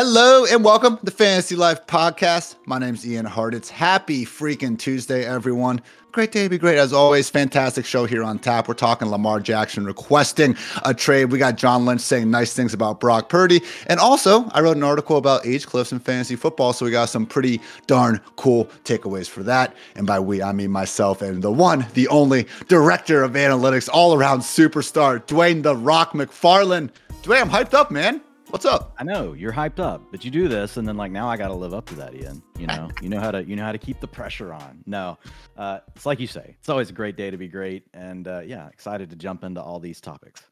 Hello 0.00 0.44
and 0.44 0.64
welcome 0.64 0.96
to 0.96 1.04
the 1.04 1.10
Fantasy 1.10 1.56
Life 1.56 1.84
Podcast. 1.88 2.54
My 2.66 2.78
name's 2.78 3.04
Ian 3.04 3.24
Hart. 3.24 3.52
It's 3.52 3.68
happy 3.68 4.24
freaking 4.24 4.78
Tuesday, 4.78 5.26
everyone. 5.26 5.82
Great 6.12 6.30
day 6.30 6.44
to 6.44 6.48
be 6.48 6.56
great 6.56 6.78
as 6.78 6.92
always. 6.92 7.28
Fantastic 7.28 7.84
show 7.84 8.06
here 8.06 8.22
on 8.22 8.38
tap. 8.38 8.68
We're 8.68 8.74
talking 8.74 9.10
Lamar 9.10 9.40
Jackson 9.40 9.84
requesting 9.84 10.56
a 10.84 10.94
trade. 10.94 11.32
We 11.32 11.38
got 11.40 11.56
John 11.56 11.84
Lynch 11.84 12.00
saying 12.00 12.30
nice 12.30 12.54
things 12.54 12.72
about 12.72 13.00
Brock 13.00 13.28
Purdy. 13.28 13.60
And 13.88 13.98
also, 13.98 14.48
I 14.50 14.60
wrote 14.60 14.76
an 14.76 14.84
article 14.84 15.16
about 15.16 15.44
age 15.44 15.66
cliffs 15.66 15.90
in 15.90 15.98
fantasy 15.98 16.36
football. 16.36 16.72
So 16.72 16.84
we 16.84 16.92
got 16.92 17.08
some 17.08 17.26
pretty 17.26 17.60
darn 17.88 18.20
cool 18.36 18.66
takeaways 18.84 19.28
for 19.28 19.42
that. 19.42 19.74
And 19.96 20.06
by 20.06 20.20
we, 20.20 20.40
I 20.40 20.52
mean 20.52 20.70
myself 20.70 21.22
and 21.22 21.42
the 21.42 21.50
one, 21.50 21.84
the 21.94 22.06
only 22.06 22.46
director 22.68 23.24
of 23.24 23.32
analytics, 23.32 23.88
all 23.92 24.14
around 24.14 24.42
superstar, 24.42 25.26
Dwain 25.26 25.64
the 25.64 25.74
Rock 25.74 26.12
McFarland. 26.12 26.90
Dwain, 27.22 27.40
I'm 27.40 27.50
hyped 27.50 27.74
up, 27.74 27.90
man. 27.90 28.20
What's 28.50 28.64
up? 28.64 28.94
I 28.96 29.04
know 29.04 29.34
you're 29.34 29.52
hyped 29.52 29.78
up, 29.78 30.00
but 30.10 30.24
you 30.24 30.30
do 30.30 30.48
this, 30.48 30.78
and 30.78 30.88
then 30.88 30.96
like 30.96 31.12
now 31.12 31.28
I 31.28 31.36
got 31.36 31.48
to 31.48 31.54
live 31.54 31.74
up 31.74 31.84
to 31.86 31.94
that, 31.96 32.14
Ian. 32.14 32.42
You 32.58 32.66
know, 32.66 32.88
you 33.02 33.10
know 33.10 33.20
how 33.20 33.30
to 33.30 33.44
you 33.44 33.56
know 33.56 33.62
how 33.62 33.72
to 33.72 33.78
keep 33.78 34.00
the 34.00 34.08
pressure 34.08 34.54
on. 34.54 34.82
No, 34.86 35.18
uh, 35.58 35.80
it's 35.94 36.06
like 36.06 36.18
you 36.18 36.26
say, 36.26 36.56
it's 36.58 36.70
always 36.70 36.88
a 36.88 36.94
great 36.94 37.14
day 37.14 37.30
to 37.30 37.36
be 37.36 37.46
great, 37.46 37.84
and 37.92 38.26
uh, 38.26 38.40
yeah, 38.40 38.66
excited 38.68 39.10
to 39.10 39.16
jump 39.16 39.44
into 39.44 39.60
all 39.62 39.78
these 39.78 40.00
topics 40.00 40.42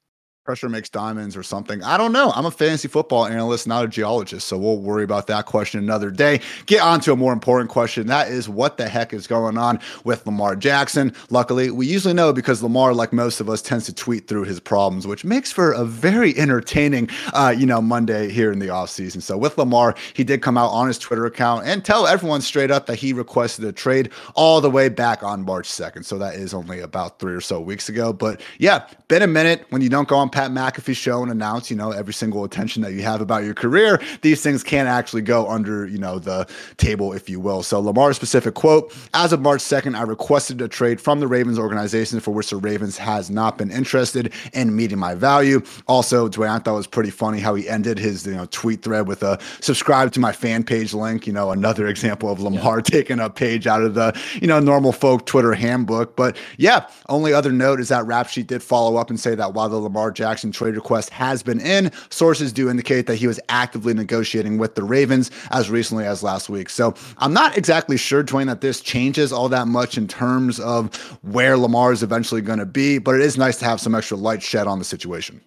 pressure 0.46 0.68
makes 0.68 0.88
diamonds 0.88 1.36
or 1.36 1.42
something. 1.42 1.82
I 1.82 1.96
don't 1.96 2.12
know. 2.12 2.30
I'm 2.36 2.46
a 2.46 2.52
fantasy 2.52 2.86
football 2.86 3.26
analyst, 3.26 3.66
not 3.66 3.84
a 3.84 3.88
geologist, 3.88 4.46
so 4.46 4.56
we'll 4.56 4.78
worry 4.78 5.02
about 5.02 5.26
that 5.26 5.44
question 5.44 5.80
another 5.80 6.08
day. 6.08 6.40
Get 6.66 6.82
on 6.82 7.00
to 7.00 7.12
a 7.12 7.16
more 7.16 7.32
important 7.32 7.68
question. 7.68 8.06
That 8.06 8.28
is 8.28 8.48
what 8.48 8.76
the 8.76 8.88
heck 8.88 9.12
is 9.12 9.26
going 9.26 9.58
on 9.58 9.80
with 10.04 10.24
Lamar 10.24 10.54
Jackson? 10.54 11.12
Luckily, 11.30 11.72
we 11.72 11.88
usually 11.88 12.14
know 12.14 12.32
because 12.32 12.62
Lamar, 12.62 12.94
like 12.94 13.12
most 13.12 13.40
of 13.40 13.50
us, 13.50 13.60
tends 13.60 13.86
to 13.86 13.92
tweet 13.92 14.28
through 14.28 14.44
his 14.44 14.60
problems, 14.60 15.04
which 15.04 15.24
makes 15.24 15.50
for 15.50 15.72
a 15.72 15.84
very 15.84 16.38
entertaining, 16.38 17.10
uh, 17.34 17.52
you 17.56 17.66
know, 17.66 17.82
Monday 17.82 18.30
here 18.30 18.52
in 18.52 18.60
the 18.60 18.68
offseason. 18.68 19.20
So 19.20 19.36
with 19.36 19.58
Lamar, 19.58 19.96
he 20.14 20.22
did 20.22 20.42
come 20.42 20.56
out 20.56 20.70
on 20.70 20.86
his 20.86 20.96
Twitter 20.96 21.26
account 21.26 21.66
and 21.66 21.84
tell 21.84 22.06
everyone 22.06 22.40
straight 22.40 22.70
up 22.70 22.86
that 22.86 23.00
he 23.00 23.12
requested 23.12 23.64
a 23.64 23.72
trade 23.72 24.10
all 24.36 24.60
the 24.60 24.70
way 24.70 24.88
back 24.88 25.24
on 25.24 25.42
March 25.42 25.68
2nd. 25.68 26.04
So 26.04 26.18
that 26.18 26.36
is 26.36 26.54
only 26.54 26.78
about 26.78 27.18
three 27.18 27.34
or 27.34 27.40
so 27.40 27.60
weeks 27.60 27.88
ago. 27.88 28.12
But 28.12 28.40
yeah, 28.58 28.86
been 29.08 29.22
a 29.22 29.26
minute 29.26 29.66
when 29.70 29.82
you 29.82 29.88
don't 29.88 30.06
go 30.06 30.14
on 30.14 30.30
Pat 30.36 30.50
McAfee 30.50 30.94
show 30.94 31.22
and 31.22 31.32
announce, 31.32 31.70
you 31.70 31.78
know, 31.78 31.92
every 31.92 32.12
single 32.12 32.44
attention 32.44 32.82
that 32.82 32.92
you 32.92 33.00
have 33.00 33.22
about 33.22 33.42
your 33.42 33.54
career, 33.54 33.98
these 34.20 34.42
things 34.42 34.62
can't 34.62 34.86
actually 34.86 35.22
go 35.22 35.48
under, 35.48 35.86
you 35.86 35.96
know, 35.96 36.18
the 36.18 36.46
table, 36.76 37.14
if 37.14 37.30
you 37.30 37.40
will. 37.40 37.62
So 37.62 37.80
Lamar's 37.80 38.16
specific 38.16 38.52
quote, 38.52 38.94
as 39.14 39.32
of 39.32 39.40
March 39.40 39.62
2nd, 39.62 39.96
I 39.96 40.02
requested 40.02 40.60
a 40.60 40.68
trade 40.68 41.00
from 41.00 41.20
the 41.20 41.26
Ravens 41.26 41.58
organization 41.58 42.20
for 42.20 42.34
which 42.34 42.50
the 42.50 42.58
Ravens 42.58 42.98
has 42.98 43.30
not 43.30 43.56
been 43.56 43.70
interested 43.70 44.30
in 44.52 44.76
meeting 44.76 44.98
my 44.98 45.14
value. 45.14 45.62
Also, 45.88 46.28
Dwain, 46.28 46.50
I 46.50 46.58
thought 46.58 46.74
was 46.74 46.86
pretty 46.86 47.08
funny 47.08 47.40
how 47.40 47.54
he 47.54 47.66
ended 47.66 47.98
his, 47.98 48.26
you 48.26 48.34
know, 48.34 48.44
tweet 48.50 48.82
thread 48.82 49.08
with 49.08 49.22
a 49.22 49.38
subscribe 49.62 50.12
to 50.12 50.20
my 50.20 50.32
fan 50.32 50.64
page 50.64 50.92
link, 50.92 51.26
you 51.26 51.32
know, 51.32 51.50
another 51.50 51.86
example 51.86 52.30
of 52.30 52.40
Lamar 52.40 52.76
yeah. 52.76 52.82
taking 52.84 53.20
a 53.20 53.30
page 53.30 53.66
out 53.66 53.80
of 53.80 53.94
the, 53.94 54.14
you 54.34 54.48
know, 54.48 54.60
normal 54.60 54.92
folk 54.92 55.24
Twitter 55.24 55.54
handbook. 55.54 56.14
But 56.14 56.36
yeah, 56.58 56.86
only 57.08 57.32
other 57.32 57.52
note 57.52 57.80
is 57.80 57.88
that 57.88 58.04
Rap 58.04 58.28
Sheet 58.28 58.48
did 58.48 58.62
follow 58.62 58.96
up 58.96 59.08
and 59.08 59.18
say 59.18 59.34
that 59.34 59.54
while 59.54 59.70
the 59.70 59.78
Lamar 59.78 60.10
Jackson 60.10 60.25
trade 60.52 60.74
request 60.74 61.10
has 61.10 61.42
been 61.42 61.60
in. 61.60 61.90
Sources 62.10 62.52
do 62.52 62.68
indicate 62.70 63.06
that 63.06 63.16
he 63.16 63.26
was 63.26 63.40
actively 63.48 63.94
negotiating 63.94 64.58
with 64.58 64.74
the 64.74 64.82
Ravens 64.82 65.30
as 65.50 65.70
recently 65.70 66.04
as 66.04 66.22
last 66.22 66.48
week. 66.48 66.68
So 66.68 66.94
I'm 67.18 67.32
not 67.32 67.56
exactly 67.56 67.96
sure, 67.96 68.24
Dwain, 68.24 68.46
that 68.46 68.60
this 68.60 68.80
changes 68.80 69.32
all 69.32 69.48
that 69.50 69.68
much 69.68 69.98
in 69.98 70.08
terms 70.08 70.58
of 70.60 70.94
where 71.22 71.56
Lamar 71.56 71.92
is 71.92 72.02
eventually 72.02 72.40
going 72.40 72.58
to 72.58 72.66
be, 72.66 72.98
but 72.98 73.14
it 73.14 73.20
is 73.20 73.36
nice 73.36 73.58
to 73.58 73.64
have 73.64 73.80
some 73.80 73.94
extra 73.94 74.16
light 74.16 74.42
shed 74.42 74.66
on 74.66 74.78
the 74.78 74.84
situation. 74.84 75.40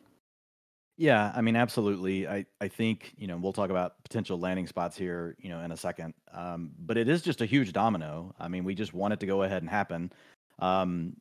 Yeah, 0.97 1.31
I 1.33 1.39
mean, 1.39 1.55
absolutely. 1.55 2.27
I, 2.27 2.45
I 2.59 2.67
think, 2.67 3.13
you 3.17 3.25
know, 3.25 3.38
we'll 3.38 3.53
talk 3.53 3.69
about 3.69 4.03
potential 4.03 4.38
landing 4.38 4.67
spots 4.67 4.97
here, 4.97 5.38
you 5.39 5.47
know, 5.47 5.61
in 5.61 5.72
a 5.72 5.77
second. 5.77 6.13
Um, 6.33 6.72
but 6.77 6.97
it 6.97 7.07
is 7.07 7.22
just 7.22 7.39
a 7.39 7.45
huge 7.45 7.72
domino. 7.72 8.35
I 8.38 8.50
mean, 8.50 8.66
we 8.66 8.75
just 8.75 8.94
want 8.94 9.13
it 9.13 9.22
to 9.22 9.25
go 9.25 9.44
ahead 9.44 9.61
and 9.61 9.69
happen. 9.69 10.11
Um, 10.59 11.16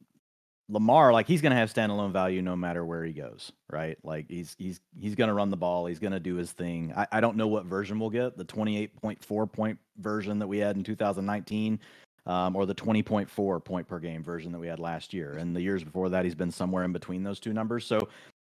Lamar, 0.70 1.12
like 1.12 1.26
he's 1.26 1.40
going 1.40 1.50
to 1.50 1.56
have 1.56 1.72
standalone 1.72 2.12
value 2.12 2.42
no 2.42 2.54
matter 2.54 2.84
where 2.84 3.02
he 3.02 3.12
goes, 3.12 3.52
right? 3.70 3.96
Like 4.02 4.26
he's 4.28 4.54
he's 4.58 4.80
he's 4.98 5.14
going 5.14 5.28
to 5.28 5.34
run 5.34 5.50
the 5.50 5.56
ball, 5.56 5.86
he's 5.86 5.98
going 5.98 6.12
to 6.12 6.20
do 6.20 6.34
his 6.34 6.52
thing. 6.52 6.92
I, 6.94 7.06
I 7.12 7.20
don't 7.20 7.36
know 7.36 7.46
what 7.46 7.64
version 7.64 7.98
we'll 7.98 8.10
get, 8.10 8.36
the 8.36 8.44
28.4 8.44 9.50
point 9.50 9.78
version 9.96 10.38
that 10.38 10.46
we 10.46 10.58
had 10.58 10.76
in 10.76 10.84
2019, 10.84 11.80
um, 12.26 12.54
or 12.54 12.66
the 12.66 12.74
20.4 12.74 13.64
point 13.64 13.88
per 13.88 13.98
game 13.98 14.22
version 14.22 14.52
that 14.52 14.58
we 14.58 14.66
had 14.66 14.78
last 14.78 15.14
year. 15.14 15.32
And 15.32 15.56
the 15.56 15.62
years 15.62 15.82
before 15.82 16.10
that, 16.10 16.24
he's 16.24 16.34
been 16.34 16.50
somewhere 16.50 16.84
in 16.84 16.92
between 16.92 17.22
those 17.22 17.40
two 17.40 17.54
numbers. 17.54 17.86
So 17.86 18.08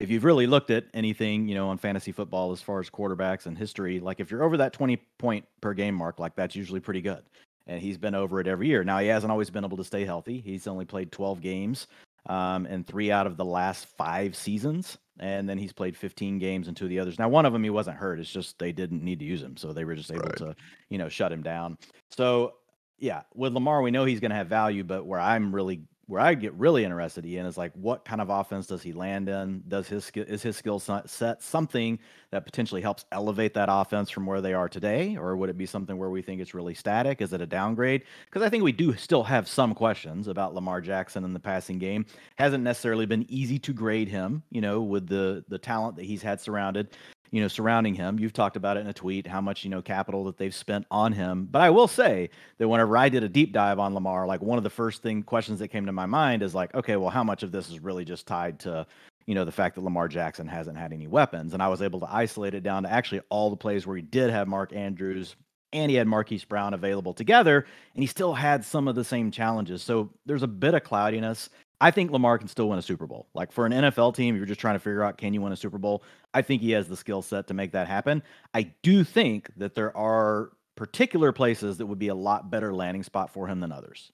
if 0.00 0.10
you've 0.10 0.24
really 0.24 0.48
looked 0.48 0.70
at 0.70 0.86
anything, 0.94 1.46
you 1.46 1.54
know, 1.54 1.68
on 1.68 1.78
fantasy 1.78 2.10
football 2.10 2.50
as 2.50 2.60
far 2.60 2.80
as 2.80 2.90
quarterbacks 2.90 3.46
and 3.46 3.56
history, 3.56 4.00
like 4.00 4.18
if 4.18 4.32
you're 4.32 4.42
over 4.42 4.56
that 4.56 4.72
20 4.72 4.96
point 5.18 5.44
per 5.60 5.74
game 5.74 5.94
mark, 5.94 6.18
like 6.18 6.34
that's 6.34 6.56
usually 6.56 6.80
pretty 6.80 7.02
good 7.02 7.22
and 7.70 7.80
he's 7.80 7.96
been 7.96 8.16
over 8.16 8.40
it 8.40 8.48
every 8.48 8.66
year. 8.66 8.82
Now 8.82 8.98
he 8.98 9.06
hasn't 9.06 9.30
always 9.30 9.48
been 9.48 9.64
able 9.64 9.76
to 9.76 9.84
stay 9.84 10.04
healthy. 10.04 10.40
He's 10.44 10.66
only 10.66 10.84
played 10.84 11.12
12 11.12 11.40
games 11.40 11.86
um, 12.26 12.66
in 12.66 12.82
three 12.82 13.12
out 13.12 13.28
of 13.28 13.36
the 13.36 13.44
last 13.44 13.86
five 13.96 14.34
seasons, 14.34 14.98
and 15.20 15.48
then 15.48 15.56
he's 15.56 15.72
played 15.72 15.96
15 15.96 16.40
games 16.40 16.66
in 16.66 16.74
two 16.74 16.86
of 16.86 16.90
the 16.90 16.98
others. 16.98 17.18
Now 17.18 17.28
one 17.28 17.46
of 17.46 17.52
them 17.52 17.62
he 17.62 17.70
wasn't 17.70 17.96
hurt; 17.96 18.18
it's 18.18 18.30
just 18.30 18.58
they 18.58 18.72
didn't 18.72 19.04
need 19.04 19.20
to 19.20 19.24
use 19.24 19.40
him, 19.40 19.56
so 19.56 19.72
they 19.72 19.84
were 19.84 19.94
just 19.94 20.10
able 20.10 20.24
right. 20.24 20.36
to, 20.38 20.56
you 20.88 20.98
know, 20.98 21.08
shut 21.08 21.32
him 21.32 21.42
down. 21.42 21.78
So 22.10 22.54
yeah, 22.98 23.22
with 23.34 23.54
Lamar, 23.54 23.82
we 23.82 23.92
know 23.92 24.04
he's 24.04 24.20
going 24.20 24.32
to 24.32 24.36
have 24.36 24.48
value, 24.48 24.82
but 24.82 25.06
where 25.06 25.20
I'm 25.20 25.54
really 25.54 25.82
where 26.10 26.20
I 26.20 26.34
get 26.34 26.52
really 26.54 26.84
interested, 26.84 27.24
Ian, 27.24 27.46
is 27.46 27.56
like 27.56 27.72
what 27.74 28.04
kind 28.04 28.20
of 28.20 28.30
offense 28.30 28.66
does 28.66 28.82
he 28.82 28.92
land 28.92 29.28
in? 29.28 29.62
Does 29.68 29.86
his 29.86 30.10
is 30.16 30.42
his 30.42 30.56
skill 30.56 30.80
set 30.80 31.40
something 31.40 32.00
that 32.32 32.44
potentially 32.44 32.80
helps 32.80 33.04
elevate 33.12 33.54
that 33.54 33.68
offense 33.70 34.10
from 34.10 34.26
where 34.26 34.40
they 34.40 34.52
are 34.52 34.68
today, 34.68 35.16
or 35.16 35.36
would 35.36 35.48
it 35.50 35.56
be 35.56 35.66
something 35.66 35.96
where 35.96 36.10
we 36.10 36.20
think 36.20 36.40
it's 36.40 36.52
really 36.52 36.74
static? 36.74 37.20
Is 37.20 37.32
it 37.32 37.40
a 37.40 37.46
downgrade? 37.46 38.02
Because 38.24 38.42
I 38.42 38.48
think 38.48 38.64
we 38.64 38.72
do 38.72 38.96
still 38.96 39.22
have 39.22 39.46
some 39.46 39.72
questions 39.72 40.26
about 40.26 40.52
Lamar 40.52 40.80
Jackson 40.80 41.22
in 41.22 41.32
the 41.32 41.38
passing 41.38 41.78
game. 41.78 42.04
Hasn't 42.34 42.64
necessarily 42.64 43.06
been 43.06 43.24
easy 43.28 43.60
to 43.60 43.72
grade 43.72 44.08
him, 44.08 44.42
you 44.50 44.60
know, 44.60 44.82
with 44.82 45.06
the 45.06 45.44
the 45.48 45.58
talent 45.58 45.94
that 45.94 46.06
he's 46.06 46.22
had 46.22 46.40
surrounded 46.40 46.88
you 47.30 47.40
know, 47.40 47.48
surrounding 47.48 47.94
him. 47.94 48.18
You've 48.18 48.32
talked 48.32 48.56
about 48.56 48.76
it 48.76 48.80
in 48.80 48.86
a 48.86 48.92
tweet, 48.92 49.26
how 49.26 49.40
much, 49.40 49.64
you 49.64 49.70
know, 49.70 49.82
capital 49.82 50.24
that 50.24 50.36
they've 50.36 50.54
spent 50.54 50.86
on 50.90 51.12
him. 51.12 51.48
But 51.50 51.62
I 51.62 51.70
will 51.70 51.88
say 51.88 52.30
that 52.58 52.68
whenever 52.68 52.96
I 52.96 53.08
did 53.08 53.22
a 53.22 53.28
deep 53.28 53.52
dive 53.52 53.78
on 53.78 53.94
Lamar, 53.94 54.26
like 54.26 54.42
one 54.42 54.58
of 54.58 54.64
the 54.64 54.70
first 54.70 55.02
thing 55.02 55.22
questions 55.22 55.58
that 55.60 55.68
came 55.68 55.86
to 55.86 55.92
my 55.92 56.06
mind 56.06 56.42
is 56.42 56.54
like, 56.54 56.74
okay, 56.74 56.96
well, 56.96 57.10
how 57.10 57.24
much 57.24 57.42
of 57.42 57.52
this 57.52 57.70
is 57.70 57.80
really 57.80 58.04
just 58.04 58.26
tied 58.26 58.58
to, 58.60 58.86
you 59.26 59.34
know, 59.34 59.44
the 59.44 59.52
fact 59.52 59.76
that 59.76 59.82
Lamar 59.82 60.08
Jackson 60.08 60.48
hasn't 60.48 60.76
had 60.76 60.92
any 60.92 61.06
weapons? 61.06 61.54
And 61.54 61.62
I 61.62 61.68
was 61.68 61.82
able 61.82 62.00
to 62.00 62.12
isolate 62.12 62.54
it 62.54 62.62
down 62.62 62.82
to 62.82 62.92
actually 62.92 63.20
all 63.28 63.50
the 63.50 63.56
plays 63.56 63.86
where 63.86 63.96
he 63.96 64.02
did 64.02 64.30
have 64.30 64.48
Mark 64.48 64.72
Andrews 64.72 65.36
and 65.72 65.88
he 65.88 65.96
had 65.96 66.08
Marquise 66.08 66.44
Brown 66.44 66.74
available 66.74 67.14
together, 67.14 67.64
and 67.94 68.02
he 68.02 68.06
still 68.08 68.34
had 68.34 68.64
some 68.64 68.88
of 68.88 68.96
the 68.96 69.04
same 69.04 69.30
challenges. 69.30 69.82
So 69.82 70.10
there's 70.26 70.42
a 70.42 70.48
bit 70.48 70.74
of 70.74 70.82
cloudiness. 70.82 71.48
I 71.80 71.90
think 71.90 72.10
Lamar 72.10 72.38
can 72.38 72.48
still 72.48 72.68
win 72.68 72.78
a 72.78 72.82
Super 72.82 73.06
Bowl. 73.06 73.28
Like 73.34 73.52
for 73.52 73.64
an 73.64 73.72
NFL 73.72 74.14
team, 74.14 74.36
you're 74.36 74.46
just 74.46 74.60
trying 74.60 74.74
to 74.74 74.80
figure 74.80 75.02
out 75.02 75.16
can 75.16 75.32
you 75.32 75.40
win 75.40 75.52
a 75.52 75.56
Super 75.56 75.78
Bowl. 75.78 76.02
I 76.34 76.42
think 76.42 76.60
he 76.60 76.72
has 76.72 76.88
the 76.88 76.96
skill 76.96 77.22
set 77.22 77.46
to 77.46 77.54
make 77.54 77.72
that 77.72 77.88
happen. 77.88 78.22
I 78.52 78.72
do 78.82 79.02
think 79.02 79.50
that 79.56 79.74
there 79.74 79.96
are 79.96 80.50
particular 80.76 81.32
places 81.32 81.78
that 81.78 81.86
would 81.86 81.98
be 81.98 82.08
a 82.08 82.14
lot 82.14 82.50
better 82.50 82.74
landing 82.74 83.02
spot 83.02 83.32
for 83.32 83.46
him 83.46 83.60
than 83.60 83.72
others. 83.72 84.12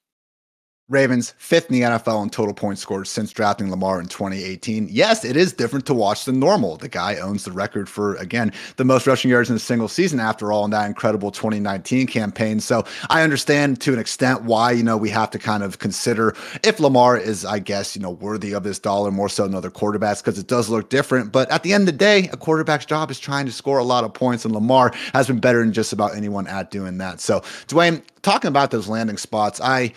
Ravens 0.89 1.35
fifth 1.39 1.69
in 1.69 1.73
the 1.75 1.83
NFL 1.83 2.23
in 2.23 2.31
total 2.31 2.55
points 2.55 2.81
scored 2.81 3.09
since 3.09 3.33
drafting 3.33 3.73
Lamar 3.73 4.01
in 4.01 4.07
2018. 4.07 4.87
Yes, 4.89 5.25
it 5.25 5.37
is 5.37 5.53
different 5.53 5.85
to 5.87 5.95
watch 5.95 6.25
than 6.27 6.39
normal. 6.39 6.77
The 6.77 6.89
guy 6.89 7.17
owns 7.17 7.45
the 7.45 7.51
record 7.51 7.89
for, 7.89 8.15
again, 8.17 8.53
the 8.77 8.85
most 8.85 9.05
rushing 9.05 9.29
yards 9.29 9.51
in 9.51 9.57
a 9.57 9.59
single 9.59 9.89
season 9.89 10.21
after 10.21 10.53
all 10.53 10.65
in 10.65 10.71
that 10.71 10.87
incredible 10.87 11.33
2019 11.33 12.07
campaign. 12.07 12.61
So 12.61 12.85
I 13.11 13.23
understand 13.23 13.81
to 13.81 13.93
an 13.93 13.99
extent 13.99 14.43
why, 14.43 14.71
you 14.71 14.85
know, 14.85 14.97
we 14.97 15.11
have 15.11 15.31
to 15.31 15.41
kind 15.41 15.65
of 15.65 15.81
consider 15.81 16.37
if 16.63 16.79
Lamar 16.79 17.17
is, 17.19 17.45
I 17.45 17.59
guess, 17.59 17.97
you 17.97 18.03
know, 18.03 18.11
worthy 18.11 18.53
of 18.53 18.63
this 18.63 18.79
dollar 18.79 19.11
more 19.11 19.29
so 19.29 19.43
than 19.43 19.57
other 19.57 19.73
quarterbacks 19.73 20.23
because 20.23 20.39
it 20.39 20.47
does 20.47 20.69
look 20.69 20.89
different. 20.89 21.33
But 21.33 21.51
at 21.51 21.65
the 21.65 21.73
end 21.73 21.83
of 21.83 21.87
the 21.87 21.99
day, 21.99 22.29
a 22.33 22.37
quarterback's 22.37 22.87
job 22.87 23.11
is 23.11 23.19
trying 23.19 23.47
to 23.47 23.53
score 23.53 23.79
a 23.79 23.85
lot 23.85 24.05
of 24.05 24.15
points, 24.15 24.45
and 24.45 24.55
Lamar 24.55 24.93
has 25.15 25.27
been 25.27 25.41
better 25.41 25.59
than 25.59 25.73
just 25.73 25.93
about 25.93 26.15
anyone 26.15 26.47
at 26.47 26.71
doing 26.71 26.99
that. 26.99 27.21
So, 27.21 27.41
Dwain, 27.67 28.05
talking 28.23 28.49
about 28.49 28.71
those 28.71 28.89
landing 28.89 29.17
spots, 29.17 29.61
I 29.61 29.93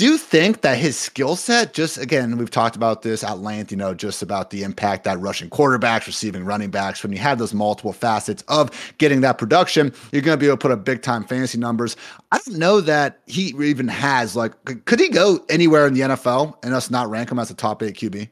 do 0.00 0.06
you 0.06 0.16
think 0.16 0.62
that 0.62 0.78
his 0.78 0.98
skill 0.98 1.36
set, 1.36 1.74
just 1.74 1.98
again, 1.98 2.38
we've 2.38 2.50
talked 2.50 2.74
about 2.74 3.02
this 3.02 3.22
at 3.22 3.40
length, 3.40 3.70
you 3.70 3.76
know, 3.76 3.92
just 3.92 4.22
about 4.22 4.48
the 4.48 4.62
impact 4.62 5.04
that 5.04 5.20
rushing 5.20 5.50
quarterbacks, 5.50 6.06
receiving 6.06 6.42
running 6.42 6.70
backs, 6.70 7.02
when 7.02 7.12
you 7.12 7.18
have 7.18 7.38
those 7.38 7.52
multiple 7.52 7.92
facets 7.92 8.42
of 8.48 8.70
getting 8.96 9.20
that 9.20 9.36
production, 9.36 9.92
you're 10.10 10.22
going 10.22 10.38
to 10.38 10.40
be 10.40 10.46
able 10.46 10.56
to 10.56 10.62
put 10.62 10.70
up 10.70 10.86
big 10.86 11.02
time 11.02 11.22
fantasy 11.24 11.58
numbers. 11.58 11.98
I 12.32 12.38
don't 12.46 12.56
know 12.56 12.80
that 12.80 13.20
he 13.26 13.48
even 13.60 13.88
has, 13.88 14.34
like, 14.34 14.54
could 14.86 15.00
he 15.00 15.10
go 15.10 15.44
anywhere 15.50 15.86
in 15.86 15.92
the 15.92 16.00
NFL 16.00 16.56
and 16.62 16.72
us 16.72 16.90
not 16.90 17.10
rank 17.10 17.30
him 17.30 17.38
as 17.38 17.50
a 17.50 17.54
top 17.54 17.82
eight 17.82 17.96
QB? 17.96 18.30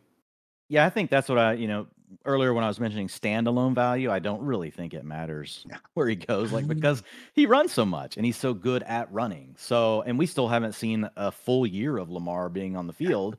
Yeah, 0.71 0.87
I 0.87 0.89
think 0.89 1.11
that's 1.11 1.29
what 1.29 1.37
I, 1.37 1.53
you 1.53 1.69
know, 1.69 1.87
earlier 2.29 2.53
when 2.53 2.63
I 2.63 2.69
was 2.69 2.79
mentioning 2.79 3.09
standalone 3.09 3.75
value, 3.75 4.11
I 4.11 4.19
don't 4.19 4.43
really 4.43 4.71
think 4.71 4.95
it 4.95 5.05
matters 5.05 5.67
where 5.95 6.07
he 6.07 6.15
goes, 6.15 6.53
like 6.53 6.69
because 6.69 7.03
he 7.33 7.47
runs 7.47 7.73
so 7.73 7.85
much 7.85 8.17
and 8.17 8.25
he's 8.25 8.37
so 8.37 8.55
good 8.55 8.83
at 8.85 9.11
running. 9.13 9.55
So, 9.59 10.03
and 10.03 10.19
we 10.19 10.27
still 10.27 10.47
haven't 10.47 10.75
seen 10.75 11.09
a 11.17 11.33
full 11.33 11.67
year 11.67 11.97
of 11.97 12.11
Lamar 12.11 12.49
being 12.49 12.77
on 12.77 12.87
the 12.87 12.93
field. 12.93 13.37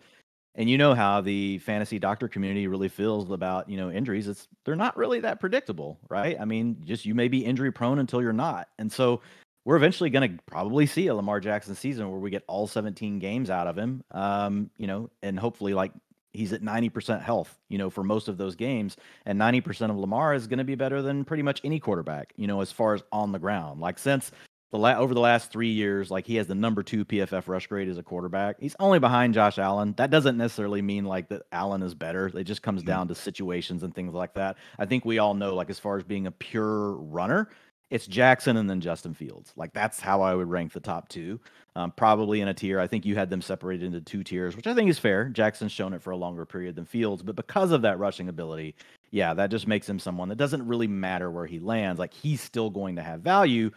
And 0.56 0.70
you 0.70 0.78
know 0.78 0.94
how 0.94 1.22
the 1.22 1.60
fantasy 1.60 2.00
doctor 2.00 2.28
community 2.28 2.68
really 2.68 2.90
feels 2.90 3.32
about, 3.32 3.70
you 3.70 3.78
know, 3.78 3.92
injuries. 3.92 4.28
It's 4.28 4.48
they're 4.66 4.76
not 4.76 4.98
really 4.98 5.20
that 5.22 5.40
predictable, 5.40 6.00
right? 6.10 6.36
I 6.40 6.44
mean, 6.44 6.78
just 6.84 7.06
you 7.06 7.16
may 7.16 7.28
be 7.28 7.46
injury 7.46 7.72
prone 7.72 8.00
until 8.00 8.22
you're 8.22 8.34
not. 8.34 8.68
And 8.78 8.92
so 8.92 9.22
we're 9.64 9.78
eventually 9.78 10.10
going 10.10 10.38
to 10.38 10.44
probably 10.48 10.86
see 10.88 11.08
a 11.08 11.16
Lamar 11.16 11.40
Jackson 11.40 11.76
season 11.76 12.10
where 12.10 12.20
we 12.20 12.32
get 12.32 12.44
all 12.48 12.66
17 12.66 13.20
games 13.20 13.50
out 13.50 13.68
of 13.68 13.78
him. 13.78 14.04
Um, 14.12 14.72
you 14.78 14.88
know, 14.88 15.12
and 15.22 15.40
hopefully 15.40 15.74
like 15.74 15.92
he's 16.34 16.54
at 16.54 16.62
90% 16.62 17.22
health, 17.22 17.58
you 17.70 17.78
know, 17.78 17.90
for 17.90 18.04
most 18.04 18.28
of 18.28 18.38
those 18.38 18.56
games. 18.56 18.98
And 19.26 19.40
90% 19.40 19.90
of 19.90 19.98
Lamar 19.98 20.34
is 20.34 20.48
going 20.48 20.60
to 20.60 20.64
be 20.64 20.76
better 20.76 21.02
than 21.02 21.26
pretty 21.26 21.44
much 21.44 21.62
any 21.64 21.80
quarterback, 21.80 22.34
you 22.36 22.48
know, 22.48 22.62
as 22.62 22.72
far 22.72 22.94
as 22.94 23.04
on 23.12 23.32
the 23.32 23.40
ground. 23.40 23.82
Like 23.82 24.00
since 24.00 24.32
the 24.72 24.78
la- 24.78 24.98
over 24.98 25.14
the 25.14 25.20
last 25.20 25.52
three 25.52 25.72
years, 25.72 26.12
like 26.12 26.28
he 26.28 26.36
has 26.36 26.48
the 26.48 26.56
number 26.56 26.84
two 26.84 27.04
PFF 27.04 27.48
rush 27.48 27.68
grade 27.68 27.90
as 27.90 27.98
a 27.98 28.04
quarterback. 28.04 28.58
He's 28.60 28.76
only 28.80 29.00
behind 29.00 29.34
Josh 29.34 29.58
Allen. 29.58 29.94
That 29.98 30.12
doesn't 30.12 30.38
necessarily 30.38 30.82
mean 30.82 31.06
like 31.06 31.30
that 31.30 31.44
Allen 31.52 31.82
is 31.82 31.96
better. 31.96 32.28
It 32.28 32.44
just 32.44 32.62
comes 32.62 32.82
mm-hmm. 32.82 32.88
down 32.88 33.08
to 33.08 33.16
situations 33.16 33.84
and 33.84 33.94
things 33.94 34.14
like 34.14 34.36
that. 34.36 34.58
I 34.78 34.86
think 34.86 35.06
we 35.06 35.18
all 35.18 35.34
know, 35.34 35.56
like 35.56 35.70
as 35.70 35.80
far 35.80 35.98
as 35.98 36.04
being 36.04 36.28
a 36.28 36.32
pure 36.32 36.94
runner, 36.94 37.50
it's 37.90 38.08
Jackson 38.08 38.58
and 38.58 38.70
then 38.70 38.82
Justin 38.82 39.14
Fields. 39.14 39.54
Like 39.56 39.74
that's 39.74 40.00
how 40.00 40.22
I 40.22 40.36
would 40.36 40.50
rank 40.50 40.74
the 40.74 40.80
top 40.80 41.10
two. 41.10 41.40
Um, 41.76 41.92
probably 41.92 42.42
in 42.42 42.48
a 42.48 42.54
tier. 42.54 42.80
I 42.80 42.88
think 42.88 43.06
you 43.06 43.16
had 43.16 43.30
them 43.30 43.42
separated 43.42 43.86
into 43.86 44.02
two 44.02 44.24
tiers, 44.24 44.56
which 44.56 44.68
I 44.68 44.74
think 44.74 44.90
is 44.90 45.00
fair. 45.00 45.30
Jackson's 45.30 45.72
shown 45.72 45.94
it 45.94 46.02
for 46.02 46.12
a 46.12 46.18
longer 46.18 46.46
period 46.46 46.76
than 46.76 46.86
Fields, 46.86 47.24
but 47.24 47.36
because 47.36 47.72
of 47.72 47.84
that 47.84 48.00
rushing 48.00 48.28
ability, 48.28 48.76
yeah, 49.12 49.34
that 49.34 49.52
just 49.52 49.68
makes 49.68 49.88
him 49.88 50.00
someone 50.00 50.30
that 50.30 50.38
doesn't 50.38 50.68
really 50.68 50.88
matter 50.88 51.32
where 51.32 51.46
he 51.46 51.60
lands. 51.60 52.00
Like 52.00 52.14
he's 52.14 52.42
still 52.42 52.70
going 52.70 52.96
to 52.98 53.04
have 53.04 53.22
value 53.22 53.72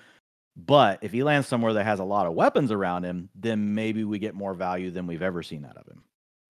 but 0.56 0.98
if 1.02 1.12
he 1.12 1.22
lands 1.22 1.48
somewhere 1.48 1.72
that 1.72 1.84
has 1.84 2.00
a 2.00 2.04
lot 2.04 2.26
of 2.26 2.34
weapons 2.34 2.70
around 2.70 3.04
him, 3.04 3.30
then 3.34 3.74
maybe 3.74 4.04
we 4.04 4.18
get 4.18 4.34
more 4.34 4.54
value 4.54 4.90
than 4.90 5.06
we've 5.06 5.22
ever 5.22 5.42
seen 5.42 5.64
out 5.64 5.76
of 5.76 5.86
him. 5.86 6.02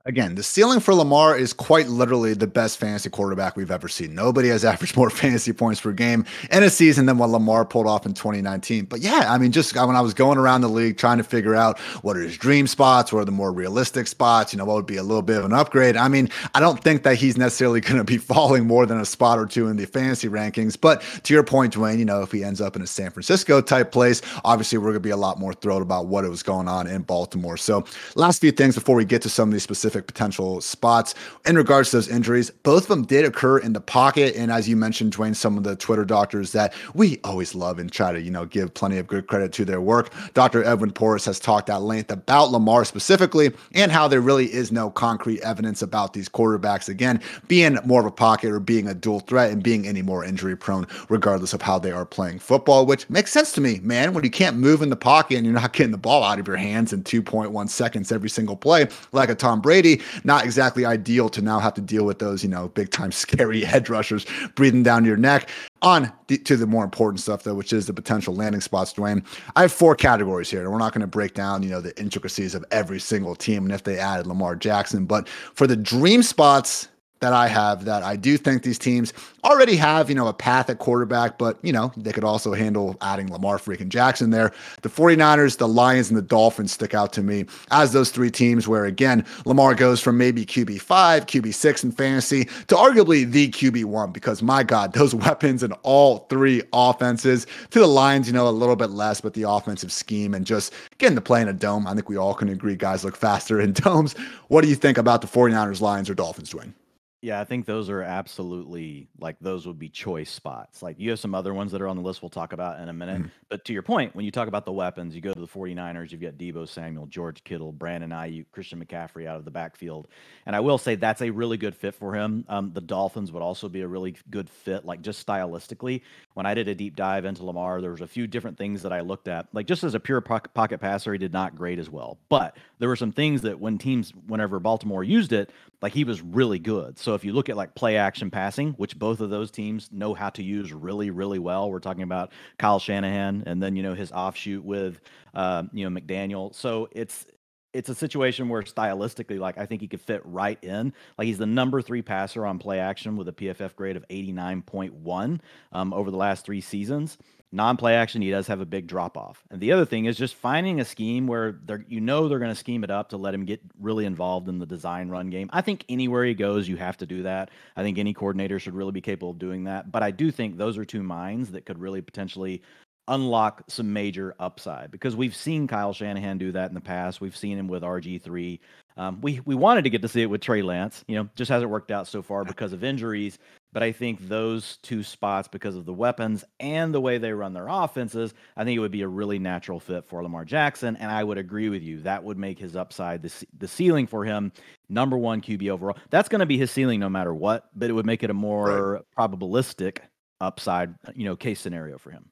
Again, 0.05 0.35
the 0.35 0.43
ceiling 0.43 0.81
for 0.81 0.95
Lamar 0.95 1.39
is 1.39 1.53
quite 1.53 1.87
literally 1.87 2.35
the 2.35 2.49
best 2.49 2.79
fantasy 2.79 3.09
quarterback 3.09 3.57
we've 3.57 3.71
ever 3.71 3.87
seen. 3.87 4.17
Nobody 4.17 4.49
has 4.49 4.65
averaged 4.73 4.97
more 4.97 5.11
fantasy 5.11 5.53
points 5.53 5.81
per 5.81 5.93
game 5.93 6.25
in 6.51 6.65
a 6.65 6.71
season 6.71 7.07
than 7.07 7.19
what 7.19 7.31
Lamar 7.31 7.65
pulled 7.65 7.87
off 7.87 8.05
in 8.05 8.13
2019. 8.13 8.87
But 8.87 8.99
yeah, 8.99 9.27
I 9.29 9.39
mean, 9.39 9.53
just 9.53 9.77
uh, 9.77 9.85
when 9.87 9.95
I 9.95 10.01
was 10.01 10.13
going 10.13 10.39
around 10.39 10.63
the 10.63 10.69
league 10.69 10.97
trying 10.99 11.19
to 11.19 11.25
figure 11.25 11.55
out 11.55 11.79
what 12.03 12.17
are 12.17 12.21
his 12.21 12.37
dream 12.37 12.67
spots, 12.67 13.13
what 13.13 13.21
are 13.21 13.25
the 13.27 13.31
more 13.31 13.53
realistic 13.53 14.09
spots, 14.09 14.53
you 14.53 14.59
know, 14.59 14.65
what 14.65 14.75
would 14.75 14.87
be 14.87 14.97
a 14.97 15.05
little 15.05 15.23
bit 15.23 15.39
of 15.39 15.45
an 15.45 15.53
upgrade. 15.53 15.97
I 15.97 16.09
mean, 16.09 16.31
I 16.53 16.59
don't 16.59 16.83
think 16.83 17.05
that 17.05 17.15
he's 17.15 17.39
necessarily 17.39 17.81
going 17.81 17.99
to 17.99 18.05
be 18.05 18.19
falling 18.19 18.67
more 18.67 18.87
than 18.87 18.99
a 18.99 19.07
spot 19.07 19.39
or 19.39 19.47
two 19.47 19.69
in 19.69 19.77
the 19.77 19.87
fantasy 19.87 20.29
rankings. 20.29 20.77
But 20.81 21.03
to 21.23 21.33
your 21.33 21.45
point, 21.45 21.75
Dwain, 21.75 22.01
you 22.01 22.05
know, 22.05 22.23
if 22.23 22.33
he 22.33 22.43
ends 22.43 22.61
up 22.61 22.75
in 22.75 22.83
a 22.83 22.89
San 22.89 23.13
Francisco 23.13 23.61
type 23.61 23.93
place, 23.93 24.21
obviously 24.45 24.79
we're 24.79 24.87
going 24.87 24.95
to 24.95 25.01
be 25.01 25.11
a 25.11 25.17
lot 25.17 25.39
more 25.39 25.55
thrilled 25.55 25.83
about 25.83 26.07
what 26.07 26.29
was 26.29 26.43
going 26.43 26.67
on 26.67 26.89
in 26.89 27.03
Baltimore. 27.03 27.57
So, 27.57 27.85
last 28.17 28.41
few 28.41 28.51
things 28.51 28.75
before 28.75 28.97
we 28.97 29.05
get 29.05 29.23
to 29.23 29.29
some 29.29 29.49
of 29.49 29.53
these 29.53 29.63
specific 29.63 29.92
potential 29.93 30.61
spots. 30.61 31.15
In 31.47 31.57
regards 31.57 31.91
to 31.91 31.97
those 31.97 32.09
injuries, 32.09 32.51
both 32.51 32.85
of 32.85 32.89
them 32.89 33.05
did 33.05 33.25
occur 33.25 33.59
in 33.59 33.73
the 33.73 33.81
pocket. 33.81 34.35
And 34.37 34.51
as 34.51 34.69
you 34.69 34.77
mentioned, 34.77 35.15
Dwain, 35.15 35.37
some 35.37 35.57
of 35.57 35.65
the 35.65 35.77
Twitter 35.77 36.05
doctors 36.05 36.53
that 36.53 36.73
we 36.95 37.19
always 37.25 37.55
love 37.55 37.79
and 37.79 37.91
try 37.91 38.13
to, 38.13 38.21
you 38.21 38.31
know, 38.31 38.47
give 38.47 38.73
plenty 38.75 38.99
of 38.99 39.07
good 39.07 39.27
credit 39.27 39.53
to 39.53 39.65
their 39.65 39.81
work. 39.81 40.13
Dr. 40.35 40.65
Edwin 40.65 40.93
Porras 40.93 41.25
has 41.27 41.39
talked 41.39 41.69
at 41.69 41.83
length 41.83 42.11
about 42.11 42.51
Lamar 42.51 42.85
specifically 42.85 43.53
and 43.75 43.93
how 43.93 44.09
there 44.09 44.21
really 44.21 44.53
is 44.53 44.73
no 44.73 44.91
concrete 44.91 45.41
evidence 45.41 45.83
about 45.83 46.13
these 46.13 46.29
quarterbacks, 46.29 46.89
again, 46.89 47.21
being 47.49 47.79
more 47.85 48.01
of 48.01 48.07
a 48.07 48.11
pocket 48.11 48.51
or 48.51 48.61
being 48.61 48.89
a 48.89 48.95
dual 48.95 49.21
threat 49.21 49.51
and 49.51 49.63
being 49.63 49.87
any 49.87 50.03
more 50.03 50.25
injury 50.25 50.57
prone, 50.57 50.87
regardless 51.09 51.53
of 51.53 51.63
how 51.63 51.79
they 51.79 51.91
are 51.91 52.07
playing 52.07 52.39
football, 52.39 52.87
which 52.87 53.09
makes 53.11 53.33
sense 53.33 53.53
to 53.53 53.61
me, 53.61 53.81
man. 53.83 54.15
When 54.15 54.25
you 54.25 54.31
can't 54.31 54.57
move 54.57 54.83
in 54.83 54.91
the 54.91 54.97
pocket 54.97 55.37
and 55.37 55.45
you're 55.45 55.55
not 55.55 55.73
getting 55.73 55.93
the 55.93 55.99
ball 55.99 56.23
out 56.23 56.39
of 56.39 56.47
your 56.47 56.57
hands 56.57 56.93
in 56.93 57.03
2.1 57.03 57.69
seconds 57.69 58.13
every 58.13 58.31
single 58.31 58.57
play, 58.57 58.89
like 59.13 59.29
a 59.29 59.35
Tom 59.35 59.61
Brady 59.61 59.82
not 60.25 60.45
exactly 60.45 60.85
ideal 60.85 61.29
to 61.31 61.43
now 61.43 61.59
have 61.59 61.75
to 61.75 61.81
deal 61.81 62.05
with 62.05 62.19
those, 62.19 62.43
you 62.43 62.49
know, 62.49 62.69
big 62.69 62.91
time 62.91 63.13
scary 63.13 63.61
head 63.65 63.89
rushers 63.89 64.27
breathing 64.55 64.83
down 64.83 65.05
your 65.05 65.17
neck. 65.17 65.49
On 65.83 66.13
to 66.29 66.57
the 66.57 66.67
more 66.67 66.85
important 66.85 67.21
stuff, 67.21 67.43
though, 67.43 67.55
which 67.55 67.73
is 67.73 67.87
the 67.87 67.93
potential 67.93 68.35
landing 68.35 68.61
spots, 68.61 68.93
Dwain. 68.93 69.25
I 69.57 69.63
have 69.63 69.73
four 69.73 69.97
categories 69.97 70.49
here, 70.49 70.63
and 70.63 70.71
we're 70.71 70.79
not 70.79 70.93
going 70.93 71.01
to 71.01 71.09
break 71.09 71.35
down, 71.35 71.65
you 71.65 71.71
know, 71.71 71.81
the 71.81 71.99
intricacies 72.01 72.55
of 72.55 72.65
every 72.71 73.01
single 73.01 73.35
team 73.35 73.65
and 73.65 73.73
if 73.73 73.83
they 73.83 73.99
added 73.99 74.29
Lamar 74.29 74.55
Jackson. 74.55 75.07
But 75.07 75.29
for 75.29 75.67
the 75.67 75.77
dream 75.77 76.23
spots 76.23 76.89
that 77.23 77.33
I 77.33 77.47
have 77.47 77.85
that 77.85 78.03
I 78.03 78.17
do 78.17 78.37
think 78.37 78.65
these 78.65 78.81
teams 78.81 79.13
already 79.45 79.77
have, 79.77 80.09
you 80.09 80.17
know, 80.17 80.27
a 80.27 80.33
path 80.33 80.69
at 80.69 80.81
quarterback, 80.81 81.39
but, 81.39 81.57
you 81.63 81.73
know, 81.73 81.93
they 81.97 82.11
could 82.11 82.25
also 82.25 82.53
handle 82.53 82.97
adding 83.01 83.31
Lamar 83.31 83.59
freaking 83.59 83.89
Jackson 83.89 84.31
there. 84.31 84.53
The 84.83 84.89
49ers, 84.89 85.57
the 85.57 85.69
Lions, 85.69 86.09
and 86.11 86.19
the 86.19 86.23
Dolphins 86.23 86.73
stick 86.73 86.95
out 86.95 87.13
to 87.13 87.23
me 87.23 87.45
as 87.71 87.93
those 87.93 88.11
three 88.11 88.31
teams 88.31 88.67
where, 88.67 88.87
again, 88.87 89.25
Lamar 89.45 89.77
goes 89.77 90.01
from 90.01 90.19
maybe 90.19 90.45
QB5, 90.45 90.81
QB6 91.27 91.85
in 91.85 91.93
fantasy 91.93 92.45
to 92.67 92.75
arguably 92.75 93.31
the 93.31 93.51
QB1 93.51 94.13
because, 94.13 94.43
my 94.43 94.65
God, 94.65 94.93
those 94.95 95.15
weapons 95.15 95.63
in 95.63 95.71
all 95.85 96.27
three 96.29 96.61
offenses. 96.73 97.47
To 97.71 97.79
the 97.79 97.87
Lions, 97.87 98.27
you 98.27 98.33
know, 98.33 98.49
a 98.49 98.51
little 98.51 98.77
bit 98.77 98.91
less, 98.91 99.21
but 99.21 99.35
the 99.35 99.49
offensive 99.49 99.93
scheme 99.93 100.35
and 100.35 100.45
just 100.45 100.73
getting 100.99 101.15
to 101.15 101.23
play 101.23 101.41
in 101.41 101.47
a 101.47 101.53
dome. 101.53 101.87
I 101.87 101.95
think 101.95 102.09
we 102.09 102.17
all 102.17 102.35
can 102.35 102.49
agree 102.49 102.75
guys 102.75 103.05
look 103.05 103.17
faster 103.17 103.61
in 103.61 103.73
domes. 103.75 104.15
What 104.49 104.63
do 104.63 104.69
you 104.69 104.75
think 104.75 104.99
about 104.99 105.21
the 105.21 105.29
49ers, 105.29 105.81
Lions, 105.81 106.11
or 106.11 106.15
Dolphins, 106.15 106.53
Dwain? 106.53 106.75
Yeah, 107.23 107.41
I 107.41 107.45
think 107.45 107.67
those 107.67 107.89
are 107.89 108.03
absolutely 108.03 109.07
like 109.21 109.37
those 109.41 109.65
would 109.69 109.79
be 109.79 109.89
choice 109.89 110.29
spots. 110.29 110.83
Like 110.83 110.99
you 110.99 111.11
have 111.11 111.21
some 111.21 111.37
other 111.37 111.55
ones 111.55 111.71
that 111.71 111.81
are 111.81 111.87
on 111.87 111.95
the 111.95 112.03
list 112.03 112.21
we'll 112.21 112.31
talk 112.31 112.53
about 112.53 112.81
in 112.81 112.89
a 112.89 112.93
minute. 112.93 113.21
Mm-hmm. 113.21 113.29
But 113.49 113.65
to 113.67 113.73
your 113.73 113.83
point, 113.83 114.17
when 114.17 114.25
you 114.25 114.33
talk 114.33 114.49
about 114.49 114.65
the 114.65 114.73
weapons, 114.73 115.15
you 115.15 115.21
go 115.21 115.33
to 115.33 115.39
the 115.39 115.47
49ers, 115.47 116.11
you've 116.11 116.21
got 116.21 116.33
Deebo 116.33 116.69
Samuel, 116.69 117.07
George 117.07 117.45
Kittle, 117.45 117.71
Brandon 117.71 118.11
Aiyuk, 118.11 118.47
Christian 118.51 118.85
McCaffrey 118.85 119.29
out 119.29 119.37
of 119.37 119.45
the 119.45 119.53
backfield. 119.53 120.09
And 120.47 120.57
I 120.57 120.61
will 120.61 120.79
say 120.79 120.97
that's 120.97 121.23
a 121.23 121.31
really 121.31 121.57
good 121.57 121.77
fit 121.77 121.95
for 121.95 122.13
him. 122.13 122.45
Um, 122.49 122.73
the 122.73 122.81
Dolphins 122.81 123.31
would 123.31 123.43
also 123.43 123.69
be 123.69 123.83
a 123.83 123.89
really 123.89 124.17
good 124.29 124.51
fit, 124.51 124.85
like 124.85 125.01
just 125.01 125.25
stylistically. 125.25 126.01
When 126.35 126.47
I 126.47 126.55
did 126.55 126.69
a 126.69 126.75
deep 126.75 126.97
dive 126.97 127.25
into 127.25 127.45
Lamar, 127.45 127.81
there 127.81 127.91
was 127.91 128.01
a 128.01 128.07
few 128.07 128.27
different 128.27 128.57
things 128.59 128.83
that 128.83 128.93
I 128.93 129.01
looked 129.01 129.29
at. 129.29 129.49
Like 129.53 129.67
just 129.67 129.85
as 129.85 129.95
a 129.95 130.01
pure 130.01 130.21
pocket 130.21 130.79
passer, 130.79 131.13
he 131.13 131.19
did 131.19 131.33
not 131.33 131.57
great 131.57 131.79
as 131.79 131.91
well. 131.91 132.19
But 132.29 132.57
there 132.79 132.89
were 132.89 132.97
some 132.97 133.13
things 133.13 133.43
that 133.43 133.59
when 133.61 133.79
teams, 133.79 134.13
whenever 134.27 134.59
Baltimore 134.61 135.05
used 135.05 135.33
it, 135.33 135.51
like 135.81 135.93
he 135.93 136.05
was 136.05 136.23
really 136.23 136.59
good. 136.59 136.99
So 136.99 137.15
if 137.15 137.25
you 137.25 137.33
look 137.33 137.49
at 137.49 137.57
like 137.57 137.75
play 137.75 137.97
action 137.97 138.31
passing, 138.31 138.73
which 138.73 138.99
both 138.99 139.21
of 139.21 139.31
those 139.31 139.51
teams 139.51 139.91
know 139.93 140.15
how 140.15 140.31
to 140.31 140.43
use 140.43 140.73
really, 140.73 141.11
really 141.11 141.39
well, 141.39 141.71
we're 141.71 141.81
talking 141.81 142.03
about 142.03 142.33
Kyle 142.59 142.79
Shanahan 142.79 143.43
and 143.47 143.63
then 143.63 143.77
you 143.77 143.83
know 143.83 143.95
his 143.95 144.13
offshoot 144.13 144.65
with 144.65 145.01
uh, 145.35 145.65
you 145.73 145.89
know 145.89 146.01
McDaniel. 146.01 146.55
So 146.55 146.89
it's 146.93 147.27
it's 147.73 147.89
a 147.89 147.95
situation 147.95 148.49
where 148.49 148.63
stylistically, 148.63 149.39
like 149.39 149.59
I 149.59 149.67
think 149.67 149.81
he 149.81 149.89
could 149.89 150.01
fit 150.01 150.23
right 150.25 150.63
in. 150.63 150.93
Like 151.17 151.27
he's 151.27 151.39
the 151.39 151.47
number 151.47 151.83
three 151.83 152.03
passer 152.03 152.47
on 152.47 152.59
play 152.59 152.79
action 152.79 153.17
with 153.17 153.29
a 153.29 153.33
PFF 153.33 153.75
grade 153.77 153.97
of 153.97 154.07
89.1 154.09 155.41
um, 155.73 155.95
over 155.95 156.11
the 156.11 156.17
last 156.17 156.45
three 156.45 156.61
seasons. 156.61 157.19
Non-play 157.55 157.95
action 157.95 158.23
he 158.23 158.31
does 158.31 158.47
have 158.47 158.63
a 158.63 158.67
big 158.67 158.87
drop 158.87 159.15
off 159.15 159.45
and 159.51 159.61
the 159.61 159.73
other 159.73 159.85
thing 159.85 160.07
is 160.07 160.17
just 160.17 160.35
finding 160.35 160.81
a 160.81 160.87
scheme 160.87 161.27
where 161.27 161.61
they're 161.67 161.85
you 161.87 162.01
know 162.01 162.27
they're 162.27 162.39
going 162.39 162.51
to 162.51 162.59
scheme 162.59 162.83
it 162.83 162.91
up 162.91 163.11
to 163.11 163.19
let 163.19 163.35
him 163.35 163.45
get 163.45 163.61
really 163.79 164.07
involved 164.07 164.49
in 164.49 164.59
the 164.59 164.65
design 164.65 165.11
run 165.11 165.29
game. 165.29 165.51
I 165.53 165.61
think 165.61 165.85
anywhere 165.91 166.25
he 166.25 166.33
goes 166.33 166.67
you 166.67 166.79
have 166.79 166.97
to 166.97 167.07
do 167.07 167.25
that. 167.25 167.51
I 167.77 167.83
think 167.83 167.99
any 167.99 168.15
coordinator 168.15 168.59
should 168.59 168.75
really 168.75 168.93
be 168.93 169.03
capable 169.03 169.33
of 169.33 169.39
doing 169.39 169.65
that. 169.65 169.93
But 169.93 170.03
i 170.03 170.11
do 170.11 170.31
think 170.31 170.57
those 170.57 170.79
are 170.79 170.87
two 170.87 171.03
minds 171.03 171.51
that 171.51 171.67
could 171.67 171.79
really 171.79 172.01
potentially 172.01 172.63
unlock 173.09 173.65
some 173.69 173.93
major 173.93 174.35
upside 174.39 174.91
because 174.91 175.17
we've 175.17 175.35
seen 175.35 175.67
Kyle 175.67 175.93
Shanahan 175.93 176.39
do 176.39 176.53
that 176.53 176.69
in 176.69 176.75
the 176.75 176.81
past. 176.81 177.21
We've 177.21 177.37
seen 177.37 177.59
him 177.59 177.69
with 177.69 177.83
RG3. 177.83 178.61
Um, 178.97 179.21
we 179.21 179.41
we 179.45 179.55
wanted 179.55 179.85
to 179.85 179.91
get 179.91 180.03
to 180.03 180.09
see 180.09 180.23
it 180.23 180.31
with 180.31 180.41
Trey 180.41 180.63
Lance. 180.63 181.05
You 181.09 181.17
know, 181.17 181.29
just 181.35 181.51
hasn't 181.51 181.71
worked 181.71 181.91
out 181.91 182.07
so 182.07 182.23
far 182.23 182.45
because 182.45 182.73
of 182.73 182.85
injuries. 182.85 183.39
But 183.73 183.83
I 183.83 183.91
think 183.91 184.29
those 184.29 184.77
two 184.83 185.03
spots, 185.03 185.49
because 185.49 185.77
of 185.77 185.87
the 185.87 185.95
weapons 185.95 186.45
and 186.61 186.93
the 186.93 187.01
way 187.01 187.17
they 187.17 187.33
run 187.33 187.55
their 187.55 187.69
offenses, 187.69 188.35
I 188.55 188.65
think 188.65 188.77
it 188.77 188.81
would 188.81 188.93
be 188.93 189.01
a 189.01 189.09
really 189.09 189.39
natural 189.39 189.81
fit 189.81 190.05
for 190.05 190.23
Lamar 190.23 190.45
Jackson. 190.45 190.95
And 190.97 191.11
I 191.11 191.25
would 191.25 191.39
agree 191.39 191.71
with 191.71 191.83
you. 191.83 192.01
That 192.03 192.23
would 192.23 192.37
make 192.37 192.59
his 192.59 192.77
upside, 192.77 193.23
the, 193.23 193.33
the 193.57 193.69
ceiling 193.69 194.07
for 194.07 194.27
him, 194.27 194.53
number 194.91 195.17
one 195.17 195.41
QB 195.41 195.71
overall. 195.71 195.97
That's 196.11 196.29
going 196.29 196.41
to 196.41 196.47
be 196.47 196.59
his 196.59 196.71
ceiling 196.71 197.01
no 197.01 197.09
matter 197.09 197.33
what, 197.33 197.71
but 197.75 197.89
it 197.89 197.95
would 197.95 198.05
make 198.05 198.23
it 198.23 198.29
a 198.29 198.35
more 198.35 198.93
right. 198.93 199.03
probabilistic 199.19 200.01
upside, 200.39 200.95
you 201.15 201.25
know, 201.25 201.35
case 201.35 201.59
scenario 201.59 201.97
for 201.97 202.11
him. 202.11 202.29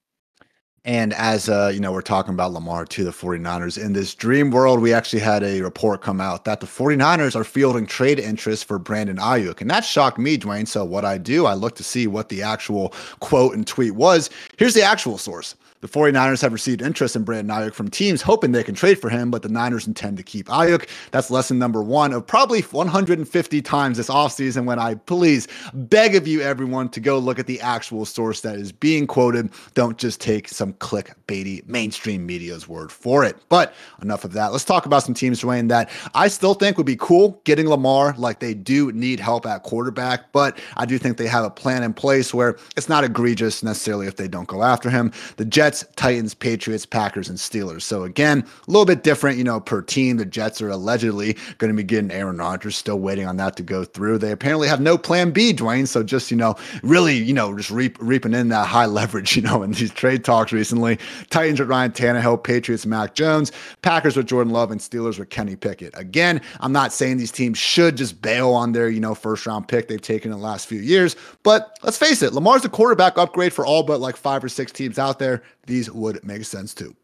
And 0.84 1.12
as 1.12 1.48
uh, 1.48 1.70
you 1.72 1.80
know, 1.80 1.92
we're 1.92 2.00
talking 2.00 2.32
about 2.32 2.52
Lamar 2.52 2.86
to 2.86 3.04
the 3.04 3.10
49ers. 3.10 3.82
In 3.82 3.92
this 3.92 4.14
dream 4.14 4.50
world, 4.50 4.80
we 4.80 4.94
actually 4.94 5.20
had 5.20 5.42
a 5.42 5.60
report 5.60 6.00
come 6.00 6.20
out 6.20 6.46
that 6.46 6.60
the 6.60 6.66
49ers 6.66 7.36
are 7.36 7.44
fielding 7.44 7.86
trade 7.86 8.18
interest 8.18 8.64
for 8.64 8.78
Brandon 8.78 9.18
Aiyuk. 9.18 9.60
And 9.60 9.70
that 9.70 9.84
shocked 9.84 10.18
me, 10.18 10.38
Dwain. 10.38 10.66
So 10.66 10.84
what 10.84 11.04
I 11.04 11.18
do, 11.18 11.44
I 11.44 11.52
look 11.52 11.76
to 11.76 11.84
see 11.84 12.06
what 12.06 12.30
the 12.30 12.42
actual 12.42 12.94
quote 13.20 13.54
and 13.54 13.66
tweet 13.66 13.94
was. 13.94 14.30
Here's 14.56 14.74
the 14.74 14.82
actual 14.82 15.18
source. 15.18 15.54
The 15.80 15.88
49ers 15.88 16.42
have 16.42 16.52
received 16.52 16.82
interest 16.82 17.16
in 17.16 17.24
Brandon 17.24 17.56
Aiyuk 17.56 17.72
from 17.72 17.88
teams 17.88 18.20
hoping 18.20 18.52
they 18.52 18.62
can 18.62 18.74
trade 18.74 19.00
for 19.00 19.08
him, 19.08 19.30
but 19.30 19.40
the 19.40 19.48
Niners 19.48 19.86
intend 19.86 20.18
to 20.18 20.22
keep 20.22 20.46
Aiyuk. 20.48 20.86
That's 21.10 21.30
lesson 21.30 21.58
number 21.58 21.82
one 21.82 22.12
of 22.12 22.26
probably 22.26 22.60
150 22.60 23.62
times 23.62 23.96
this 23.96 24.10
offseason 24.10 24.66
when 24.66 24.78
I 24.78 24.96
please 24.96 25.48
beg 25.72 26.16
of 26.16 26.26
you, 26.28 26.42
everyone, 26.42 26.90
to 26.90 27.00
go 27.00 27.18
look 27.18 27.38
at 27.38 27.46
the 27.46 27.60
actual 27.62 28.04
source 28.04 28.42
that 28.42 28.56
is 28.56 28.72
being 28.72 29.06
quoted. 29.06 29.50
Don't 29.72 29.96
just 29.96 30.20
take 30.20 30.48
some 30.48 30.74
clickbaity 30.74 31.66
mainstream 31.66 32.26
media's 32.26 32.68
word 32.68 32.92
for 32.92 33.24
it. 33.24 33.36
But 33.48 33.72
enough 34.02 34.24
of 34.24 34.34
that. 34.34 34.52
Let's 34.52 34.66
talk 34.66 34.84
about 34.84 35.02
some 35.02 35.14
teams, 35.14 35.40
Dwain, 35.40 35.68
that 35.68 35.88
I 36.14 36.28
still 36.28 36.52
think 36.52 36.76
would 36.76 36.84
be 36.84 36.96
cool 36.96 37.40
getting 37.44 37.68
Lamar. 37.68 38.14
Like 38.18 38.40
they 38.40 38.52
do 38.52 38.92
need 38.92 39.18
help 39.18 39.46
at 39.46 39.62
quarterback, 39.62 40.30
but 40.32 40.58
I 40.76 40.84
do 40.84 40.98
think 40.98 41.16
they 41.16 41.26
have 41.26 41.44
a 41.44 41.50
plan 41.50 41.82
in 41.82 41.94
place 41.94 42.34
where 42.34 42.58
it's 42.76 42.90
not 42.90 43.02
egregious 43.02 43.62
necessarily 43.62 44.06
if 44.06 44.16
they 44.16 44.28
don't 44.28 44.46
go 44.46 44.62
after 44.62 44.90
him. 44.90 45.10
The 45.36 45.46
Jets, 45.46 45.69
Titans, 45.96 46.34
Patriots, 46.34 46.86
Packers, 46.86 47.28
and 47.28 47.38
Steelers. 47.38 47.82
So 47.82 48.04
again, 48.04 48.44
a 48.66 48.70
little 48.70 48.84
bit 48.84 49.02
different, 49.02 49.38
you 49.38 49.44
know, 49.44 49.60
per 49.60 49.82
team. 49.82 50.16
The 50.16 50.24
Jets 50.24 50.62
are 50.62 50.70
allegedly 50.70 51.36
going 51.58 51.70
to 51.70 51.76
be 51.76 51.82
getting 51.82 52.10
Aaron 52.10 52.38
Rodgers, 52.38 52.76
still 52.76 52.98
waiting 52.98 53.26
on 53.26 53.36
that 53.36 53.56
to 53.56 53.62
go 53.62 53.84
through. 53.84 54.18
They 54.18 54.32
apparently 54.32 54.68
have 54.68 54.80
no 54.80 54.96
plan 54.96 55.30
B, 55.30 55.52
Dwain. 55.52 55.86
So 55.86 56.02
just, 56.02 56.30
you 56.30 56.36
know, 56.36 56.56
really, 56.82 57.16
you 57.16 57.34
know, 57.34 57.56
just 57.56 57.70
reap, 57.70 57.96
reaping 58.00 58.34
in 58.34 58.48
that 58.48 58.66
high 58.66 58.86
leverage, 59.00 59.36
you 59.36 59.42
know, 59.42 59.62
in 59.62 59.72
these 59.72 59.90
trade 59.90 60.24
talks 60.24 60.52
recently. 60.52 60.98
Titans 61.28 61.60
with 61.60 61.68
Ryan 61.68 61.92
Tannehill, 61.92 62.42
Patriots, 62.42 62.86
Mac 62.86 63.14
Jones, 63.14 63.52
Packers 63.82 64.16
with 64.16 64.26
Jordan 64.26 64.52
Love, 64.52 64.70
and 64.70 64.80
Steelers 64.80 65.18
with 65.18 65.30
Kenny 65.30 65.56
Pickett. 65.56 65.96
Again, 65.96 66.40
I'm 66.60 66.72
not 66.72 66.92
saying 66.92 67.18
these 67.18 67.32
teams 67.32 67.58
should 67.58 67.96
just 67.96 68.22
bail 68.22 68.50
on 68.52 68.72
their, 68.72 68.88
you 68.88 69.00
know, 69.00 69.14
first 69.14 69.46
round 69.46 69.68
pick 69.68 69.88
they've 69.88 70.00
taken 70.00 70.32
in 70.32 70.38
the 70.38 70.44
last 70.44 70.66
few 70.66 70.80
years, 70.80 71.16
but 71.42 71.78
let's 71.82 71.98
face 71.98 72.22
it, 72.22 72.32
Lamar's 72.32 72.62
the 72.62 72.68
quarterback 72.68 73.18
upgrade 73.18 73.52
for 73.52 73.66
all 73.66 73.82
but 73.82 74.00
like 74.00 74.16
five 74.16 74.42
or 74.44 74.48
six 74.48 74.72
teams 74.72 74.98
out 74.98 75.18
there. 75.18 75.42
These 75.66 75.90
would 75.90 76.24
make 76.24 76.44
sense 76.44 76.74
too. 76.74 76.94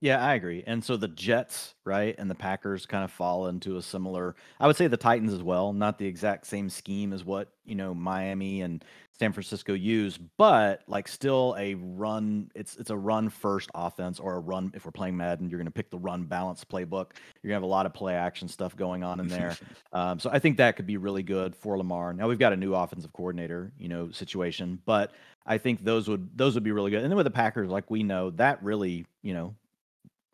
Yeah, 0.00 0.24
I 0.24 0.34
agree. 0.34 0.62
And 0.66 0.84
so 0.84 0.96
the 0.96 1.08
Jets, 1.08 1.74
right, 1.84 2.14
and 2.18 2.30
the 2.30 2.34
Packers 2.34 2.84
kind 2.84 3.02
of 3.02 3.10
fall 3.10 3.46
into 3.46 3.78
a 3.78 3.82
similar. 3.82 4.36
I 4.60 4.66
would 4.66 4.76
say 4.76 4.88
the 4.88 4.96
Titans 4.98 5.32
as 5.32 5.42
well, 5.42 5.72
not 5.72 5.98
the 5.98 6.06
exact 6.06 6.46
same 6.46 6.68
scheme 6.68 7.12
as 7.12 7.24
what 7.24 7.48
you 7.64 7.74
know 7.74 7.94
Miami 7.94 8.60
and 8.60 8.84
San 9.18 9.32
Francisco 9.32 9.72
use, 9.72 10.18
but 10.18 10.82
like 10.88 11.08
still 11.08 11.56
a 11.58 11.74
run. 11.74 12.50
It's 12.54 12.76
it's 12.76 12.90
a 12.90 12.96
run 12.96 13.30
first 13.30 13.70
offense 13.74 14.20
or 14.20 14.34
a 14.34 14.38
run. 14.38 14.70
If 14.74 14.84
we're 14.84 14.90
playing 14.90 15.16
Madden, 15.16 15.48
you're 15.48 15.58
going 15.58 15.66
to 15.66 15.72
pick 15.72 15.90
the 15.90 15.98
run 15.98 16.24
balance 16.24 16.64
playbook. 16.64 17.12
You're 17.42 17.50
going 17.50 17.50
to 17.50 17.54
have 17.54 17.62
a 17.62 17.66
lot 17.66 17.86
of 17.86 17.94
play 17.94 18.14
action 18.14 18.46
stuff 18.46 18.76
going 18.76 19.02
on 19.02 19.20
in 19.20 19.28
there. 19.28 19.56
um, 19.92 20.18
so 20.18 20.28
I 20.30 20.38
think 20.38 20.58
that 20.58 20.76
could 20.76 20.86
be 20.86 20.98
really 20.98 21.22
good 21.22 21.56
for 21.56 21.78
Lamar. 21.78 22.12
Now 22.12 22.28
we've 22.28 22.38
got 22.38 22.52
a 22.52 22.56
new 22.56 22.74
offensive 22.74 23.12
coordinator, 23.14 23.72
you 23.78 23.88
know, 23.88 24.10
situation, 24.10 24.80
but 24.84 25.12
I 25.46 25.56
think 25.56 25.82
those 25.82 26.08
would 26.08 26.28
those 26.36 26.54
would 26.54 26.64
be 26.64 26.72
really 26.72 26.90
good. 26.90 27.02
And 27.02 27.10
then 27.10 27.16
with 27.16 27.24
the 27.24 27.30
Packers, 27.30 27.70
like 27.70 27.90
we 27.90 28.02
know, 28.02 28.30
that 28.32 28.62
really, 28.62 29.06
you 29.22 29.32
know, 29.32 29.54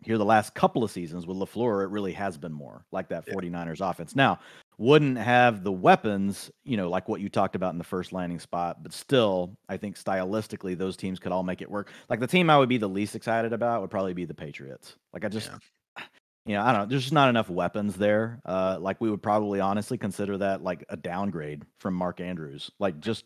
here 0.02 0.18
the 0.18 0.24
last 0.24 0.54
couple 0.54 0.82
of 0.82 0.90
seasons 0.90 1.26
with 1.26 1.36
LaFleur, 1.36 1.84
it 1.84 1.90
really 1.90 2.12
has 2.12 2.36
been 2.36 2.52
more 2.52 2.84
like 2.90 3.08
that 3.08 3.26
49ers 3.26 3.78
yeah. 3.78 3.90
offense. 3.90 4.16
Now, 4.16 4.40
wouldn't 4.82 5.16
have 5.16 5.62
the 5.62 5.70
weapons, 5.70 6.50
you 6.64 6.76
know, 6.76 6.90
like 6.90 7.08
what 7.08 7.20
you 7.20 7.28
talked 7.28 7.54
about 7.54 7.72
in 7.72 7.78
the 7.78 7.84
first 7.84 8.12
landing 8.12 8.40
spot, 8.40 8.82
but 8.82 8.92
still, 8.92 9.56
I 9.68 9.76
think 9.76 9.96
stylistically, 9.96 10.76
those 10.76 10.96
teams 10.96 11.20
could 11.20 11.30
all 11.30 11.44
make 11.44 11.62
it 11.62 11.70
work. 11.70 11.90
Like 12.08 12.18
the 12.18 12.26
team 12.26 12.50
I 12.50 12.58
would 12.58 12.68
be 12.68 12.78
the 12.78 12.88
least 12.88 13.14
excited 13.14 13.52
about 13.52 13.80
would 13.80 13.90
probably 13.90 14.12
be 14.12 14.24
the 14.24 14.34
Patriots. 14.34 14.96
Like 15.12 15.24
I 15.24 15.28
just, 15.28 15.50
yeah. 15.96 16.04
you 16.46 16.54
know, 16.54 16.62
I 16.62 16.72
don't 16.72 16.82
know, 16.82 16.86
there's 16.86 17.02
just 17.02 17.12
not 17.12 17.28
enough 17.28 17.48
weapons 17.48 17.94
there. 17.94 18.40
Uh, 18.44 18.76
like 18.80 19.00
we 19.00 19.08
would 19.08 19.22
probably 19.22 19.60
honestly 19.60 19.98
consider 19.98 20.36
that 20.38 20.64
like 20.64 20.84
a 20.88 20.96
downgrade 20.96 21.62
from 21.78 21.94
Mark 21.94 22.20
Andrews. 22.20 22.68
Like 22.80 22.98
just 22.98 23.24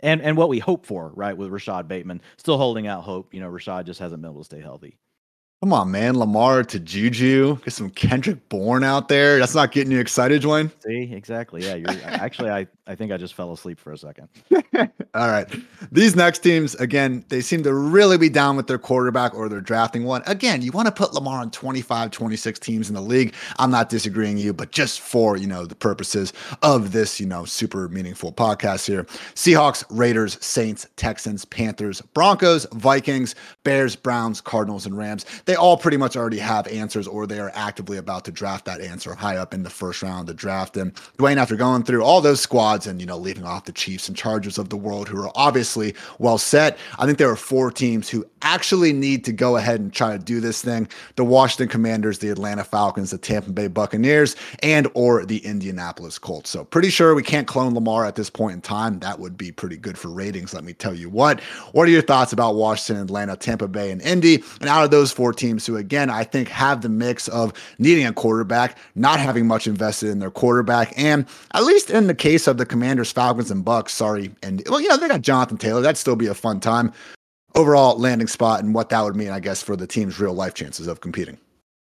and 0.00 0.20
and 0.20 0.36
what 0.36 0.48
we 0.48 0.58
hope 0.58 0.86
for, 0.86 1.12
right, 1.14 1.36
with 1.36 1.50
Rashod 1.50 1.86
Bateman, 1.86 2.20
still 2.36 2.58
holding 2.58 2.88
out 2.88 3.04
hope. 3.04 3.32
You 3.32 3.40
know, 3.40 3.48
Rashad 3.48 3.86
just 3.86 4.00
hasn't 4.00 4.22
been 4.22 4.30
able 4.32 4.40
to 4.40 4.44
stay 4.44 4.60
healthy. 4.60 4.98
Come 5.62 5.72
on, 5.72 5.90
man. 5.90 6.18
Lamar 6.18 6.62
to 6.64 6.78
Juju. 6.78 7.56
Get 7.64 7.72
some 7.72 7.88
Kendrick 7.88 8.46
Bourne 8.50 8.84
out 8.84 9.08
there. 9.08 9.38
That's 9.38 9.54
not 9.54 9.72
getting 9.72 9.90
you 9.90 9.98
excited, 9.98 10.42
Dwain. 10.42 10.70
See, 10.80 11.10
exactly. 11.14 11.64
Yeah, 11.64 11.76
you're 11.76 11.90
actually 12.04 12.50
I, 12.50 12.66
I 12.86 12.94
think 12.94 13.10
I 13.10 13.16
just 13.16 13.32
fell 13.32 13.52
asleep 13.52 13.80
for 13.80 13.92
a 13.92 13.96
second. 13.96 14.28
All 15.14 15.28
right. 15.28 15.48
These 15.90 16.14
next 16.14 16.40
teams, 16.40 16.74
again, 16.74 17.24
they 17.30 17.40
seem 17.40 17.62
to 17.62 17.72
really 17.72 18.18
be 18.18 18.28
down 18.28 18.56
with 18.56 18.66
their 18.66 18.78
quarterback 18.78 19.34
or 19.34 19.48
they're 19.48 19.62
drafting 19.62 20.04
one. 20.04 20.22
Again, 20.26 20.60
you 20.60 20.72
want 20.72 20.86
to 20.86 20.92
put 20.92 21.14
Lamar 21.14 21.40
on 21.40 21.50
25, 21.50 22.10
26 22.10 22.58
teams 22.58 22.88
in 22.90 22.94
the 22.94 23.00
league. 23.00 23.34
I'm 23.58 23.70
not 23.70 23.88
disagreeing 23.88 24.36
you, 24.36 24.52
but 24.52 24.72
just 24.72 25.00
for, 25.00 25.38
you 25.38 25.46
know, 25.46 25.64
the 25.64 25.74
purposes 25.74 26.34
of 26.62 26.92
this, 26.92 27.18
you 27.18 27.26
know, 27.26 27.46
super 27.46 27.88
meaningful 27.88 28.30
podcast 28.30 28.86
here. 28.86 29.04
Seahawks, 29.34 29.84
Raiders, 29.88 30.36
Saints, 30.44 30.86
Texans, 30.96 31.46
Panthers, 31.46 32.02
Broncos, 32.02 32.66
Vikings, 32.72 33.34
Bears, 33.64 33.96
Browns, 33.96 34.42
Cardinals, 34.42 34.84
and 34.84 34.98
Rams 34.98 35.24
they 35.46 35.54
all 35.54 35.76
pretty 35.76 35.96
much 35.96 36.16
already 36.16 36.38
have 36.38 36.66
answers 36.66 37.06
or 37.06 37.26
they 37.26 37.38
are 37.38 37.52
actively 37.54 37.96
about 37.96 38.24
to 38.26 38.32
draft 38.32 38.64
that 38.66 38.80
answer 38.80 39.14
high 39.14 39.36
up 39.36 39.54
in 39.54 39.62
the 39.62 39.70
first 39.70 40.02
round 40.02 40.20
of 40.20 40.26
the 40.26 40.34
draft. 40.34 40.76
And 40.76 40.92
Dwain, 41.18 41.36
after 41.36 41.56
going 41.56 41.84
through 41.84 42.02
all 42.02 42.20
those 42.20 42.40
squads 42.40 42.86
and, 42.86 43.00
you 43.00 43.06
know, 43.06 43.16
leaving 43.16 43.44
off 43.44 43.64
the 43.64 43.72
Chiefs 43.72 44.08
and 44.08 44.16
Chargers 44.16 44.58
of 44.58 44.68
the 44.68 44.76
world 44.76 45.08
who 45.08 45.22
are 45.22 45.30
obviously 45.34 45.94
well 46.18 46.38
set, 46.38 46.76
I 46.98 47.06
think 47.06 47.18
there 47.18 47.30
are 47.30 47.36
four 47.36 47.70
teams 47.70 48.08
who 48.08 48.26
actually 48.42 48.92
need 48.92 49.24
to 49.24 49.32
go 49.32 49.56
ahead 49.56 49.80
and 49.80 49.92
try 49.92 50.12
to 50.12 50.22
do 50.22 50.40
this 50.40 50.62
thing. 50.62 50.88
The 51.14 51.24
Washington 51.24 51.68
Commanders, 51.68 52.18
the 52.18 52.28
Atlanta 52.28 52.64
Falcons, 52.64 53.12
the 53.12 53.18
Tampa 53.18 53.50
Bay 53.50 53.68
Buccaneers, 53.68 54.36
and 54.62 54.88
or 54.94 55.24
the 55.24 55.38
Indianapolis 55.38 56.18
Colts. 56.18 56.50
So 56.50 56.64
pretty 56.64 56.90
sure 56.90 57.14
we 57.14 57.22
can't 57.22 57.46
clone 57.46 57.74
Lamar 57.74 58.04
at 58.04 58.16
this 58.16 58.30
point 58.30 58.54
in 58.54 58.60
time. 58.60 58.98
That 59.00 59.20
would 59.20 59.36
be 59.36 59.52
pretty 59.52 59.76
good 59.76 59.96
for 59.96 60.08
ratings, 60.08 60.54
let 60.54 60.64
me 60.64 60.72
tell 60.72 60.94
you 60.94 61.08
what. 61.08 61.40
What 61.72 61.86
are 61.86 61.90
your 61.90 62.02
thoughts 62.02 62.32
about 62.32 62.56
Washington, 62.56 63.04
Atlanta, 63.04 63.36
Tampa 63.36 63.68
Bay, 63.68 63.90
and 63.90 64.02
Indy? 64.02 64.42
And 64.60 64.68
out 64.68 64.84
of 64.84 64.90
those 64.90 65.12
four 65.12 65.32
teams 65.36 65.66
who, 65.66 65.76
again, 65.76 66.10
I 66.10 66.24
think 66.24 66.48
have 66.48 66.82
the 66.82 66.88
mix 66.88 67.28
of 67.28 67.52
needing 67.78 68.06
a 68.06 68.12
quarterback, 68.12 68.78
not 68.94 69.20
having 69.20 69.46
much 69.46 69.66
invested 69.66 70.10
in 70.10 70.18
their 70.18 70.30
quarterback, 70.30 70.92
and 70.96 71.26
at 71.54 71.64
least 71.64 71.90
in 71.90 72.06
the 72.06 72.14
case 72.14 72.46
of 72.46 72.58
the 72.58 72.66
Commanders, 72.66 73.12
Falcons, 73.12 73.50
and 73.50 73.64
Bucks, 73.64 73.94
sorry, 73.94 74.34
and 74.42 74.62
well, 74.68 74.80
you 74.80 74.88
know, 74.88 74.96
they 74.96 75.08
got 75.08 75.22
Jonathan 75.22 75.56
Taylor. 75.56 75.80
That'd 75.80 75.96
still 75.96 76.16
be 76.16 76.26
a 76.26 76.34
fun 76.34 76.60
time. 76.60 76.92
Overall 77.54 77.98
landing 77.98 78.28
spot 78.28 78.62
and 78.62 78.74
what 78.74 78.90
that 78.90 79.02
would 79.02 79.16
mean, 79.16 79.30
I 79.30 79.40
guess, 79.40 79.62
for 79.62 79.76
the 79.76 79.86
team's 79.86 80.20
real 80.20 80.34
life 80.34 80.54
chances 80.54 80.86
of 80.86 81.00
competing. 81.00 81.38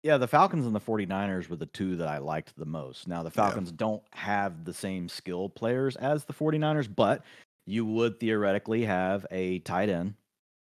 Yeah, 0.03 0.17
the 0.17 0.27
Falcons 0.27 0.65
and 0.65 0.73
the 0.73 0.79
49ers 0.79 1.49
were 1.49 1.57
the 1.57 1.65
two 1.65 1.97
that 1.97 2.07
I 2.07 2.19
liked 2.19 2.57
the 2.57 2.65
most. 2.65 3.07
Now, 3.07 3.21
the 3.21 3.31
Falcons 3.31 3.69
yeah. 3.69 3.75
don't 3.77 4.03
have 4.11 4.63
the 4.63 4.73
same 4.73 5.09
skill 5.09 5.49
players 5.49 5.97
as 5.97 6.23
the 6.23 6.33
49ers, 6.33 6.87
but 6.93 7.23
you 7.65 7.85
would 7.85 8.19
theoretically 8.19 8.85
have 8.85 9.25
a 9.29 9.59
tight 9.59 9.89
end 9.89 10.13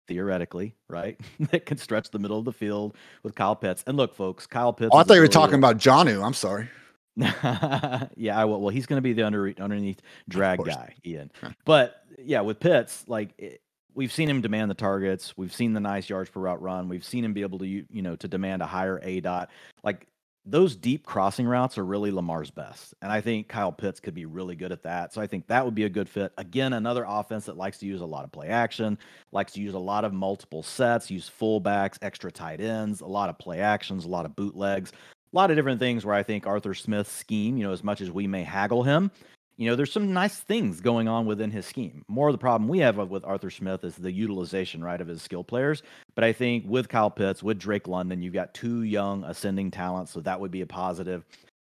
theoretically, 0.08 0.76
right? 0.90 1.20
that 1.52 1.66
can 1.66 1.78
stretch 1.78 2.12
the 2.12 2.20
middle 2.20 2.40
of 2.40 2.46
the 2.46 2.54
field 2.54 2.96
with 3.24 3.36
Kyle 3.36 3.56
Pitts. 3.56 3.84
And 3.88 3.98
look, 3.98 4.16
folks, 4.16 4.48
Kyle 4.48 4.74
Pitts. 4.74 4.90
Oh, 4.94 4.98
I 4.98 5.04
thought 5.04 5.16
you 5.16 5.22
were 5.22 5.28
talking 5.28 5.56
about 5.56 5.78
Jonnu. 5.78 6.24
I'm 6.24 6.34
sorry. 6.34 6.70
yeah, 7.18 8.10
I. 8.34 8.46
Well, 8.46 8.70
he's 8.70 8.86
going 8.86 8.98
to 8.98 9.02
be 9.02 9.14
the 9.14 9.24
under, 9.24 9.54
underneath 9.60 10.02
drag 10.28 10.64
guy, 10.64 10.96
Ian. 11.06 11.32
But 11.64 12.04
yeah, 12.22 12.42
with 12.42 12.60
Pitts, 12.60 13.06
like 13.08 13.34
it, 13.38 13.62
we've 13.94 14.12
seen 14.12 14.30
him 14.30 14.42
demand 14.42 14.70
the 14.70 14.76
targets. 14.76 15.36
We've 15.38 15.54
seen 15.54 15.74
the 15.74 15.80
nice 15.80 16.10
yards 16.10 16.30
per 16.30 16.42
route 16.42 16.62
run. 16.62 16.90
We've 16.90 17.06
seen 17.06 17.24
him 17.24 17.34
be 17.34 17.42
able 17.42 17.60
to, 17.60 17.68
you 17.68 18.02
know, 18.02 18.16
to 18.18 18.28
demand 18.28 18.62
a 18.62 18.66
higher 18.66 19.00
aDOT. 19.00 19.48
Like 19.84 20.08
those 20.46 20.76
deep 20.76 21.06
crossing 21.06 21.48
routes 21.48 21.78
are 21.78 21.86
really 21.86 22.12
Lamar's 22.12 22.52
best. 22.52 22.94
And 23.02 23.12
I 23.12 23.20
think 23.20 23.48
Kyle 23.48 23.72
Pitts 23.72 24.00
could 24.00 24.14
be 24.14 24.26
really 24.26 24.56
good 24.56 24.72
at 24.72 24.84
that. 24.84 25.12
So 25.12 25.20
I 25.20 25.28
think 25.28 25.48
that 25.48 25.66
would 25.66 25.74
be 25.74 25.86
a 25.86 25.90
good 25.90 26.08
fit. 26.08 26.34
Again, 26.38 26.74
another 26.74 27.04
offense 27.08 27.46
that 27.46 27.58
likes 27.58 27.80
to 27.80 27.88
use 27.88 28.02
a 28.02 28.06
lot 28.06 28.26
of 28.26 28.32
play 28.32 28.50
action, 28.50 28.98
likes 29.32 29.54
to 29.54 29.62
use 29.62 29.74
a 29.74 29.80
lot 29.80 30.06
of 30.06 30.14
multiple 30.14 30.62
sets, 30.62 31.10
use 31.10 31.30
fullbacks, 31.40 31.98
extra 32.04 32.32
tight 32.32 32.62
ends, 32.62 33.02
a 33.02 33.08
lot 33.08 33.30
of 33.30 33.40
play 33.40 33.60
actions, 33.60 34.06
a 34.06 34.10
lot 34.10 34.26
of 34.26 34.36
bootlegs, 34.36 34.92
a 34.92 35.36
lot 35.36 35.50
of 35.50 35.56
different 35.58 35.80
things 35.80 36.06
where 36.06 36.16
I 36.16 36.22
think 36.22 36.46
Arthur 36.46 36.76
Smith's 36.76 37.12
scheme, 37.12 37.58
you 37.58 37.64
know, 37.64 37.74
as 37.74 37.84
much 37.84 38.00
as 38.00 38.12
we 38.12 38.28
may 38.28 38.44
haggle 38.44 38.84
him, 38.84 39.10
you 39.58 39.70
know, 39.70 39.76
there's 39.76 39.92
some 39.92 40.14
nice 40.14 40.40
things 40.40 40.82
going 40.82 41.08
on 41.08 41.26
within 41.26 41.52
his 41.52 41.66
scheme. 41.66 42.04
More 42.08 42.28
of 42.28 42.34
the 42.34 42.40
problem 42.40 42.68
we 42.68 42.80
have 42.80 42.98
with 42.98 43.24
Arthur 43.24 43.50
Smith 43.50 43.84
is 43.84 43.96
the 43.96 44.12
utilization, 44.12 44.84
right, 44.84 45.00
of 45.00 45.08
his 45.08 45.22
skill 45.22 45.44
players. 45.44 45.82
But 46.14 46.24
I 46.24 46.34
think 46.34 46.66
with 46.68 46.90
Kyle 46.90 47.12
Pitts, 47.12 47.42
with 47.42 47.60
Drake 47.60 47.88
London, 47.88 48.22
you've 48.22 48.34
got 48.34 48.54
two 48.54 48.84
young 48.84 49.24
ascending 49.24 49.72
talents, 49.72 50.12
so 50.12 50.20
that 50.22 50.40
would 50.40 50.52
be 50.52 50.62
a 50.62 50.66
positive. 50.66 51.26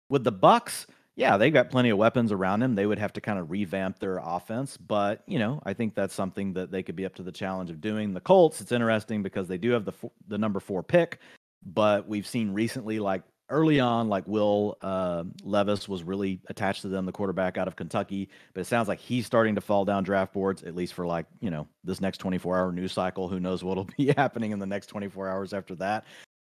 With 0.10 0.24
the 0.24 0.31
Bucks, 0.31 0.86
yeah, 1.15 1.36
they've 1.38 1.53
got 1.53 1.69
plenty 1.69 1.89
of 1.89 1.98
weapons 1.98 2.31
around 2.31 2.62
him. 2.62 2.75
They 2.75 2.86
would 2.86 3.00
have 3.00 3.13
to 3.13 3.22
kind 3.22 3.39
of 3.39 3.51
revamp 3.51 4.00
their 4.00 4.22
offense, 4.24 4.77
but 4.77 5.24
you 5.27 5.39
know, 5.39 5.62
I 5.65 5.74
think 5.74 5.96
that's 5.96 6.13
something 6.13 6.53
that 6.53 6.72
they 6.72 6.84
could 6.84 6.96
be 6.96 7.05
up 7.05 7.15
to 7.15 7.24
the 7.24 7.31
challenge 7.31 7.69
of 7.69 7.81
doing. 7.81 8.13
The 8.13 8.22
Colts, 8.22 8.62
it's 8.62 8.72
interesting 8.72 9.24
because 9.24 9.48
they 9.48 9.58
do 9.58 9.72
have 9.72 9.86
the 9.86 9.93
the 10.27 10.38
number 10.38 10.60
four 10.60 10.84
pick, 10.84 11.19
but 11.65 12.08
we've 12.08 12.27
seen 12.27 12.53
recently 12.53 13.00
like 13.00 13.24
early 13.50 13.79
on, 13.79 14.10
like 14.10 14.27
Will 14.27 14.77
uh, 14.82 15.24
Levis 15.44 15.88
was 15.88 16.03
really 16.03 16.39
attached 16.48 16.82
to 16.84 16.88
them, 16.88 17.06
the 17.06 17.12
quarterback 17.12 17.58
out 17.58 17.68
of 17.68 17.75
Kentucky. 17.75 18.29
But 18.53 18.62
it 18.62 18.65
sounds 18.65 18.88
like 18.88 19.00
he's 19.00 19.25
starting 19.25 19.56
to 19.56 19.62
fall 19.62 19.86
down 19.86 20.03
draft 20.03 20.34
boards, 20.34 20.63
at 20.63 20.75
least 20.75 20.94
for 20.94 21.06
like 21.06 21.25
you 21.41 21.50
know 21.50 21.68
this 21.84 22.01
next 22.01 22.18
24 22.20 22.58
hour 22.58 22.72
news 22.72 22.94
cycle. 22.94 23.27
Who 23.27 23.39
knows 23.39 23.63
what'll 23.63 23.88
be 23.98 24.13
happening 24.15 24.51
in 24.51 24.60
the 24.60 24.65
next 24.65 24.88
24 24.88 25.27
hours 25.27 25.53
after 25.53 25.75
that? 25.75 26.06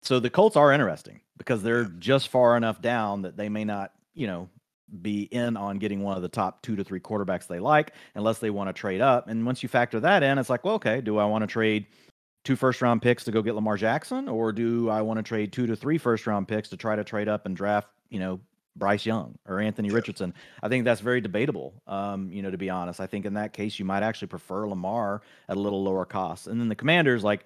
So 0.03 0.19
the 0.19 0.29
Colts 0.29 0.55
are 0.55 0.71
interesting 0.71 1.21
because 1.37 1.63
they're 1.63 1.85
just 1.85 2.29
far 2.29 2.55
enough 2.55 2.81
down 2.81 3.23
that 3.23 3.35
they 3.35 3.49
may 3.49 3.65
not, 3.65 3.91
you 4.13 4.27
know, 4.27 4.49
be 5.01 5.23
in 5.23 5.57
on 5.57 5.79
getting 5.79 6.01
one 6.01 6.15
of 6.15 6.21
the 6.21 6.29
top 6.29 6.61
two 6.61 6.75
to 6.75 6.83
three 6.83 6.99
quarterbacks 6.99 7.47
they 7.47 7.59
like 7.59 7.91
unless 8.15 8.39
they 8.39 8.49
want 8.49 8.69
to 8.69 8.73
trade 8.73 9.01
up. 9.01 9.27
And 9.27 9.45
once 9.45 9.61
you 9.61 9.69
factor 9.69 9.99
that 9.99 10.23
in, 10.23 10.37
it's 10.37 10.49
like, 10.49 10.63
well, 10.63 10.75
okay, 10.75 11.01
do 11.01 11.17
I 11.17 11.25
want 11.25 11.41
to 11.43 11.47
trade? 11.47 11.87
Two 12.47 12.55
first 12.55 12.81
round 12.81 13.01
picks 13.01 13.25
to 13.25 13.31
go 13.31 13.41
get 13.41 13.55
Lamar 13.55 13.75
Jackson, 13.75 14.29
or 14.29 14.53
do 14.53 14.89
I 14.89 15.01
want 15.01 15.17
to 15.17 15.23
trade 15.23 15.51
two 15.51 15.67
to 15.67 15.75
three 15.75 15.97
first 15.97 16.25
round 16.25 16.47
picks 16.47 16.69
to 16.69 16.77
try 16.77 16.95
to 16.95 17.03
trade 17.03 17.27
up 17.27 17.45
and 17.45 17.55
draft, 17.55 17.89
you 18.09 18.19
know, 18.19 18.39
Bryce 18.77 19.05
Young 19.05 19.37
or 19.47 19.59
Anthony 19.59 19.89
Richardson? 19.89 20.33
I 20.63 20.69
think 20.69 20.85
that's 20.85 21.01
very 21.01 21.19
debatable. 21.19 21.73
Um, 21.87 22.31
you 22.31 22.41
know, 22.41 22.49
to 22.49 22.57
be 22.57 22.69
honest, 22.69 23.01
I 23.01 23.05
think 23.05 23.25
in 23.25 23.33
that 23.33 23.51
case 23.51 23.77
you 23.77 23.83
might 23.85 24.01
actually 24.01 24.29
prefer 24.29 24.65
Lamar 24.65 25.21
at 25.49 25.57
a 25.57 25.59
little 25.59 25.83
lower 25.83 26.05
cost. 26.05 26.47
And 26.47 26.59
then 26.61 26.69
the 26.69 26.75
Commanders, 26.75 27.21
like 27.21 27.41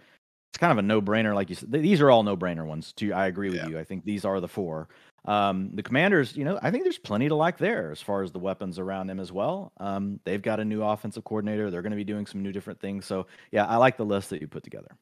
it's 0.51 0.59
kind 0.59 0.71
of 0.71 0.77
a 0.77 0.83
no-brainer, 0.83 1.33
like 1.33 1.49
you 1.49 1.55
said. 1.55 1.71
These 1.71 1.99
are 1.99 2.11
all 2.11 2.21
no-brainer 2.21 2.65
ones. 2.65 2.93
Too, 2.93 3.11
I 3.11 3.25
agree 3.25 3.49
with 3.49 3.57
Yeah. 3.57 3.69
you. 3.69 3.79
I 3.79 3.83
think 3.83 4.05
these 4.05 4.23
are 4.23 4.39
the 4.39 4.47
four. 4.47 4.87
Um, 5.25 5.71
the 5.73 5.83
Commanders, 5.83 6.35
you 6.35 6.43
know, 6.43 6.59
I 6.61 6.71
think 6.71 6.83
there's 6.83 6.97
plenty 6.97 7.29
to 7.29 7.35
like 7.35 7.57
there 7.57 7.91
as 7.91 8.01
far 8.01 8.23
as 8.23 8.31
the 8.31 8.39
weapons 8.39 8.79
around 8.79 9.07
them 9.07 9.19
as 9.19 9.31
well. 9.31 9.71
Um, 9.77 10.19
they've 10.23 10.41
got 10.41 10.59
a 10.59 10.65
new 10.65 10.81
offensive 10.83 11.23
coordinator. 11.23 11.69
They're 11.69 11.83
going 11.83 11.91
to 11.91 11.97
be 11.97 12.03
doing 12.03 12.25
some 12.25 12.41
new 12.41 12.51
different 12.51 12.79
things. 12.79 13.05
So 13.05 13.27
yeah, 13.51 13.65
I 13.65 13.77
like 13.77 13.97
the 13.97 14.05
list 14.05 14.31
that 14.31 14.41
you 14.41 14.47
put 14.47 14.63
together. 14.63 14.97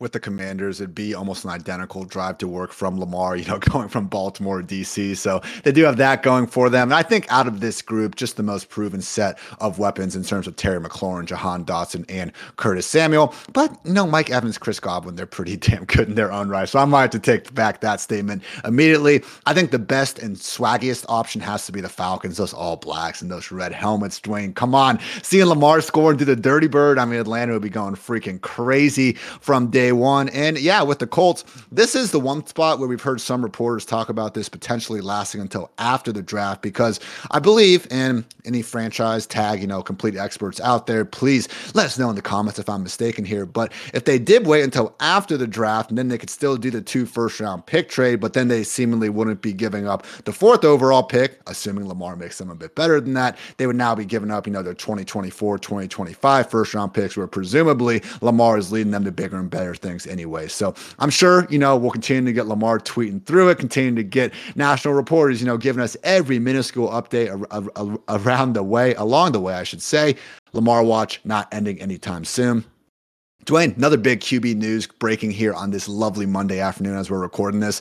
With 0.00 0.12
the 0.12 0.20
commanders 0.20 0.80
it'd 0.80 0.94
be 0.94 1.12
almost 1.12 1.44
an 1.44 1.50
identical 1.50 2.04
drive 2.04 2.38
to 2.38 2.48
work 2.48 2.72
from 2.72 2.98
lamar 2.98 3.36
you 3.36 3.44
know 3.44 3.58
going 3.70 3.90
from 3.90 4.06
baltimore 4.06 4.62
to 4.62 4.66
dc 4.66 5.14
so 5.18 5.42
they 5.62 5.72
do 5.72 5.84
have 5.84 5.98
that 5.98 6.22
going 6.22 6.46
for 6.46 6.70
them. 6.70 6.88
And 6.88 6.94
i 6.94 7.02
think 7.02 7.30
out 7.30 7.46
of 7.46 7.60
this 7.60 7.82
group 7.82 8.16
just 8.16 8.38
the 8.38 8.42
most 8.42 8.70
proven 8.70 9.02
set 9.02 9.38
of 9.60 9.78
weapons 9.78 10.16
in 10.16 10.24
terms 10.24 10.46
of 10.46 10.56
terry 10.56 10.80
mclaurin 10.80 11.26
jahan 11.26 11.66
dotson 11.66 12.06
and 12.08 12.32
curtis 12.56 12.86
samuel. 12.86 13.34
But 13.52 13.78
you 13.84 13.92
know 13.92 14.06
mike 14.06 14.30
evans 14.30 14.56
chris 14.56 14.80
godwin 14.80 15.16
they're 15.16 15.26
pretty 15.26 15.56
damn 15.58 15.84
good 15.84 16.08
in 16.08 16.14
their 16.14 16.32
own 16.32 16.48
right. 16.48 16.66
So 16.66 16.78
i 16.78 16.84
might 16.86 17.02
have 17.02 17.10
to 17.10 17.18
take 17.18 17.52
back 17.52 17.82
that 17.82 18.00
statement 18.00 18.42
immediately. 18.64 19.22
I 19.44 19.52
think 19.52 19.70
the 19.70 19.78
best 19.78 20.18
and 20.18 20.34
swaggiest 20.34 21.04
option 21.10 21.42
has 21.42 21.66
to 21.66 21.72
be 21.72 21.82
the 21.82 21.90
falcons 21.90 22.38
those 22.38 22.54
all 22.54 22.76
blacks 22.76 23.20
and 23.20 23.30
those 23.30 23.52
red 23.52 23.72
helmets 23.72 24.18
dwain. 24.18 24.54
Come 24.54 24.74
on. 24.74 24.98
Seeing 25.22 25.44
lamar 25.44 25.82
scoring 25.82 26.16
through 26.16 26.34
the 26.34 26.36
dirty 26.36 26.68
bird 26.68 26.98
i 26.98 27.04
mean 27.04 27.20
atlanta 27.20 27.52
would 27.52 27.60
be 27.60 27.68
going 27.68 27.96
freaking 27.96 28.40
crazy 28.40 29.12
from 29.12 29.70
day 29.70 29.89
one. 29.92 30.28
And 30.30 30.58
yeah, 30.58 30.82
with 30.82 30.98
the 30.98 31.06
Colts, 31.06 31.44
this 31.70 31.94
is 31.94 32.10
the 32.10 32.20
one 32.20 32.46
spot 32.46 32.78
where 32.78 32.88
we've 32.88 33.00
heard 33.00 33.20
some 33.20 33.42
reporters 33.42 33.84
talk 33.84 34.08
about 34.08 34.34
this 34.34 34.48
potentially 34.48 35.00
lasting 35.00 35.40
until 35.40 35.70
after 35.78 36.12
the 36.12 36.22
draft 36.22 36.62
because 36.62 37.00
I 37.30 37.38
believe 37.38 37.86
in 37.90 38.24
any 38.44 38.62
franchise 38.62 39.26
tag, 39.26 39.60
you 39.60 39.66
know, 39.66 39.82
complete 39.82 40.16
experts 40.16 40.60
out 40.60 40.86
there, 40.86 41.04
please 41.04 41.48
let 41.74 41.86
us 41.86 41.98
know 41.98 42.10
in 42.10 42.16
the 42.16 42.22
comments 42.22 42.58
if 42.58 42.68
I'm 42.68 42.82
mistaken 42.82 43.24
here. 43.24 43.46
But 43.46 43.72
if 43.94 44.04
they 44.04 44.18
did 44.18 44.46
wait 44.46 44.62
until 44.62 44.94
after 45.00 45.36
the 45.36 45.46
draft, 45.46 45.90
and 45.90 45.98
then 45.98 46.08
they 46.08 46.18
could 46.18 46.30
still 46.30 46.56
do 46.56 46.70
the 46.70 46.80
two 46.80 47.06
first 47.06 47.40
round 47.40 47.66
pick 47.66 47.88
trade, 47.88 48.20
but 48.20 48.32
then 48.32 48.48
they 48.48 48.64
seemingly 48.64 49.08
wouldn't 49.08 49.42
be 49.42 49.52
giving 49.52 49.86
up 49.86 50.06
the 50.24 50.32
fourth 50.32 50.64
overall 50.64 51.02
pick, 51.02 51.40
assuming 51.46 51.88
Lamar 51.88 52.16
makes 52.16 52.38
them 52.38 52.50
a 52.50 52.54
bit 52.54 52.74
better 52.74 53.00
than 53.00 53.14
that, 53.14 53.38
they 53.56 53.66
would 53.66 53.76
now 53.76 53.94
be 53.94 54.04
giving 54.04 54.30
up, 54.30 54.46
you 54.46 54.52
know, 54.52 54.62
their 54.62 54.74
2024, 54.74 55.58
2025 55.58 56.50
first 56.50 56.74
round 56.74 56.94
picks, 56.94 57.16
where 57.16 57.26
presumably 57.26 58.02
Lamar 58.20 58.58
is 58.58 58.72
leading 58.72 58.92
them 58.92 59.04
to 59.04 59.12
bigger 59.12 59.38
and 59.38 59.50
better 59.50 59.74
things 59.80 60.06
anyway. 60.06 60.48
So 60.48 60.74
I'm 60.98 61.10
sure, 61.10 61.46
you 61.50 61.58
know, 61.58 61.76
we'll 61.76 61.90
continue 61.90 62.24
to 62.24 62.32
get 62.32 62.46
Lamar 62.46 62.78
tweeting 62.78 63.24
through 63.24 63.48
it, 63.50 63.58
continue 63.58 63.94
to 63.94 64.02
get 64.02 64.32
national 64.54 64.94
reporters, 64.94 65.40
you 65.40 65.46
know, 65.46 65.56
giving 65.56 65.82
us 65.82 65.96
every 66.02 66.38
minuscule 66.38 66.88
update 66.88 67.30
around 68.08 68.52
the 68.54 68.62
way, 68.62 68.94
along 68.94 69.32
the 69.32 69.40
way, 69.40 69.54
I 69.54 69.62
should 69.62 69.82
say. 69.82 70.16
Lamar 70.52 70.82
watch 70.82 71.20
not 71.24 71.48
ending 71.52 71.80
anytime 71.80 72.24
soon. 72.24 72.64
Dwain, 73.46 73.74
another 73.76 73.96
big 73.96 74.20
QB 74.20 74.56
news 74.56 74.86
breaking 74.86 75.30
here 75.30 75.54
on 75.54 75.70
this 75.70 75.88
lovely 75.88 76.26
Monday 76.26 76.60
afternoon 76.60 76.96
as 76.96 77.10
we're 77.10 77.18
recording 77.18 77.60
this. 77.60 77.80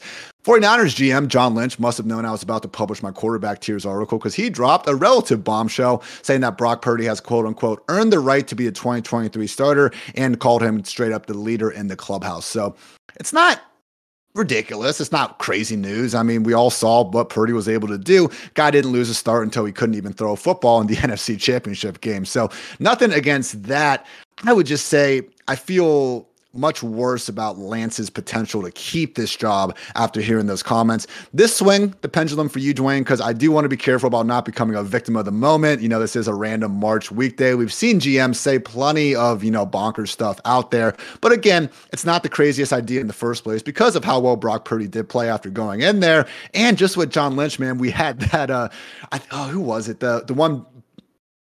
49ers 0.49 0.95
GM 0.95 1.27
John 1.27 1.53
Lynch 1.53 1.77
must 1.77 1.99
have 1.99 2.07
known 2.07 2.25
I 2.25 2.31
was 2.31 2.41
about 2.41 2.63
to 2.63 2.67
publish 2.67 3.03
my 3.03 3.11
quarterback 3.11 3.61
tiers 3.61 3.85
article 3.85 4.17
because 4.17 4.33
he 4.33 4.49
dropped 4.49 4.89
a 4.89 4.95
relative 4.95 5.43
bombshell 5.43 6.01
saying 6.23 6.41
that 6.41 6.57
Brock 6.57 6.81
Purdy 6.81 7.05
has 7.05 7.21
quote 7.21 7.45
unquote 7.45 7.83
earned 7.87 8.11
the 8.11 8.17
right 8.17 8.47
to 8.47 8.55
be 8.55 8.65
a 8.65 8.71
2023 8.71 9.45
starter 9.45 9.91
and 10.15 10.39
called 10.39 10.63
him 10.63 10.83
straight 10.83 11.11
up 11.11 11.27
the 11.27 11.35
leader 11.35 11.69
in 11.69 11.87
the 11.87 11.95
clubhouse. 11.95 12.47
So 12.47 12.75
it's 13.19 13.31
not 13.31 13.61
ridiculous. 14.33 14.99
It's 14.99 15.11
not 15.11 15.37
crazy 15.37 15.75
news. 15.75 16.15
I 16.15 16.23
mean, 16.23 16.41
we 16.41 16.53
all 16.53 16.71
saw 16.71 17.07
what 17.07 17.29
Purdy 17.29 17.53
was 17.53 17.69
able 17.69 17.87
to 17.89 17.99
do. 17.99 18.27
Guy 18.55 18.71
didn't 18.71 18.91
lose 18.91 19.11
a 19.11 19.13
start 19.13 19.43
until 19.43 19.65
he 19.65 19.71
couldn't 19.71 19.95
even 19.95 20.13
throw 20.13 20.31
a 20.31 20.35
football 20.35 20.81
in 20.81 20.87
the 20.87 20.95
NFC 20.97 21.39
Championship 21.39 22.01
game. 22.01 22.25
So, 22.25 22.49
nothing 22.79 23.13
against 23.13 23.61
that. 23.65 24.03
I 24.45 24.53
would 24.53 24.65
just 24.65 24.87
say 24.87 25.27
I 25.47 25.55
feel 25.55 26.28
much 26.53 26.81
worse 26.81 27.29
about 27.29 27.59
Lance's 27.59 28.09
potential 28.09 28.63
to 28.63 28.71
keep 28.71 29.15
this 29.15 29.35
job 29.35 29.77
after 29.95 30.19
hearing 30.19 30.47
those 30.47 30.63
comments. 30.63 31.05
This 31.31 31.55
swing 31.55 31.93
the 32.01 32.09
pendulum 32.09 32.49
for 32.49 32.59
you, 32.59 32.73
Dwain, 32.73 32.99
because 32.99 33.21
I 33.21 33.33
do 33.33 33.51
want 33.51 33.65
to 33.65 33.69
be 33.69 33.77
careful 33.77 34.07
about 34.07 34.25
not 34.25 34.45
becoming 34.45 34.75
a 34.75 34.83
victim 34.83 35.15
of 35.15 35.25
the 35.25 35.31
moment. 35.31 35.81
You 35.81 35.89
know, 35.89 35.99
this 35.99 36.15
is 36.15 36.27
a 36.27 36.33
random 36.33 36.71
March 36.71 37.11
weekday. 37.11 37.53
We've 37.53 37.73
seen 37.73 37.99
GMs 37.99 38.37
say 38.37 38.57
plenty 38.57 39.15
of, 39.15 39.43
you 39.43 39.51
know, 39.51 39.65
bonkers 39.65 40.09
stuff 40.09 40.39
out 40.43 40.71
there. 40.71 40.95
But 41.21 41.31
again, 41.33 41.69
it's 41.93 42.05
not 42.05 42.23
the 42.23 42.29
craziest 42.29 42.73
idea 42.73 42.99
in 42.99 43.07
the 43.07 43.13
first 43.13 43.43
place 43.43 43.61
because 43.61 43.95
of 43.95 44.03
how 44.03 44.19
well 44.19 44.35
Brock 44.35 44.65
Purdy 44.65 44.87
did 44.87 45.07
play 45.07 45.29
after 45.29 45.49
going 45.51 45.81
in 45.81 45.99
there. 45.99 46.27
And 46.55 46.77
just 46.77 46.97
with 46.97 47.11
John 47.11 47.35
Lynch, 47.35 47.59
man, 47.59 47.77
we 47.77 47.91
had 47.91 48.19
that 48.31 48.49
uh 48.49 48.69
I, 49.11 49.21
oh, 49.31 49.47
who 49.49 49.61
was 49.61 49.87
it? 49.87 49.99
The 49.99 50.23
the 50.25 50.33
one 50.33 50.65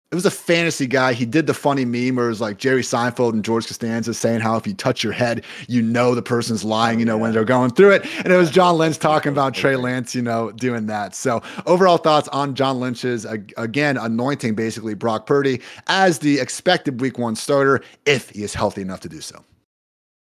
it 0.10 0.16
was 0.16 0.26
a 0.26 0.32
fantasy 0.32 0.88
guy. 0.88 1.12
He 1.12 1.26
did 1.26 1.48
the 1.48 1.54
funny 1.54 1.84
meme 1.84 2.16
where 2.16 2.28
it 2.28 2.30
was 2.30 2.40
like 2.40 2.58
Jerry 2.58 2.82
Seinfeld 2.82 3.34
and 3.34 3.44
George 3.44 3.68
Costanza 3.68 4.14
saying 4.14 4.40
how 4.40 4.56
if 4.56 4.66
you 4.66 4.74
touch 4.74 5.04
your 5.04 5.12
head, 5.12 5.44
you 5.68 5.82
know 5.82 6.16
the 6.16 6.22
person's 6.22 6.64
lying, 6.64 7.00
you 7.00 7.06
know, 7.06 7.18
when 7.18 7.34
they're 7.34 7.44
going 7.44 7.72
through 7.72 7.92
it. 7.92 8.06
And 8.24 8.32
it 8.32 8.38
was 8.38 8.50
John 8.50 8.78
Lynch 8.78 9.00
talking 9.00 9.34
about 9.34 9.54
Trey 9.54 9.76
Lance, 9.76 10.16
you 10.16 10.22
know, 10.22 10.52
doing 10.54 10.86
that. 10.86 11.14
So 11.14 11.42
overall 11.66 11.98
thoughts 11.98 12.30
on 12.30 12.56
John 12.56 12.80
Lynch's 12.80 13.26
again 13.26 13.98
anointing 13.98 14.56
basically 14.56 14.94
Brock 14.94 15.26
Purdy 15.26 15.62
as 15.88 16.20
the 16.20 16.40
expected 16.40 17.02
week 17.02 17.18
one 17.18 17.36
starter 17.36 17.82
if 18.06 18.30
he 18.30 18.44
is 18.44 18.54
healthy 18.54 18.82
enough 18.82 19.02
to 19.02 19.10
do 19.10 19.20
so. 19.20 19.44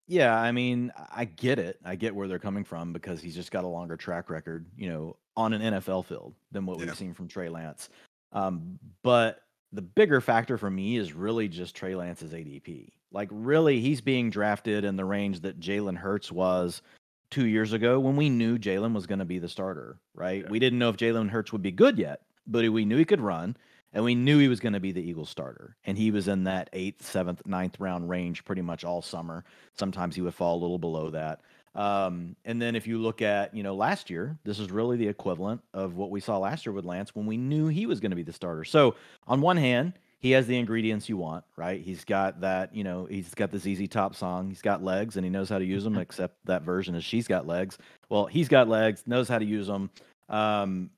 Yeah, 0.08 0.40
I 0.40 0.54
mean, 0.54 0.92
I 1.12 1.26
get 1.26 1.60
it. 1.60 1.80
I 1.86 1.96
get 1.96 2.16
where 2.16 2.28
they're 2.28 2.40
coming 2.40 2.64
from 2.64 2.94
because 2.94 3.22
he's 3.22 3.36
just 3.36 3.52
got 3.52 3.66
a 3.66 3.68
longer 3.68 3.98
track 3.98 4.30
record, 4.30 4.66
you 4.76 4.90
know, 4.90 5.18
on 5.36 5.54
an 5.54 5.62
NFL 5.62 6.06
field 6.06 6.34
than 6.52 6.66
what 6.66 6.80
Yeah. 6.80 6.86
we've 6.86 6.96
seen 6.96 7.14
from 7.14 7.28
Trey 7.28 7.50
Lance. 7.50 7.90
Um, 8.32 8.80
but 9.04 9.42
the 9.72 9.82
bigger 9.82 10.22
factor 10.22 10.58
for 10.58 10.70
me 10.70 10.98
is 10.98 11.14
really 11.14 11.48
just 11.48 11.76
Trey 11.76 11.96
Lance's 11.96 12.34
ADP. 12.34 12.90
Like, 13.12 13.30
really, 13.32 13.80
he's 13.80 14.02
being 14.02 14.30
drafted 14.30 14.84
in 14.84 14.96
the 14.96 15.06
range 15.06 15.42
that 15.42 15.60
Jalen 15.60 15.98
Hurts 15.98 16.32
was 16.32 16.82
two 17.30 17.46
years 17.46 17.74
ago 17.74 18.00
when 18.00 18.16
we 18.16 18.30
knew 18.30 18.58
Jalen 18.58 18.94
was 18.94 19.08
going 19.08 19.20
to 19.20 19.26
be 19.26 19.40
the 19.40 19.50
starter, 19.50 20.00
right? 20.14 20.44
Yeah. 20.44 20.50
We 20.50 20.60
didn't 20.60 20.80
know 20.80 20.90
if 20.90 20.98
Jalen 20.98 21.30
Hurts 21.30 21.52
would 21.52 21.62
be 21.62 21.72
good 21.72 21.98
yet, 21.98 22.22
but 22.46 22.68
we 22.70 22.86
knew 22.86 22.98
he 22.98 23.06
could 23.06 23.22
run 23.22 23.58
and 23.94 24.04
we 24.04 24.16
knew 24.16 24.40
he 24.40 24.48
was 24.48 24.60
going 24.60 24.74
to 24.74 24.80
be 24.80 24.92
the 24.92 25.02
Eagles 25.02 25.30
starter. 25.30 25.76
And 25.86 25.98
he 25.98 26.12
was 26.12 26.28
in 26.28 26.44
that 26.46 26.70
eighth, 26.74 27.06
seventh, 27.06 27.42
ninth 27.46 27.80
round 27.80 28.10
range 28.10 28.46
pretty 28.46 28.62
much 28.62 28.84
all 28.84 29.02
summer. 29.02 29.44
Sometimes 29.74 30.16
he 30.16 30.22
would 30.22 30.34
fall 30.36 30.58
a 30.58 30.62
little 30.62 30.80
below 30.80 31.10
that. 31.12 31.42
Um, 31.78 32.36
and 32.44 32.60
then 32.60 32.76
if 32.76 32.88
you 32.88 32.98
look 32.98 33.22
at, 33.22 33.56
you 33.56 33.62
know, 33.62 33.76
last 33.76 34.10
year, 34.10 34.38
this 34.44 34.58
is 34.58 34.72
really 34.72 34.98
the 34.98 35.08
equivalent 35.08 35.62
of 35.76 35.96
what 35.96 36.10
we 36.10 36.20
saw 36.20 36.40
last 36.40 36.66
year 36.66 36.74
with 36.74 36.86
Lance 36.86 37.14
when 37.14 37.28
we 37.28 37.38
knew 37.38 37.68
he 37.68 37.86
was 37.86 38.00
going 38.00 38.10
to 38.10 38.16
be 38.16 38.24
the 38.24 38.34
starter. 38.34 38.64
So 38.64 38.96
on 39.28 39.42
one 39.42 39.58
hand, 39.58 39.94
he 40.20 40.32
has 40.32 40.48
the 40.48 40.58
ingredients 40.58 41.08
you 41.08 41.18
want, 41.18 41.46
right? 41.56 41.80
He's 41.80 42.04
got 42.04 42.42
that, 42.42 42.76
you 42.76 42.84
know, 42.84 43.06
he's 43.06 43.36
got 43.36 43.52
this 43.52 43.62
ZZ 43.62 43.88
Top 43.88 44.16
song. 44.16 44.50
He's 44.50 44.64
got 44.64 44.84
legs 44.84 45.16
and 45.16 45.24
he 45.24 45.30
knows 45.30 45.50
how 45.50 45.60
to 45.60 45.66
use 45.66 45.84
them, 45.84 46.00
except 46.00 46.44
that 46.46 46.64
version 46.64 46.96
is 46.96 47.04
she's 47.04 47.28
got 47.28 47.46
legs. 47.46 47.78
Well, 48.10 48.26
he's 48.26 48.48
got 48.48 48.68
legs, 48.68 49.04
knows 49.06 49.30
how 49.30 49.38
to 49.38 49.46
use 49.46 49.68
them. 49.68 49.92
Um, 50.30 50.90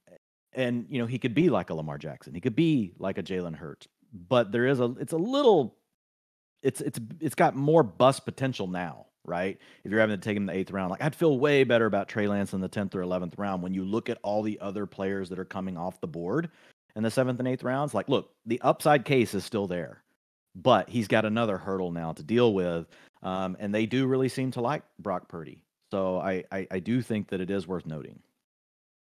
and 0.54 0.86
you 0.90 1.00
know, 1.02 1.06
he 1.06 1.20
could 1.20 1.36
be 1.36 1.50
like 1.50 1.70
a 1.70 1.74
Lamar 1.74 1.98
Jackson. 1.98 2.34
He 2.34 2.40
could 2.40 2.56
be 2.56 2.94
like 2.98 3.18
a 3.18 3.24
Jalen 3.24 3.56
Hurts. 3.56 3.90
But 4.14 4.54
there 4.54 4.66
is 4.66 4.80
a 4.80 4.96
it's 5.00 5.14
a 5.14 5.18
little 5.18 5.76
it's 6.64 6.82
it's 6.82 7.00
it's 7.20 7.36
got 7.36 7.56
more 7.56 7.84
bust 7.84 8.26
potential 8.26 8.68
now, 8.68 9.08
right? 9.26 9.58
If 9.84 9.92
you're 9.92 10.00
having 10.00 10.20
to 10.20 10.22
take 10.22 10.36
him 10.36 10.44
in 10.44 10.48
the 10.48 10.60
eighth 10.60 10.72
round, 10.72 10.92
like 10.92 11.02
I'd 11.02 11.16
feel 11.16 11.40
way 11.40 11.64
better 11.64 11.86
about 11.86 12.08
Trey 12.08 12.28
Lance 12.28 12.54
in 12.54 12.62
the 12.62 12.68
tenth 12.68 12.96
or 12.96 13.02
eleventh 13.02 13.38
round 13.38 13.62
when 13.62 13.74
you 13.74 13.84
look 13.84 14.10
at 14.10 14.18
all 14.24 14.42
the 14.42 14.60
other 14.60 14.86
players 14.86 15.30
that 15.30 15.40
are 15.40 15.46
coming 15.46 15.78
off 15.78 16.02
the 16.02 16.08
board 16.08 16.50
in 16.96 17.04
the 17.04 17.12
seventh 17.12 17.40
and 17.40 17.48
eighth 17.48 17.64
rounds. 17.64 17.94
Like, 17.94 18.10
look, 18.10 18.32
the 18.46 18.60
upside 18.62 19.06
case 19.06 19.34
is 19.34 19.44
still 19.44 19.68
there, 19.68 20.02
but 20.56 20.90
he's 20.90 21.08
got 21.08 21.26
another 21.26 21.58
hurdle 21.58 21.92
now 21.92 22.14
to 22.14 22.24
deal 22.24 22.54
with. 22.54 22.88
Um, 23.22 23.58
and 23.60 23.74
they 23.74 23.86
do 23.86 24.08
really 24.08 24.30
seem 24.30 24.52
to 24.52 24.62
like 24.62 24.84
Brock 25.00 25.28
Purdy. 25.28 25.64
So 25.92 26.20
I, 26.20 26.44
I 26.52 26.68
I 26.72 26.80
do 26.80 27.02
think 27.02 27.30
that 27.30 27.42
it 27.42 27.50
is 27.50 27.68
worth 27.68 27.86
noting. 27.86 28.20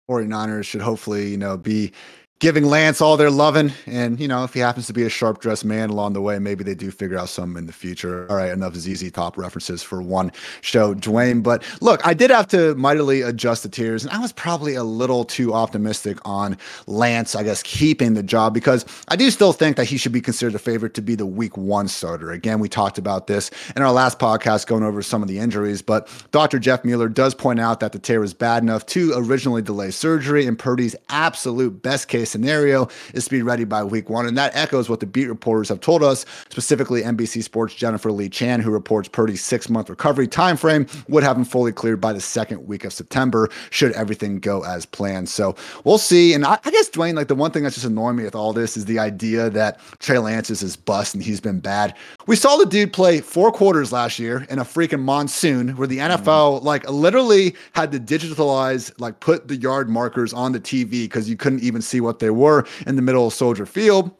49ers 0.08 0.64
should 0.64 0.82
hopefully, 0.82 1.28
you 1.28 1.36
know, 1.36 1.56
be 1.56 1.92
giving 2.38 2.64
Lance 2.64 3.00
all 3.00 3.16
their 3.16 3.30
loving. 3.30 3.72
And, 3.86 4.20
you 4.20 4.28
know, 4.28 4.44
if 4.44 4.52
he 4.52 4.60
happens 4.60 4.86
to 4.88 4.92
be 4.92 5.04
a 5.04 5.08
sharp 5.08 5.40
dressed 5.40 5.64
man 5.64 5.88
along 5.88 6.12
the 6.12 6.20
way, 6.20 6.38
maybe 6.38 6.64
they 6.64 6.74
do 6.74 6.90
figure 6.90 7.18
out 7.18 7.30
something 7.30 7.56
in 7.58 7.66
the 7.66 7.72
future. 7.72 8.26
All 8.28 8.36
right, 8.36 8.50
enough 8.50 8.74
ZZ 8.74 9.10
Top 9.10 9.38
references 9.38 9.82
for 9.82 10.02
one 10.02 10.30
show, 10.60 10.94
Dwain. 10.94 11.42
But 11.42 11.62
look, 11.80 12.06
I 12.06 12.12
did 12.12 12.30
have 12.30 12.46
to 12.48 12.74
mightily 12.74 13.22
adjust 13.22 13.62
the 13.62 13.70
tiers, 13.70 14.04
and 14.04 14.12
I 14.12 14.18
was 14.18 14.32
probably 14.32 14.74
a 14.74 14.84
little 14.84 15.24
too 15.24 15.54
optimistic 15.54 16.18
on 16.26 16.58
Lance, 16.86 17.34
I 17.34 17.42
guess, 17.42 17.62
keeping 17.62 18.14
the 18.14 18.22
job 18.22 18.52
because 18.52 18.84
I 19.08 19.16
do 19.16 19.30
still 19.30 19.52
think 19.52 19.76
that 19.76 19.84
he 19.84 19.96
should 19.96 20.12
be 20.12 20.20
considered 20.20 20.54
a 20.54 20.58
favorite 20.58 20.92
to 20.94 21.02
be 21.02 21.14
the 21.14 21.26
week 21.26 21.56
one 21.56 21.88
starter. 21.88 22.32
Again, 22.32 22.60
we 22.60 22.68
talked 22.68 22.98
about 22.98 23.28
this 23.28 23.50
in 23.74 23.82
our 23.82 23.92
last 23.92 24.18
podcast 24.18 24.66
going 24.66 24.82
over 24.82 25.00
some 25.00 25.22
of 25.22 25.28
the 25.28 25.38
injuries, 25.38 25.80
but 25.80 26.08
Dr. 26.32 26.58
Jeff 26.58 26.84
Mueller 26.84 27.08
does 27.08 27.34
point 27.34 27.60
out 27.60 27.80
that 27.80 27.92
the 27.92 27.98
tear 27.98 28.20
was 28.20 28.34
bad 28.34 28.62
enough 28.62 28.84
to 28.86 29.12
originally 29.16 29.62
delay 29.62 29.90
surgery, 29.90 30.46
and 30.46 30.58
Purdy's 30.58 30.94
absolute 31.08 31.82
best 31.82 32.08
case 32.08 32.25
case 32.26 32.32
scenario 32.32 32.88
is 33.14 33.24
to 33.24 33.30
be 33.30 33.42
ready 33.42 33.64
by 33.64 33.82
week 33.82 34.10
one. 34.10 34.26
And 34.26 34.36
that 34.36 34.54
echoes 34.54 34.88
what 34.88 35.00
the 35.00 35.06
beat 35.06 35.28
reporters 35.28 35.68
have 35.68 35.80
told 35.80 36.02
us, 36.02 36.26
specifically 36.50 37.02
NBC 37.02 37.42
Sports 37.42 37.74
Jennifer 37.74 38.12
Lee 38.12 38.28
Chan, 38.28 38.60
who 38.60 38.70
reports 38.70 39.08
Purdy's 39.08 39.42
six 39.42 39.68
month 39.68 39.88
recovery 39.88 40.28
timeframe 40.28 40.86
would 41.08 41.22
have 41.22 41.36
him 41.36 41.44
fully 41.44 41.72
cleared 41.72 42.00
by 42.00 42.12
the 42.12 42.20
second 42.20 42.66
week 42.66 42.84
of 42.84 42.92
September, 42.92 43.48
should 43.70 43.92
everything 43.92 44.38
go 44.38 44.64
as 44.64 44.86
planned. 44.86 45.28
So 45.28 45.54
we'll 45.84 45.98
see. 45.98 46.34
And 46.34 46.44
I, 46.44 46.58
I 46.64 46.70
guess, 46.70 46.90
Dwain, 46.90 47.14
like 47.14 47.28
the 47.28 47.34
one 47.34 47.50
thing 47.50 47.62
that's 47.62 47.76
just 47.76 47.86
annoying 47.86 48.16
me 48.16 48.24
with 48.24 48.34
all 48.34 48.52
this 48.52 48.76
is 48.76 48.84
the 48.84 48.98
idea 48.98 49.50
that 49.50 49.80
Trey 49.98 50.18
Lance 50.18 50.50
is 50.50 50.60
his 50.60 50.76
bust 50.76 51.14
and 51.14 51.22
he's 51.22 51.40
been 51.40 51.60
bad. 51.60 51.94
We 52.26 52.36
saw 52.36 52.56
the 52.56 52.66
dude 52.66 52.92
play 52.92 53.20
four 53.20 53.52
quarters 53.52 53.92
last 53.92 54.18
year 54.18 54.46
in 54.50 54.58
a 54.58 54.64
freaking 54.64 55.02
monsoon 55.02 55.76
where 55.76 55.86
the 55.86 55.98
NFL 55.98 56.62
like 56.62 56.88
literally 56.88 57.54
had 57.72 57.92
to 57.92 58.00
digitalize, 58.00 58.92
like 58.98 59.20
put 59.20 59.48
the 59.48 59.56
yard 59.56 59.88
markers 59.88 60.32
on 60.32 60.52
the 60.52 60.60
TV 60.60 61.04
because 61.04 61.28
you 61.28 61.36
couldn't 61.36 61.62
even 61.62 61.82
see 61.82 62.00
what 62.00 62.15
they 62.18 62.30
were 62.30 62.66
in 62.86 62.96
the 62.96 63.02
middle 63.02 63.26
of 63.26 63.32
Soldier 63.32 63.66
Field. 63.66 64.10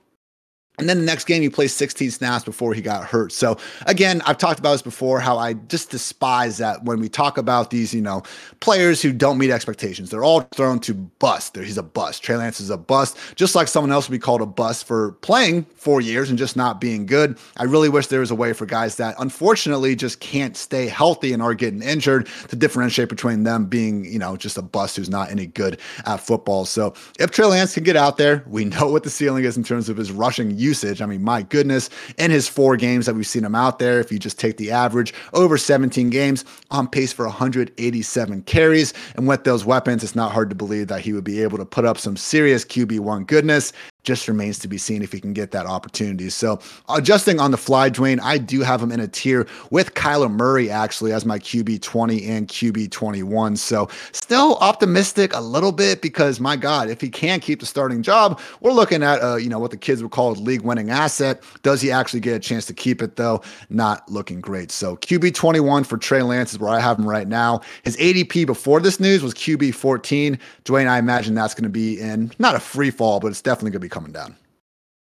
And 0.78 0.88
then 0.88 0.98
the 0.98 1.04
next 1.04 1.24
game, 1.24 1.42
he 1.42 1.48
plays 1.48 1.74
16 1.74 2.10
snaps 2.10 2.44
before 2.44 2.74
he 2.74 2.82
got 2.82 3.04
hurt. 3.04 3.32
So 3.32 3.56
again, 3.86 4.20
I've 4.26 4.36
talked 4.36 4.58
about 4.58 4.72
this 4.72 4.82
before, 4.82 5.20
how 5.20 5.38
I 5.38 5.54
just 5.54 5.90
despise 5.90 6.58
that 6.58 6.84
when 6.84 7.00
we 7.00 7.08
talk 7.08 7.38
about 7.38 7.70
these, 7.70 7.94
you 7.94 8.02
know, 8.02 8.22
players 8.60 9.00
who 9.00 9.12
don't 9.12 9.38
meet 9.38 9.50
expectations. 9.50 10.10
They're 10.10 10.24
all 10.24 10.42
thrown 10.54 10.78
to 10.80 10.94
bust. 10.94 11.56
He's 11.56 11.78
a 11.78 11.82
bust. 11.82 12.22
Trey 12.22 12.36
Lance 12.36 12.60
is 12.60 12.70
a 12.70 12.76
bust, 12.76 13.16
just 13.36 13.54
like 13.54 13.68
someone 13.68 13.90
else 13.90 14.08
would 14.08 14.14
be 14.14 14.18
called 14.18 14.42
a 14.42 14.46
bust 14.46 14.86
for 14.86 15.12
playing 15.12 15.64
four 15.76 16.00
years 16.00 16.28
and 16.28 16.38
just 16.38 16.56
not 16.56 16.80
being 16.80 17.06
good. 17.06 17.38
I 17.56 17.64
really 17.64 17.88
wish 17.88 18.08
there 18.08 18.20
was 18.20 18.30
a 18.30 18.34
way 18.34 18.52
for 18.52 18.66
guys 18.66 18.96
that 18.96 19.14
unfortunately 19.18 19.96
just 19.96 20.20
can't 20.20 20.56
stay 20.56 20.86
healthy 20.88 21.32
and 21.32 21.42
are 21.42 21.54
getting 21.54 21.82
injured 21.82 22.28
to 22.48 22.56
differentiate 22.56 23.08
between 23.08 23.44
them 23.44 23.66
being, 23.66 24.04
you 24.04 24.18
know, 24.18 24.36
just 24.36 24.58
a 24.58 24.62
bust 24.62 24.96
who's 24.96 25.08
not 25.08 25.30
any 25.30 25.46
good 25.46 25.80
at 26.04 26.20
football. 26.20 26.64
So 26.66 26.92
if 27.18 27.30
Trey 27.30 27.46
Lance 27.46 27.74
can 27.74 27.84
get 27.84 27.96
out 27.96 28.18
there, 28.18 28.44
we 28.46 28.64
know 28.76 28.88
what 28.88 29.04
the 29.04 29.10
ceiling 29.10 29.44
is 29.44 29.56
in 29.56 29.64
terms 29.64 29.88
of 29.88 29.96
his 29.96 30.12
rushing 30.12 30.50
usage. 30.66 31.00
I 31.00 31.06
mean, 31.06 31.22
my 31.22 31.42
goodness, 31.42 31.88
in 32.18 32.30
his 32.30 32.48
four 32.48 32.76
games 32.76 33.06
that 33.06 33.14
we've 33.14 33.26
seen 33.26 33.44
him 33.44 33.54
out 33.54 33.78
there, 33.78 34.00
if 34.00 34.10
you 34.10 34.18
just 34.18 34.38
take 34.38 34.56
the 34.56 34.70
average 34.70 35.14
over 35.32 35.56
17 35.56 36.10
games, 36.10 36.44
on 36.70 36.88
pace 36.88 37.12
for 37.12 37.26
187 37.26 38.42
carries. 38.42 38.92
And 39.14 39.28
with 39.28 39.44
those 39.44 39.64
weapons, 39.64 40.02
it's 40.02 40.16
not 40.16 40.32
hard 40.32 40.50
to 40.50 40.56
believe 40.56 40.88
that 40.88 41.00
he 41.00 41.12
would 41.12 41.24
be 41.24 41.42
able 41.42 41.58
to 41.58 41.64
put 41.64 41.84
up 41.84 41.98
some 41.98 42.16
serious 42.16 42.64
QB1 42.64 43.26
goodness 43.26 43.72
just 44.06 44.28
remains 44.28 44.58
to 44.60 44.68
be 44.68 44.78
seen 44.78 45.02
if 45.02 45.12
he 45.12 45.20
can 45.20 45.32
get 45.32 45.50
that 45.50 45.66
opportunity. 45.66 46.30
So, 46.30 46.60
adjusting 46.88 47.40
on 47.40 47.50
the 47.50 47.56
fly, 47.56 47.90
Dwain, 47.90 48.20
I 48.22 48.38
do 48.38 48.60
have 48.60 48.80
him 48.80 48.92
in 48.92 49.00
a 49.00 49.08
tier 49.08 49.46
with 49.70 49.94
Kyler 49.94 50.30
Murray 50.30 50.70
actually 50.70 51.12
as 51.12 51.26
my 51.26 51.38
QB 51.38 51.82
20 51.82 52.24
and 52.26 52.46
QB 52.46 52.90
21. 52.92 53.56
So, 53.56 53.88
still 54.12 54.56
optimistic 54.60 55.34
a 55.34 55.40
little 55.40 55.72
bit 55.72 56.00
because 56.00 56.38
my 56.38 56.56
God, 56.56 56.88
if 56.88 57.00
he 57.00 57.10
can 57.10 57.40
keep 57.40 57.60
the 57.60 57.66
starting 57.66 58.02
job, 58.02 58.40
we're 58.60 58.72
looking 58.72 59.02
at 59.02 59.22
uh, 59.22 59.36
you 59.36 59.48
know 59.48 59.58
what 59.58 59.72
the 59.72 59.76
kids 59.76 60.02
would 60.02 60.12
call 60.12 60.32
a 60.32 60.34
league 60.34 60.62
winning 60.62 60.90
asset. 60.90 61.42
Does 61.62 61.82
he 61.82 61.90
actually 61.90 62.20
get 62.20 62.36
a 62.36 62.40
chance 62.40 62.64
to 62.66 62.74
keep 62.74 63.02
it 63.02 63.16
though? 63.16 63.42
Not 63.68 64.08
looking 64.08 64.40
great. 64.40 64.70
So, 64.70 64.96
QB 64.96 65.34
21 65.34 65.82
for 65.82 65.98
Trey 65.98 66.22
Lance 66.22 66.52
is 66.52 66.60
where 66.60 66.70
I 66.70 66.78
have 66.78 66.98
him 66.98 67.08
right 67.08 67.26
now. 67.26 67.60
His 67.82 67.96
ADP 67.96 68.46
before 68.46 68.80
this 68.80 69.00
news 69.00 69.24
was 69.24 69.34
QB 69.34 69.74
14. 69.74 70.38
Dwain, 70.64 70.86
I 70.86 70.98
imagine 70.98 71.34
that's 71.34 71.54
going 71.54 71.64
to 71.64 71.68
be 71.68 72.00
in 72.00 72.30
not 72.38 72.54
a 72.54 72.60
free 72.60 72.92
fall, 72.92 73.18
but 73.18 73.28
it's 73.28 73.42
definitely 73.42 73.72
going 73.72 73.80
to 73.80 73.86
be 73.86 73.95
coming 73.96 74.12
down. 74.12 74.36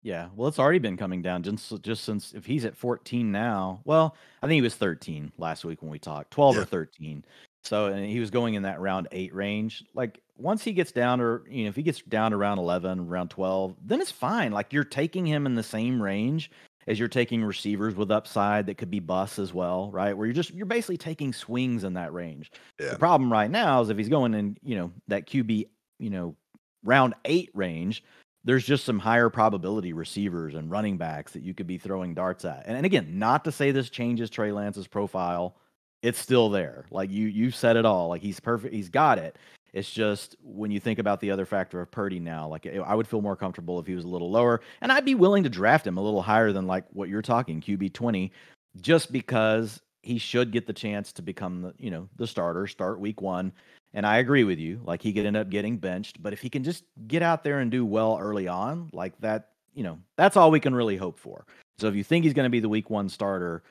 Yeah, 0.04 0.30
well, 0.36 0.48
it's 0.48 0.60
already 0.60 0.80
been 0.80 0.96
coming 0.96 1.22
down 1.22 1.44
just 1.44 1.82
just 1.82 2.04
since 2.04 2.34
if 2.34 2.46
he's 2.46 2.63
at 2.63 2.78
14 2.78 3.32
now. 3.32 3.82
Well, 3.84 4.16
I 4.42 4.48
think 4.48 4.56
he 4.56 4.62
was 4.62 4.76
13 4.76 5.34
last 5.38 5.66
week 5.66 5.82
when 5.82 5.92
we 5.92 6.00
talked, 6.00 6.32
12 6.32 6.56
yeah. 6.56 6.62
or 6.62 6.66
13. 6.66 7.26
So 7.63 7.88
and 7.88 8.06
he 8.06 8.20
was 8.20 8.30
going 8.30 8.54
in 8.54 8.63
that 8.63 8.80
round 8.80 9.08
eight 9.12 9.34
range. 9.34 9.84
Like 9.94 10.22
once 10.38 10.63
he 10.63 10.72
gets 10.72 10.92
down 10.92 11.20
to 11.20 11.42
you 11.50 11.63
know 11.63 11.70
if 11.70 11.76
he 11.76 11.84
gets 11.84 12.02
down 12.04 12.32
to 12.32 12.38
round 12.38 12.60
11, 12.60 13.08
round 13.08 13.32
12, 13.32 13.76
then 13.84 14.00
it's 14.00 14.12
fine. 14.12 14.52
Like 14.52 14.72
you're 14.72 14.84
taking 14.84 15.26
him 15.26 15.46
in 15.46 15.56
the 15.56 15.63
same 15.63 16.02
range 16.02 16.52
as 16.88 16.98
you're 16.98 17.10
taking 17.10 17.44
receivers 17.44 17.96
with 17.96 18.12
upside 18.12 18.68
that 18.68 18.78
could 18.78 18.92
be 18.92 19.00
bus 19.00 19.40
as 19.40 19.54
well, 19.54 19.92
right? 19.92 20.16
Where 20.16 20.26
you're 20.26 20.34
just 20.34 20.54
you're 20.54 20.66
basically 20.68 20.98
taking 20.98 21.34
swings 21.34 21.84
in 21.84 21.96
that 21.96 22.13
range. 22.13 22.52
Yeah. 22.80 22.92
The 22.92 23.00
problem 23.00 23.32
right 23.32 23.52
now 23.52 23.82
is 23.82 23.90
if 23.90 23.98
he's 23.98 24.10
going 24.10 24.34
in, 24.34 24.58
you 24.63 24.78
know, 24.78 24.92
that 25.10 25.28
QB, 25.28 25.68
you 26.00 26.10
know, 26.10 26.36
round 26.84 27.13
eight 27.26 27.50
range, 27.54 28.04
there's 28.48 28.66
just 28.66 28.86
some 28.86 28.98
higher 28.98 29.30
probability 29.30 29.92
receivers 29.92 30.56
and 30.56 30.72
running 30.72 30.96
backs 30.96 31.34
that 31.34 31.44
you 31.44 31.54
could 31.54 31.68
be 31.68 31.78
throwing 31.78 32.14
darts 32.14 32.46
at. 32.46 32.64
And, 32.66 32.78
and 32.78 32.86
again, 32.86 33.20
not 33.20 33.44
to 33.44 33.52
say 33.52 33.72
this 33.72 33.90
changes 33.90 34.30
Trey 34.30 34.54
Lance's 34.54 34.88
profile. 34.88 35.58
It's 36.02 36.18
still 36.18 36.50
there. 36.50 36.86
Like 36.90 37.12
you 37.12 37.28
you 37.28 37.52
said 37.52 37.76
it 37.76 37.86
all. 37.86 38.08
Like 38.08 38.22
he's 38.22 38.40
perfect. 38.40 38.74
He's 38.74 38.88
got 38.88 39.20
it. 39.20 39.38
It's 39.74 39.92
just 39.92 40.38
when 40.42 40.72
you 40.72 40.80
think 40.80 40.98
about 40.98 41.20
the 41.20 41.30
other 41.30 41.46
factor 41.46 41.82
of 41.82 41.92
Purdy 41.92 42.20
now, 42.20 42.48
like 42.48 42.66
I 42.66 42.96
would 42.96 43.08
feel 43.08 43.22
more 43.22 43.36
comfortable 43.36 43.82
if 43.82 43.86
he 43.86 43.96
was 43.96 44.06
a 44.06 44.08
little 44.08 44.32
lower, 44.32 44.62
and 44.80 44.94
I'd 44.94 45.04
be 45.04 45.16
willing 45.16 45.44
to 45.44 45.50
draft 45.50 45.86
him 45.86 45.98
a 45.98 46.02
little 46.02 46.22
higher 46.22 46.54
than 46.54 46.68
like 46.68 46.86
what 46.94 47.10
you're 47.10 47.22
talking 47.22 47.60
QB 47.60 47.92
twenty, 47.92 48.32
just 48.80 49.12
because 49.12 49.82
he 50.04 50.18
should 50.18 50.54
get 50.54 50.68
the 50.68 50.74
chance 50.74 51.12
to 51.14 51.22
become 51.22 51.64
the 51.64 51.74
you 51.78 51.92
know 51.92 52.08
the 52.16 52.26
starter, 52.26 52.66
start 52.66 53.02
week 53.02 53.20
one, 53.22 53.52
and 53.98 54.06
I 54.06 54.18
agree 54.18 54.44
with 54.44 54.60
you. 54.60 54.80
Like 54.86 55.02
he 55.02 55.12
could 55.12 55.26
end 55.26 55.36
up 55.36 55.50
getting 55.50 55.78
benched, 55.78 56.22
but 56.22 56.32
if 56.32 56.40
he 56.40 56.52
can 56.52 56.64
just 56.64 56.84
get 57.08 57.24
out 57.24 57.44
there 57.44 57.58
and 57.58 57.72
do 57.72 57.84
well 57.84 58.20
early 58.22 58.48
on, 58.48 58.92
like 58.94 59.20
that, 59.22 59.50
you 59.74 59.82
know, 59.82 59.98
that's 60.16 60.38
all 60.38 60.52
we 60.52 60.60
can 60.60 60.76
really 60.76 60.98
hope 60.98 61.18
for. 61.18 61.48
So 61.80 61.88
if 61.88 61.96
you 61.96 62.04
think 62.04 62.24
he's 62.24 62.36
going 62.36 62.46
to 62.46 62.52
be 62.52 62.60
the 62.60 62.70
week 62.70 62.92
one 62.92 63.10
starter, 63.10 63.64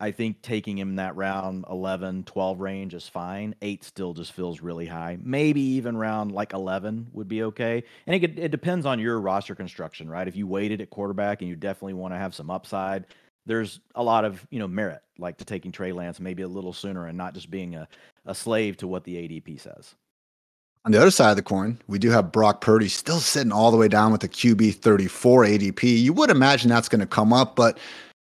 I 0.00 0.10
think 0.10 0.40
taking 0.40 0.78
him 0.78 0.96
that 0.96 1.16
round 1.16 1.66
11, 1.68 2.24
12 2.24 2.60
range 2.60 2.94
is 2.94 3.06
fine. 3.06 3.54
Eight 3.60 3.84
still 3.84 4.14
just 4.14 4.32
feels 4.32 4.62
really 4.62 4.86
high. 4.86 5.18
Maybe 5.20 5.60
even 5.60 5.98
round 5.98 6.32
like 6.32 6.54
11 6.54 7.08
would 7.12 7.28
be 7.28 7.42
okay. 7.42 7.84
And 8.06 8.16
it, 8.16 8.38
it 8.38 8.50
depends 8.50 8.86
on 8.86 8.98
your 8.98 9.20
roster 9.20 9.54
construction, 9.54 10.08
right? 10.08 10.26
If 10.26 10.34
you 10.34 10.46
waited 10.46 10.80
at 10.80 10.88
quarterback 10.88 11.42
and 11.42 11.50
you 11.50 11.56
definitely 11.56 11.92
want 11.92 12.14
to 12.14 12.18
have 12.18 12.34
some 12.34 12.50
upside, 12.50 13.04
there's 13.46 13.80
a 13.94 14.02
lot 14.02 14.24
of 14.24 14.46
you 14.50 14.58
know 14.58 14.68
merit 14.68 15.02
like 15.18 15.36
to 15.36 15.44
taking 15.44 15.70
Trey 15.70 15.92
Lance 15.92 16.18
maybe 16.18 16.42
a 16.42 16.48
little 16.48 16.72
sooner 16.72 17.06
and 17.06 17.18
not 17.18 17.34
just 17.34 17.50
being 17.50 17.74
a, 17.74 17.86
a 18.26 18.34
slave 18.34 18.76
to 18.78 18.88
what 18.88 19.04
the 19.04 19.16
ADP 19.16 19.60
says. 19.60 19.94
On 20.84 20.92
the 20.92 21.00
other 21.00 21.10
side 21.10 21.30
of 21.30 21.36
the 21.36 21.42
coin, 21.42 21.78
we 21.86 21.98
do 21.98 22.10
have 22.10 22.30
Brock 22.30 22.60
Purdy 22.60 22.88
still 22.88 23.18
sitting 23.18 23.52
all 23.52 23.70
the 23.70 23.76
way 23.76 23.88
down 23.88 24.12
with 24.12 24.20
the 24.20 24.28
QB 24.28 24.74
34 24.74 25.44
ADP. 25.46 25.82
You 25.82 26.12
would 26.12 26.30
imagine 26.30 26.68
that's 26.68 26.90
going 26.90 27.00
to 27.00 27.06
come 27.06 27.32
up, 27.32 27.56
but 27.56 27.78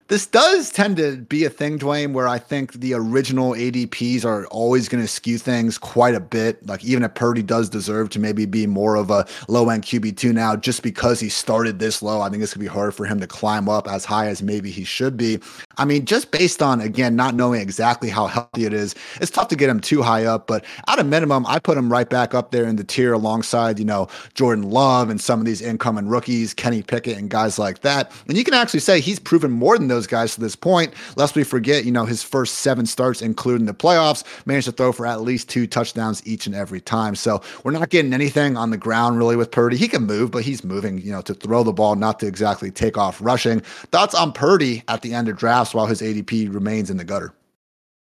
this 0.09 0.25
does 0.25 0.71
tend 0.71 0.97
to 0.97 1.17
be 1.17 1.45
a 1.45 1.51
thing, 1.51 1.77
Dwain, 1.77 2.13
where 2.13 2.27
I 2.27 2.39
think 2.39 2.73
the 2.73 2.95
original 2.95 3.51
ADPs 3.51 4.25
are 4.25 4.47
always 4.47 4.89
going 4.89 5.03
to 5.03 5.07
skew 5.07 5.37
things 5.37 5.77
quite 5.77 6.15
a 6.15 6.19
bit. 6.19 6.65
Like 6.65 6.83
even 6.83 7.03
if 7.03 7.13
Purdy 7.13 7.43
does 7.43 7.69
deserve 7.69 8.09
to 8.09 8.19
maybe 8.19 8.47
be 8.47 8.65
more 8.65 8.95
of 8.95 9.11
a 9.11 9.27
low 9.47 9.69
end 9.69 9.83
QB2 9.83 10.33
now, 10.33 10.55
just 10.55 10.81
because 10.81 11.19
he 11.19 11.29
started 11.29 11.77
this 11.77 12.01
low, 12.01 12.21
I 12.21 12.29
think 12.29 12.41
it's 12.41 12.55
going 12.55 12.65
to 12.65 12.71
be 12.71 12.75
hard 12.75 12.95
for 12.95 13.05
him 13.05 13.19
to 13.19 13.27
climb 13.27 13.69
up 13.69 13.87
as 13.87 14.03
high 14.03 14.27
as 14.27 14.41
maybe 14.41 14.71
he 14.71 14.83
should 14.83 15.15
be. 15.15 15.39
I 15.77 15.85
mean, 15.85 16.05
just 16.05 16.31
based 16.31 16.63
on, 16.63 16.81
again, 16.81 17.15
not 17.15 17.35
knowing 17.35 17.61
exactly 17.61 18.09
how 18.09 18.25
healthy 18.25 18.65
it 18.65 18.73
is, 18.73 18.95
it's 19.21 19.29
tough 19.29 19.47
to 19.49 19.55
get 19.55 19.69
him 19.69 19.79
too 19.79 20.01
high 20.01 20.25
up. 20.25 20.47
But 20.47 20.65
at 20.87 20.97
a 20.97 21.03
minimum, 21.03 21.45
I 21.45 21.59
put 21.59 21.77
him 21.77 21.91
right 21.91 22.09
back 22.09 22.33
up 22.33 22.49
there 22.49 22.65
in 22.65 22.77
the 22.77 22.83
tier 22.83 23.13
alongside, 23.13 23.77
you 23.77 23.85
know, 23.85 24.07
Jordan 24.33 24.71
Love 24.71 25.11
and 25.11 25.21
some 25.21 25.39
of 25.39 25.45
these 25.45 25.61
incoming 25.61 26.07
rookies, 26.07 26.55
Kenny 26.55 26.81
Pickett 26.81 27.19
and 27.19 27.29
guys 27.29 27.59
like 27.59 27.81
that. 27.81 28.11
And 28.27 28.35
you 28.35 28.43
can 28.43 28.55
actually 28.55 28.79
say 28.79 28.99
he's 28.99 29.19
proven 29.19 29.51
more 29.51 29.77
than 29.77 29.87
those 29.87 29.98
those 29.99 30.07
guys 30.07 30.33
to 30.35 30.41
this 30.41 30.55
point. 30.55 30.93
Lest 31.17 31.35
we 31.35 31.43
forget, 31.43 31.83
you 31.83 31.91
know, 31.91 32.05
his 32.05 32.23
first 32.23 32.59
seven 32.59 32.85
starts, 32.85 33.21
including 33.21 33.65
the 33.65 33.73
playoffs, 33.73 34.23
managed 34.45 34.65
to 34.65 34.71
throw 34.71 34.93
for 34.93 35.05
at 35.05 35.21
least 35.21 35.49
two 35.49 35.67
touchdowns 35.67 36.25
each 36.25 36.47
and 36.47 36.55
every 36.55 36.79
time. 36.79 37.15
So 37.15 37.41
we're 37.63 37.71
not 37.71 37.89
getting 37.89 38.13
anything 38.13 38.55
on 38.55 38.69
the 38.69 38.77
ground 38.77 39.17
really 39.17 39.35
with 39.35 39.51
Purdy. 39.51 39.75
He 39.75 39.89
can 39.89 40.03
move, 40.03 40.31
but 40.31 40.43
he's 40.43 40.63
moving, 40.63 41.01
you 41.01 41.11
know, 41.11 41.21
to 41.21 41.33
throw 41.33 41.63
the 41.63 41.73
ball, 41.73 41.95
not 41.95 42.19
to 42.21 42.27
exactly 42.27 42.71
take 42.71 42.97
off 42.97 43.19
rushing. 43.21 43.59
Thoughts 43.91 44.15
on 44.15 44.31
Purdy 44.31 44.83
at 44.87 45.01
the 45.01 45.13
end 45.13 45.27
of 45.27 45.35
drafts 45.35 45.73
while 45.73 45.85
his 45.85 46.01
ADP 46.01 46.53
remains 46.53 46.89
in 46.89 46.97
the 46.97 47.03
gutter? 47.03 47.33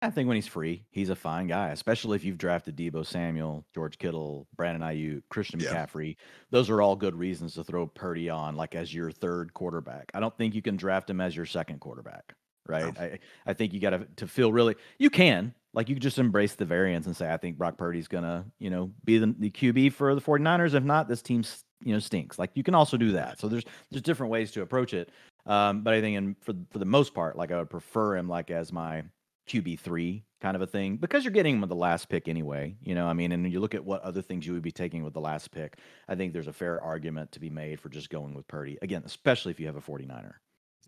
I 0.03 0.11
think 0.11 0.27
when 0.27 0.35
he's 0.35 0.49
free, 0.49 0.85
he's 0.91 1.11
a 1.11 1.17
fine 1.17 1.47
guy, 1.47 1.69
especially 1.69 2.17
if 2.17 2.25
you've 2.25 2.37
drafted 2.37 2.77
Deebo 2.77 3.07
Samuel, 3.07 3.65
George 3.73 3.99
Kittle, 3.99 4.49
Brandon 4.57 4.83
Aiyuk, 4.83 5.23
Christian 5.29 5.61
yeah. 5.61 5.87
McCaffrey. 5.87 6.17
Those 6.51 6.69
are 6.71 6.83
all 6.83 6.97
good 6.97 7.15
reasons 7.15 7.55
to 7.55 7.63
throw 7.63 7.87
Purdy 7.87 8.29
on, 8.29 8.57
like 8.57 8.75
as 8.75 8.93
your 8.93 9.13
third 9.13 9.55
quarterback. 9.55 10.11
I 10.13 10.19
don't 10.19 10.37
think 10.37 10.57
you 10.57 10.63
can 10.63 10.77
draft 10.77 11.09
him 11.09 11.21
as 11.21 11.37
your 11.37 11.47
second 11.47 11.79
quarterback, 11.79 12.35
right? 12.67 12.93
No. 12.93 13.01
I, 13.01 13.19
I 13.47 13.53
think 13.53 13.73
you 13.73 13.79
got 13.79 13.91
to 13.91 14.07
to 14.17 14.27
feel 14.27 14.53
really. 14.53 14.75
You 14.99 15.09
can 15.09 15.55
like 15.73 15.89
you 15.89 15.95
just 15.95 16.19
embrace 16.19 16.55
the 16.57 16.65
variance 16.65 17.07
and 17.07 17.17
say, 17.17 17.33
I 17.33 17.37
think 17.37 17.57
Brock 17.57 17.79
Purdy's 17.79 18.09
gonna, 18.09 18.45
you 18.59 18.71
know, 18.71 18.91
be 19.05 19.19
the, 19.19 19.35
the 19.39 19.51
QB 19.51 19.93
for 19.93 20.17
the 20.17 20.21
49ers. 20.21 20.75
If 20.75 20.83
not, 20.83 21.07
this 21.07 21.23
team, 21.23 21.45
you 21.85 21.93
know, 21.93 22.01
stinks. 22.01 22.41
Like 22.41 22.51
you 22.55 22.65
can 22.65 22.75
also 22.75 22.97
do 22.97 23.13
that. 23.13 23.39
So 23.39 23.47
there's 23.47 23.65
there's 23.93 24.03
different 24.03 24.33
ways 24.33 24.51
to 24.53 24.63
approach 24.63 24.95
it. 24.95 25.11
Um, 25.47 25.83
but 25.83 25.95
I 25.95 26.01
think 26.01 26.17
in 26.17 26.37
for 26.41 26.55
for 26.73 26.81
the 26.81 26.85
most 26.85 27.15
part, 27.15 27.37
like 27.37 27.53
I 27.53 27.59
would 27.59 27.71
prefer 27.71 28.17
him 28.17 28.29
like 28.29 28.51
as 28.51 28.73
my 28.73 29.05
QB 29.49 29.81
three 29.81 30.25
kind 30.41 30.57
of 30.57 30.63
a 30.63 30.67
thing 30.67 30.97
because 30.97 31.25
you're 31.25 31.33
getting 31.33 31.55
him 31.55 31.61
with 31.61 31.71
the 31.71 31.77
last 31.77 32.09
pick 32.09 32.29
anyway. 32.29 32.77
You 32.83 32.95
know, 32.95 33.07
I 33.07 33.13
mean, 33.13 33.33
and 33.33 33.51
you 33.51 33.61
look 33.61 33.75
at 33.75 33.85
what 33.85 34.03
other 34.03 34.23
things 34.23 34.47
you 34.47 34.53
would 34.53 34.63
be 34.63 34.73
taking 34.73 35.05
with 35.05 35.15
the 35.15 35.21
last 35.21 35.51
pick. 35.51 35.79
I 36.09 36.15
think 36.15 36.33
there's 36.33 36.49
a 36.49 36.53
fair 36.53 36.81
argument 36.83 37.33
to 37.33 37.41
be 37.41 37.51
made 37.51 37.81
for 37.81 37.89
just 37.89 38.11
going 38.11 38.35
with 38.35 38.49
Purdy 38.49 38.79
again, 38.83 39.03
especially 39.05 39.53
if 39.53 39.61
you 39.61 39.67
have 39.67 39.77
a 39.77 39.81
49er. 39.81 40.35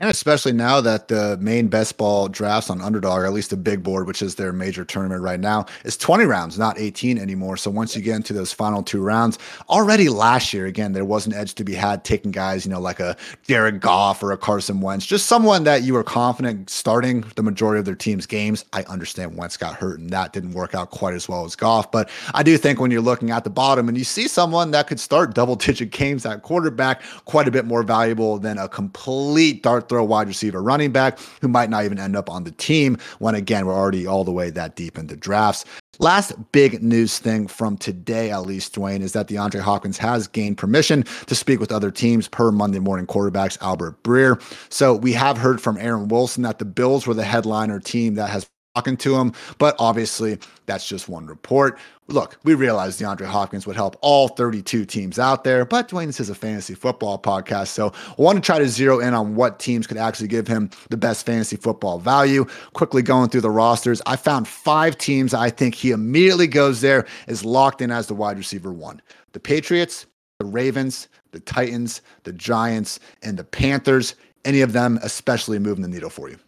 And 0.00 0.10
especially 0.10 0.52
now 0.52 0.80
that 0.80 1.06
the 1.06 1.38
main 1.40 1.68
best 1.68 1.98
ball 1.98 2.26
drafts 2.26 2.68
on 2.68 2.80
underdog, 2.80 3.20
or 3.20 3.26
at 3.26 3.32
least 3.32 3.50
the 3.50 3.56
big 3.56 3.84
board, 3.84 4.08
which 4.08 4.22
is 4.22 4.34
their 4.34 4.52
major 4.52 4.84
tournament 4.84 5.22
right 5.22 5.38
now, 5.38 5.66
is 5.84 5.96
20 5.96 6.24
rounds, 6.24 6.58
not 6.58 6.76
18 6.80 7.16
anymore. 7.16 7.56
So 7.56 7.70
once 7.70 7.94
you 7.94 8.02
get 8.02 8.16
into 8.16 8.32
those 8.32 8.52
final 8.52 8.82
two 8.82 9.00
rounds, 9.00 9.38
already 9.68 10.08
last 10.08 10.52
year, 10.52 10.66
again, 10.66 10.94
there 10.94 11.04
was 11.04 11.28
an 11.28 11.32
edge 11.32 11.54
to 11.54 11.64
be 11.64 11.74
had 11.74 12.02
taking 12.02 12.32
guys, 12.32 12.66
you 12.66 12.72
know, 12.72 12.80
like 12.80 12.98
a 12.98 13.16
Jared 13.44 13.80
Goff 13.80 14.20
or 14.20 14.32
a 14.32 14.36
Carson 14.36 14.80
Wentz, 14.80 15.06
just 15.06 15.26
someone 15.26 15.62
that 15.62 15.84
you 15.84 15.94
were 15.94 16.02
confident 16.02 16.70
starting 16.70 17.24
the 17.36 17.44
majority 17.44 17.78
of 17.78 17.84
their 17.84 17.94
team's 17.94 18.26
games. 18.26 18.64
I 18.72 18.82
understand 18.84 19.36
Wentz 19.36 19.56
got 19.56 19.76
hurt 19.76 20.00
and 20.00 20.10
that 20.10 20.32
didn't 20.32 20.54
work 20.54 20.74
out 20.74 20.90
quite 20.90 21.14
as 21.14 21.28
well 21.28 21.44
as 21.44 21.54
Goff, 21.54 21.92
but 21.92 22.10
I 22.34 22.42
do 22.42 22.58
think 22.58 22.80
when 22.80 22.90
you're 22.90 23.00
looking 23.00 23.30
at 23.30 23.44
the 23.44 23.50
bottom 23.50 23.88
and 23.88 23.96
you 23.96 24.02
see 24.02 24.26
someone 24.26 24.72
that 24.72 24.88
could 24.88 24.98
start 24.98 25.36
double 25.36 25.54
digit 25.54 25.92
games 25.92 26.26
at 26.26 26.42
quarterback, 26.42 27.00
quite 27.26 27.46
a 27.46 27.52
bit 27.52 27.64
more 27.64 27.84
valuable 27.84 28.40
than 28.40 28.58
a 28.58 28.68
complete 28.68 29.62
dart 29.62 29.83
throw 29.88 30.04
wide 30.04 30.28
receiver 30.28 30.62
running 30.62 30.92
back 30.92 31.18
who 31.40 31.48
might 31.48 31.70
not 31.70 31.84
even 31.84 31.98
end 31.98 32.16
up 32.16 32.30
on 32.30 32.44
the 32.44 32.50
team 32.52 32.98
when, 33.18 33.34
again, 33.34 33.66
we're 33.66 33.74
already 33.74 34.06
all 34.06 34.24
the 34.24 34.32
way 34.32 34.50
that 34.50 34.76
deep 34.76 34.98
into 34.98 35.16
drafts. 35.16 35.64
Last 36.00 36.32
big 36.50 36.82
news 36.82 37.18
thing 37.18 37.46
from 37.46 37.76
today, 37.76 38.30
at 38.30 38.38
least, 38.38 38.74
Dwain, 38.74 39.00
is 39.00 39.12
that 39.12 39.28
DeAndre 39.28 39.60
Hopkins 39.60 39.98
has 39.98 40.26
gained 40.26 40.58
permission 40.58 41.04
to 41.26 41.34
speak 41.34 41.60
with 41.60 41.70
other 41.70 41.90
teams 41.90 42.26
per 42.26 42.50
Monday 42.50 42.80
morning 42.80 43.06
quarterbacks 43.06 43.60
Albert 43.62 44.02
Breer. 44.02 44.42
So 44.70 44.94
we 44.94 45.12
have 45.12 45.38
heard 45.38 45.60
from 45.60 45.78
Aaron 45.78 46.08
Wilson 46.08 46.42
that 46.42 46.58
the 46.58 46.64
Bills 46.64 47.06
were 47.06 47.14
the 47.14 47.24
headliner 47.24 47.78
team 47.78 48.14
that 48.14 48.30
has 48.30 48.48
talking 48.74 48.96
to 48.96 49.16
him. 49.16 49.32
But 49.58 49.76
obviously, 49.78 50.38
that's 50.66 50.86
just 50.88 51.08
one 51.08 51.26
report. 51.26 51.78
Look, 52.08 52.38
we 52.44 52.54
realize 52.54 52.98
DeAndre 52.98 53.26
Hopkins 53.26 53.66
would 53.66 53.76
help 53.76 53.96
all 54.02 54.28
32 54.28 54.84
teams 54.84 55.18
out 55.18 55.42
there, 55.42 55.64
but 55.64 55.88
Dwain, 55.88 56.06
this 56.06 56.20
is 56.20 56.28
a 56.28 56.34
fantasy 56.34 56.74
football 56.74 57.18
podcast. 57.18 57.68
So 57.68 57.92
I 57.94 58.20
want 58.20 58.36
to 58.36 58.42
try 58.42 58.58
to 58.58 58.68
zero 58.68 59.00
in 59.00 59.14
on 59.14 59.36
what 59.36 59.58
teams 59.58 59.86
could 59.86 59.96
actually 59.96 60.28
give 60.28 60.46
him 60.46 60.68
the 60.90 60.98
best 60.98 61.24
fantasy 61.24 61.56
football 61.56 61.98
value. 61.98 62.44
Quickly 62.74 63.00
going 63.00 63.30
through 63.30 63.40
the 63.40 63.50
rosters, 63.50 64.02
I 64.04 64.16
found 64.16 64.46
five 64.46 64.98
teams 64.98 65.32
I 65.32 65.48
think 65.48 65.74
he 65.74 65.92
immediately 65.92 66.46
goes 66.46 66.82
there, 66.82 67.06
is 67.26 67.42
locked 67.44 67.80
in 67.80 67.90
as 67.90 68.06
the 68.06 68.14
wide 68.14 68.36
receiver 68.36 68.72
one. 68.72 69.00
The 69.32 69.40
Patriots, 69.40 70.04
the 70.40 70.44
Ravens, 70.44 71.08
the 71.30 71.40
Titans, 71.40 72.02
the 72.24 72.32
Giants, 72.32 73.00
and 73.22 73.38
the 73.38 73.44
Panthers. 73.44 74.14
Any 74.44 74.60
of 74.60 74.74
them 74.74 74.98
especially 75.02 75.58
moving 75.58 75.80
the 75.80 75.88
needle 75.88 76.10
for 76.10 76.28
you? 76.28 76.38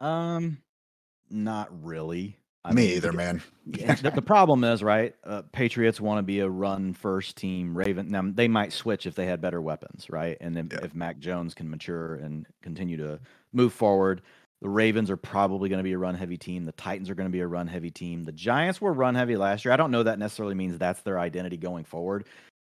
Um, 0.00 0.58
not 1.32 1.68
really. 1.84 2.38
I 2.64 2.72
Me 2.72 2.82
mean, 2.82 2.96
either, 2.96 3.12
man. 3.12 3.42
yeah, 3.66 3.94
the, 4.02 4.10
the, 4.12 4.22
problem 4.22 4.62
is, 4.62 4.82
right? 4.82 5.14
Uh, 5.24 5.42
Patriots 5.52 6.00
want 6.00 6.18
to 6.18 6.22
be 6.22 6.40
a 6.40 6.48
run 6.48 6.92
first 6.94 7.36
team. 7.36 7.76
Raven 7.76 8.08
now 8.10 8.22
they 8.24 8.48
might 8.48 8.72
switch 8.72 9.06
if 9.06 9.14
they 9.14 9.26
had 9.26 9.40
better 9.40 9.60
weapons, 9.60 10.08
right? 10.08 10.36
And 10.40 10.56
then 10.56 10.68
yeah. 10.70 10.84
if 10.84 10.94
Mac 10.94 11.18
Jones 11.18 11.54
can 11.54 11.68
mature 11.68 12.16
and 12.16 12.46
continue 12.62 12.96
to 12.98 13.18
move 13.52 13.72
forward, 13.72 14.22
the 14.60 14.68
Ravens 14.68 15.10
are 15.10 15.16
probably 15.16 15.68
going 15.68 15.80
to 15.80 15.84
be 15.84 15.92
a 15.92 15.98
run 15.98 16.14
heavy 16.14 16.36
team. 16.36 16.64
The 16.64 16.72
Titans 16.72 17.10
are 17.10 17.16
going 17.16 17.28
to 17.28 17.32
be 17.32 17.40
a 17.40 17.46
run 17.48 17.66
heavy 17.66 17.90
team. 17.90 18.22
The 18.22 18.32
Giants 18.32 18.80
were 18.80 18.92
run 18.92 19.16
heavy 19.16 19.36
last 19.36 19.64
year. 19.64 19.74
I 19.74 19.76
don't 19.76 19.90
know 19.90 20.04
that 20.04 20.20
necessarily 20.20 20.54
means 20.54 20.78
that's 20.78 21.02
their 21.02 21.18
identity 21.18 21.56
going 21.56 21.84
forward. 21.84 22.28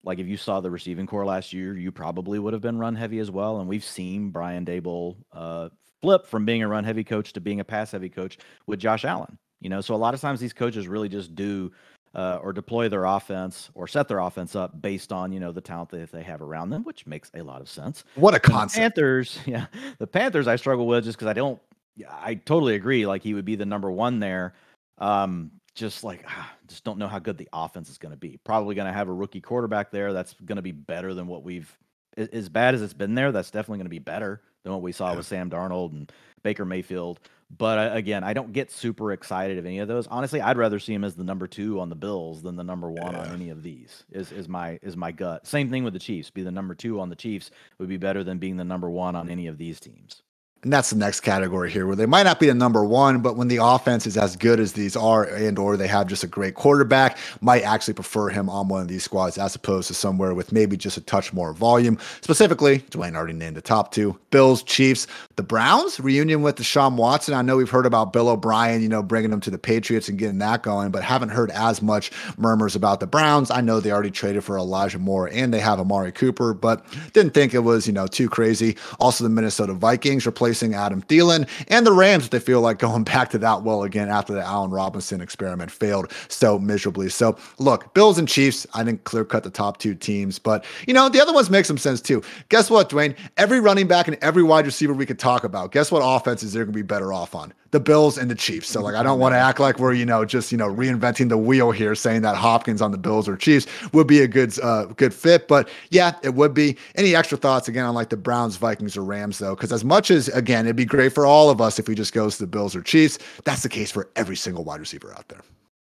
Like 0.05 0.18
if 0.18 0.27
you 0.27 0.37
saw 0.37 0.61
the 0.61 0.71
receiving 0.71 1.07
corps 1.07 1.25
last 1.25 1.55
year, 1.55 1.77
you 1.77 1.90
probably 1.90 2.38
would 2.38 2.53
have 2.53 2.62
been 2.62 2.79
run 2.79 2.94
heavy 2.94 3.21
as 3.21 3.31
well. 3.31 3.59
And 3.61 3.68
we've 3.68 3.85
seen 3.85 4.31
Brian 4.31 4.66
Daboll 4.66 5.16
uh, 5.33 5.71
flip 6.01 6.27
from 6.27 6.45
being 6.45 6.63
a 6.63 6.69
run 6.69 6.85
heavy 6.85 7.05
coach 7.05 7.33
to 7.33 7.41
being 7.41 7.61
a 7.61 7.65
pass 7.65 7.93
heavy 7.93 8.09
coach 8.09 8.39
with 8.67 8.79
Josh 8.79 9.05
Allen. 9.05 9.39
You 9.61 9.71
know, 9.71 9.81
so 9.81 9.95
a 9.95 9.97
lot 9.97 10.15
of 10.15 10.21
times 10.21 10.41
these 10.41 10.53
coaches 10.53 10.87
really 10.87 11.09
just 11.09 11.35
do 11.35 11.73
uh, 12.15 12.39
or 12.43 12.53
deploy 12.53 12.89
their 12.89 13.05
offense 13.05 13.71
or 13.75 13.87
set 13.87 14.09
their 14.09 14.21
offense 14.21 14.57
up 14.57 14.81
based 14.81 15.13
on 15.13 15.33
you 15.33 15.41
know 15.41 15.53
the 15.53 15.61
talent 15.61 15.91
that 15.91 16.11
they 16.13 16.23
have 16.23 16.43
around 16.43 16.71
them, 16.71 16.85
which 16.85 17.07
makes 17.07 17.31
a 17.35 17.43
lot 17.43 17.61
of 17.61 17.69
sense. 17.69 18.05
What 18.15 18.35
a 18.35 18.41
concept! 18.41 18.95
The 18.95 19.01
Panthers, 19.01 19.39
yeah, 19.47 19.67
the 19.99 20.07
Panthers 20.07 20.47
I 20.47 20.57
struggle 20.57 20.87
with 20.87 21.05
just 21.05 21.19
because 21.19 21.29
I 21.29 21.33
don't. 21.33 21.61
I 22.09 22.35
totally 22.35 22.77
agree. 22.77 23.07
Like 23.07 23.23
he 23.23 23.35
would 23.35 23.45
be 23.45 23.57
the 23.57 23.67
number 23.67 23.91
one 23.91 24.21
there. 24.21 24.55
Um, 24.99 25.51
just 25.75 26.05
like 26.05 26.25
ah, 26.27 26.53
just 26.67 26.85
don't 26.85 26.99
know 26.99 27.09
how 27.09 27.19
good 27.19 27.39
the 27.39 27.49
offense 27.53 27.91
is 27.91 27.99
going 27.99 28.13
to 28.13 28.19
be. 28.19 28.39
Probably 28.45 28.75
going 28.75 28.87
to 28.87 28.93
have 28.93 29.09
a 29.09 29.13
rookie 29.13 29.41
quarterback 29.41 29.91
there. 29.91 30.13
That's 30.13 30.35
going 30.45 30.57
to 30.57 30.63
be 30.63 30.73
better 30.73 31.15
than 31.15 31.27
what 31.27 31.43
we've. 31.43 31.77
As 32.17 32.49
bad 32.49 32.75
as 32.75 32.83
it's 32.83 32.95
been 32.95 33.15
there, 33.15 33.31
that's 33.31 33.51
definitely 33.51 33.79
going 33.79 33.87
to 33.87 33.91
be 33.91 34.01
better 34.01 34.43
than 34.62 34.73
what 34.73 34.83
we 34.83 34.92
saw 34.92 35.11
yeah. 35.11 35.16
with 35.16 35.27
Sam 35.27 35.51
Darnold 35.51 35.92
and 35.92 36.12
Baker 36.42 36.64
Mayfield. 36.64 37.21
But 37.57 37.79
uh, 37.79 37.94
again, 37.94 38.25
I 38.25 38.35
don't 38.35 38.53
get 38.53 38.71
super 38.71 39.12
excited 39.12 39.57
of 39.59 39.64
any 39.64 39.79
of 39.79 39.88
those. 39.88 40.07
Honestly, 40.07 40.40
I'd 40.40 40.59
rather 40.59 40.79
see 40.79 40.92
him 40.92 41.03
as 41.03 41.14
the 41.14 41.25
number 41.25 41.47
two 41.47 41.81
on 41.81 41.88
the 41.88 41.94
Bills 41.94 42.42
than 42.42 42.57
the 42.57 42.64
number 42.64 42.90
one 42.90 43.12
yeah. 43.12 43.21
on 43.21 43.29
any 43.33 43.49
of 43.49 43.62
these. 43.62 44.05
Is 44.12 44.33
is 44.33 44.49
my 44.49 44.79
is 44.83 44.97
my 44.97 45.12
gut. 45.12 45.47
Same 45.47 45.71
thing 45.71 45.83
with 45.83 45.94
the 45.94 45.99
Chiefs. 45.99 46.31
Be 46.31 46.42
the 46.42 46.51
number 46.51 46.75
two 46.75 47.01
on 47.01 47.09
the 47.09 47.16
Chiefs 47.16 47.51
would 47.79 47.88
be 47.88 47.97
better 47.97 48.23
than 48.23 48.38
being 48.38 48.57
the 48.59 48.64
number 48.64 48.90
one 48.90 49.16
on 49.16 49.31
any 49.31 49.47
of 49.47 49.57
these 49.57 49.81
teams. 49.81 50.23
And 50.64 50.73
that's 50.73 50.90
the 50.90 50.97
next 50.97 51.21
category 51.21 51.71
here, 51.71 51.87
where 51.87 51.97
they 51.97 52.07
might 52.07 52.25
not 52.25 52.40
be 52.40 52.47
the 52.49 52.55
number 52.55 52.85
one, 52.85 53.21
but 53.23 53.37
when 53.37 53.49
the 53.49 53.59
offense 53.62 54.07
is 54.07 54.18
as 54.18 54.37
good 54.37 54.61
as 54.61 54.75
these 54.75 54.97
are, 54.97 55.25
and 55.25 55.59
or 55.59 55.77
they 55.79 55.88
have 55.88 56.07
just 56.09 56.25
a 56.25 56.29
great 56.29 56.55
quarterback, 56.55 57.18
might 57.40 57.62
actually 57.62 57.94
prefer 57.94 58.29
him 58.29 58.51
on 58.51 58.68
one 58.68 58.83
of 58.83 58.88
these 58.88 59.05
squads 59.05 59.38
as 59.38 59.55
opposed 59.55 59.88
to 59.88 59.94
somewhere 59.94 60.35
with 60.35 60.53
maybe 60.53 60.77
just 60.77 60.99
a 60.99 61.01
touch 61.01 61.33
more 61.33 61.55
volume. 61.55 61.99
Specifically, 62.21 62.81
Dwain 62.90 63.16
already 63.16 63.35
named 63.35 63.57
the 63.57 63.62
top 63.62 63.92
two: 63.92 64.18
Bills, 64.33 64.62
Chiefs, 64.64 65.07
the 65.37 65.44
Browns. 65.44 65.99
Reunion 66.01 66.42
with 66.42 66.57
Deshaun 66.57 66.97
Watson. 66.97 67.35
I 67.35 67.42
know 67.42 67.57
we've 67.57 67.71
heard 67.71 67.87
about 67.87 68.12
Bill 68.12 68.29
O'Brien, 68.29 68.83
you 68.83 68.88
know, 68.88 69.03
bringing 69.03 69.33
him 69.33 69.40
to 69.40 69.51
the 69.51 69.59
Patriots 69.59 70.09
and 70.09 70.18
getting 70.18 70.38
that 70.38 70.62
going, 70.62 70.90
but 70.90 71.05
haven't 71.05 71.31
heard 71.31 71.51
as 71.53 71.81
much 71.83 72.11
murmurs 72.37 72.77
about 72.77 73.01
the 73.01 73.07
Browns. 73.07 73.51
I 73.51 73.62
know 73.62 73.81
they 73.81 73.92
already 73.92 74.11
traded 74.11 74.44
for 74.44 74.59
Elijah 74.59 74.99
Moore 74.99 75.31
and 75.33 75.55
they 75.55 75.61
have 75.61 75.81
Amari 75.81 76.12
Cooper, 76.12 76.55
but 76.55 76.85
didn't 77.14 77.35
think 77.35 77.55
it 77.55 77.61
was 77.61 77.87
you 77.87 77.92
know 77.94 78.07
too 78.09 78.29
crazy. 78.29 78.77
Also, 79.01 79.25
the 79.25 79.31
Minnesota 79.31 79.73
Vikings 79.73 80.27
replaced 80.27 80.48
replacing 80.49 80.75
Adam 80.75 81.03
Thielen, 81.03 81.47
and 81.69 81.87
the 81.87 81.93
Rams, 81.93 82.31
they 82.31 82.39
feel 82.39 82.63
like 82.63 82.79
going 82.79 83.05
back 83.15 83.29
to 83.31 83.39
that 83.39 83.65
well 83.65 83.83
again 83.83 84.09
after 84.09 84.33
the 84.33 84.41
Allen 84.41 84.71
Robinson 84.71 85.21
experiment 85.21 85.71
failed 85.71 86.11
so 86.29 86.59
miserably. 86.59 87.11
So, 87.11 87.37
look, 87.59 87.93
Bills 87.93 88.17
and 88.17 88.27
Chiefs, 88.27 88.67
I 88.73 88.83
think 88.83 89.05
clear 89.05 89.27
cut 89.27 89.45
the 89.45 89.51
top 89.51 89.77
two 89.77 89.95
teams, 89.95 90.39
but 90.39 90.65
you 90.87 90.95
know, 90.95 91.11
the 91.11 91.21
other 91.21 91.35
ones 91.35 91.51
make 91.51 91.67
some 91.67 91.77
sense 91.77 92.01
too. 92.01 92.23
Guess 92.49 92.71
what, 92.71 92.89
Dwain? 92.89 93.15
Every 93.37 93.61
running 93.61 93.87
back 93.87 94.09
and 94.09 94.17
every 94.23 94.43
wide 94.43 94.65
receiver 94.65 94.95
we 94.95 95.05
could 95.05 95.19
talk 95.19 95.45
about, 95.45 95.71
guess 95.71 95.93
what 95.93 96.01
offenses 96.03 96.55
they're 96.55 96.65
going 96.65 96.73
to 96.73 96.79
be 96.79 96.83
better 96.83 97.13
off 97.13 97.35
on? 97.35 97.53
The 97.71 97.81
Bills 97.81 98.17
and 98.17 98.31
the 98.31 98.35
Chiefs. 98.35 98.69
So 98.69 98.83
like 98.83 98.95
I 98.95 99.03
don't 99.03 99.19
want 99.19 99.35
to 99.35 99.39
act 99.39 99.61
like 99.61 99.79
we're 99.79 99.93
you 99.93 100.07
know 100.07 100.25
just 100.25 100.53
you 100.53 100.59
know 100.59 100.69
reinventing 100.69 101.29
the 101.29 101.39
wheel 101.39 101.71
here, 101.71 101.95
saying 101.95 102.23
that 102.23 102.37
Hopkins 102.37 102.81
on 102.81 102.91
the 102.91 102.99
Bills 102.99 103.29
or 103.29 103.37
Chiefs 103.37 103.67
would 103.93 104.07
be 104.07 104.21
a 104.21 104.29
good 104.29 104.59
uh, 104.61 104.87
good 104.87 105.13
fit. 105.15 105.49
But 105.49 105.69
yeah, 105.91 106.17
it 106.23 106.35
would 106.35 106.55
be. 106.55 106.77
Any 106.95 107.15
extra 107.15 107.39
thoughts 107.39 107.69
again 107.69 107.85
on 107.85 107.95
like 107.95 108.11
the 108.11 108.17
Browns, 108.17 108.57
Vikings, 108.57 108.97
or 108.97 109.05
Rams 109.05 109.39
though? 109.39 109.55
Because 109.55 109.73
as 109.73 109.85
much 109.85 110.11
as 110.11 110.29
again 110.29 110.67
it'd 110.67 110.77
be 110.77 110.85
great 110.85 111.13
for 111.13 111.27
all 111.27 111.51
of 111.51 111.61
us 111.61 111.79
if 111.79 111.89
we 111.89 111.95
just 111.95 112.13
goes 112.13 112.37
to 112.37 112.43
the 112.43 112.47
Bills 112.47 112.75
or 112.75 112.83
Chiefs, 112.83 113.19
that's 113.45 113.63
the 113.63 113.69
case 113.69 113.91
for 113.91 114.09
every 114.17 114.37
single 114.37 114.65
wide 114.65 114.81
receiver 114.81 115.13
out 115.17 115.29
there. 115.29 115.41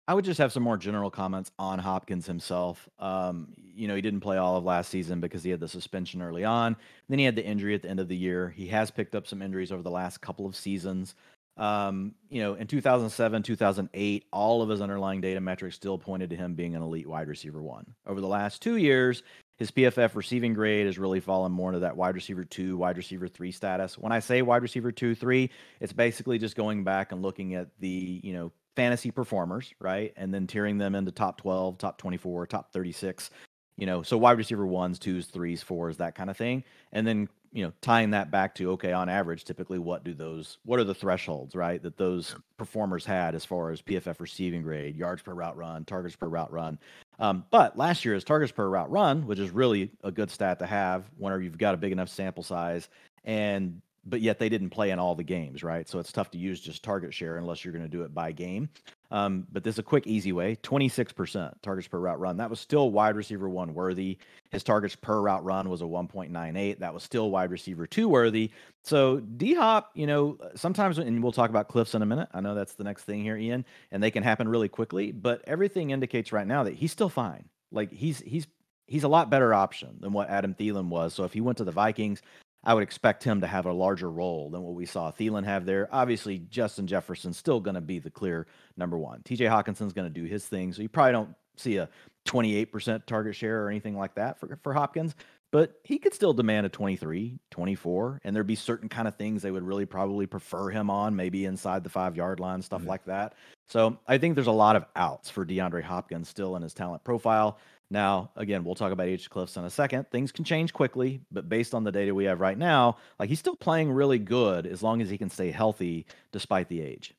I 0.07 0.13
would 0.13 0.25
just 0.25 0.37
have 0.39 0.51
some 0.51 0.63
more 0.63 0.75
general 0.75 1.09
comments 1.09 1.51
on 1.57 1.79
Hopkins 1.79 2.25
himself. 2.25 2.89
Um, 2.99 3.53
you 3.73 3.87
know, 3.87 3.95
he 3.95 4.01
didn't 4.01 4.19
play 4.19 4.37
all 4.37 4.57
of 4.57 4.65
last 4.65 4.89
season 4.89 5.21
because 5.21 5.43
he 5.43 5.49
had 5.49 5.61
the 5.61 5.67
suspension 5.67 6.21
early 6.21 6.43
on. 6.43 6.75
Then 7.07 7.19
he 7.19 7.25
had 7.25 7.37
the 7.37 7.45
injury 7.45 7.73
at 7.73 7.81
the 7.81 7.89
end 7.89 8.01
of 8.01 8.09
the 8.09 8.15
year. 8.15 8.49
He 8.49 8.67
has 8.67 8.91
picked 8.91 9.15
up 9.15 9.27
some 9.27 9.41
injuries 9.41 9.71
over 9.71 9.81
the 9.81 9.89
last 9.89 10.19
couple 10.19 10.45
of 10.45 10.57
seasons. 10.57 11.15
Um, 11.55 12.15
you 12.29 12.41
know, 12.41 12.55
in 12.55 12.67
2007, 12.67 13.43
2008, 13.43 14.25
all 14.31 14.61
of 14.61 14.69
his 14.69 14.81
underlying 14.81 15.21
data 15.21 15.39
metrics 15.39 15.75
still 15.75 15.97
pointed 15.97 16.29
to 16.31 16.35
him 16.35 16.55
being 16.55 16.75
an 16.75 16.81
elite 16.81 17.07
wide 17.07 17.27
receiver 17.27 17.61
one. 17.61 17.85
Over 18.07 18.21
the 18.21 18.27
last 18.27 18.61
two 18.61 18.77
years, 18.77 19.21
his 19.57 19.69
PFF 19.69 20.15
receiving 20.15 20.53
grade 20.53 20.87
has 20.87 20.97
really 20.97 21.19
fallen 21.19 21.51
more 21.51 21.69
into 21.69 21.79
that 21.81 21.95
wide 21.95 22.15
receiver 22.15 22.43
two, 22.43 22.75
wide 22.77 22.97
receiver 22.97 23.27
three 23.27 23.51
status. 23.51 23.97
When 23.97 24.11
I 24.11 24.19
say 24.19 24.41
wide 24.41 24.63
receiver 24.63 24.91
two, 24.91 25.13
three, 25.13 25.51
it's 25.79 25.93
basically 25.93 26.39
just 26.39 26.55
going 26.55 26.83
back 26.83 27.11
and 27.11 27.21
looking 27.21 27.53
at 27.53 27.67
the, 27.79 28.19
you 28.23 28.33
know, 28.33 28.51
fantasy 28.75 29.11
performers, 29.11 29.73
right? 29.79 30.11
And 30.17 30.33
then 30.33 30.47
tiering 30.47 30.79
them 30.79 30.95
into 30.95 31.11
top 31.11 31.37
12, 31.39 31.77
top 31.77 31.99
24, 31.99 32.47
top 32.47 32.73
36. 32.73 33.29
You 33.77 33.85
know, 33.85 34.01
so 34.03 34.17
wide 34.17 34.37
receiver 34.37 34.65
ones, 34.65 34.99
twos, 34.99 35.27
threes, 35.27 35.61
fours, 35.61 35.97
that 35.97 36.15
kind 36.15 36.29
of 36.29 36.37
thing. 36.37 36.63
And 36.91 37.05
then 37.05 37.29
you 37.53 37.63
know 37.63 37.71
tying 37.81 38.09
that 38.09 38.31
back 38.31 38.55
to 38.55 38.71
okay 38.71 38.91
on 38.91 39.07
average 39.07 39.45
typically 39.45 39.77
what 39.77 40.03
do 40.03 40.13
those 40.13 40.57
what 40.65 40.79
are 40.79 40.83
the 40.83 40.93
thresholds 40.93 41.55
right 41.55 41.81
that 41.83 41.97
those 41.97 42.35
performers 42.57 43.05
had 43.05 43.35
as 43.35 43.45
far 43.45 43.69
as 43.69 43.81
pff 43.81 44.19
receiving 44.19 44.63
grade 44.63 44.95
yards 44.95 45.21
per 45.21 45.33
route 45.33 45.55
run 45.55 45.85
targets 45.85 46.15
per 46.15 46.27
route 46.27 46.51
run? 46.51 46.77
Um, 47.19 47.45
but 47.51 47.77
last 47.77 48.03
year's 48.03 48.23
targets 48.23 48.51
per 48.51 48.67
route 48.67 48.91
run 48.91 49.27
which 49.27 49.39
is 49.39 49.51
really 49.51 49.91
a 50.03 50.11
good 50.11 50.31
stat 50.31 50.59
to 50.59 50.65
have 50.65 51.05
whenever 51.17 51.41
you've 51.41 51.57
got 51.57 51.75
a 51.75 51.77
big 51.77 51.91
enough 51.91 52.09
sample 52.09 52.43
size 52.43 52.89
and 53.23 53.81
but 54.05 54.21
yet 54.21 54.39
they 54.39 54.49
didn't 54.49 54.69
play 54.69 54.91
in 54.91 54.99
all 54.99 55.15
the 55.15 55.23
games, 55.23 55.63
right? 55.63 55.87
So 55.87 55.99
it's 55.99 56.11
tough 56.11 56.31
to 56.31 56.37
use 56.37 56.59
just 56.59 56.83
target 56.83 57.13
share 57.13 57.37
unless 57.37 57.63
you're 57.63 57.73
going 57.73 57.85
to 57.85 57.89
do 57.89 58.03
it 58.03 58.13
by 58.13 58.31
game. 58.31 58.69
Um, 59.11 59.45
but 59.51 59.63
this 59.63 59.75
is 59.75 59.79
a 59.79 59.83
quick, 59.83 60.07
easy 60.07 60.31
way 60.31 60.57
26% 60.63 61.53
targets 61.61 61.87
per 61.87 61.99
route 61.99 62.19
run. 62.19 62.37
That 62.37 62.49
was 62.49 62.59
still 62.59 62.89
wide 62.91 63.15
receiver 63.15 63.47
one 63.47 63.73
worthy. 63.73 64.17
His 64.49 64.63
targets 64.63 64.95
per 64.95 65.21
route 65.21 65.45
run 65.45 65.69
was 65.69 65.81
a 65.81 65.85
1.98. 65.85 66.79
That 66.79 66.93
was 66.93 67.03
still 67.03 67.29
wide 67.29 67.51
receiver 67.51 67.85
two 67.85 68.09
worthy. 68.09 68.49
So 68.83 69.19
D 69.19 69.53
Hop, 69.53 69.91
you 69.93 70.07
know, 70.07 70.37
sometimes, 70.55 70.97
and 70.97 71.21
we'll 71.21 71.31
talk 71.31 71.51
about 71.51 71.67
cliffs 71.67 71.93
in 71.93 72.01
a 72.01 72.07
minute. 72.07 72.27
I 72.33 72.41
know 72.41 72.55
that's 72.55 72.73
the 72.73 72.83
next 72.83 73.03
thing 73.03 73.21
here, 73.21 73.37
Ian, 73.37 73.65
and 73.91 74.01
they 74.01 74.11
can 74.11 74.23
happen 74.23 74.47
really 74.47 74.69
quickly, 74.69 75.11
but 75.11 75.43
everything 75.45 75.91
indicates 75.91 76.33
right 76.33 76.47
now 76.47 76.63
that 76.63 76.73
he's 76.73 76.91
still 76.91 77.09
fine. 77.09 77.45
Like 77.71 77.91
he's, 77.91 78.19
he's, 78.19 78.47
he's 78.87 79.03
a 79.03 79.07
lot 79.07 79.29
better 79.29 79.53
option 79.53 79.97
than 79.99 80.11
what 80.11 80.29
Adam 80.29 80.55
Thielen 80.55 80.87
was. 80.87 81.13
So 81.13 81.23
if 81.23 81.33
he 81.33 81.41
went 81.41 81.59
to 81.59 81.63
the 81.63 81.71
Vikings, 81.71 82.21
I 82.63 82.73
would 82.73 82.83
expect 82.83 83.23
him 83.23 83.41
to 83.41 83.47
have 83.47 83.65
a 83.65 83.73
larger 83.73 84.09
role 84.09 84.49
than 84.49 84.61
what 84.61 84.73
we 84.73 84.85
saw 84.85 85.11
Thielen 85.11 85.43
have 85.43 85.65
there. 85.65 85.89
Obviously, 85.91 86.39
Justin 86.39 86.87
Jefferson's 86.87 87.37
still 87.37 87.59
going 87.59 87.75
to 87.75 87.81
be 87.81 87.99
the 87.99 88.09
clear 88.09 88.47
number 88.77 88.97
one. 88.97 89.21
TJ 89.23 89.49
Hockenson's 89.49 89.93
going 89.93 90.11
to 90.11 90.21
do 90.21 90.25
his 90.25 90.45
thing. 90.45 90.71
So 90.71 90.81
you 90.81 90.89
probably 90.89 91.11
don't 91.11 91.35
see 91.57 91.77
a 91.77 91.89
28% 92.25 93.05
target 93.05 93.35
share 93.35 93.65
or 93.65 93.69
anything 93.69 93.97
like 93.97 94.15
that 94.15 94.39
for, 94.39 94.57
for 94.63 94.73
Hopkins, 94.73 95.13
but 95.51 95.79
he 95.83 95.99
could 95.99 96.13
still 96.13 96.33
demand 96.33 96.65
a 96.65 96.69
23, 96.69 97.37
24, 97.51 98.21
and 98.23 98.35
there'd 98.35 98.47
be 98.47 98.55
certain 98.55 98.89
kind 98.89 99.07
of 99.07 99.15
things 99.15 99.41
they 99.41 99.51
would 99.51 99.61
really 99.61 99.85
probably 99.85 100.25
prefer 100.25 100.69
him 100.69 100.89
on, 100.89 101.15
maybe 101.15 101.45
inside 101.45 101.83
the 101.83 101.89
five 101.89 102.15
yard 102.15 102.39
line, 102.39 102.61
stuff 102.61 102.81
mm-hmm. 102.81 102.89
like 102.89 103.05
that. 103.05 103.35
So 103.67 103.97
I 104.07 104.17
think 104.17 104.35
there's 104.35 104.47
a 104.47 104.51
lot 104.51 104.75
of 104.75 104.85
outs 104.95 105.29
for 105.29 105.45
DeAndre 105.45 105.83
Hopkins 105.83 106.27
still 106.27 106.55
in 106.55 106.63
his 106.63 106.73
talent 106.73 107.03
profile. 107.03 107.59
Now, 107.93 108.31
again, 108.35 108.63
we'll 108.63 108.73
talk 108.73 108.91
about 108.91 109.05
age 109.05 109.29
cliffs 109.29 109.55
in 109.55 109.65
a 109.65 109.69
second. 109.69 110.09
Things 110.09 110.31
can 110.31 110.43
change 110.43 110.73
quickly, 110.73 111.21
but 111.31 111.47
based 111.47 111.75
on 111.75 111.83
the 111.83 111.91
data 111.91 112.15
we 112.15 112.25
have 112.25 112.39
right 112.39 112.57
now, 112.57 112.97
like 113.19 113.29
he's 113.29 113.37
still 113.37 113.55
playing 113.55 113.91
really 113.91 114.17
good 114.17 114.65
as 114.65 114.81
long 114.81 114.99
as 114.99 115.11
he 115.11 115.17
can 115.19 115.29
stay 115.29 115.51
healthy 115.51 116.07
despite 116.31 116.69
the 116.69 116.81
age 116.81 117.13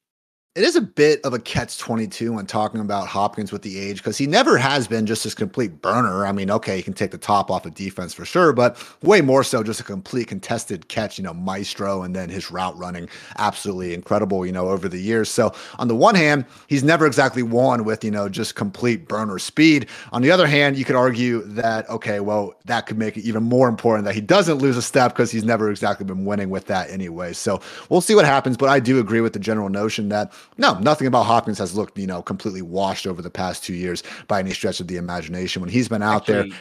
it 0.54 0.62
is 0.62 0.76
a 0.76 0.80
bit 0.80 1.20
of 1.24 1.34
a 1.34 1.38
catch 1.40 1.78
22 1.78 2.34
when 2.34 2.46
talking 2.46 2.80
about 2.80 3.08
Hopkins 3.08 3.50
with 3.50 3.62
the 3.62 3.76
age 3.76 3.96
because 3.96 4.16
he 4.16 4.28
never 4.28 4.56
has 4.56 4.86
been 4.86 5.04
just 5.04 5.24
this 5.24 5.34
complete 5.34 5.82
burner. 5.82 6.24
I 6.26 6.30
mean, 6.30 6.48
okay, 6.48 6.76
he 6.76 6.82
can 6.82 6.92
take 6.92 7.10
the 7.10 7.18
top 7.18 7.50
off 7.50 7.66
of 7.66 7.74
defense 7.74 8.14
for 8.14 8.24
sure, 8.24 8.52
but 8.52 8.80
way 9.02 9.20
more 9.20 9.42
so 9.42 9.64
just 9.64 9.80
a 9.80 9.82
complete 9.82 10.28
contested 10.28 10.86
catch, 10.86 11.18
you 11.18 11.24
know, 11.24 11.34
maestro, 11.34 12.04
and 12.04 12.14
then 12.14 12.28
his 12.28 12.52
route 12.52 12.78
running 12.78 13.08
absolutely 13.38 13.94
incredible, 13.94 14.46
you 14.46 14.52
know, 14.52 14.68
over 14.68 14.88
the 14.88 15.00
years. 15.00 15.28
So, 15.28 15.52
on 15.80 15.88
the 15.88 15.96
one 15.96 16.14
hand, 16.14 16.44
he's 16.68 16.84
never 16.84 17.04
exactly 17.04 17.42
won 17.42 17.82
with, 17.82 18.04
you 18.04 18.12
know, 18.12 18.28
just 18.28 18.54
complete 18.54 19.08
burner 19.08 19.40
speed. 19.40 19.88
On 20.12 20.22
the 20.22 20.30
other 20.30 20.46
hand, 20.46 20.76
you 20.76 20.84
could 20.84 20.94
argue 20.94 21.42
that, 21.46 21.90
okay, 21.90 22.20
well, 22.20 22.54
that 22.66 22.86
could 22.86 22.96
make 22.96 23.16
it 23.16 23.24
even 23.24 23.42
more 23.42 23.68
important 23.68 24.04
that 24.04 24.14
he 24.14 24.20
doesn't 24.20 24.58
lose 24.58 24.76
a 24.76 24.82
step 24.82 25.14
because 25.14 25.32
he's 25.32 25.44
never 25.44 25.68
exactly 25.68 26.06
been 26.06 26.24
winning 26.24 26.48
with 26.48 26.66
that 26.66 26.90
anyway. 26.90 27.32
So, 27.32 27.60
we'll 27.88 28.00
see 28.00 28.14
what 28.14 28.24
happens, 28.24 28.56
but 28.56 28.68
I 28.68 28.78
do 28.78 29.00
agree 29.00 29.20
with 29.20 29.32
the 29.32 29.40
general 29.40 29.68
notion 29.68 30.10
that 30.10 30.32
no, 30.58 30.78
nothing 30.78 31.06
about 31.06 31.24
Hopkins 31.24 31.58
has 31.58 31.74
looked, 31.76 31.98
you 31.98 32.06
know, 32.06 32.22
completely 32.22 32.62
washed 32.62 33.06
over 33.06 33.22
the 33.22 33.30
past 33.30 33.64
two 33.64 33.74
years 33.74 34.02
by 34.28 34.38
any 34.38 34.52
stretch 34.52 34.80
of 34.80 34.88
the 34.88 34.96
imagination. 34.96 35.60
When 35.60 35.70
he's 35.70 35.88
been 35.88 36.02
out 36.02 36.28
Actually, 36.28 36.50
there. 36.50 36.60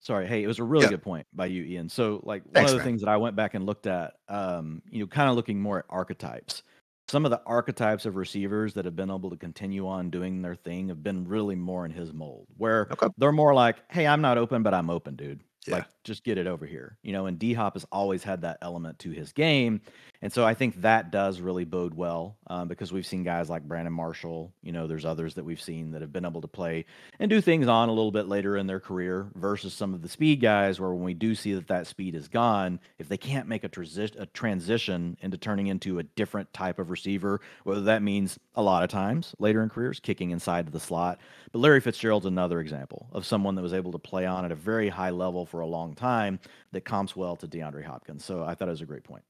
Sorry, 0.00 0.26
hey, 0.26 0.42
it 0.42 0.46
was 0.46 0.58
a 0.58 0.64
really 0.64 0.84
yeah. 0.84 0.90
good 0.90 1.02
point 1.02 1.26
by 1.32 1.46
you, 1.46 1.62
Ian. 1.62 1.88
So, 1.88 2.20
like 2.24 2.42
one 2.52 2.64
of 2.64 2.70
the 2.70 2.76
man. 2.76 2.84
things 2.84 3.00
that 3.00 3.08
I 3.08 3.16
went 3.16 3.36
back 3.36 3.54
and 3.54 3.64
looked 3.64 3.86
at, 3.86 4.14
um, 4.28 4.82
you 4.90 5.00
know, 5.00 5.06
kind 5.06 5.30
of 5.30 5.36
looking 5.36 5.58
more 5.58 5.78
at 5.78 5.86
archetypes. 5.88 6.62
Some 7.08 7.24
of 7.24 7.30
the 7.30 7.40
archetypes 7.46 8.04
of 8.04 8.16
receivers 8.16 8.74
that 8.74 8.84
have 8.84 8.96
been 8.96 9.10
able 9.10 9.30
to 9.30 9.36
continue 9.36 9.86
on 9.86 10.10
doing 10.10 10.42
their 10.42 10.54
thing 10.54 10.88
have 10.88 11.02
been 11.02 11.26
really 11.26 11.54
more 11.54 11.86
in 11.86 11.90
his 11.90 12.12
mold, 12.12 12.46
where 12.56 12.88
okay. 12.92 13.08
they're 13.16 13.32
more 13.32 13.54
like, 13.54 13.76
"Hey, 13.90 14.06
I'm 14.06 14.20
not 14.20 14.36
open, 14.36 14.62
but 14.62 14.74
I'm 14.74 14.90
open, 14.90 15.16
dude." 15.16 15.40
Yeah. 15.66 15.76
Like, 15.76 15.86
just 16.04 16.24
get 16.24 16.38
it 16.38 16.46
over 16.46 16.66
here. 16.66 16.96
You 17.02 17.12
know, 17.12 17.26
and 17.26 17.38
D 17.38 17.54
Hop 17.54 17.74
has 17.74 17.86
always 17.90 18.22
had 18.22 18.42
that 18.42 18.58
element 18.62 18.98
to 19.00 19.10
his 19.10 19.32
game. 19.32 19.80
And 20.22 20.32
so 20.32 20.46
I 20.46 20.54
think 20.54 20.80
that 20.80 21.10
does 21.10 21.40
really 21.40 21.64
bode 21.64 21.92
well 21.94 22.38
um, 22.46 22.66
because 22.66 22.92
we've 22.92 23.04
seen 23.04 23.24
guys 23.24 23.50
like 23.50 23.62
Brandon 23.62 23.92
Marshall. 23.92 24.52
You 24.62 24.72
know, 24.72 24.86
there's 24.86 25.04
others 25.04 25.34
that 25.34 25.44
we've 25.44 25.60
seen 25.60 25.90
that 25.90 26.00
have 26.00 26.12
been 26.12 26.24
able 26.24 26.40
to 26.40 26.48
play 26.48 26.86
and 27.18 27.28
do 27.28 27.42
things 27.42 27.68
on 27.68 27.90
a 27.90 27.92
little 27.92 28.10
bit 28.10 28.26
later 28.26 28.56
in 28.56 28.66
their 28.66 28.80
career 28.80 29.26
versus 29.34 29.74
some 29.74 29.92
of 29.92 30.00
the 30.00 30.08
speed 30.08 30.40
guys 30.40 30.80
where 30.80 30.92
when 30.94 31.04
we 31.04 31.12
do 31.12 31.34
see 31.34 31.52
that 31.52 31.68
that 31.68 31.86
speed 31.86 32.14
is 32.14 32.28
gone, 32.28 32.80
if 32.98 33.08
they 33.08 33.18
can't 33.18 33.48
make 33.48 33.64
a, 33.64 33.68
transi- 33.68 34.18
a 34.18 34.26
transition 34.26 35.16
into 35.20 35.36
turning 35.36 35.66
into 35.66 35.98
a 35.98 36.02
different 36.02 36.52
type 36.54 36.78
of 36.78 36.90
receiver, 36.90 37.40
whether 37.64 37.82
that 37.82 38.02
means 38.02 38.38
a 38.54 38.62
lot 38.62 38.82
of 38.82 38.88
times 38.88 39.34
later 39.38 39.62
in 39.62 39.68
careers 39.68 40.00
kicking 40.00 40.30
inside 40.30 40.66
of 40.66 40.72
the 40.72 40.80
slot. 40.80 41.18
But 41.52 41.58
Larry 41.58 41.80
Fitzgerald's 41.80 42.26
another 42.26 42.60
example 42.60 43.08
of 43.12 43.26
someone 43.26 43.56
that 43.56 43.62
was 43.62 43.74
able 43.74 43.92
to 43.92 43.98
play 43.98 44.24
on 44.26 44.44
at 44.44 44.52
a 44.52 44.56
very 44.56 44.88
high 44.88 45.10
level 45.10 45.44
for 45.44 45.60
a 45.60 45.66
long 45.66 45.93
time 45.94 46.38
that 46.72 46.84
comps 46.84 47.16
well 47.16 47.36
to 47.36 47.46
DeAndre 47.46 47.84
Hopkins. 47.84 48.24
So 48.24 48.44
I 48.44 48.54
thought 48.54 48.68
it 48.68 48.72
was 48.72 48.80
a 48.80 48.86
great 48.86 49.04
point. 49.04 49.24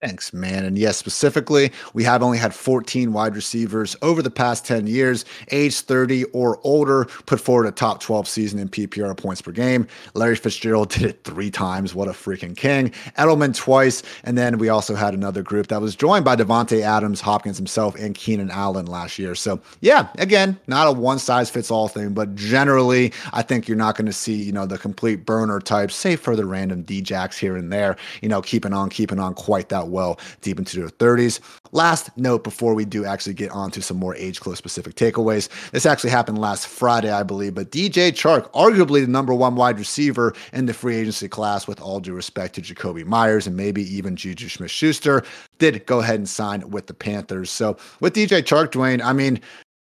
Thanks, 0.00 0.32
man. 0.32 0.64
And 0.64 0.78
yes, 0.78 0.96
specifically, 0.96 1.72
we 1.92 2.04
have 2.04 2.22
only 2.22 2.38
had 2.38 2.54
14 2.54 3.12
wide 3.12 3.34
receivers 3.34 3.96
over 4.00 4.22
the 4.22 4.30
past 4.30 4.64
10 4.64 4.86
years, 4.86 5.24
age 5.50 5.80
30 5.80 6.22
or 6.26 6.60
older, 6.62 7.06
put 7.26 7.40
forward 7.40 7.66
a 7.66 7.72
top 7.72 8.00
12 8.00 8.28
season 8.28 8.60
in 8.60 8.68
PPR 8.68 9.16
points 9.16 9.42
per 9.42 9.50
game. 9.50 9.88
Larry 10.14 10.36
Fitzgerald 10.36 10.90
did 10.90 11.02
it 11.02 11.24
three 11.24 11.50
times. 11.50 11.96
What 11.96 12.06
a 12.06 12.12
freaking 12.12 12.56
king. 12.56 12.90
Edelman 13.18 13.56
twice. 13.56 14.04
And 14.22 14.38
then 14.38 14.58
we 14.58 14.68
also 14.68 14.94
had 14.94 15.14
another 15.14 15.42
group 15.42 15.66
that 15.66 15.80
was 15.80 15.96
joined 15.96 16.24
by 16.24 16.36
Davante 16.36 16.80
Adams, 16.80 17.20
Hopkins 17.20 17.56
himself, 17.56 17.96
and 17.96 18.14
Keenan 18.14 18.52
Allen 18.52 18.86
last 18.86 19.18
year. 19.18 19.34
So, 19.34 19.60
yeah, 19.80 20.06
again, 20.18 20.60
not 20.68 20.86
a 20.86 20.92
one 20.92 21.18
size 21.18 21.50
fits 21.50 21.72
all 21.72 21.88
thing, 21.88 22.14
but 22.14 22.36
generally, 22.36 23.12
I 23.32 23.42
think 23.42 23.66
you're 23.66 23.76
not 23.76 23.96
going 23.96 24.06
to 24.06 24.12
see, 24.12 24.36
you 24.36 24.52
know, 24.52 24.64
the 24.64 24.78
complete 24.78 25.26
burner 25.26 25.58
types, 25.58 25.96
save 25.96 26.20
for 26.20 26.36
the 26.36 26.46
random 26.46 26.82
D-Jacks 26.82 27.36
here 27.36 27.56
and 27.56 27.72
there, 27.72 27.96
you 28.22 28.28
know, 28.28 28.40
keeping 28.40 28.72
on, 28.72 28.90
keeping 28.90 29.18
on 29.18 29.34
quite 29.34 29.70
that 29.70 29.87
well 29.88 30.18
deep 30.40 30.58
into 30.58 30.78
their 30.78 30.88
30s. 30.88 31.40
Last 31.72 32.16
note 32.16 32.44
before 32.44 32.74
we 32.74 32.84
do 32.84 33.04
actually 33.04 33.34
get 33.34 33.50
on 33.50 33.70
to 33.72 33.82
some 33.82 33.96
more 33.96 34.14
age 34.16 34.40
close 34.40 34.58
specific 34.58 34.94
takeaways. 34.94 35.48
This 35.70 35.86
actually 35.86 36.10
happened 36.10 36.38
last 36.38 36.66
Friday, 36.66 37.10
I 37.10 37.22
believe, 37.22 37.54
but 37.54 37.70
DJ 37.70 38.10
Chark, 38.12 38.50
arguably 38.52 39.00
the 39.00 39.10
number 39.10 39.34
one 39.34 39.56
wide 39.56 39.78
receiver 39.78 40.34
in 40.52 40.66
the 40.66 40.74
free 40.74 40.96
agency 40.96 41.28
class, 41.28 41.66
with 41.66 41.80
all 41.80 42.00
due 42.00 42.14
respect 42.14 42.54
to 42.54 42.62
Jakobi 42.62 43.04
Meyers 43.04 43.46
and 43.46 43.56
maybe 43.56 43.82
even 43.94 44.16
Juju 44.16 44.48
Smith 44.48 44.70
Schuster, 44.70 45.22
did 45.58 45.84
go 45.86 46.00
ahead 46.00 46.16
and 46.16 46.28
sign 46.28 46.68
with 46.70 46.86
the 46.86 46.94
Panthers. 46.94 47.50
So 47.50 47.76
with 48.00 48.14
DJ 48.14 48.42
Chark, 48.42 48.72
Dwain, 48.72 49.02
I 49.02 49.12
mean, 49.12 49.40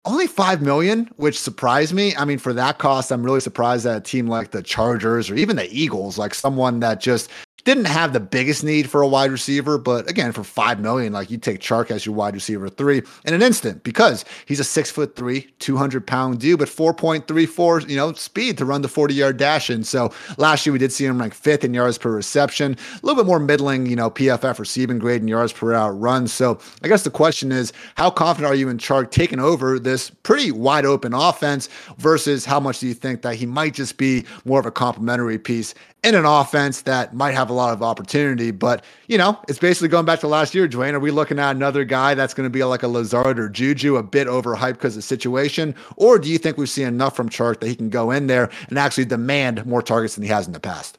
only 0.06 0.28
five 0.28 0.62
million, 0.62 1.10
which 1.18 1.40
surprised 1.40 1.94
me. 1.94 2.16
I 2.16 2.26
mean, 2.26 2.40
for 2.40 2.54
that 2.54 2.78
cost, 2.78 3.12
I'm 3.12 3.24
really 3.24 3.42
surprised 3.42 3.86
that 3.86 3.98
a 3.98 4.02
team 4.02 4.28
like 4.28 4.52
the 4.52 4.64
Chargers 4.64 5.30
or 5.30 5.36
even 5.36 5.58
the 5.58 5.70
Eagles, 5.72 6.18
like 6.18 6.34
someone 6.34 6.80
that 6.80 7.02
just 7.02 7.30
didn't 7.64 7.86
have 7.86 8.14
the 8.14 8.20
biggest 8.20 8.64
need 8.64 8.90
for 8.90 9.02
a 9.02 9.08
wide 9.08 9.32
receiver, 9.32 9.78
but 9.78 10.10
again, 10.10 10.32
for 10.32 10.44
five 10.44 10.80
million, 10.80 11.14
like 11.14 11.30
you 11.30 11.38
take 11.38 11.60
Chark 11.60 11.92
as 11.92 12.06
your 12.06 12.16
wide 12.16 12.34
receiver 12.34 12.70
three 12.70 13.02
in 13.26 13.34
an 13.34 13.42
instant 13.42 13.84
because 13.84 14.26
he's 14.46 14.60
a 14.60 14.64
six 14.64 14.90
foot 14.92 15.16
three, 15.16 15.50
200 15.60 16.06
pound 16.06 16.40
dude, 16.40 16.60
but 16.60 16.68
4.34, 16.68 17.90
you 17.90 17.96
know, 17.96 18.14
speed 18.14 18.58
to 18.58 18.66
run 18.66 18.82
the 18.82 18.88
40 18.88 19.14
yard 19.14 19.38
dash. 19.38 19.70
And 19.70 19.86
so 19.86 20.12
last 20.38 20.66
year 20.66 20.74
we 20.74 20.80
did 20.80 20.92
see 20.92 21.06
him 21.06 21.18
like 21.18 21.34
fifth 21.34 21.64
in 21.64 21.74
yards 21.74 21.98
per 21.98 22.12
reception, 22.12 22.74
a 22.94 23.06
little 23.06 23.22
bit 23.22 23.28
more 23.28 23.40
middling, 23.40 23.86
you 23.86 23.96
know, 23.96 24.10
PFF 24.10 24.60
receiving 24.60 25.00
grade 25.00 25.22
and 25.22 25.30
yards 25.30 25.54
per 25.54 25.72
route 25.72 26.00
run. 26.00 26.28
So 26.28 26.60
I 26.84 26.88
guess 26.88 27.04
the 27.04 27.12
question 27.12 27.52
is, 27.52 27.74
how 27.96 28.10
confident 28.10 28.52
are 28.52 28.56
you 28.56 28.70
in 28.70 28.78
Chark 28.78 29.12
taking 29.12 29.40
over 29.40 29.80
this 29.80 30.10
pretty 30.10 30.52
wide 30.52 30.86
open 30.86 31.14
offense 31.14 31.70
versus 31.98 32.46
how 32.46 32.60
much 32.60 32.80
do 32.80 32.88
you 32.88 32.94
think 32.94 33.22
that 33.22 33.36
he 33.36 33.46
might 33.46 33.74
just 33.74 33.98
be 33.98 34.26
more 34.46 34.60
of 34.60 34.66
a 34.66 34.72
complementary 34.72 35.38
piece 35.38 35.74
in 36.04 36.16
an 36.16 36.26
offense 36.26 36.84
that 36.84 37.14
might 37.14 37.34
have 37.34 37.50
a 37.50 37.54
lot 37.54 37.74
of 37.74 37.84
opportunity. 37.84 38.52
But, 38.52 38.84
you 39.08 39.18
know, 39.18 39.40
it's 39.48 39.60
basically 39.60 39.90
going 39.90 40.06
back 40.06 40.20
to 40.22 40.28
last 40.28 40.56
year, 40.56 40.68
Dwain. 40.68 40.94
Are 40.94 41.00
we 41.00 41.12
looking 41.12 41.40
at 41.40 41.56
another 41.56 41.84
guy 41.84 42.14
that's 42.14 42.34
going 42.34 42.46
to 42.46 42.50
be 42.50 42.64
like 42.64 42.84
a 42.84 42.88
Lazard 42.88 43.40
or 43.40 43.50
Juju, 43.50 43.98
a 43.98 44.04
bit 44.04 44.28
overhyped 44.28 44.74
because 44.74 44.96
of 44.96 45.00
the 45.00 45.08
situation? 45.08 45.76
Or 45.98 46.18
do 46.18 46.30
you 46.30 46.38
think 46.38 46.58
we've 46.58 46.70
seen 46.70 46.88
enough 46.88 47.16
from 47.16 47.30
Chark 47.30 47.60
that 47.60 47.68
he 47.68 47.76
can 47.76 47.90
go 47.90 48.12
in 48.12 48.28
there 48.28 48.50
and 48.70 48.80
actually 48.80 49.06
demand 49.06 49.66
more 49.66 49.82
targets 49.82 50.16
than 50.16 50.24
he 50.24 50.30
has 50.30 50.48
in 50.48 50.54
the 50.54 50.60
past? 50.60 50.98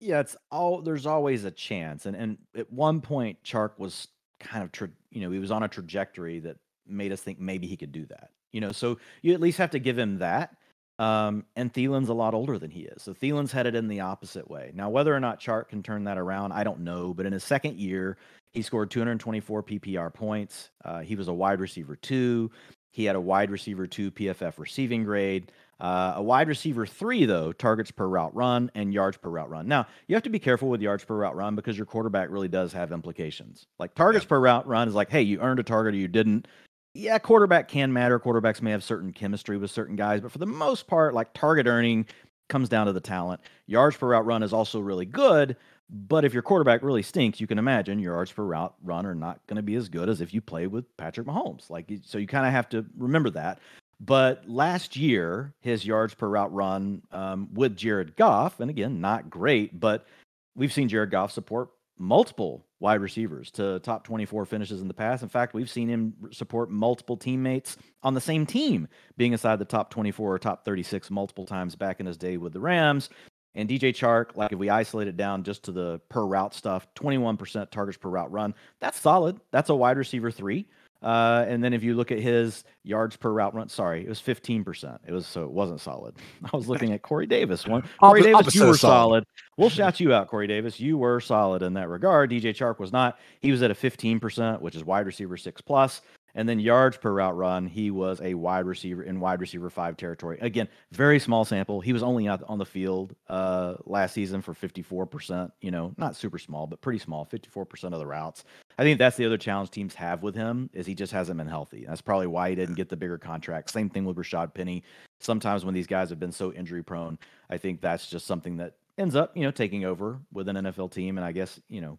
Yeah, 0.00 0.20
it's 0.20 0.36
all 0.50 0.82
there's 0.82 1.06
always 1.06 1.44
a 1.44 1.50
chance. 1.50 2.04
And 2.04 2.14
and 2.14 2.36
at 2.54 2.70
one 2.70 3.00
point, 3.00 3.42
Chark 3.42 3.78
was 3.78 4.08
kind 4.38 4.62
of 4.62 4.70
tra- 4.70 4.90
you 5.10 5.22
know, 5.22 5.30
he 5.30 5.38
was 5.38 5.50
on 5.50 5.62
a 5.62 5.68
trajectory 5.68 6.40
that 6.40 6.58
made 6.86 7.10
us 7.10 7.22
think 7.22 7.40
maybe 7.40 7.66
he 7.66 7.76
could 7.76 7.92
do 7.92 8.04
that. 8.06 8.30
You 8.52 8.60
know, 8.60 8.72
so 8.72 8.98
you 9.22 9.32
at 9.32 9.40
least 9.40 9.56
have 9.58 9.70
to 9.70 9.78
give 9.78 9.98
him 9.98 10.18
that. 10.18 10.56
Um, 10.98 11.44
and 11.56 11.72
Thielen's 11.72 12.08
a 12.08 12.14
lot 12.14 12.34
older 12.34 12.58
than 12.58 12.70
he 12.70 12.82
is. 12.82 13.02
So 13.02 13.12
Thielen's 13.12 13.50
headed 13.50 13.74
in 13.74 13.88
the 13.88 14.00
opposite 14.00 14.48
way. 14.48 14.70
Now, 14.74 14.90
whether 14.90 15.14
or 15.14 15.20
not 15.20 15.40
Chark 15.40 15.68
can 15.68 15.82
turn 15.82 16.04
that 16.04 16.18
around, 16.18 16.52
I 16.52 16.62
don't 16.62 16.80
know. 16.80 17.12
But 17.12 17.26
in 17.26 17.32
his 17.32 17.42
second 17.42 17.78
year, 17.78 18.16
he 18.52 18.62
scored 18.62 18.90
224 18.90 19.62
PPR 19.64 20.14
points. 20.14 20.70
Uh, 20.84 21.00
he 21.00 21.16
was 21.16 21.28
a 21.28 21.32
wide 21.32 21.60
receiver 21.60 21.96
two. 21.96 22.50
He 22.92 23.04
had 23.04 23.16
a 23.16 23.20
wide 23.20 23.50
receiver 23.50 23.88
two 23.88 24.12
PFF 24.12 24.58
receiving 24.58 25.02
grade. 25.02 25.50
Uh, 25.80 26.12
a 26.16 26.22
wide 26.22 26.46
receiver 26.46 26.86
three, 26.86 27.24
though, 27.24 27.50
targets 27.50 27.90
per 27.90 28.06
route 28.06 28.34
run 28.36 28.70
and 28.76 28.94
yards 28.94 29.16
per 29.16 29.28
route 29.28 29.50
run. 29.50 29.66
Now, 29.66 29.88
you 30.06 30.14
have 30.14 30.22
to 30.22 30.30
be 30.30 30.38
careful 30.38 30.68
with 30.68 30.80
yards 30.80 31.04
per 31.04 31.16
route 31.16 31.34
run 31.34 31.56
because 31.56 31.76
your 31.76 31.86
quarterback 31.86 32.30
really 32.30 32.46
does 32.46 32.72
have 32.72 32.92
implications. 32.92 33.66
Like 33.80 33.96
targets 33.96 34.24
yeah. 34.24 34.28
per 34.28 34.40
route 34.40 34.68
run 34.68 34.86
is 34.86 34.94
like, 34.94 35.10
hey, 35.10 35.22
you 35.22 35.40
earned 35.40 35.58
a 35.58 35.64
target 35.64 35.94
or 35.94 35.98
you 35.98 36.06
didn't 36.06 36.46
yeah, 36.94 37.18
quarterback 37.18 37.68
can 37.68 37.92
matter. 37.92 38.18
Quarterbacks 38.20 38.62
may 38.62 38.70
have 38.70 38.84
certain 38.84 39.12
chemistry 39.12 39.58
with 39.58 39.70
certain 39.70 39.96
guys, 39.96 40.20
but 40.20 40.30
for 40.30 40.38
the 40.38 40.46
most 40.46 40.86
part, 40.86 41.12
like 41.12 41.32
target 41.34 41.66
earning 41.66 42.06
comes 42.48 42.68
down 42.68 42.86
to 42.86 42.92
the 42.92 43.00
talent. 43.00 43.40
Yards 43.66 43.96
per 43.96 44.08
route 44.08 44.24
run 44.24 44.42
is 44.42 44.52
also 44.52 44.78
really 44.78 45.04
good, 45.04 45.56
but 45.90 46.24
if 46.24 46.32
your 46.32 46.42
quarterback 46.42 46.82
really 46.82 47.02
stinks, 47.02 47.40
you 47.40 47.48
can 47.48 47.58
imagine 47.58 47.98
your 47.98 48.14
yards 48.14 48.30
per 48.30 48.44
route 48.44 48.74
run 48.82 49.06
are 49.06 49.14
not 49.14 49.44
going 49.48 49.56
to 49.56 49.62
be 49.62 49.74
as 49.74 49.88
good 49.88 50.08
as 50.08 50.20
if 50.20 50.32
you 50.32 50.40
play 50.40 50.68
with 50.68 50.84
Patrick 50.96 51.26
Mahomes. 51.26 51.68
Like, 51.68 51.90
so 52.04 52.18
you 52.18 52.28
kind 52.28 52.46
of 52.46 52.52
have 52.52 52.68
to 52.70 52.86
remember 52.96 53.30
that. 53.30 53.58
But 54.00 54.48
last 54.48 54.96
year, 54.96 55.52
his 55.60 55.84
yards 55.84 56.14
per 56.14 56.28
route 56.28 56.52
run 56.52 57.02
um, 57.10 57.48
with 57.52 57.76
Jared 57.76 58.16
Goff, 58.16 58.60
and 58.60 58.70
again, 58.70 59.00
not 59.00 59.30
great, 59.30 59.80
but 59.80 60.06
we've 60.54 60.72
seen 60.72 60.88
Jared 60.88 61.10
Goff 61.10 61.32
support 61.32 61.70
multiple 61.98 62.64
wide 62.84 63.00
receivers 63.00 63.50
to 63.50 63.78
top 63.78 64.04
24 64.04 64.44
finishes 64.44 64.82
in 64.82 64.88
the 64.88 64.92
past. 64.92 65.22
In 65.22 65.28
fact, 65.30 65.54
we've 65.54 65.70
seen 65.70 65.88
him 65.88 66.12
support 66.30 66.70
multiple 66.70 67.16
teammates 67.16 67.78
on 68.02 68.12
the 68.12 68.20
same 68.20 68.44
team 68.44 68.88
being 69.16 69.32
inside 69.32 69.58
the 69.58 69.64
top 69.64 69.88
24 69.88 70.34
or 70.34 70.38
top 70.38 70.66
36 70.66 71.10
multiple 71.10 71.46
times 71.46 71.74
back 71.74 71.98
in 71.98 72.04
his 72.04 72.18
day 72.18 72.36
with 72.36 72.52
the 72.52 72.60
Rams. 72.60 73.08
And 73.54 73.70
DJ 73.70 73.94
Chark, 73.94 74.36
like 74.36 74.52
if 74.52 74.58
we 74.58 74.68
isolate 74.68 75.08
it 75.08 75.16
down 75.16 75.44
just 75.44 75.62
to 75.62 75.72
the 75.72 75.98
per 76.10 76.26
route 76.26 76.52
stuff, 76.52 76.86
21% 76.94 77.70
targets 77.70 77.96
per 77.96 78.10
route 78.10 78.30
run. 78.30 78.54
That's 78.80 79.00
solid. 79.00 79.40
That's 79.50 79.70
a 79.70 79.74
wide 79.74 79.96
receiver 79.96 80.30
three. 80.30 80.66
Uh, 81.04 81.44
and 81.46 81.62
then 81.62 81.74
if 81.74 81.84
you 81.84 81.94
look 81.94 82.10
at 82.10 82.18
his 82.18 82.64
yards 82.82 83.14
per 83.14 83.30
route 83.30 83.54
run, 83.54 83.68
sorry, 83.68 84.02
it 84.02 84.08
was 84.08 84.20
15%. 84.20 84.98
It 85.06 85.12
was 85.12 85.26
so 85.26 85.44
it 85.44 85.50
wasn't 85.50 85.82
solid. 85.82 86.14
I 86.52 86.56
was 86.56 86.66
looking 86.66 86.92
at 86.92 87.02
Corey 87.02 87.26
Davis. 87.26 87.66
One 87.66 87.82
Corey 88.00 88.22
Davis, 88.22 88.54
you 88.54 88.62
were 88.62 88.74
solid. 88.74 88.78
solid. 88.78 89.24
We'll 89.58 89.68
shout 89.68 90.00
you 90.00 90.14
out, 90.14 90.28
Corey 90.28 90.46
Davis. 90.46 90.80
You 90.80 90.96
were 90.96 91.20
solid 91.20 91.62
in 91.62 91.74
that 91.74 91.90
regard. 91.90 92.30
DJ 92.30 92.56
Chark 92.56 92.78
was 92.78 92.90
not. 92.90 93.18
He 93.40 93.52
was 93.52 93.62
at 93.62 93.70
a 93.70 93.74
15%, 93.74 94.62
which 94.62 94.74
is 94.74 94.82
wide 94.82 95.04
receiver 95.04 95.36
six 95.36 95.60
plus. 95.60 96.00
And 96.34 96.48
then 96.48 96.58
yards 96.58 96.96
per 96.96 97.12
route 97.12 97.36
run, 97.36 97.66
he 97.66 97.92
was 97.92 98.20
a 98.20 98.34
wide 98.34 98.66
receiver 98.66 99.04
in 99.04 99.20
wide 99.20 99.40
receiver 99.40 99.70
five 99.70 99.96
territory. 99.96 100.38
Again, 100.40 100.68
very 100.90 101.20
small 101.20 101.44
sample. 101.44 101.80
He 101.80 101.92
was 101.92 102.02
only 102.02 102.26
out 102.26 102.42
on 102.48 102.58
the 102.58 102.66
field 102.66 103.14
uh, 103.28 103.74
last 103.84 104.14
season 104.14 104.42
for 104.42 104.52
54%, 104.52 105.52
you 105.60 105.70
know, 105.70 105.94
not 105.96 106.16
super 106.16 106.38
small, 106.38 106.66
but 106.66 106.80
pretty 106.80 106.98
small, 106.98 107.24
54% 107.26 107.92
of 107.92 108.00
the 108.00 108.06
routes. 108.06 108.44
I 108.78 108.82
think 108.82 108.98
that's 108.98 109.16
the 109.16 109.26
other 109.26 109.38
challenge 109.38 109.70
teams 109.70 109.94
have 109.94 110.22
with 110.22 110.34
him 110.34 110.68
is 110.72 110.86
he 110.86 110.94
just 110.94 111.12
hasn't 111.12 111.38
been 111.38 111.46
healthy. 111.46 111.84
That's 111.86 112.00
probably 112.00 112.26
why 112.26 112.50
he 112.50 112.56
didn't 112.56 112.74
get 112.74 112.88
the 112.88 112.96
bigger 112.96 113.18
contract. 113.18 113.70
Same 113.70 113.88
thing 113.88 114.04
with 114.04 114.16
Rashaad 114.16 114.54
Penny. 114.54 114.82
Sometimes 115.20 115.64
when 115.64 115.74
these 115.74 115.86
guys 115.86 116.10
have 116.10 116.18
been 116.18 116.32
so 116.32 116.52
injury 116.52 116.82
prone, 116.82 117.18
I 117.50 117.58
think 117.58 117.80
that's 117.80 118.08
just 118.08 118.26
something 118.26 118.56
that 118.56 118.74
ends 118.98 119.14
up, 119.14 119.36
you 119.36 119.42
know, 119.42 119.50
taking 119.50 119.84
over 119.84 120.18
with 120.32 120.48
an 120.48 120.56
NFL 120.56 120.92
team. 120.92 121.18
And 121.18 121.24
I 121.24 121.32
guess, 121.32 121.60
you 121.68 121.80
know, 121.80 121.98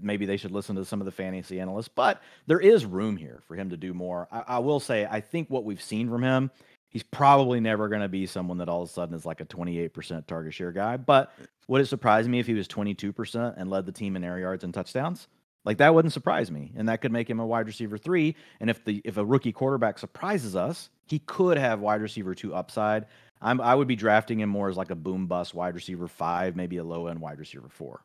maybe 0.00 0.26
they 0.26 0.36
should 0.36 0.52
listen 0.52 0.76
to 0.76 0.84
some 0.84 1.00
of 1.00 1.04
the 1.04 1.12
fantasy 1.12 1.60
analysts, 1.60 1.88
but 1.88 2.22
there 2.46 2.60
is 2.60 2.86
room 2.86 3.16
here 3.16 3.40
for 3.46 3.56
him 3.56 3.70
to 3.70 3.76
do 3.76 3.92
more. 3.92 4.28
I, 4.30 4.44
I 4.46 4.58
will 4.58 4.80
say, 4.80 5.06
I 5.10 5.20
think 5.20 5.50
what 5.50 5.64
we've 5.64 5.82
seen 5.82 6.08
from 6.08 6.22
him, 6.22 6.50
he's 6.90 7.02
probably 7.02 7.60
never 7.60 7.88
going 7.88 8.02
to 8.02 8.08
be 8.08 8.26
someone 8.26 8.58
that 8.58 8.68
all 8.68 8.82
of 8.82 8.88
a 8.88 8.92
sudden 8.92 9.14
is 9.14 9.26
like 9.26 9.40
a 9.40 9.44
28% 9.44 10.26
target 10.26 10.54
share 10.54 10.72
guy. 10.72 10.96
But 10.96 11.32
would 11.66 11.80
it 11.80 11.86
surprise 11.86 12.28
me 12.28 12.38
if 12.38 12.46
he 12.46 12.54
was 12.54 12.68
22% 12.68 13.54
and 13.56 13.70
led 13.70 13.86
the 13.86 13.92
team 13.92 14.16
in 14.16 14.24
air 14.24 14.38
yards 14.38 14.64
and 14.64 14.72
touchdowns? 14.72 15.28
Like 15.64 15.78
that 15.78 15.94
wouldn't 15.94 16.12
surprise 16.12 16.50
me, 16.50 16.72
and 16.76 16.88
that 16.88 17.00
could 17.00 17.12
make 17.12 17.28
him 17.28 17.40
a 17.40 17.46
wide 17.46 17.66
receiver 17.66 17.96
three. 17.96 18.36
And 18.60 18.68
if 18.68 18.84
the 18.84 19.00
if 19.04 19.16
a 19.16 19.24
rookie 19.24 19.52
quarterback 19.52 19.98
surprises 19.98 20.54
us, 20.54 20.90
he 21.06 21.18
could 21.20 21.56
have 21.56 21.80
wide 21.80 22.02
receiver 22.02 22.34
two 22.34 22.54
upside. 22.54 23.06
I'm 23.40 23.60
I 23.60 23.74
would 23.74 23.88
be 23.88 23.96
drafting 23.96 24.40
him 24.40 24.48
more 24.48 24.68
as 24.68 24.76
like 24.76 24.90
a 24.90 24.96
boom 24.96 25.26
bust 25.26 25.54
wide 25.54 25.74
receiver 25.74 26.08
five, 26.08 26.56
maybe 26.56 26.76
a 26.76 26.84
low 26.84 27.06
end 27.06 27.20
wide 27.20 27.38
receiver 27.38 27.68
four. 27.68 28.04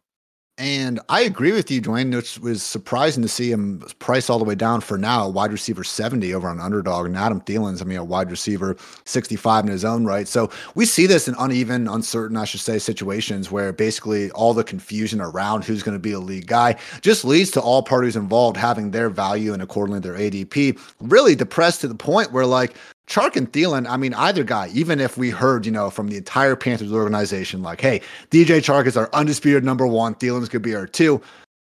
And 0.59 0.99
I 1.07 1.21
agree 1.21 1.53
with 1.53 1.71
you, 1.71 1.81
Dwain. 1.81 2.13
It 2.13 2.37
was 2.43 2.61
surprising 2.61 3.23
to 3.23 3.29
see 3.29 3.49
him 3.49 3.81
price 3.99 4.29
all 4.29 4.39
the 4.39 4.43
way 4.43 4.55
down 4.55 4.81
for 4.81 4.97
now, 4.97 5.29
wide 5.29 5.53
receiver 5.53 5.85
70 5.85 6.33
over 6.33 6.49
on 6.49 6.59
underdog. 6.59 7.05
And 7.05 7.15
Adam 7.15 7.39
Thielen's, 7.39 7.81
I 7.81 7.85
mean, 7.85 7.97
a 7.97 8.03
wide 8.03 8.29
receiver 8.29 8.75
65 9.05 9.63
in 9.63 9.71
his 9.71 9.85
own 9.85 10.03
right. 10.03 10.27
So 10.27 10.51
we 10.75 10.85
see 10.85 11.05
this 11.05 11.29
in 11.29 11.35
uneven, 11.39 11.87
uncertain, 11.87 12.35
I 12.35 12.43
should 12.43 12.59
say, 12.59 12.77
situations 12.77 13.49
where 13.49 13.71
basically 13.71 14.31
all 14.31 14.53
the 14.53 14.65
confusion 14.65 15.21
around 15.21 15.63
who's 15.63 15.81
going 15.81 15.95
to 15.95 15.99
be 15.99 16.11
a 16.11 16.19
lead 16.19 16.47
guy 16.47 16.75
just 16.99 17.23
leads 17.23 17.51
to 17.51 17.61
all 17.61 17.81
parties 17.81 18.17
involved 18.17 18.57
having 18.57 18.91
their 18.91 19.09
value 19.09 19.53
and 19.53 19.61
accordingly 19.61 20.01
their 20.01 20.15
ADP 20.15 20.77
really 20.99 21.35
depressed 21.35 21.79
to 21.81 21.87
the 21.87 21.95
point 21.95 22.33
where, 22.33 22.45
like, 22.45 22.75
Chark 23.09 23.35
and 23.35 23.51
Thielen, 23.51 23.89
I 23.89 23.97
mean, 23.97 24.13
either 24.13 24.43
guy, 24.43 24.69
even 24.71 24.99
if 24.99 25.17
we 25.17 25.31
heard, 25.31 25.65
you 25.65 25.71
know, 25.71 25.89
from 25.89 26.09
the 26.09 26.17
entire 26.17 26.55
Panthers 26.55 26.91
organization, 26.93 27.63
like, 27.63 27.81
hey, 27.81 28.01
DJ 28.29 28.59
Chark 28.59 28.85
is 28.85 28.95
our 28.95 29.09
undisputed 29.13 29.63
number 29.63 29.87
one, 29.87 30.13
Thielen's 30.13 30.47
could 30.47 30.61
be 30.61 30.75
our 30.75 30.85
two. 30.85 31.19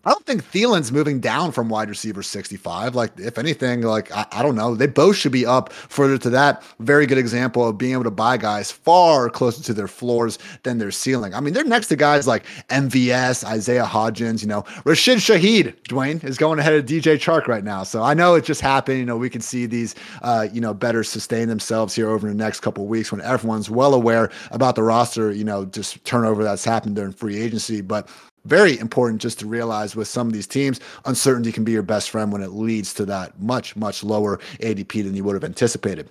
I 0.07 0.11
don't 0.11 0.25
think 0.25 0.45
Thielen's 0.45 0.93
moving 0.93 1.19
down 1.19 1.51
from 1.51 1.69
wide 1.69 1.89
receiver 1.89 2.23
65. 2.23 2.95
Like, 2.95 3.19
if 3.19 3.39
anything, 3.39 3.83
like, 3.83 4.13
I, 4.13 4.25
I, 4.31 4.43
don't 4.45 4.55
know. 4.55 4.77
They 4.77 4.87
both 4.87 5.17
should 5.17 5.33
be 5.33 5.45
up 5.45 5.73
further 5.73 6.17
to 6.19 6.31
that. 6.31 6.63
Very 6.79 7.07
good 7.07 7.19
example 7.19 7.67
of 7.67 7.77
being 7.77 7.95
able 7.95 8.05
to 8.05 8.13
buy 8.13 8.37
guys 8.37 8.71
far 8.71 9.29
closer 9.29 9.65
to 9.65 9.75
their 9.75 9.89
floors 9.89 10.39
than 10.63 10.79
their 10.79 10.93
ceiling. 10.93 11.35
I 11.35 11.41
mean, 11.41 11.55
they're 11.55 11.65
next 11.65 11.89
to 11.89 11.97
guys 11.97 12.29
like 12.29 12.45
MVS, 12.69 13.43
Isaiah 13.43 13.85
Hodgins, 13.85 14.43
you 14.43 14.47
know, 14.49 14.65
Rashid 14.85 15.19
Shaheed, 15.19 15.75
Dwain, 15.89 16.23
is 16.23 16.39
going 16.39 16.61
ahead 16.61 16.75
of 16.75 16.87
DJ 16.87 17.17
Chark 17.17 17.49
right 17.49 17.65
now. 17.65 17.83
So 17.83 18.05
I 18.05 18.15
know 18.15 18.37
it 18.37 18.45
just 18.45 18.61
happened. 18.61 19.01
You 19.01 19.07
know, 19.07 19.17
we 19.17 19.29
can 19.29 19.41
see 19.41 19.67
these, 19.67 19.97
uh, 20.23 20.47
you 20.53 20.61
know, 20.61 20.73
better 20.73 21.03
sustain 21.03 21.49
themselves 21.49 21.97
here 21.97 22.11
over 22.11 22.29
the 22.29 22.35
next 22.35 22.61
couple 22.61 22.87
weeks 22.87 23.11
when 23.11 23.23
everyone's 23.23 23.69
well 23.69 23.93
aware 23.93 24.31
about 24.53 24.77
the 24.77 24.85
roster, 24.85 25.33
you 25.33 25.43
know, 25.43 25.65
just 25.65 26.05
turnover 26.05 26.45
that's 26.45 26.65
happened 26.65 26.95
during 26.95 27.11
free 27.11 27.43
agency. 27.43 27.81
But 27.81 28.09
very 28.47 28.79
important 28.79 29.21
just 29.21 29.39
to 29.41 29.47
realize 29.47 29.97
with 29.97 30.09
some 30.09 30.27
of 30.27 30.33
these 30.33 30.47
teams, 30.47 30.81
uncertainty 31.05 31.53
can 31.53 31.65
be 31.65 31.73
your 31.73 31.83
best 31.83 32.11
friend 32.11 32.33
when 32.33 32.43
it 32.43 32.53
leads 32.53 32.95
to 32.95 33.05
that 33.07 33.41
much, 33.41 33.77
much 33.77 34.05
lower 34.05 34.39
ADP 34.61 35.05
than 35.05 35.15
you 35.15 35.25
would 35.25 35.35
have 35.35 35.45
anticipated. 35.45 36.09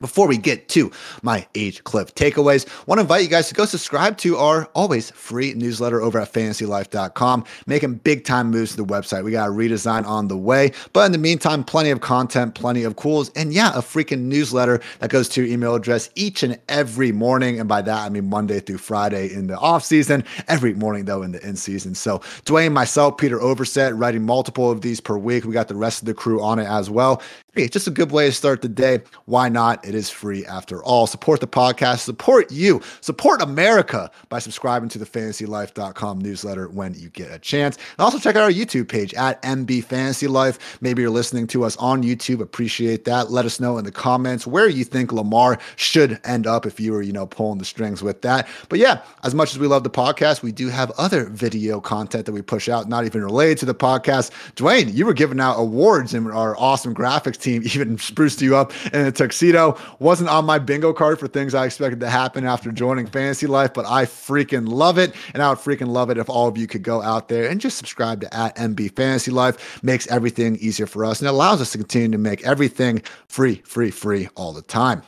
Before 0.00 0.26
we 0.26 0.36
get 0.36 0.68
to 0.70 0.90
my 1.22 1.46
age 1.54 1.84
cliff 1.84 2.16
takeaways, 2.16 2.66
want 2.88 2.98
to 2.98 3.02
invite 3.02 3.22
you 3.22 3.28
guys 3.28 3.46
to 3.46 3.54
go 3.54 3.64
subscribe 3.64 4.18
to 4.18 4.36
our 4.36 4.64
always 4.74 5.12
free 5.12 5.54
newsletter 5.54 6.02
over 6.02 6.18
at 6.18 6.32
fantasylife.com, 6.32 7.44
making 7.68 7.94
big 7.94 8.24
time 8.24 8.50
moves 8.50 8.72
to 8.72 8.76
the 8.78 8.84
website. 8.84 9.22
We 9.22 9.30
got 9.30 9.48
a 9.48 9.52
redesign 9.52 10.04
on 10.04 10.26
the 10.26 10.36
way, 10.36 10.72
but 10.92 11.06
in 11.06 11.12
the 11.12 11.18
meantime, 11.18 11.62
plenty 11.62 11.90
of 11.90 12.00
content, 12.00 12.56
plenty 12.56 12.82
of 12.82 12.96
cools, 12.96 13.30
and 13.36 13.52
yeah, 13.52 13.70
a 13.70 13.78
freaking 13.78 14.22
newsletter 14.22 14.80
that 14.98 15.10
goes 15.10 15.28
to 15.28 15.44
your 15.44 15.52
email 15.52 15.76
address 15.76 16.10
each 16.16 16.42
and 16.42 16.58
every 16.68 17.12
morning. 17.12 17.60
And 17.60 17.68
by 17.68 17.80
that, 17.82 18.04
I 18.04 18.08
mean 18.08 18.28
Monday 18.28 18.58
through 18.58 18.78
Friday 18.78 19.32
in 19.32 19.46
the 19.46 19.56
off 19.58 19.84
season, 19.84 20.24
every 20.48 20.74
morning 20.74 21.04
though 21.04 21.22
in 21.22 21.30
the 21.30 21.46
in 21.46 21.54
season. 21.54 21.94
So 21.94 22.18
Dwain, 22.46 22.72
myself, 22.72 23.16
Peter 23.16 23.38
Overzet, 23.38 23.96
writing 23.96 24.26
multiple 24.26 24.72
of 24.72 24.80
these 24.80 25.00
per 25.00 25.16
week. 25.16 25.44
We 25.44 25.52
got 25.52 25.68
the 25.68 25.76
rest 25.76 26.02
of 26.02 26.06
the 26.06 26.14
crew 26.14 26.42
on 26.42 26.58
it 26.58 26.66
as 26.66 26.90
well. 26.90 27.22
Hey, 27.54 27.68
just 27.68 27.86
a 27.86 27.92
good 27.92 28.10
way 28.10 28.26
to 28.26 28.32
start 28.32 28.62
the 28.62 28.68
day. 28.68 29.02
Why 29.26 29.48
not? 29.48 29.86
It 29.86 29.94
is 29.94 30.10
free 30.10 30.44
after 30.44 30.82
all. 30.82 31.06
Support 31.06 31.38
the 31.38 31.46
podcast, 31.46 32.00
support 32.00 32.50
you, 32.50 32.82
support 33.00 33.40
America 33.40 34.10
by 34.28 34.40
subscribing 34.40 34.88
to 34.88 34.98
the 34.98 35.06
fantasylife.com 35.06 36.18
newsletter 36.18 36.68
when 36.68 36.94
you 36.94 37.10
get 37.10 37.30
a 37.30 37.38
chance. 37.38 37.76
And 37.76 38.00
also 38.00 38.18
check 38.18 38.34
out 38.34 38.42
our 38.42 38.50
YouTube 38.50 38.88
page 38.88 39.14
at 39.14 39.40
MB 39.42 39.84
Fantasy 39.84 40.26
Life. 40.26 40.78
Maybe 40.80 41.02
you're 41.02 41.12
listening 41.12 41.46
to 41.48 41.62
us 41.62 41.76
on 41.76 42.02
YouTube. 42.02 42.40
Appreciate 42.40 43.04
that. 43.04 43.30
Let 43.30 43.44
us 43.44 43.60
know 43.60 43.78
in 43.78 43.84
the 43.84 43.92
comments 43.92 44.48
where 44.48 44.68
you 44.68 44.82
think 44.82 45.12
Lamar 45.12 45.60
should 45.76 46.20
end 46.24 46.48
up 46.48 46.66
if 46.66 46.80
you 46.80 46.90
were, 46.90 47.02
you 47.02 47.12
know, 47.12 47.24
pulling 47.24 47.58
the 47.58 47.64
strings 47.64 48.02
with 48.02 48.20
that. 48.22 48.48
But 48.68 48.80
yeah, 48.80 49.02
as 49.22 49.32
much 49.32 49.52
as 49.52 49.60
we 49.60 49.68
love 49.68 49.84
the 49.84 49.90
podcast, 49.90 50.42
we 50.42 50.50
do 50.50 50.70
have 50.70 50.90
other 50.98 51.26
video 51.26 51.80
content 51.80 52.26
that 52.26 52.32
we 52.32 52.42
push 52.42 52.68
out, 52.68 52.88
not 52.88 53.04
even 53.04 53.22
related 53.22 53.58
to 53.58 53.66
the 53.66 53.76
podcast. 53.76 54.32
Dwain, 54.56 54.92
you 54.92 55.06
were 55.06 55.14
giving 55.14 55.38
out 55.38 55.54
awards 55.54 56.14
in 56.14 56.28
our 56.32 56.56
awesome 56.58 56.92
graphics 56.92 57.43
team 57.44 57.62
even 57.64 57.98
spruced 57.98 58.42
you 58.42 58.56
up 58.56 58.72
in 58.92 59.06
a 59.06 59.12
tuxedo. 59.12 59.78
Wasn't 59.98 60.28
on 60.28 60.44
my 60.44 60.58
bingo 60.58 60.92
card 60.92 61.20
for 61.20 61.28
things 61.28 61.54
I 61.54 61.66
expected 61.66 62.00
to 62.00 62.10
happen 62.10 62.44
after 62.44 62.72
joining 62.72 63.06
Fantasy 63.06 63.46
Life, 63.46 63.72
but 63.74 63.86
I 63.86 64.06
freaking 64.06 64.68
love 64.68 64.98
it. 64.98 65.14
And 65.32 65.42
I 65.42 65.50
would 65.50 65.58
freaking 65.58 65.88
love 65.88 66.10
it 66.10 66.18
if 66.18 66.28
all 66.28 66.48
of 66.48 66.58
you 66.58 66.66
could 66.66 66.82
go 66.82 67.02
out 67.02 67.28
there 67.28 67.48
and 67.48 67.60
just 67.60 67.78
subscribe 67.78 68.20
to 68.22 68.34
at 68.34 68.56
MB 68.56 68.96
Fantasy 68.96 69.30
Life. 69.30 69.82
Makes 69.82 70.06
everything 70.08 70.56
easier 70.56 70.86
for 70.86 71.04
us 71.04 71.20
and 71.20 71.28
allows 71.28 71.60
us 71.60 71.72
to 71.72 71.78
continue 71.78 72.10
to 72.10 72.18
make 72.18 72.44
everything 72.44 73.02
free, 73.28 73.62
free, 73.64 73.90
free 73.90 74.28
all 74.34 74.52
the 74.52 74.62
time. 74.62 75.02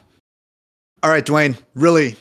All 1.02 1.10
right, 1.10 1.24
Dwain, 1.24 1.56
really 1.74 2.16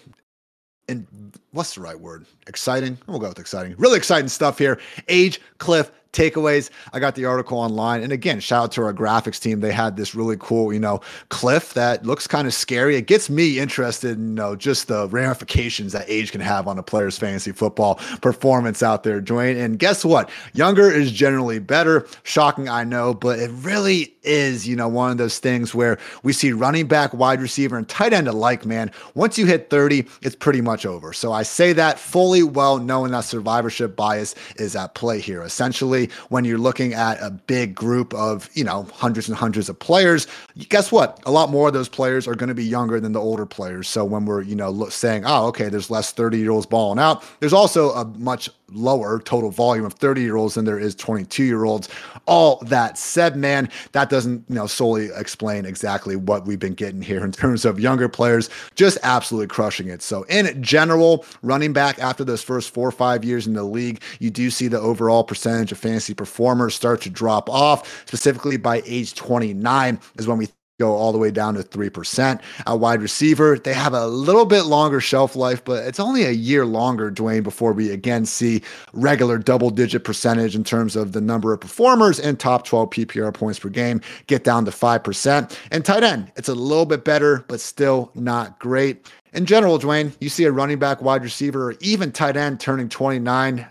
and 0.88 1.08
what's 1.52 1.76
the 1.76 1.82
right 1.82 2.00
word? 2.00 2.26
Exciting. 2.48 2.98
We'll 3.08 3.20
go 3.20 3.30
with 3.30 3.40
exciting. 3.40 3.76
Really 3.78 3.98
exciting 3.98 4.30
stuff 4.30 4.58
here. 4.58 4.80
Age 5.08 5.42
Cliff 5.58 5.92
takeaways. 6.16 6.70
I 6.94 7.00
got 7.00 7.16
the 7.16 7.26
article 7.26 7.60
online. 7.60 8.02
And 8.02 8.12
again, 8.12 8.40
shout 8.40 8.64
out 8.64 8.72
to 8.74 8.84
our 8.84 8.94
graphics 8.94 9.40
team. 9.40 9.60
They 9.60 9.72
had 9.72 9.98
this 9.98 10.16
really 10.16 10.38
cool, 10.40 10.74
you 10.74 10.80
know, 10.80 11.02
cliff 11.30 11.74
that 11.74 12.06
looks 12.06 12.26
kind 12.28 12.48
of 12.48 12.54
scary. 12.54 12.96
It 12.96 13.08
gets 13.08 13.30
me 13.30 13.60
interested 13.60 14.18
in, 14.18 14.30
you 14.30 14.34
know, 14.36 14.56
just 14.56 14.88
the 14.88 15.08
ramifications 15.10 15.92
that 15.92 16.06
age 16.08 16.32
can 16.32 16.42
have 16.42 16.68
on 16.68 16.78
a 16.80 16.84
player's 16.84 17.18
fantasy 17.18 17.52
football 17.52 17.96
performance 18.22 18.82
out 18.82 19.04
there, 19.04 19.22
Dwain. 19.22 19.60
And 19.64 19.78
guess 19.78 20.06
what? 20.06 20.30
Younger 20.54 20.90
is 20.90 21.12
generally 21.12 21.60
better. 21.60 22.08
Shocking, 22.24 22.70
I 22.70 22.84
know, 22.84 23.14
but 23.14 23.40
it 23.40 23.52
really 23.54 24.15
is, 24.26 24.68
you 24.68 24.76
know, 24.76 24.88
one 24.88 25.12
of 25.12 25.18
those 25.18 25.40
things 25.40 25.74
where 25.74 25.98
we 26.24 26.34
see 26.34 26.52
running 26.52 26.88
back, 26.88 27.14
wide 27.14 27.42
receiver, 27.42 27.78
and 27.78 27.88
tight 27.88 28.14
end 28.14 28.28
alike, 28.28 28.66
man. 28.66 28.92
Once 29.14 29.38
you 29.38 29.46
hit 29.46 29.70
30, 29.70 30.06
it's 30.22 30.36
pretty 30.36 30.62
much 30.62 30.86
over. 30.86 31.14
So 31.14 31.32
I 31.32 31.44
say 31.44 31.74
that 31.74 32.00
fully 32.00 32.44
well 32.44 32.78
knowing 32.78 33.12
that 33.12 33.26
survivorship 33.26 33.96
bias 33.96 34.36
is 34.58 34.76
at 34.76 34.96
play 34.96 35.20
here. 35.20 35.42
Essentially, 35.44 36.10
when 36.30 36.46
you're 36.46 36.58
looking 36.58 36.94
at 36.94 37.22
a 37.22 37.32
big 37.32 37.76
group 37.76 38.14
of, 38.14 38.50
you 38.54 38.64
know, 38.64 38.84
hundreds 38.94 39.28
and 39.28 39.38
hundreds 39.38 39.70
of 39.70 39.78
players, 39.80 40.28
guess 40.70 40.92
what? 40.92 41.22
A 41.26 41.32
lot 41.32 41.50
more 41.50 41.68
of 41.68 41.74
those 41.74 41.90
players 41.90 42.28
are 42.28 42.36
going 42.36 42.50
to 42.50 42.56
be 42.56 42.66
younger 42.66 43.00
than 43.00 43.12
the 43.12 43.22
older 43.22 43.46
players. 43.46 43.88
So 43.88 44.04
when 44.06 44.26
we're, 44.26 44.42
you 44.42 44.56
know, 44.56 44.90
saying, 44.90 45.24
oh, 45.26 45.48
okay, 45.48 45.70
there's 45.70 45.90
less 45.90 46.12
30 46.12 46.38
year 46.38 46.52
olds 46.52 46.66
balling 46.66 47.00
out, 47.00 47.24
there's 47.40 47.54
also 47.54 47.92
a 47.92 48.06
much 48.06 48.50
lower 48.72 49.20
total 49.20 49.52
volume 49.52 49.86
of 49.86 49.94
30 49.94 50.22
year 50.22 50.36
olds 50.36 50.56
than 50.56 50.66
there 50.66 50.80
is 50.80 50.96
22 50.96 51.44
year 51.44 51.64
olds. 51.66 51.90
All 52.26 52.58
that 52.66 52.98
said, 52.98 53.36
man, 53.36 53.70
that 53.92 54.10
doesn't, 54.10 54.44
you 54.50 54.56
know, 54.56 54.68
solely 54.68 55.10
explain 55.16 55.66
exactly 55.66 56.16
what 56.16 56.46
we've 56.46 56.60
been 56.60 56.74
getting 56.74 57.02
here 57.02 57.24
in 57.24 57.32
terms 57.32 57.66
of 57.66 57.80
younger 57.80 58.10
players 58.10 58.50
just 58.76 58.98
absolutely 59.04 59.48
crushing 59.48 59.88
it. 59.88 60.02
So, 60.02 60.24
in 60.24 60.62
general, 60.62 61.26
running 61.42 61.74
back 61.74 62.00
after 62.00 62.24
those 62.24 62.42
first 62.42 62.74
four 62.74 62.88
or 62.88 62.92
five 62.92 63.24
years 63.24 63.48
in 63.48 63.54
the 63.54 63.64
league, 63.64 64.02
you 64.20 64.30
do 64.30 64.50
see 64.50 64.68
the 64.68 64.80
overall 64.80 65.24
percentage 65.24 65.72
of 65.72 65.78
fantasy 65.78 66.14
performers 66.14 66.76
start 66.76 67.02
to 67.02 67.10
drop 67.10 67.50
off, 67.50 68.04
specifically 68.08 68.58
by 68.58 68.82
age 68.86 69.16
29 69.16 70.00
is 70.18 70.28
when 70.28 70.38
we 70.38 70.48
go 70.80 70.94
all 70.94 71.12
the 71.12 71.18
way 71.18 71.32
down 71.32 71.54
to 71.54 71.64
3%. 71.64 72.42
At 72.68 72.80
wide 72.80 73.02
receiver, 73.02 73.58
they 73.58 73.74
have 73.74 73.94
a 73.94 74.08
little 74.08 74.46
bit 74.46 74.64
longer 74.64 75.00
shelf 75.00 75.36
life, 75.36 75.64
but 75.64 75.86
it's 75.86 76.00
only 76.00 76.26
a 76.26 76.32
year 76.32 76.66
longer, 76.66 77.10
Dwain, 77.10 77.44
before 77.44 77.72
we 77.72 77.92
again 77.92 78.26
see 78.26 78.62
regular 78.94 79.38
double 79.38 79.70
digit 79.70 80.04
percentage 80.04 80.56
in 80.56 80.64
terms 80.64 80.96
of 80.96 81.14
the 81.14 81.22
number 81.22 81.54
of 81.54 81.62
performers 81.62 82.20
and 82.20 82.40
top 82.40 82.66
12 82.66 82.90
PPR 82.90 83.34
points 83.34 83.60
per 83.60 83.70
game 83.70 84.02
get 84.28 84.44
down 84.44 84.66
to 84.66 84.72
5%. 84.72 85.58
And 85.72 85.86
tight 85.86 86.04
end, 86.04 86.32
it's 86.36 86.50
a 86.50 86.56
little 86.56 86.86
bit 86.86 87.06
better, 87.06 87.46
but 87.48 87.62
still 87.62 88.12
not 88.14 88.60
great. 88.60 89.10
In 89.34 89.46
general, 89.46 89.80
Dwain, 89.80 90.14
you 90.20 90.30
see 90.30 90.44
a 90.44 90.52
running 90.52 90.80
back, 90.80 91.02
wide 91.02 91.24
receiver, 91.24 91.72
or 91.72 91.76
even 91.80 92.12
tight 92.12 92.36
end 92.36 92.60
turning 92.60 92.90
29, 92.90 93.66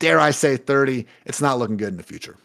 dare 0.00 0.18
I 0.18 0.32
say 0.32 0.56
30, 0.56 1.06
it's 1.24 1.40
not 1.40 1.58
looking 1.58 1.76
good 1.76 1.88
in 1.88 1.96
the 1.96 2.02
future. 2.02 2.36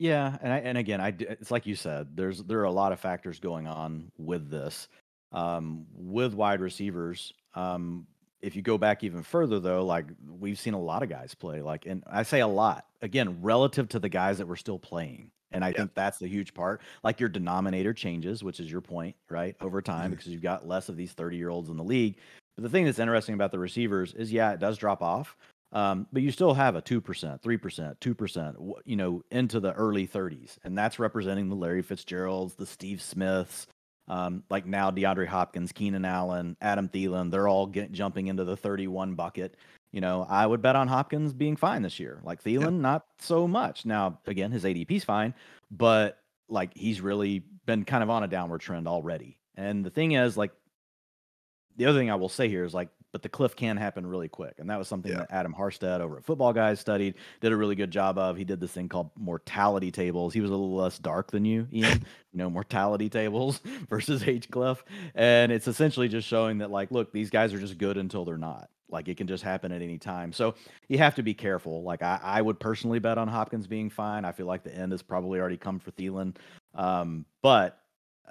Yeah, 0.00 0.38
and 0.40 0.50
I 0.50 0.58
and 0.60 0.78
again, 0.78 0.98
I 1.02 1.08
it's 1.18 1.50
like 1.50 1.66
you 1.66 1.76
said, 1.76 2.16
there's 2.16 2.42
there 2.44 2.60
are 2.60 2.64
a 2.64 2.70
lot 2.72 2.92
of 2.92 3.00
factors 3.00 3.38
going 3.38 3.66
on 3.66 4.10
with 4.16 4.48
this. 4.50 4.88
Um, 5.32 5.86
with 5.94 6.32
wide 6.34 6.60
receivers, 6.62 7.34
um, 7.54 8.06
if 8.40 8.56
you 8.56 8.62
go 8.62 8.78
back 8.78 9.04
even 9.04 9.22
further 9.22 9.60
though, 9.60 9.84
like 9.84 10.06
we've 10.26 10.58
seen 10.58 10.72
a 10.74 10.80
lot 10.80 11.02
of 11.02 11.10
guys 11.10 11.34
play, 11.34 11.60
like, 11.60 11.84
and 11.86 12.02
I 12.06 12.22
say 12.22 12.40
a 12.40 12.46
lot 12.48 12.86
again 13.02 13.42
relative 13.42 13.88
to 13.90 13.98
the 13.98 14.08
guys 14.08 14.38
that 14.38 14.46
were 14.46 14.56
still 14.56 14.78
playing, 14.78 15.32
and 15.52 15.62
I 15.64 15.72
Yeah. 15.72 15.84
think 15.84 15.94
that's 15.94 16.18
the 16.18 16.28
huge 16.28 16.54
part. 16.54 16.80
Like 17.04 17.20
your 17.20 17.28
denominator 17.28 17.92
changes, 17.92 18.42
which 18.42 18.58
is 18.58 18.72
your 18.72 18.80
point, 18.80 19.16
right, 19.28 19.54
over 19.60 19.82
time 19.82 20.10
Mhm. 20.10 20.12
because 20.12 20.28
you've 20.28 20.40
got 20.42 20.66
less 20.66 20.88
of 20.88 20.96
these 20.96 21.12
thirty 21.12 21.36
year 21.36 21.50
olds 21.50 21.68
in 21.68 21.76
the 21.76 21.84
league. 21.84 22.16
But 22.56 22.62
the 22.62 22.70
thing 22.70 22.86
that's 22.86 22.98
interesting 22.98 23.34
about 23.34 23.52
the 23.52 23.58
receivers 23.58 24.14
is, 24.14 24.32
yeah, 24.32 24.52
it 24.52 24.60
does 24.60 24.78
drop 24.78 25.02
off, 25.02 25.36
um, 25.72 26.06
but 26.12 26.22
you 26.22 26.32
still 26.32 26.54
have 26.54 26.74
a 26.74 26.82
2%, 26.82 27.02
3%, 27.02 27.96
2%, 28.00 28.72
you 28.84 28.96
know, 28.96 29.22
into 29.30 29.60
the 29.60 29.72
early 29.72 30.06
30s. 30.06 30.58
And 30.64 30.76
that's 30.76 30.98
representing 30.98 31.48
the 31.48 31.54
Larry 31.54 31.82
Fitzgeralds, 31.82 32.54
the 32.54 32.66
Steve 32.66 33.00
Smiths, 33.00 33.66
um, 34.08 34.42
like 34.50 34.66
now 34.66 34.90
DeAndre 34.90 35.28
Hopkins, 35.28 35.70
Keenan 35.70 36.04
Allen, 36.04 36.56
Adam 36.60 36.88
Thielen. 36.88 37.30
They're 37.30 37.46
all 37.46 37.66
get, 37.66 37.92
jumping 37.92 38.26
into 38.26 38.44
the 38.44 38.56
31 38.56 39.14
bucket. 39.14 39.56
You 39.92 40.00
know, 40.00 40.26
I 40.28 40.46
would 40.46 40.62
bet 40.62 40.76
on 40.76 40.88
Hopkins 40.88 41.32
being 41.32 41.56
fine 41.56 41.82
this 41.82 42.00
year. 42.00 42.20
Like 42.24 42.42
Thielen, 42.42 42.80
not 42.80 43.06
so 43.18 43.46
much. 43.46 43.86
Now, 43.86 44.18
again, 44.26 44.50
his 44.50 44.64
ADP's 44.64 45.04
fine, 45.04 45.34
but 45.70 46.18
like 46.48 46.76
he's 46.76 47.00
really 47.00 47.44
been 47.66 47.84
kind 47.84 48.02
of 48.02 48.10
on 48.10 48.24
a 48.24 48.28
downward 48.28 48.60
trend 48.60 48.88
already. 48.88 49.38
And 49.56 49.84
the 49.84 49.90
thing 49.90 50.12
is, 50.12 50.36
like, 50.36 50.52
the 51.76 51.86
other 51.86 51.98
thing 51.98 52.10
I 52.10 52.16
will 52.16 52.28
say 52.28 52.48
here 52.48 52.64
is 52.64 52.74
like, 52.74 52.88
but 53.12 53.22
the 53.22 53.28
cliff 53.28 53.56
can 53.56 53.76
happen 53.76 54.06
really 54.06 54.28
quick. 54.28 54.54
And 54.58 54.68
that 54.70 54.78
was 54.78 54.88
something 54.88 55.10
Yeah. 55.12 55.18
that 55.18 55.32
Adam 55.32 55.54
Harstad 55.56 56.00
over 56.00 56.18
at 56.18 56.24
Football 56.24 56.52
Guys 56.52 56.80
studied, 56.80 57.14
did 57.40 57.52
a 57.52 57.56
really 57.56 57.74
good 57.74 57.90
job 57.90 58.18
of. 58.18 58.36
He 58.36 58.44
did 58.44 58.60
this 58.60 58.72
thing 58.72 58.88
called 58.88 59.10
mortality 59.16 59.90
tables. 59.90 60.32
He 60.34 60.40
was 60.40 60.50
a 60.50 60.54
little 60.54 60.74
less 60.74 60.98
dark 60.98 61.30
than 61.30 61.44
you, 61.44 61.66
Ian, 61.72 61.98
you 62.32 62.38
know, 62.38 62.50
mortality 62.50 63.08
tables 63.08 63.60
versus 63.88 64.26
age 64.26 64.50
cliff. 64.50 64.84
And 65.14 65.50
it's 65.52 65.66
essentially 65.68 66.08
just 66.08 66.28
showing 66.28 66.58
that, 66.58 66.70
like, 66.70 66.90
look, 66.90 67.12
these 67.12 67.30
guys 67.30 67.52
are 67.54 67.58
just 67.58 67.78
good 67.78 67.96
until 67.96 68.24
they're 68.24 68.36
not. 68.38 68.68
Like 68.92 69.06
it 69.06 69.16
can 69.16 69.28
just 69.28 69.44
happen 69.44 69.70
at 69.70 69.82
any 69.82 69.98
time. 69.98 70.32
So 70.32 70.54
you 70.88 70.98
have 70.98 71.14
to 71.14 71.22
be 71.22 71.32
careful. 71.32 71.84
Like 71.84 72.02
I, 72.02 72.18
I 72.22 72.42
would 72.42 72.58
personally 72.58 72.98
bet 72.98 73.18
on 73.18 73.28
Hopkins 73.28 73.68
being 73.68 73.88
fine. 73.88 74.24
I 74.24 74.32
feel 74.32 74.46
like 74.46 74.64
the 74.64 74.74
end 74.76 74.90
has 74.90 75.00
probably 75.00 75.38
already 75.38 75.56
come 75.58 75.78
for 75.78 75.92
Thielen. 75.92 76.34
Um, 76.74 77.24
but 77.40 77.78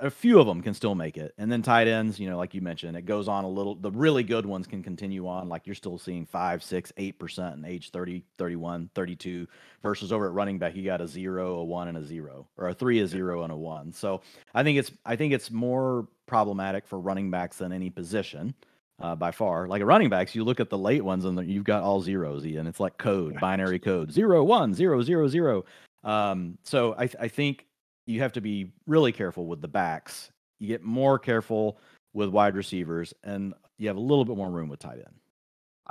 a 0.01 0.09
few 0.09 0.39
of 0.39 0.47
them 0.47 0.61
can 0.61 0.73
still 0.73 0.95
make 0.95 1.17
it. 1.17 1.33
And 1.37 1.51
then 1.51 1.61
tight 1.61 1.87
ends, 1.87 2.19
you 2.19 2.29
know, 2.29 2.37
like 2.37 2.53
you 2.53 2.61
mentioned, 2.61 2.97
it 2.97 3.05
goes 3.05 3.27
on 3.27 3.43
a 3.43 3.49
little. 3.49 3.75
The 3.75 3.91
really 3.91 4.23
good 4.23 4.45
ones 4.45 4.67
can 4.67 4.83
continue 4.83 5.27
on. 5.27 5.49
Like 5.49 5.65
you're 5.65 5.75
still 5.75 5.97
seeing 5.97 6.25
five, 6.25 6.63
six, 6.63 6.91
eight 6.97 7.19
percent 7.19 7.57
in 7.57 7.65
age 7.65 7.91
30, 7.91 8.23
31, 8.37 8.89
32, 8.95 9.47
versus 9.81 10.11
over 10.11 10.27
at 10.27 10.33
running 10.33 10.59
back, 10.59 10.75
you 10.75 10.83
got 10.83 11.01
a 11.01 11.07
zero, 11.07 11.55
a 11.55 11.63
one, 11.63 11.87
and 11.87 11.97
a 11.97 12.03
zero, 12.03 12.47
or 12.57 12.69
a 12.69 12.73
three, 12.73 12.99
a 12.99 13.07
zero, 13.07 13.43
and 13.43 13.51
a 13.51 13.55
one. 13.55 13.93
So 13.93 14.21
I 14.53 14.63
think 14.63 14.77
it's 14.77 14.91
I 15.05 15.15
think 15.15 15.33
it's 15.33 15.51
more 15.51 16.07
problematic 16.25 16.87
for 16.87 16.99
running 16.99 17.31
backs 17.31 17.57
than 17.57 17.71
any 17.71 17.89
position. 17.89 18.53
Uh, 19.01 19.15
by 19.15 19.31
far, 19.31 19.65
like 19.65 19.81
a 19.81 19.85
running 19.85 20.09
backs, 20.09 20.35
you 20.35 20.43
look 20.43 20.59
at 20.59 20.69
the 20.69 20.77
late 20.77 21.01
ones 21.01 21.23
and 21.23 21.49
you've 21.49 21.63
got 21.63 21.83
all 21.83 22.01
zeros, 22.01 22.43
and 22.43 22.67
it's 22.67 22.81
like 22.81 22.97
code, 22.97 23.39
binary 23.39 23.79
code, 23.79 24.11
zero, 24.11 24.43
one, 24.43 24.73
zero, 24.73 25.01
zero, 25.01 25.25
zero. 25.29 25.63
Um, 26.03 26.57
so 26.63 26.95
I, 26.97 27.09
I 27.17 27.27
think 27.29 27.65
you 28.09 28.21
have 28.21 28.33
to 28.33 28.41
be 28.41 28.71
really 28.87 29.11
careful 29.11 29.45
with 29.45 29.61
the 29.61 29.67
backs. 29.67 30.31
You 30.57 30.67
get 30.67 30.81
more 30.81 31.19
careful 31.19 31.79
with 32.13 32.29
wide 32.29 32.55
receivers, 32.55 33.13
and 33.23 33.53
you 33.77 33.87
have 33.87 33.97
a 33.97 34.01
little 34.01 34.25
bit 34.25 34.35
more 34.35 34.49
room 34.49 34.67
with 34.67 34.79
tight 34.79 34.97
end. 34.97 35.18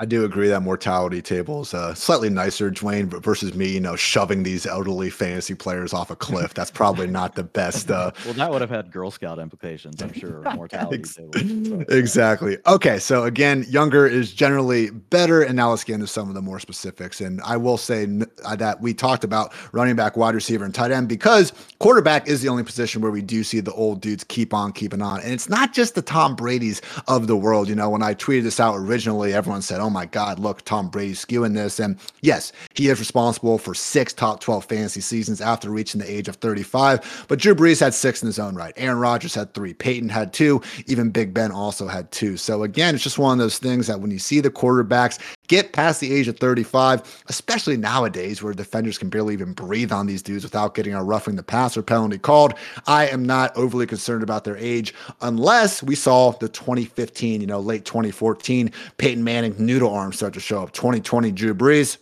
I 0.01 0.05
do 0.05 0.25
agree 0.25 0.47
that 0.47 0.61
mortality 0.61 1.21
table 1.21 1.63
is 1.63 1.75
uh, 1.75 1.93
slightly 1.93 2.31
nicer, 2.31 2.71
Dwain, 2.71 3.11
but 3.11 3.21
versus 3.25 3.55
me, 3.55 3.69
you 3.69 3.81
know, 3.81 3.97
shoving 3.97 4.45
these 4.45 4.65
elderly 4.65 5.11
fantasy 5.11 5.57
players 5.57 5.93
off 5.93 6.13
a 6.13 6.17
cliff. 6.17 6.55
That's 6.55 6.71
probably 6.71 7.09
not 7.09 7.35
the 7.35 7.43
best. 7.43 7.91
Uh, 7.91 8.13
Well, 8.25 8.35
that 8.35 8.51
would 8.51 8.61
have 8.61 8.71
had 8.71 8.93
Girl 8.93 9.11
Scout 9.11 9.39
implications, 9.39 10.03
I'm 10.03 10.13
sure. 10.13 10.43
Mortality 10.55 10.99
Ex- 10.99 11.17
tables. 11.17 11.87
Exactly. 11.89 12.59
Okay. 12.67 12.99
So 12.99 13.25
again, 13.25 13.65
younger 13.69 14.07
is 14.07 14.33
generally 14.33 14.91
better. 14.91 15.43
And 15.43 15.57
now 15.57 15.71
let's 15.71 15.83
get 15.83 15.95
into 15.95 16.07
some 16.07 16.29
of 16.29 16.35
the 16.35 16.43
more 16.43 16.61
specifics. 16.61 17.21
And 17.21 17.41
I 17.43 17.57
will 17.57 17.79
say 17.79 18.07
uh, 18.45 18.55
that 18.57 18.81
we 18.81 18.95
talked 18.95 19.25
about 19.25 19.53
running 19.73 19.97
back, 19.97 20.17
wide 20.17 20.35
receiver, 20.35 20.65
and 20.65 20.75
tight 20.75 20.91
end 20.91 21.09
because 21.09 21.53
quarterback 21.81 22.29
is 22.29 22.43
the 22.43 22.49
only 22.49 22.63
position 22.65 23.01
where 23.01 23.11
we 23.11 23.23
do 23.23 23.43
see 23.43 23.61
the 23.61 23.73
old 23.73 24.01
dudes 24.01 24.25
keep 24.25 24.53
on 24.55 24.73
keeping 24.73 25.03
on. 25.03 25.21
And 25.23 25.33
it's 25.33 25.49
not 25.49 25.73
just 25.73 25.95
the 25.95 26.03
Tom 26.03 26.37
Brady's 26.37 26.83
of 27.09 27.27
the 27.27 27.37
world. 27.37 27.69
You 27.69 27.75
know, 27.75 27.89
when 27.91 28.03
I 28.03 28.15
tweeted 28.15 28.43
this 28.43 28.61
out 28.61 28.77
originally, 28.77 29.33
everyone 29.33 29.63
said, 29.63 29.81
oh 29.81 29.88
Oh 29.89 29.91
my 29.91 30.05
God, 30.05 30.39
look, 30.39 30.63
Tom 30.67 30.91
Brady's 30.91 31.25
skewing 31.25 31.55
this. 31.55 31.81
And 31.81 31.99
yes, 32.21 32.53
he 32.75 32.89
is 32.89 32.99
responsible 32.99 33.57
for 33.57 33.73
six 33.73 34.13
top 34.13 34.39
12 34.41 34.67
fantasy 34.67 35.01
seasons 35.01 35.41
after 35.41 35.71
reaching 35.71 35.99
the 35.99 36.11
age 36.11 36.29
of 36.29 36.37
35. 36.37 37.25
But 37.27 37.39
Drew 37.39 37.55
Brees 37.55 37.81
had 37.81 37.95
six 37.95 38.23
in 38.23 38.27
his 38.27 38.39
own 38.39 38.55
right. 38.55 38.75
Aaron 38.77 38.99
Rodgers 38.99 39.35
had 39.35 39.55
three. 39.55 39.73
Peyton 39.73 40.11
had 40.11 40.35
two. 40.35 40.61
Even 40.89 41.09
Big 41.09 41.33
Ben 41.33 41.51
also 41.51 41.87
had 41.87 42.13
two. 42.13 42.37
So 42.37 42.65
again, 42.65 42.95
it's 42.95 43.03
just 43.03 43.19
one 43.19 43.33
of 43.33 43.39
those 43.39 43.57
things 43.57 43.87
that 43.87 43.99
when 43.99 44.11
you 44.11 44.19
see 44.19 44.41
the 44.41 44.51
quarterbacks 44.51 45.19
get 45.49 45.73
past 45.73 46.01
the 46.01 46.15
age 46.15 46.29
of 46.29 46.39
35, 46.39 47.25
especially 47.27 47.77
nowadays 47.77 48.43
where 48.43 48.53
defenders 48.53 48.99
can 48.99 49.09
barely 49.09 49.35
even 49.35 49.53
breathe 49.53 49.91
on 49.91 50.07
these 50.07 50.23
dudes 50.23 50.45
without 50.45 50.75
getting 50.75 50.95
a 50.95 51.03
roughing 51.03 51.37
the 51.37 51.43
passer 51.43 51.83
penalty 51.83 52.19
called, 52.19 52.55
I 52.87 53.09
am 53.09 53.25
not 53.25 53.57
overly 53.57 53.87
concerned 53.87 54.23
about 54.23 54.45
their 54.45 54.57
age 54.57 54.95
unless 55.23 55.83
we 55.83 55.95
saw 55.95 56.33
the 56.33 56.49
2015, 56.49 57.41
you 57.41 57.47
know, 57.47 57.61
late 57.61 57.85
2014 57.85 58.71
Peyton 58.99 59.25
Manning 59.25 59.55
noodle 59.59 59.93
arm 59.93 60.13
start 60.13 60.35
to 60.35 60.41
show 60.41 60.63
up. 60.63 60.73
2020 60.73 61.33
Drew 61.33 61.55
Brees 61.55 61.99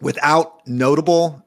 without 0.00 0.66
notable 0.66 1.45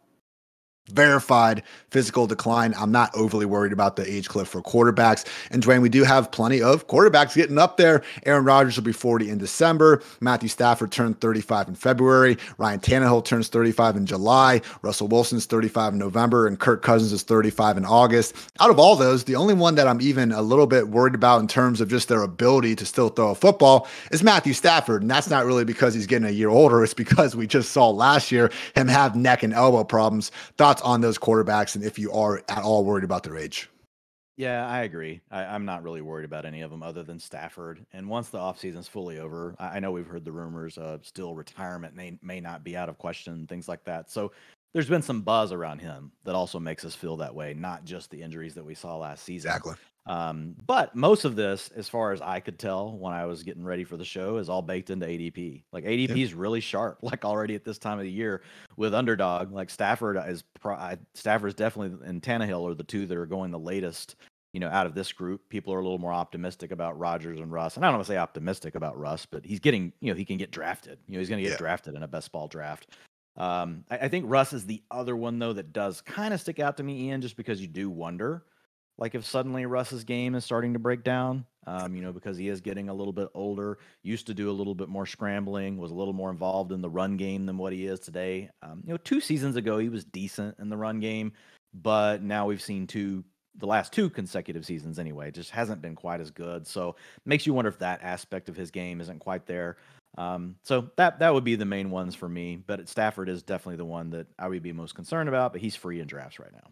verified 0.92 1.64
physical 1.92 2.28
decline. 2.28 2.74
I'm 2.78 2.92
not 2.92 3.10
overly 3.16 3.46
worried 3.46 3.74
about 3.74 3.96
the 3.96 4.10
age 4.10 4.30
cliff 4.30 4.48
for 4.48 4.62
quarterbacks. 4.62 5.26
And 5.52 5.64
Dwain, 5.64 5.82
we 5.82 5.90
do 5.90 6.04
have 6.04 6.32
plenty 6.32 6.62
of 6.62 6.88
quarterbacks 6.88 7.36
getting 7.36 7.58
up 7.58 7.78
there. 7.78 8.04
Aaron 8.26 8.46
Rodgers 8.46 8.76
will 8.76 8.84
be 8.84 8.92
40 8.92 9.30
in 9.30 9.38
December. 9.38 10.02
Matthew 10.22 10.50
Stafford 10.50 10.92
turned 10.92 11.20
35 11.20 11.70
in 11.70 11.76
February. 11.76 12.38
Ryan 12.58 12.80
Tannehill 12.80 13.26
turns 13.26 13.48
35 13.48 13.98
in 13.98 14.06
July. 14.06 14.62
Russell 14.82 15.08
Wilson's 15.08 15.46
35 15.46 15.94
in 15.94 16.00
November. 16.00 16.48
And 16.48 16.60
Kirk 16.60 16.82
Cousins 16.82 17.12
is 17.12 17.24
35 17.24 17.78
in 17.78 17.86
August. 17.86 18.36
Out 18.60 18.70
of 18.70 18.80
all 18.80 18.96
those, 18.96 19.24
the 19.24 19.36
only 19.36 19.54
one 19.54 19.76
that 19.76 19.88
I'm 19.88 20.02
even 20.02 20.32
a 20.32 20.42
little 20.42 20.68
bit 20.68 20.90
worried 20.90 21.16
about 21.16 21.42
in 21.42 21.48
terms 21.48 21.82
of 21.82 21.90
just 21.90 22.08
their 22.08 22.22
ability 22.22 22.76
to 22.76 22.86
still 22.86 23.10
throw 23.10 23.32
a 23.32 23.36
football 23.36 23.88
is 24.12 24.24
Matthew 24.24 24.54
Stafford. 24.54 25.02
And 25.02 25.10
that's 25.10 25.30
not 25.30 25.46
really 25.46 25.66
because 25.66 25.94
he's 25.94 26.08
getting 26.08 26.28
a 26.28 26.32
year 26.32 26.50
older. 26.50 26.84
It's 26.84 26.94
because 26.94 27.36
we 27.36 27.48
just 27.48 27.72
saw 27.72 27.90
last 27.90 28.32
year 28.32 28.52
him 28.76 28.88
have 28.88 29.16
neck 29.16 29.44
and 29.44 29.54
elbow 29.54 29.84
problems. 29.84 30.32
Thoughts 30.58 30.79
on 30.82 31.02
those 31.02 31.18
quarterbacks 31.18 31.76
and 31.76 31.84
if 31.84 32.00
you 32.00 32.12
are 32.12 32.44
at 32.50 32.64
all 32.64 32.84
worried 32.86 33.04
about 33.04 33.24
their 33.24 33.38
age? 33.38 33.70
yeah, 34.40 34.66
I 34.66 34.84
agree. 34.84 35.20
I, 35.30 35.44
I'm 35.44 35.66
not 35.66 35.84
really 35.84 36.00
worried 36.00 36.24
about 36.24 36.46
any 36.46 36.62
of 36.62 36.72
them 36.72 36.82
other 36.82 37.04
than 37.04 37.20
Stafford. 37.20 37.86
And 37.92 38.08
once 38.08 38.30
the 38.30 38.38
offseason's 38.38 38.88
fully 38.88 39.20
over, 39.20 39.54
I, 39.60 39.76
I 39.76 39.80
know 39.82 39.92
we've 39.92 40.08
heard 40.08 40.24
the 40.24 40.32
rumors 40.32 40.78
of 40.78 41.06
still 41.06 41.36
retirement 41.36 41.94
may, 41.94 42.18
may 42.22 42.40
not 42.40 42.64
be 42.64 42.78
out 42.78 42.88
of 42.88 42.98
question, 42.98 43.48
things 43.48 43.68
like 43.68 43.84
that. 43.84 44.10
So 44.10 44.32
there's 44.74 44.88
been 44.88 45.02
some 45.02 45.24
buzz 45.24 45.52
around 45.52 45.80
him 45.80 46.14
that 46.24 46.36
also 46.36 46.58
makes 46.58 46.86
us 46.86 46.96
feel 46.96 47.18
that 47.18 47.36
way, 47.36 47.54
not 47.54 47.84
just 47.84 48.12
the 48.12 48.22
injuries 48.22 48.54
that 48.56 48.64
we 48.64 48.76
saw 48.76 48.96
last 48.96 49.26
season. 49.26 49.50
Exactly. 49.50 49.76
Um, 50.06 50.56
but 50.66 50.96
most 50.96 51.24
of 51.26 51.36
this, 51.36 51.70
as 51.76 51.88
far 51.88 52.12
as 52.12 52.22
I 52.22 52.40
could 52.40 52.58
tell 52.58 52.98
when 52.98 53.14
I 53.14 53.26
was 53.26 53.44
getting 53.44 53.64
ready 53.64 53.84
for 53.84 53.96
the 53.96 54.06
show, 54.06 54.38
is 54.38 54.50
all 54.50 54.62
baked 54.64 54.90
into 54.90 55.06
ADP. 55.06 55.64
Like 55.72 55.84
ADP 55.84 56.18
is 56.24 56.34
really 56.34 56.62
sharp, 56.62 57.00
like 57.04 57.26
already 57.26 57.54
at 57.56 57.64
this 57.64 57.78
time 57.78 58.00
of 58.00 58.04
the 58.06 58.12
year 58.12 58.42
with 58.76 58.94
underdog. 58.96 59.52
Like 59.52 59.70
Stafford 59.70 60.18
is 60.28 60.44
pro- 60.60 60.76
I- 60.76 60.98
Stafford's 61.14 61.54
definitely 61.56 62.08
and 62.08 62.22
Tannehill 62.22 62.70
are 62.70 62.74
the 62.74 62.84
two 62.84 63.06
that 63.06 63.18
are 63.18 63.26
going 63.28 63.52
the 63.52 63.60
latest. 63.60 64.16
You 64.52 64.60
know, 64.60 64.70
out 64.70 64.88
of 64.88 64.96
this 64.96 65.12
group, 65.12 65.48
people 65.50 65.72
are 65.76 65.80
a 65.80 65.84
little 65.84 66.00
more 66.00 66.12
optimistic 66.14 66.72
about 66.72 66.98
Rodgers 66.98 67.40
and 67.40 67.52
Russ. 67.52 67.76
And 67.76 67.86
I 67.86 67.90
don't 67.90 67.98
want 67.98 68.08
to 68.08 68.12
say 68.14 68.18
optimistic 68.18 68.74
about 68.74 68.98
Russ, 68.98 69.28
but 69.28 69.46
he's 69.46 69.60
getting, 69.60 69.94
you 70.02 70.12
know, 70.12 70.18
he 70.18 70.26
can 70.26 70.38
get 70.38 70.50
drafted. 70.50 70.98
You 71.06 71.14
know, 71.14 71.20
he's 71.20 71.30
going 71.30 71.38
to 71.38 71.44
get 71.44 71.52
Yeah. 71.52 71.58
drafted 71.60 71.94
in 71.94 72.02
a 72.02 72.08
best 72.08 72.32
ball 72.32 72.48
draft. 72.48 72.88
Um, 73.38 73.84
I, 73.92 73.98
I 74.00 74.08
think 74.08 74.26
Russ 74.28 74.52
is 74.54 74.66
the 74.66 74.82
other 74.90 75.16
one 75.16 75.38
though 75.38 75.54
that 75.54 75.72
does 75.72 76.02
kind 76.02 76.34
of 76.34 76.42
stick 76.42 76.60
out 76.60 76.78
to 76.78 76.84
me, 76.84 77.04
Ian, 77.10 77.22
just 77.22 77.38
because 77.38 77.62
you 77.62 77.68
do 77.68 77.92
wonder 77.92 78.44
like 79.00 79.16
if 79.16 79.26
suddenly 79.26 79.66
Russ's 79.66 80.04
game 80.04 80.36
is 80.36 80.44
starting 80.44 80.74
to 80.74 80.80
break 80.80 81.04
down, 81.04 81.46
um, 81.66 81.96
you 81.96 82.02
know, 82.02 82.12
because 82.12 82.38
he 82.38 82.50
is 82.50 82.60
getting 82.60 82.90
a 82.90 82.94
little 82.94 83.14
bit 83.14 83.30
older, 83.34 83.80
used 84.04 84.28
to 84.28 84.34
do 84.34 84.50
a 84.50 84.52
little 84.52 84.76
bit 84.76 84.90
more 84.90 85.06
scrambling, 85.06 85.78
was 85.78 85.92
a 85.92 85.96
little 85.96 86.14
more 86.14 86.30
involved 86.30 86.74
in 86.74 86.82
the 86.82 86.90
run 86.90 87.16
game 87.16 87.46
than 87.46 87.58
what 87.58 87.72
he 87.72 87.86
is 87.86 88.00
today. 88.00 88.50
Um, 88.62 88.84
you 88.86 88.92
know, 88.92 88.98
two 88.98 89.22
seasons 89.22 89.56
ago 89.56 89.78
he 89.80 89.90
was 89.90 90.04
decent 90.04 90.58
in 90.60 90.70
the 90.70 90.78
run 90.78 91.00
game, 91.00 91.32
but 91.74 92.22
now 92.22 92.46
we've 92.46 92.62
seen 92.62 92.86
two 92.86 93.24
the 93.56 93.66
last 93.68 93.92
two 93.92 94.10
consecutive 94.10 94.66
seasons 94.66 95.00
anyway. 95.00 95.32
Just 95.32 95.52
hasn't 95.52 95.82
been 95.82 95.96
quite 95.96 96.22
as 96.22 96.32
good. 96.32 96.68
So 96.68 96.96
makes 97.26 97.46
you 97.46 97.54
wonder 97.54 97.70
if 97.70 97.80
that 97.80 98.02
aspect 98.02 98.48
of 98.48 98.56
his 98.56 98.72
game 98.72 99.02
isn't 99.02 99.20
quite 99.20 99.46
there. 99.46 99.78
Um, 100.18 100.56
so 100.64 100.90
that 100.96 101.20
that 101.20 101.34
would 101.34 101.44
be 101.44 101.56
the 101.56 101.66
main 101.66 101.90
ones 101.90 102.16
for 102.16 102.30
me. 102.30 102.56
But 102.56 102.88
Stafford 102.88 103.30
is 103.30 103.44
definitely 103.44 103.78
the 103.78 103.86
one 103.86 104.10
that 104.12 104.28
I 104.38 104.48
would 104.48 104.64
be 104.64 104.74
most 104.74 104.96
concerned 104.96 105.30
about. 105.30 105.52
But 105.52 105.62
he's 105.62 105.76
free 105.76 106.00
in 106.00 106.08
drafts 106.08 106.40
right 106.40 106.54
now. 106.54 106.72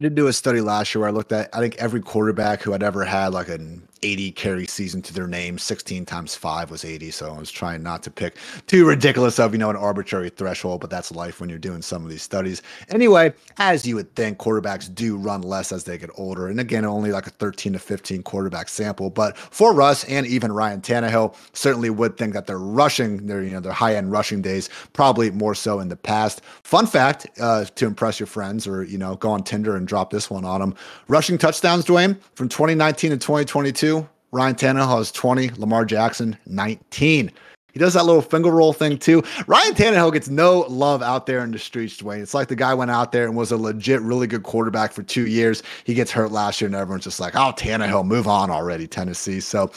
I 0.00 0.04
did 0.04 0.14
do 0.14 0.28
a 0.28 0.32
study 0.32 0.60
last 0.60 0.94
year 0.94 1.00
where 1.00 1.08
I 1.08 1.12
looked 1.12 1.32
at 1.32 1.48
I 1.52 1.58
think 1.58 1.74
every 1.76 2.00
quarterback 2.00 2.62
who 2.62 2.70
had 2.70 2.84
ever 2.84 3.04
had 3.04 3.32
like 3.32 3.48
an 3.48 3.82
80 4.02 4.32
carry 4.32 4.66
season 4.66 5.02
to 5.02 5.14
their 5.14 5.26
name, 5.26 5.58
16 5.58 6.06
times 6.06 6.34
five 6.34 6.70
was 6.70 6.84
80. 6.84 7.10
So 7.10 7.32
I 7.32 7.38
was 7.38 7.50
trying 7.50 7.82
not 7.82 8.02
to 8.04 8.10
pick 8.10 8.36
too 8.66 8.86
ridiculous 8.86 9.38
of, 9.38 9.52
you 9.52 9.58
know, 9.58 9.70
an 9.70 9.76
arbitrary 9.76 10.30
threshold, 10.30 10.80
but 10.80 10.90
that's 10.90 11.10
life 11.10 11.40
when 11.40 11.48
you're 11.48 11.58
doing 11.58 11.82
some 11.82 12.04
of 12.04 12.10
these 12.10 12.22
studies. 12.22 12.62
Anyway, 12.88 13.32
as 13.56 13.86
you 13.86 13.96
would 13.96 14.14
think, 14.14 14.38
quarterbacks 14.38 14.92
do 14.92 15.16
run 15.16 15.42
less 15.42 15.72
as 15.72 15.84
they 15.84 15.98
get 15.98 16.10
older. 16.16 16.48
And 16.48 16.60
again, 16.60 16.84
only 16.84 17.12
like 17.12 17.26
a 17.26 17.30
13 17.30 17.72
to 17.74 17.78
15 17.78 18.22
quarterback 18.22 18.68
sample. 18.68 19.10
But 19.10 19.36
for 19.36 19.74
Russ 19.74 20.04
and 20.04 20.26
even 20.26 20.52
Ryan 20.52 20.80
Tannehill, 20.80 21.34
certainly 21.52 21.90
would 21.90 22.16
think 22.16 22.34
that 22.34 22.46
they're 22.46 22.58
rushing 22.58 23.26
their, 23.26 23.42
you 23.42 23.50
know, 23.50 23.60
their 23.60 23.72
high 23.72 23.96
end 23.96 24.12
rushing 24.12 24.42
days, 24.42 24.68
probably 24.92 25.30
more 25.30 25.54
so 25.54 25.80
in 25.80 25.88
the 25.88 25.96
past. 25.96 26.42
Fun 26.62 26.86
fact 26.86 27.26
uh, 27.40 27.64
to 27.64 27.86
impress 27.86 28.20
your 28.20 28.26
friends 28.26 28.66
or, 28.66 28.84
you 28.84 28.98
know, 28.98 29.16
go 29.16 29.30
on 29.30 29.42
Tinder 29.42 29.76
and 29.76 29.87
drop 29.88 30.10
this 30.10 30.30
one 30.30 30.44
on 30.44 30.60
them. 30.60 30.74
Rushing 31.08 31.38
touchdowns, 31.38 31.84
Dwain, 31.84 32.20
from 32.34 32.48
2019 32.48 33.10
to 33.10 33.16
2022. 33.16 34.08
Ryan 34.30 34.54
Tannehill 34.54 34.98
has 34.98 35.10
20, 35.10 35.50
Lamar 35.56 35.84
Jackson 35.84 36.36
19. 36.46 37.32
He 37.78 37.84
does 37.84 37.94
that 37.94 38.06
little 38.06 38.22
finger 38.22 38.50
roll 38.50 38.72
thing 38.72 38.98
too. 38.98 39.22
Ryan 39.46 39.72
Tannehill 39.72 40.12
gets 40.12 40.28
no 40.28 40.62
love 40.68 41.00
out 41.00 41.26
there 41.26 41.44
in 41.44 41.52
the 41.52 41.60
streets, 41.60 41.96
Dwain. 41.96 42.20
It's 42.20 42.34
like 42.34 42.48
the 42.48 42.56
guy 42.56 42.74
went 42.74 42.90
out 42.90 43.12
there 43.12 43.24
and 43.24 43.36
was 43.36 43.52
a 43.52 43.56
legit, 43.56 44.00
really 44.00 44.26
good 44.26 44.42
quarterback 44.42 44.90
for 44.90 45.04
two 45.04 45.28
years. 45.28 45.62
He 45.84 45.94
gets 45.94 46.10
hurt 46.10 46.32
last 46.32 46.60
year, 46.60 46.66
and 46.66 46.74
everyone's 46.74 47.04
just 47.04 47.20
like, 47.20 47.36
oh, 47.36 47.52
Tannehill, 47.56 48.04
move 48.04 48.26
on 48.26 48.50
already, 48.50 48.88
Tennessee. 48.88 49.38
So, 49.38 49.70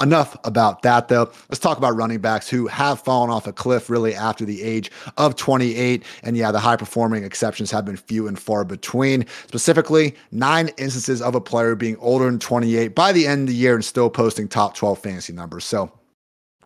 enough 0.00 0.36
about 0.44 0.82
that, 0.82 1.08
though. 1.08 1.32
Let's 1.48 1.58
talk 1.58 1.78
about 1.78 1.96
running 1.96 2.20
backs 2.20 2.48
who 2.48 2.68
have 2.68 3.00
fallen 3.00 3.28
off 3.28 3.48
a 3.48 3.52
cliff 3.52 3.90
really 3.90 4.14
after 4.14 4.44
the 4.44 4.62
age 4.62 4.92
of 5.16 5.34
28. 5.34 6.04
And 6.22 6.36
yeah, 6.36 6.52
the 6.52 6.60
high 6.60 6.76
performing 6.76 7.24
exceptions 7.24 7.72
have 7.72 7.84
been 7.84 7.96
few 7.96 8.28
and 8.28 8.38
far 8.38 8.64
between. 8.64 9.26
Specifically, 9.48 10.14
nine 10.30 10.68
instances 10.76 11.20
of 11.20 11.34
a 11.34 11.40
player 11.40 11.74
being 11.74 11.96
older 11.96 12.26
than 12.26 12.38
28 12.38 12.94
by 12.94 13.10
the 13.10 13.26
end 13.26 13.48
of 13.48 13.48
the 13.48 13.54
year 13.54 13.74
and 13.74 13.84
still 13.84 14.08
posting 14.08 14.46
top 14.46 14.76
12 14.76 15.00
fantasy 15.00 15.32
numbers. 15.32 15.64
So, 15.64 15.90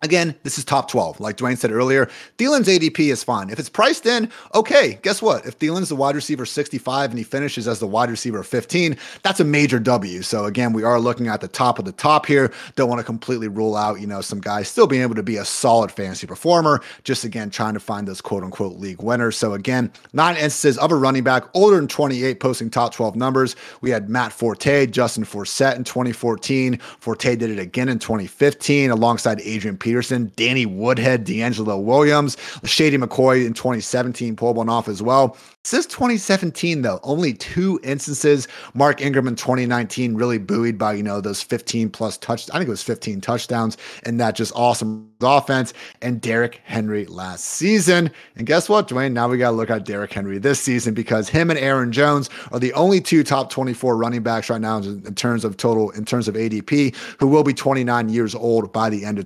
Again, 0.03 0.35
this 0.43 0.57
is 0.57 0.65
top 0.65 0.89
12. 0.89 1.21
Like 1.21 1.37
Dwain 1.37 1.57
said 1.57 1.71
earlier, 1.71 2.09
Thielen's 2.37 2.67
ADP 2.67 3.09
is 3.09 3.23
fine. 3.23 3.49
If 3.49 3.57
it's 3.57 3.69
priced 3.69 4.05
in, 4.05 4.29
okay, 4.53 4.99
guess 5.01 5.21
what? 5.21 5.45
If 5.45 5.57
Thielen's 5.57 5.87
the 5.87 5.95
wide 5.95 6.15
receiver 6.15 6.45
65 6.45 7.11
and 7.11 7.17
he 7.17 7.23
finishes 7.23 7.69
as 7.69 7.79
the 7.79 7.87
wide 7.87 8.09
receiver 8.09 8.43
15, 8.43 8.97
that's 9.21 9.39
a 9.39 9.45
major 9.45 9.79
W. 9.79 10.21
So 10.21 10.43
again, 10.43 10.73
we 10.73 10.83
are 10.83 10.99
looking 10.99 11.29
at 11.29 11.39
the 11.39 11.47
top 11.47 11.79
of 11.79 11.85
the 11.85 11.93
top 11.93 12.25
here. 12.25 12.51
Don't 12.75 12.89
want 12.89 12.99
to 12.99 13.05
completely 13.05 13.47
rule 13.47 13.77
out, 13.77 14.01
you 14.01 14.07
know, 14.07 14.19
some 14.19 14.41
guys 14.41 14.67
still 14.67 14.87
being 14.87 15.03
able 15.03 15.15
to 15.15 15.23
be 15.23 15.37
a 15.37 15.45
solid 15.45 15.89
fantasy 15.89 16.27
performer. 16.27 16.81
Just 17.05 17.23
again, 17.23 17.49
trying 17.49 17.73
to 17.73 17.79
find 17.79 18.05
those 18.05 18.19
quote 18.19 18.43
unquote 18.43 18.77
league 18.79 19.01
winners. 19.01 19.37
So 19.37 19.53
again, 19.53 19.89
nine 20.11 20.35
instances 20.35 20.77
of 20.79 20.91
a 20.91 20.97
running 20.97 21.23
back 21.23 21.45
older 21.53 21.77
than 21.77 21.87
28 21.87 22.41
posting 22.41 22.69
top 22.69 22.93
12 22.93 23.15
numbers. 23.15 23.55
We 23.79 23.89
had 23.89 24.09
Matt 24.09 24.33
Forte, 24.33 24.87
Justin 24.87 25.23
Forsett 25.23 25.77
in 25.77 25.85
2014. 25.85 26.77
Forte 26.99 27.35
did 27.37 27.49
it 27.49 27.59
again 27.59 27.87
in 27.87 27.99
2015 27.99 28.91
alongside 28.91 29.39
Adrian 29.39 29.77
Peterson 29.77 29.92
Peterson, 29.93 30.31
Danny 30.35 30.65
Woodhead, 30.65 31.23
DeAngelo 31.23 31.79
Williams, 31.79 32.35
Shady 32.63 32.97
McCoy 32.97 33.45
in 33.45 33.53
2017 33.53 34.35
pulled 34.35 34.57
one 34.57 34.67
off 34.67 34.87
as 34.87 35.03
well. 35.03 35.37
Since 35.65 35.85
2017, 35.85 36.81
though, 36.81 36.99
only 37.03 37.33
two 37.33 37.79
instances. 37.83 38.49
Mark 38.73 38.99
Ingram 38.99 39.29
in 39.29 39.35
2019 39.35 40.15
really 40.15 40.37
buoyed 40.37 40.77
by, 40.77 40.91
you 40.91 41.03
know, 41.03 41.21
those 41.21 41.41
15 41.41 41.89
plus 41.89 42.17
touch. 42.17 42.49
I 42.49 42.57
think 42.57 42.67
it 42.67 42.71
was 42.71 42.83
15 42.83 43.21
touchdowns 43.21 43.77
and 44.03 44.19
that 44.19 44.35
just 44.35 44.51
awesome 44.57 45.09
offense. 45.21 45.73
And 46.01 46.19
Derrick 46.19 46.59
Henry 46.65 47.05
last 47.05 47.45
season. 47.45 48.11
And 48.35 48.45
guess 48.45 48.67
what, 48.67 48.89
Dwain? 48.89 49.13
Now 49.13 49.29
we 49.29 49.37
got 49.37 49.51
to 49.51 49.55
look 49.55 49.69
at 49.69 49.85
Derrick 49.85 50.11
Henry 50.11 50.37
this 50.37 50.59
season 50.59 50.93
because 50.93 51.29
him 51.29 51.49
and 51.49 51.57
Aaron 51.57 51.93
Jones 51.93 52.29
are 52.51 52.59
the 52.59 52.73
only 52.73 52.99
two 52.99 53.23
top 53.23 53.49
24 53.49 53.95
running 53.95 54.21
backs 54.21 54.49
right 54.49 54.59
now 54.59 54.79
in 54.79 55.15
terms 55.15 55.45
of 55.45 55.55
total, 55.55 55.91
in 55.91 56.03
terms 56.03 56.27
of 56.27 56.35
ADP, 56.35 56.93
who 57.19 57.27
will 57.27 57.43
be 57.43 57.53
29 57.53 58.09
years 58.09 58.35
old 58.35 58.73
by 58.73 58.89
the 58.89 59.05
end 59.05 59.17
of 59.17 59.25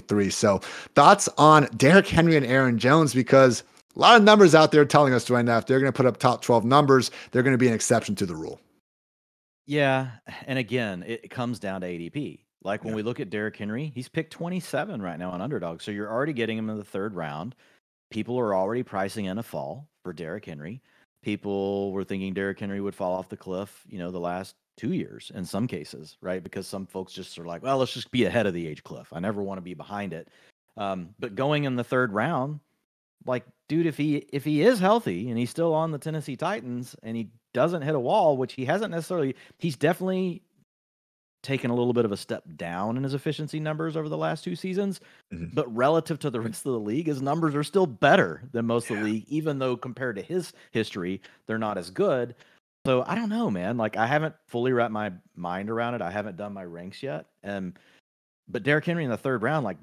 2023. 0.00 0.30
So 0.30 0.58
thoughts 0.94 1.28
on 1.38 1.68
Derrick 1.76 2.06
Henry 2.06 2.36
and 2.36 2.46
Aaron 2.46 2.78
Jones 2.78 3.14
because 3.14 3.62
a 3.96 3.98
lot 3.98 4.16
of 4.16 4.22
numbers 4.22 4.54
out 4.54 4.72
there 4.72 4.84
telling 4.84 5.14
us, 5.14 5.26
Dwain, 5.26 5.46
that 5.46 5.58
if 5.58 5.66
they're 5.66 5.80
going 5.80 5.92
to 5.92 5.96
put 5.96 6.06
up 6.06 6.16
top 6.16 6.42
12 6.42 6.64
numbers, 6.64 7.10
they're 7.30 7.42
going 7.42 7.54
to 7.54 7.58
be 7.58 7.68
an 7.68 7.74
exception 7.74 8.14
to 8.16 8.26
the 8.26 8.36
rule. 8.36 8.60
Yeah. 9.66 10.10
And 10.46 10.58
again, 10.58 11.04
it 11.06 11.30
comes 11.30 11.58
down 11.58 11.80
to 11.82 11.86
ADP. 11.86 12.40
Like 12.62 12.84
when 12.84 12.92
yeah. 12.92 12.96
we 12.96 13.02
look 13.02 13.20
at 13.20 13.30
Derrick 13.30 13.56
Henry, 13.56 13.90
he's 13.94 14.08
picked 14.08 14.32
27 14.32 15.00
right 15.00 15.18
now 15.18 15.30
on 15.30 15.40
underdog. 15.40 15.80
So 15.80 15.90
you're 15.90 16.10
already 16.10 16.32
getting 16.32 16.58
him 16.58 16.68
in 16.68 16.76
the 16.76 16.84
third 16.84 17.14
round. 17.14 17.54
People 18.10 18.38
are 18.38 18.54
already 18.54 18.82
pricing 18.82 19.26
in 19.26 19.38
a 19.38 19.42
fall 19.42 19.88
for 20.02 20.12
Derrick 20.12 20.44
Henry. 20.44 20.82
People 21.22 21.92
were 21.92 22.04
thinking 22.04 22.34
Derrick 22.34 22.58
Henry 22.58 22.80
would 22.80 22.94
fall 22.94 23.14
off 23.14 23.28
the 23.28 23.36
cliff, 23.36 23.84
you 23.88 23.98
know, 23.98 24.10
the 24.10 24.18
last 24.18 24.56
two 24.76 24.92
years 24.92 25.30
in 25.34 25.44
some 25.44 25.66
cases, 25.66 26.16
right? 26.20 26.42
Because 26.42 26.66
some 26.66 26.86
folks 26.86 27.12
just 27.12 27.38
are 27.38 27.46
like, 27.46 27.62
well, 27.62 27.78
let's 27.78 27.92
just 27.92 28.10
be 28.10 28.24
ahead 28.24 28.46
of 28.46 28.54
the 28.54 28.66
age 28.66 28.82
cliff. 28.82 29.12
I 29.12 29.20
never 29.20 29.42
want 29.42 29.58
to 29.58 29.62
be 29.62 29.74
behind 29.74 30.12
it. 30.12 30.28
Um, 30.76 31.10
but 31.18 31.34
going 31.34 31.64
in 31.64 31.76
the 31.76 31.84
third 31.84 32.12
round, 32.12 32.60
like 33.26 33.44
dude 33.68 33.86
if 33.86 33.96
he 33.96 34.16
if 34.32 34.44
he 34.44 34.62
is 34.62 34.78
healthy 34.78 35.28
and 35.28 35.38
he's 35.38 35.50
still 35.50 35.74
on 35.74 35.90
the 35.90 35.98
Tennessee 35.98 36.36
Titans 36.36 36.96
and 37.02 37.16
he 37.16 37.28
doesn't 37.52 37.82
hit 37.82 37.94
a 37.94 38.00
wall 38.00 38.36
which 38.36 38.54
he 38.54 38.64
hasn't 38.64 38.90
necessarily 38.90 39.34
he's 39.58 39.76
definitely 39.76 40.42
taken 41.42 41.70
a 41.70 41.74
little 41.74 41.94
bit 41.94 42.04
of 42.04 42.12
a 42.12 42.16
step 42.16 42.44
down 42.56 42.96
in 42.96 43.02
his 43.02 43.14
efficiency 43.14 43.58
numbers 43.58 43.96
over 43.96 44.08
the 44.08 44.16
last 44.16 44.44
two 44.44 44.54
seasons 44.54 45.00
mm-hmm. 45.32 45.46
but 45.54 45.74
relative 45.74 46.18
to 46.18 46.30
the 46.30 46.40
rest 46.40 46.66
of 46.66 46.72
the 46.72 46.80
league 46.80 47.06
his 47.06 47.22
numbers 47.22 47.54
are 47.54 47.64
still 47.64 47.86
better 47.86 48.42
than 48.52 48.66
most 48.66 48.90
yeah. 48.90 48.96
of 48.96 49.02
the 49.02 49.10
league 49.10 49.24
even 49.28 49.58
though 49.58 49.76
compared 49.76 50.16
to 50.16 50.22
his 50.22 50.52
history 50.70 51.20
they're 51.46 51.58
not 51.58 51.78
as 51.78 51.90
good 51.90 52.34
so 52.86 53.04
I 53.06 53.14
don't 53.14 53.28
know 53.28 53.50
man 53.50 53.76
like 53.76 53.96
I 53.96 54.06
haven't 54.06 54.34
fully 54.46 54.72
wrapped 54.72 54.92
my 54.92 55.12
mind 55.34 55.70
around 55.70 55.94
it 55.94 56.02
I 56.02 56.10
haven't 56.10 56.36
done 56.36 56.52
my 56.52 56.64
ranks 56.64 57.02
yet 57.02 57.26
and 57.42 57.78
but 58.48 58.62
Derrick 58.62 58.84
Henry 58.84 59.04
in 59.04 59.10
the 59.10 59.16
third 59.16 59.42
round 59.42 59.64
like 59.64 59.78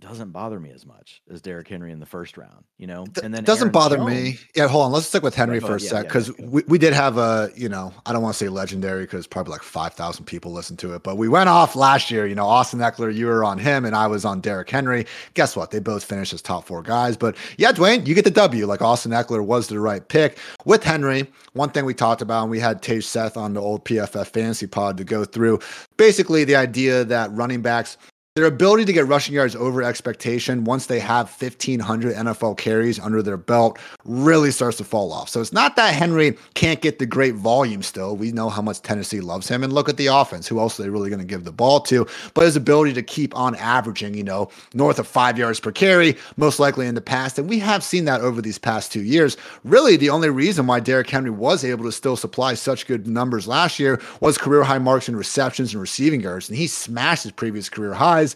doesn't 0.00 0.30
bother 0.30 0.60
me 0.60 0.70
as 0.70 0.86
much 0.86 1.22
as 1.30 1.40
Derrick 1.40 1.68
Henry 1.68 1.92
in 1.92 2.00
the 2.00 2.06
first 2.06 2.36
round, 2.36 2.64
you 2.76 2.86
know. 2.86 3.06
And 3.22 3.34
then 3.34 3.42
it 3.42 3.46
doesn't 3.46 3.66
Aaron 3.66 3.72
bother 3.72 3.96
Jones, 3.96 4.10
me. 4.10 4.38
Yeah, 4.54 4.68
hold 4.68 4.84
on. 4.84 4.92
Let's 4.92 5.06
stick 5.06 5.22
with 5.22 5.34
Henry 5.34 5.60
for 5.60 5.76
a 5.76 5.80
yeah, 5.80 5.88
sec 5.88 6.06
because 6.06 6.28
yeah, 6.38 6.46
we, 6.46 6.62
we 6.68 6.78
did 6.78 6.92
have 6.92 7.18
a, 7.18 7.50
you 7.54 7.68
know, 7.68 7.92
I 8.06 8.12
don't 8.12 8.22
want 8.22 8.34
to 8.34 8.38
say 8.38 8.48
legendary 8.48 9.04
because 9.04 9.26
probably 9.26 9.52
like 9.52 9.62
five 9.62 9.94
thousand 9.94 10.26
people 10.26 10.52
listened 10.52 10.78
to 10.80 10.94
it, 10.94 11.02
but 11.02 11.16
we 11.16 11.28
went 11.28 11.48
off 11.48 11.74
last 11.74 12.10
year. 12.10 12.26
You 12.26 12.34
know, 12.34 12.46
Austin 12.46 12.80
Ekeler, 12.80 13.14
you 13.14 13.26
were 13.26 13.44
on 13.44 13.58
him, 13.58 13.84
and 13.84 13.94
I 13.94 14.06
was 14.06 14.24
on 14.24 14.40
Derrick 14.40 14.70
Henry. 14.70 15.06
Guess 15.34 15.56
what? 15.56 15.70
They 15.70 15.80
both 15.80 16.04
finished 16.04 16.32
as 16.32 16.42
top 16.42 16.66
four 16.66 16.82
guys. 16.82 17.16
But 17.16 17.36
yeah, 17.56 17.72
Dwain, 17.72 18.06
you 18.06 18.14
get 18.14 18.24
the 18.24 18.30
W. 18.30 18.66
Like 18.66 18.82
Austin 18.82 19.12
Ekeler 19.12 19.44
was 19.44 19.68
the 19.68 19.80
right 19.80 20.06
pick 20.06 20.38
with 20.64 20.84
Henry. 20.84 21.26
One 21.54 21.70
thing 21.70 21.84
we 21.84 21.94
talked 21.94 22.22
about, 22.22 22.42
and 22.42 22.50
we 22.50 22.60
had 22.60 22.82
Tej 22.82 23.00
Seth 23.00 23.36
on 23.36 23.54
the 23.54 23.60
old 23.60 23.84
PFF 23.84 24.28
fantasy 24.28 24.66
pod 24.66 24.96
to 24.98 25.04
go 25.04 25.24
through, 25.24 25.60
basically 25.96 26.44
the 26.44 26.56
idea 26.56 27.04
that 27.04 27.32
running 27.32 27.62
backs 27.62 27.96
their 28.38 28.46
ability 28.46 28.84
to 28.84 28.92
get 28.92 29.04
rushing 29.08 29.34
yards 29.34 29.56
over 29.56 29.82
expectation 29.82 30.62
once 30.62 30.86
they 30.86 31.00
have 31.00 31.28
1,500 31.28 32.14
NFL 32.14 32.56
carries 32.56 33.00
under 33.00 33.20
their 33.20 33.36
belt 33.36 33.80
really 34.04 34.52
starts 34.52 34.76
to 34.76 34.84
fall 34.84 35.12
off. 35.12 35.28
So 35.28 35.40
it's 35.40 35.52
not 35.52 35.74
that 35.74 35.92
Henry 35.92 36.38
can't 36.54 36.80
get 36.80 37.00
the 37.00 37.06
great 37.06 37.34
volume 37.34 37.82
still. 37.82 38.14
We 38.14 38.30
know 38.30 38.48
how 38.48 38.62
much 38.62 38.80
Tennessee 38.80 39.20
loves 39.20 39.48
him. 39.48 39.64
And 39.64 39.72
look 39.72 39.88
at 39.88 39.96
the 39.96 40.06
offense. 40.06 40.46
Who 40.46 40.60
else 40.60 40.78
are 40.78 40.84
they 40.84 40.88
really 40.88 41.10
going 41.10 41.18
to 41.18 41.26
give 41.26 41.42
the 41.42 41.50
ball 41.50 41.80
to? 41.80 42.06
But 42.34 42.44
his 42.44 42.54
ability 42.54 42.92
to 42.92 43.02
keep 43.02 43.36
on 43.36 43.56
averaging, 43.56 44.14
you 44.14 44.22
know, 44.22 44.50
north 44.72 45.00
of 45.00 45.08
five 45.08 45.36
yards 45.36 45.58
per 45.58 45.72
carry, 45.72 46.16
most 46.36 46.60
likely 46.60 46.86
in 46.86 46.94
the 46.94 47.00
past. 47.00 47.40
And 47.40 47.48
we 47.48 47.58
have 47.58 47.82
seen 47.82 48.04
that 48.04 48.20
over 48.20 48.40
these 48.40 48.58
past 48.58 48.92
two 48.92 49.02
years. 49.02 49.36
Really, 49.64 49.96
the 49.96 50.10
only 50.10 50.30
reason 50.30 50.68
why 50.68 50.78
Derrick 50.78 51.10
Henry 51.10 51.30
was 51.30 51.64
able 51.64 51.86
to 51.86 51.92
still 51.92 52.14
supply 52.14 52.54
such 52.54 52.86
good 52.86 53.08
numbers 53.08 53.48
last 53.48 53.80
year 53.80 54.00
was 54.20 54.38
career 54.38 54.62
high 54.62 54.78
marks 54.78 55.08
in 55.08 55.16
receptions 55.16 55.72
and 55.72 55.80
receiving 55.80 56.20
yards. 56.20 56.48
And 56.48 56.56
he 56.56 56.68
smashed 56.68 57.24
his 57.24 57.32
previous 57.32 57.68
career 57.68 57.94
highs 57.94 58.27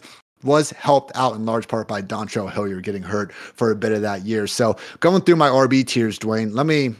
was 0.43 0.71
helped 0.71 1.11
out 1.15 1.35
in 1.35 1.45
large 1.45 1.67
part 1.67 1.87
by 1.87 2.01
Dontrell 2.01 2.51
Hilliard 2.51 2.83
getting 2.83 3.03
hurt 3.03 3.31
for 3.33 3.71
a 3.71 3.75
bit 3.75 3.91
of 3.91 4.01
that 4.01 4.23
year. 4.23 4.45
So 4.47 4.75
going 4.99 5.21
through 5.21 5.37
my 5.37 5.49
RB 5.49 5.85
tiers, 5.87 6.19
Dwain, 6.19 6.53
let 6.53 6.65
me 6.65 6.95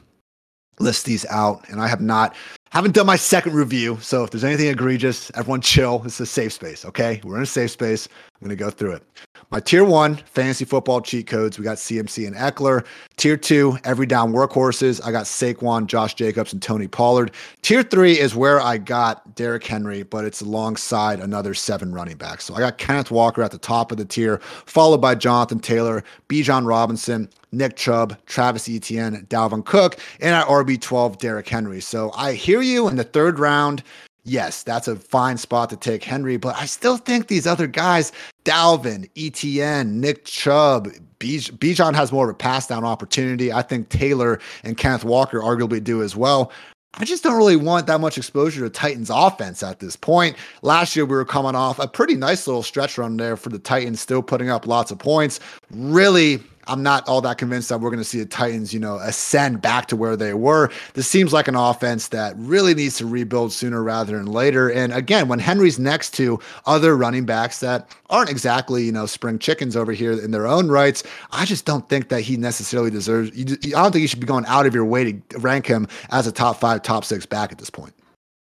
list 0.80 1.06
these 1.06 1.26
out. 1.28 1.68
And 1.70 1.82
I 1.82 1.88
have 1.88 2.02
not 2.02 2.36
haven't 2.74 2.96
done 2.96 3.06
my 3.06 3.16
second 3.16 3.54
review. 3.54 4.00
So 4.02 4.24
if 4.24 4.32
there's 4.32 4.44
anything 4.44 4.68
egregious, 4.68 5.32
everyone 5.36 5.62
chill. 5.62 6.02
It's 6.06 6.20
a 6.20 6.26
safe 6.26 6.54
space. 6.54 6.86
Okay. 6.86 7.22
We're 7.24 7.38
in 7.38 7.44
a 7.44 7.46
safe 7.46 7.70
space. 7.70 8.08
I'm 8.08 8.48
going 8.48 8.58
to 8.58 8.64
go 8.64 8.72
through 8.72 8.94
it. 8.94 9.04
My 9.52 9.60
tier 9.60 9.84
one 9.84 10.16
fantasy 10.16 10.66
football 10.66 11.00
cheat 11.00 11.28
codes. 11.28 11.60
We 11.60 11.64
got 11.64 11.78
CMC 11.78 12.26
and 12.26 12.36
Ekeler. 12.36 12.84
Tier 13.18 13.38
two, 13.38 13.78
every 13.84 14.08
down 14.08 14.34
workhorses. 14.34 15.00
I 15.06 15.12
got 15.12 15.26
Saquon, 15.26 15.86
Josh 15.86 16.16
Jacobs, 16.16 16.54
and 16.54 16.62
Tony 16.62 16.88
Pollard. 16.88 17.32
Tier 17.62 17.84
three 17.84 18.20
is 18.20 18.36
where 18.36 18.60
I 18.60 18.80
got 18.80 19.36
Derrick 19.36 19.64
Henry, 19.64 20.02
but 20.02 20.26
it's 20.26 20.42
alongside 20.42 21.20
another 21.20 21.54
seven 21.54 21.94
running 21.94 22.18
backs. 22.18 22.46
So 22.46 22.56
I 22.56 22.60
got 22.60 22.80
Kenneth 22.80 23.12
Walker 23.12 23.44
at 23.44 23.52
the 23.52 23.60
top 23.60 23.92
of 23.92 24.00
the 24.00 24.06
tier, 24.06 24.40
followed 24.66 24.98
by 24.98 25.14
Jonathan 25.14 25.60
Taylor, 25.60 26.04
Bijan 26.28 26.66
Robinson, 26.66 27.30
Nick 27.52 27.76
Chubb, 27.76 28.18
Travis 28.26 28.68
Etienne, 28.68 29.28
Dalvin 29.30 29.64
Cook, 29.64 30.00
and 30.20 30.34
at 30.34 30.48
RB12, 30.48 31.20
Derrick 31.20 31.48
Henry. 31.48 31.80
So 31.80 32.12
I 32.16 32.34
hear 32.34 32.63
you 32.64 32.88
in 32.88 32.96
the 32.96 33.04
third 33.04 33.40
round, 33.40 33.84
yes, 34.24 34.64
that's 34.64 34.88
a 34.88 34.96
fine 34.96 35.38
spot 35.38 35.70
to 35.70 35.78
take 35.78 36.04
Henry, 36.04 36.38
but 36.38 36.56
I 36.56 36.66
still 36.66 36.98
think 36.98 37.28
these 37.28 37.46
other 37.46 37.68
guys, 37.68 38.12
Dalvin, 38.46 39.10
Etienne, 39.18 40.00
Nick 40.00 40.26
Chubb, 40.26 40.90
Bijan 41.20 41.96
has 41.96 42.12
more 42.12 42.30
of 42.30 42.36
a 42.36 42.38
pass 42.38 42.68
down 42.68 42.84
opportunity. 42.84 43.54
I 43.54 43.62
think 43.62 43.90
Taylor 43.90 44.40
and 44.64 44.78
Kenneth 44.78 45.06
Walker 45.06 45.40
arguably 45.40 45.84
do 45.84 46.02
as 46.02 46.16
well. 46.16 46.52
I 46.96 47.06
just 47.06 47.24
don't 47.24 47.38
really 47.38 47.56
want 47.56 47.88
that 47.88 48.02
much 48.02 48.20
exposure 48.20 48.62
to 48.62 48.70
Titans 48.70 49.10
offense 49.10 49.64
at 49.64 49.80
this 49.80 49.96
point. 49.96 50.36
Last 50.62 50.96
year, 50.96 51.06
we 51.06 51.16
were 51.16 51.26
coming 51.26 51.56
off 51.56 51.80
a 51.80 51.88
pretty 51.88 52.16
nice 52.16 52.46
little 52.46 52.62
stretch 52.62 53.00
run 53.00 53.18
there 53.18 53.36
for 53.36 53.50
the 53.50 53.58
Titans, 53.58 54.00
still 54.00 54.22
putting 54.22 54.50
up 54.50 54.68
lots 54.68 54.92
of 54.92 55.00
points. 55.00 55.40
Really 55.72 56.44
I'm 56.68 56.84
not 56.84 57.08
all 57.08 57.22
that 57.22 57.38
convinced 57.38 57.70
that 57.70 57.80
we're 57.80 57.90
going 57.90 58.00
to 58.00 58.04
see 58.04 58.20
the 58.20 58.26
Titans, 58.26 58.74
you 58.74 58.80
know, 58.80 58.98
ascend 58.98 59.62
back 59.62 59.88
to 59.88 59.96
where 59.96 60.16
they 60.16 60.34
were. 60.34 60.72
This 60.94 61.08
seems 61.08 61.34
like 61.34 61.48
an 61.48 61.56
offense 61.56 62.10
that 62.10 62.36
really 62.38 62.74
needs 62.74 62.98
to 62.98 63.06
rebuild 63.06 63.52
sooner 63.52 63.84
rather 63.84 64.18
than 64.18 64.28
later. 64.28 64.72
And 64.72 64.94
again, 64.94 65.28
when 65.28 65.40
Henry's 65.40 65.80
next 65.80 66.12
to 66.16 66.40
other 66.66 66.96
running 66.96 67.26
backs 67.26 67.60
that 67.60 67.90
aren't 68.10 68.30
exactly, 68.30 68.84
you 68.84 68.92
know, 68.92 69.06
spring 69.06 69.40
chickens 69.40 69.76
over 69.76 69.92
here 69.92 70.14
in 70.14 70.32
their 70.32 70.48
own 70.48 70.70
rights, 70.70 71.04
I 71.32 71.46
just 71.46 71.66
don't 71.66 71.88
think 71.90 72.10
that 72.10 72.22
he 72.22 72.38
necessarily 72.38 72.92
deserves. 72.92 73.32
I 73.32 73.44
don't 73.44 73.92
think 73.92 74.02
you 74.02 74.08
should 74.08 74.20
be 74.20 74.28
going 74.28 74.46
out 74.46 74.66
of 74.66 74.74
your 74.74 74.86
way 74.86 75.12
to 75.12 75.40
rank 75.40 75.66
him 75.66 75.88
as 76.12 76.28
a 76.28 76.32
top 76.32 76.60
five, 76.60 76.82
top 76.82 77.06
six 77.06 77.26
back 77.26 77.52
at 77.52 77.58
this 77.58 77.70
point. 77.70 77.94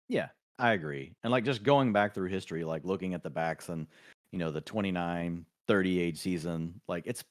Yeah, 0.08 0.28
I 0.58 0.72
agree. 0.72 1.12
And 1.22 1.30
like 1.30 1.44
just 1.44 1.62
going 1.62 1.92
back 1.92 2.14
through 2.14 2.28
history, 2.28 2.64
like 2.64 2.84
looking 2.84 3.14
at 3.14 3.22
the 3.22 3.30
backs 3.30 3.68
and, 3.68 3.86
you 4.32 4.38
know, 4.38 4.50
the 4.50 4.60
29, 4.60 5.44
30 5.66 6.00
age 6.00 6.18
season, 6.18 6.80
like 6.88 7.04
it's 7.06 7.24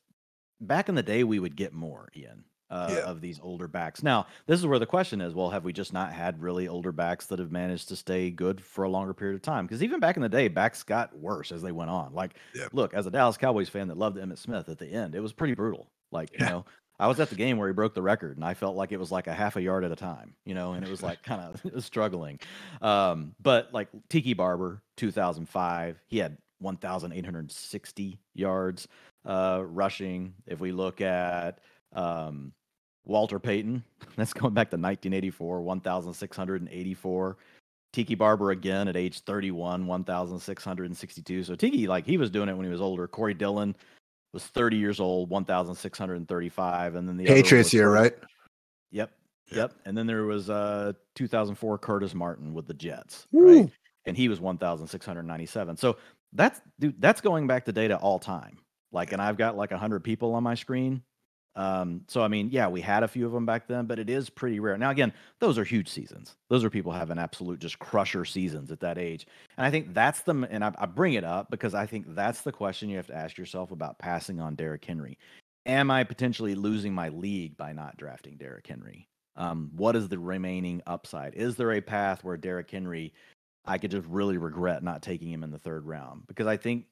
back 0.60 0.89
in 0.89 0.95
the 0.95 1.04
day 1.04 1.24
we 1.24 1.39
would 1.39 1.56
get 1.56 1.74
more, 1.74 2.10
Ian, 2.16 2.43
uh, 2.70 2.89
yeah. 2.91 2.99
of 3.04 3.22
these 3.22 3.39
older 3.41 3.68
backs. 3.68 4.01
Now, 4.04 4.28
this 4.47 4.60
is 4.60 4.66
where 4.66 4.80
the 4.80 4.86
question 4.86 5.22
is: 5.22 5.34
Well, 5.34 5.49
have 5.49 5.64
we 5.64 5.74
just 5.74 5.93
not 5.93 6.12
had 6.12 6.41
really 6.41 6.68
older 6.68 6.91
backs 6.91 7.28
that 7.28 7.39
have 7.39 7.51
managed 7.51 7.89
to 7.89 7.95
stay 7.95 8.30
good 8.32 8.62
for 8.62 8.84
a 8.84 8.89
longer 8.89 9.14
period 9.14 9.36
of 9.36 9.41
time? 9.41 9.66
Because 9.66 9.84
even 9.84 9.99
back 9.99 10.16
in 10.16 10.22
the 10.22 10.30
day, 10.30 10.47
backs 10.47 10.84
got 10.84 11.18
worse 11.18 11.51
as 11.51 11.62
they 11.62 11.72
went 11.72 11.91
on. 11.91 12.14
Like, 12.14 12.36
yeah. 12.56 12.68
look, 12.72 12.93
as 12.93 13.06
a 13.06 13.12
Dallas 13.12 13.38
Cowboys 13.38 13.70
fan 13.70 13.88
that 13.89 13.97
loved 13.97 14.18
Emmitt 14.18 14.39
Smith 14.39 14.70
at 14.70 14.80
the 14.80 14.88
end, 14.88 15.16
it 15.16 15.20
was 15.20 15.34
pretty 15.34 15.54
brutal. 15.54 15.89
Like, 16.12 16.32
yeah. 16.34 16.43
you 16.43 16.49
know, 16.49 16.66
I 16.99 17.08
was 17.08 17.20
at 17.20 17.30
the 17.30 17.36
game 17.36 17.58
where 17.58 17.68
he 17.68 17.74
broke 17.74 17.95
the 17.95 18.01
record, 18.01 18.38
and 18.38 18.45
I 18.45 18.54
felt 18.54 18.76
like 18.76 18.91
it 18.91 18.99
was 18.99 19.12
like 19.12 19.28
a 19.28 19.34
half 19.34 19.56
a 19.56 19.62
yard 19.62 19.84
at 19.84 19.91
a 19.91 19.95
time, 19.95 20.36
you 20.45 20.54
know, 20.54 20.74
and 20.74 20.86
it 20.86 20.89
was 20.89 21.04
like 21.04 21.22
kind 21.24 21.41
of 21.41 21.84
struggling. 21.84 22.39
Um, 22.82 23.36
but 23.41 23.74
like 23.74 23.89
Tiki 24.10 24.34
Barber, 24.34 24.82
2005, 24.97 25.99
he 26.08 26.20
had 26.20 26.38
1,860 26.60 28.20
yards 28.36 28.88
uh, 29.26 29.64
rushing. 29.66 30.34
If 30.46 30.60
we 30.60 30.72
look 30.72 31.02
at 31.02 31.60
um, 31.94 32.54
Walter 33.06 33.40
Payton, 33.40 33.84
that's 34.16 34.34
going 34.34 34.54
back 34.54 34.70
to 34.72 34.78
1984, 34.78 35.62
1,684. 35.62 37.38
Tiki 37.94 38.16
Barber 38.16 38.52
again 38.52 38.88
at 38.88 38.98
age 38.98 39.20
31, 39.22 39.86
1,662. 39.86 41.44
So 41.44 41.56
Tiki, 41.56 41.88
like 41.88 42.06
he 42.06 42.18
was 42.18 42.32
doing 42.32 42.50
it 42.50 42.56
when 42.56 42.66
he 42.66 42.72
was 42.72 42.82
older. 42.82 43.08
Corey 43.08 43.36
Dillon 43.36 43.76
was 44.34 44.44
30 44.46 44.78
years 44.78 45.00
old, 45.00 45.30
1,635. 45.30 46.96
And 46.96 47.08
then 47.08 47.18
the 47.18 47.26
Patriots 47.26 47.72
year, 47.72 47.92
right? 47.92 48.14
Yep. 48.92 49.12
Yep. 49.52 49.74
And 49.86 49.96
then 49.96 50.08
there 50.08 50.24
was 50.24 50.50
uh 50.50 50.94
2004 51.16 51.78
Curtis 51.78 52.16
Martin 52.16 52.54
with 52.54 52.66
the 52.66 52.74
Jets, 52.74 53.28
Woo. 53.32 53.62
right? 53.62 53.72
And 54.06 54.18
he 54.18 54.28
was 54.28 54.42
1,697. 54.42 55.78
So 55.78 55.98
that's 56.34 56.62
dude, 56.80 57.00
that's 57.00 57.22
going 57.22 57.46
back 57.46 57.66
to 57.66 57.72
data 57.72 57.98
all 57.98 58.18
time. 58.18 58.58
Like, 58.94 59.12
and 59.12 59.22
I've 59.22 59.38
got 59.38 59.58
like 59.58 59.72
hundred 59.72 60.04
people 60.04 60.36
on 60.36 60.44
my 60.44 60.56
screen. 60.56 61.02
Um, 61.56 62.02
so 62.08 62.24
I 62.24 62.28
mean, 62.28 62.50
yeah, 62.52 62.68
we 62.68 62.82
had 62.82 63.04
a 63.04 63.08
few 63.08 63.26
of 63.26 63.32
them 63.32 63.46
back 63.46 63.68
then, 63.68 63.86
but 63.86 64.00
it 64.00 64.10
is 64.10 64.30
pretty 64.30 64.60
rare. 64.60 64.78
Now, 64.78 64.89
again, 64.89 65.14
those 65.39 65.58
are 65.58 65.64
huge 65.64 65.88
seasons. 65.88 66.36
Those 66.50 66.64
are 66.64 66.70
people 66.70 66.91
having 66.91 67.20
absolute 67.20 67.60
just 67.60 67.78
crusher 67.80 68.26
seasons 68.26 68.72
at 68.72 68.80
that 68.80 68.98
age. 68.98 69.28
And 69.58 69.66
I 69.66 69.70
think 69.70 69.94
that's 69.94 70.22
the 70.22 70.48
and 70.50 70.64
I, 70.64 70.74
I 70.78 70.86
bring 70.86 71.14
it 71.14 71.24
up 71.24 71.52
because 71.52 71.76
I 71.76 71.86
think 71.86 72.16
that's 72.16 72.41
the 72.41 72.52
question 72.52 72.89
you 72.89 72.98
have 72.98 73.08
to 73.08 73.16
ask 73.16 73.38
yourself 73.38 73.72
about 73.72 74.00
passing 74.00 74.39
on 74.39 74.56
Derrick 74.56 74.84
Henry. 74.84 75.18
Am 75.66 75.91
I 75.91 76.04
potentially 76.04 76.56
losing 76.56 76.94
my 76.94 77.10
league 77.10 77.56
by 77.56 77.72
not 77.72 77.98
drafting 77.98 78.36
Derrick 78.38 78.68
Henry? 78.68 79.08
Um, 79.36 79.72
what 79.76 79.96
is 79.96 80.10
the 80.10 80.20
remaining 80.20 80.82
upside? 80.86 81.36
Is 81.36 81.56
there 81.56 81.74
a 81.74 81.82
path 81.82 82.24
where 82.24 82.38
Derrick 82.38 82.70
Henry 82.70 83.14
I 83.66 83.78
could 83.78 83.91
just 83.91 84.08
really 84.08 84.38
regret 84.38 84.84
not 84.84 85.02
taking 85.02 85.32
him 85.32 85.44
in 85.44 85.52
the 85.52 85.60
third 85.60 85.86
round? 85.86 86.24
Because 86.28 86.48
I 86.48 86.58
think 86.58 86.86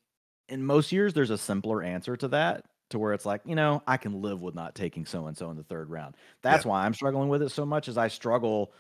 in 0.52 0.64
most 0.64 0.92
years 0.92 1.14
there's 1.14 1.30
a 1.30 1.38
simpler 1.38 1.82
answer 1.82 2.16
to 2.16 2.28
that 2.28 2.66
to 2.90 3.00
where 3.00 3.14
it's 3.14 3.26
like 3.26 3.42
you 3.46 3.56
know 3.56 3.82
i 3.88 3.98
can 3.98 4.22
live 4.22 4.42
with 4.42 4.54
not 4.54 4.76
taking 4.76 5.06
so 5.06 5.28
and 5.28 5.38
so 5.38 5.50
in 5.50 5.58
the 5.58 5.64
third 5.64 5.90
round. 5.90 6.16
That's 6.44 6.66
yeah. 6.66 6.72
why 6.72 6.86
i'm 6.86 6.94
struggling 6.94 7.30
with 7.30 7.42
it 7.42 7.50
so 7.50 7.66
much 7.66 7.88
as 7.88 7.98
i 7.98 8.08
struggle 8.08 8.74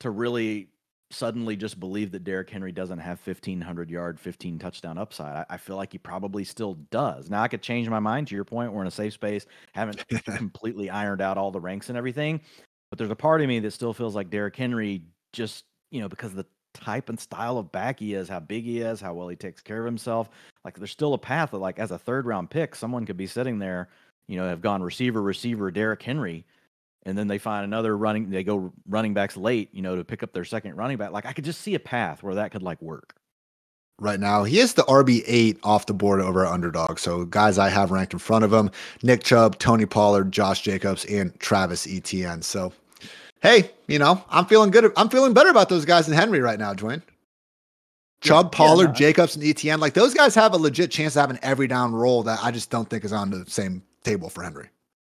to 0.00 0.10
really 0.10 0.68
suddenly 1.12 1.56
just 1.56 1.80
believe 1.80 2.12
that 2.12 2.22
Derrick 2.22 2.48
Henry 2.48 2.70
doesn't 2.70 3.00
have 3.00 3.20
1500 3.24 3.90
yard 3.90 4.20
15 4.20 4.60
touchdown 4.60 4.96
upside. 4.96 5.34
I, 5.38 5.54
I, 5.54 5.56
feel 5.56 5.74
like 5.74 5.90
he 5.90 5.98
probably 5.98 6.44
still 6.44 6.74
does. 6.92 7.28
Now 7.28 7.42
i 7.42 7.48
could 7.48 7.62
change 7.62 7.88
my 7.88 7.98
mind 7.98 8.28
to 8.28 8.34
your 8.34 8.44
point 8.44 8.72
we're 8.72 8.82
in 8.82 8.86
a 8.88 8.92
safe 8.92 9.12
space 9.12 9.44
haven't 9.72 10.06
completely 10.24 10.88
ironed 10.88 11.20
out 11.20 11.36
all 11.36 11.50
the 11.50 11.60
ranks 11.60 11.88
and 11.88 11.98
everything 11.98 12.40
but 12.90 12.98
there's 12.98 13.10
a 13.10 13.16
part 13.16 13.40
of 13.40 13.48
me 13.48 13.60
that 13.60 13.72
still 13.72 13.92
feels 13.92 14.14
like 14.14 14.30
Derrick 14.30 14.56
Henry 14.56 15.02
just 15.32 15.64
you 15.90 16.00
know 16.00 16.08
because 16.08 16.30
of 16.30 16.36
the 16.36 16.46
type 16.74 17.08
and 17.08 17.18
style 17.18 17.58
of 17.58 17.72
back 17.72 17.98
he 17.98 18.14
is, 18.14 18.28
how 18.28 18.40
big 18.40 18.64
he 18.64 18.80
is, 18.80 19.00
how 19.00 19.14
well 19.14 19.28
he 19.28 19.36
takes 19.36 19.62
care 19.62 19.80
of 19.80 19.86
himself. 19.86 20.30
Like 20.64 20.78
there's 20.78 20.90
still 20.90 21.14
a 21.14 21.18
path 21.18 21.50
that 21.50 21.58
like 21.58 21.78
as 21.78 21.90
a 21.90 21.98
third 21.98 22.26
round 22.26 22.50
pick, 22.50 22.74
someone 22.74 23.06
could 23.06 23.16
be 23.16 23.26
sitting 23.26 23.58
there, 23.58 23.88
you 24.28 24.36
know, 24.36 24.48
have 24.48 24.60
gone 24.60 24.82
receiver, 24.82 25.22
receiver, 25.22 25.70
Derrick 25.70 26.02
Henry, 26.02 26.44
and 27.04 27.16
then 27.16 27.28
they 27.28 27.38
find 27.38 27.64
another 27.64 27.96
running, 27.96 28.30
they 28.30 28.44
go 28.44 28.72
running 28.88 29.14
backs 29.14 29.36
late, 29.36 29.70
you 29.72 29.82
know, 29.82 29.96
to 29.96 30.04
pick 30.04 30.22
up 30.22 30.32
their 30.32 30.44
second 30.44 30.76
running 30.76 30.96
back. 30.96 31.12
Like 31.12 31.26
I 31.26 31.32
could 31.32 31.44
just 31.44 31.60
see 31.60 31.74
a 31.74 31.80
path 31.80 32.22
where 32.22 32.34
that 32.34 32.52
could 32.52 32.62
like 32.62 32.80
work. 32.82 33.14
Right 33.98 34.18
now, 34.18 34.44
he 34.44 34.60
is 34.60 34.72
the 34.72 34.82
RB 34.84 35.22
eight 35.26 35.58
off 35.62 35.84
the 35.84 35.92
board 35.92 36.22
over 36.22 36.46
underdog. 36.46 36.98
So 36.98 37.26
guys, 37.26 37.58
I 37.58 37.68
have 37.68 37.90
ranked 37.90 38.14
in 38.14 38.18
front 38.18 38.44
of 38.44 38.52
him: 38.52 38.70
Nick 39.02 39.22
Chubb, 39.22 39.58
Tony 39.58 39.84
Pollard, 39.84 40.32
Josh 40.32 40.62
Jacobs, 40.62 41.04
and 41.04 41.38
Travis 41.38 41.86
Etienne. 41.86 42.40
So 42.40 42.72
hey, 43.40 43.70
you 43.86 43.98
know, 43.98 44.22
I'm 44.30 44.46
feeling 44.46 44.70
good. 44.70 44.92
I'm 44.96 45.08
feeling 45.08 45.34
better 45.34 45.50
about 45.50 45.68
those 45.68 45.84
guys 45.84 46.06
than 46.06 46.16
Henry 46.16 46.40
right 46.40 46.58
now, 46.58 46.74
Dwain. 46.74 47.02
Chubb, 48.20 48.52
Pollard, 48.52 48.88
yeah. 48.88 48.92
Jacobs, 48.92 49.34
and 49.34 49.44
Etienne. 49.44 49.80
Like 49.80 49.94
those 49.94 50.12
guys 50.12 50.34
have 50.34 50.52
a 50.52 50.58
legit 50.58 50.90
chance 50.90 51.14
to 51.14 51.20
have 51.20 51.30
an 51.30 51.38
every 51.42 51.66
down 51.66 51.94
role 51.94 52.22
that 52.24 52.40
I 52.42 52.50
just 52.50 52.70
don't 52.70 52.88
think 52.88 53.04
is 53.04 53.12
on 53.12 53.30
the 53.30 53.44
same 53.48 53.82
table 54.04 54.28
for 54.28 54.42
Henry. 54.42 54.68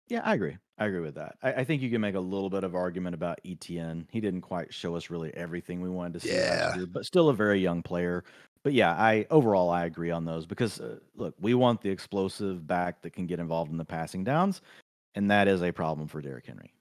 Yeah, 0.08 0.22
I 0.24 0.36
agree. 0.36 0.58
I 0.78 0.86
agree 0.86 1.00
with 1.00 1.16
that. 1.16 1.38
I, 1.42 1.54
I, 1.54 1.64
think 1.64 1.82
you 1.82 1.90
can 1.90 2.02
make 2.02 2.16
a 2.16 2.20
little 2.20 2.50
bit 2.50 2.64
of 2.64 2.76
argument 2.76 3.14
about 3.14 3.40
Etienne. 3.46 4.08
He 4.12 4.20
didn't 4.20 4.42
quite 4.42 4.74
show 4.74 4.96
us 4.96 5.10
really 5.10 5.32
everything 5.36 5.80
we 5.80 5.90
wanted 5.90 6.14
to 6.14 6.28
see, 6.28 6.36
yeah. 6.36 6.76
Year, 6.76 6.86
but 6.88 7.06
still 7.06 7.30
a 7.30 7.34
very 7.34 7.60
young 7.60 7.84
player. 7.84 8.24
But 8.64 8.74
yeah, 8.74 8.92
I 8.92 9.26
overall 9.30 9.70
I 9.70 9.86
agree 9.86 10.12
on 10.12 10.26
those 10.26 10.46
because 10.46 10.80
uh, 10.80 10.98
look, 11.16 11.36
we 11.40 11.54
want 11.54 11.82
the 11.82 11.90
explosive 11.90 12.66
back 12.68 13.02
that 13.02 13.14
can 13.14 13.26
get 13.26 13.40
involved 13.40 13.72
in 13.72 13.78
the 13.78 13.86
passing 13.86 14.24
downs, 14.24 14.62
and 15.16 15.30
that 15.32 15.48
is 15.48 15.64
a 15.64 15.72
problem 15.72 16.08
for 16.08 16.22
Derrick 16.22 16.46
Henry. 16.46 16.74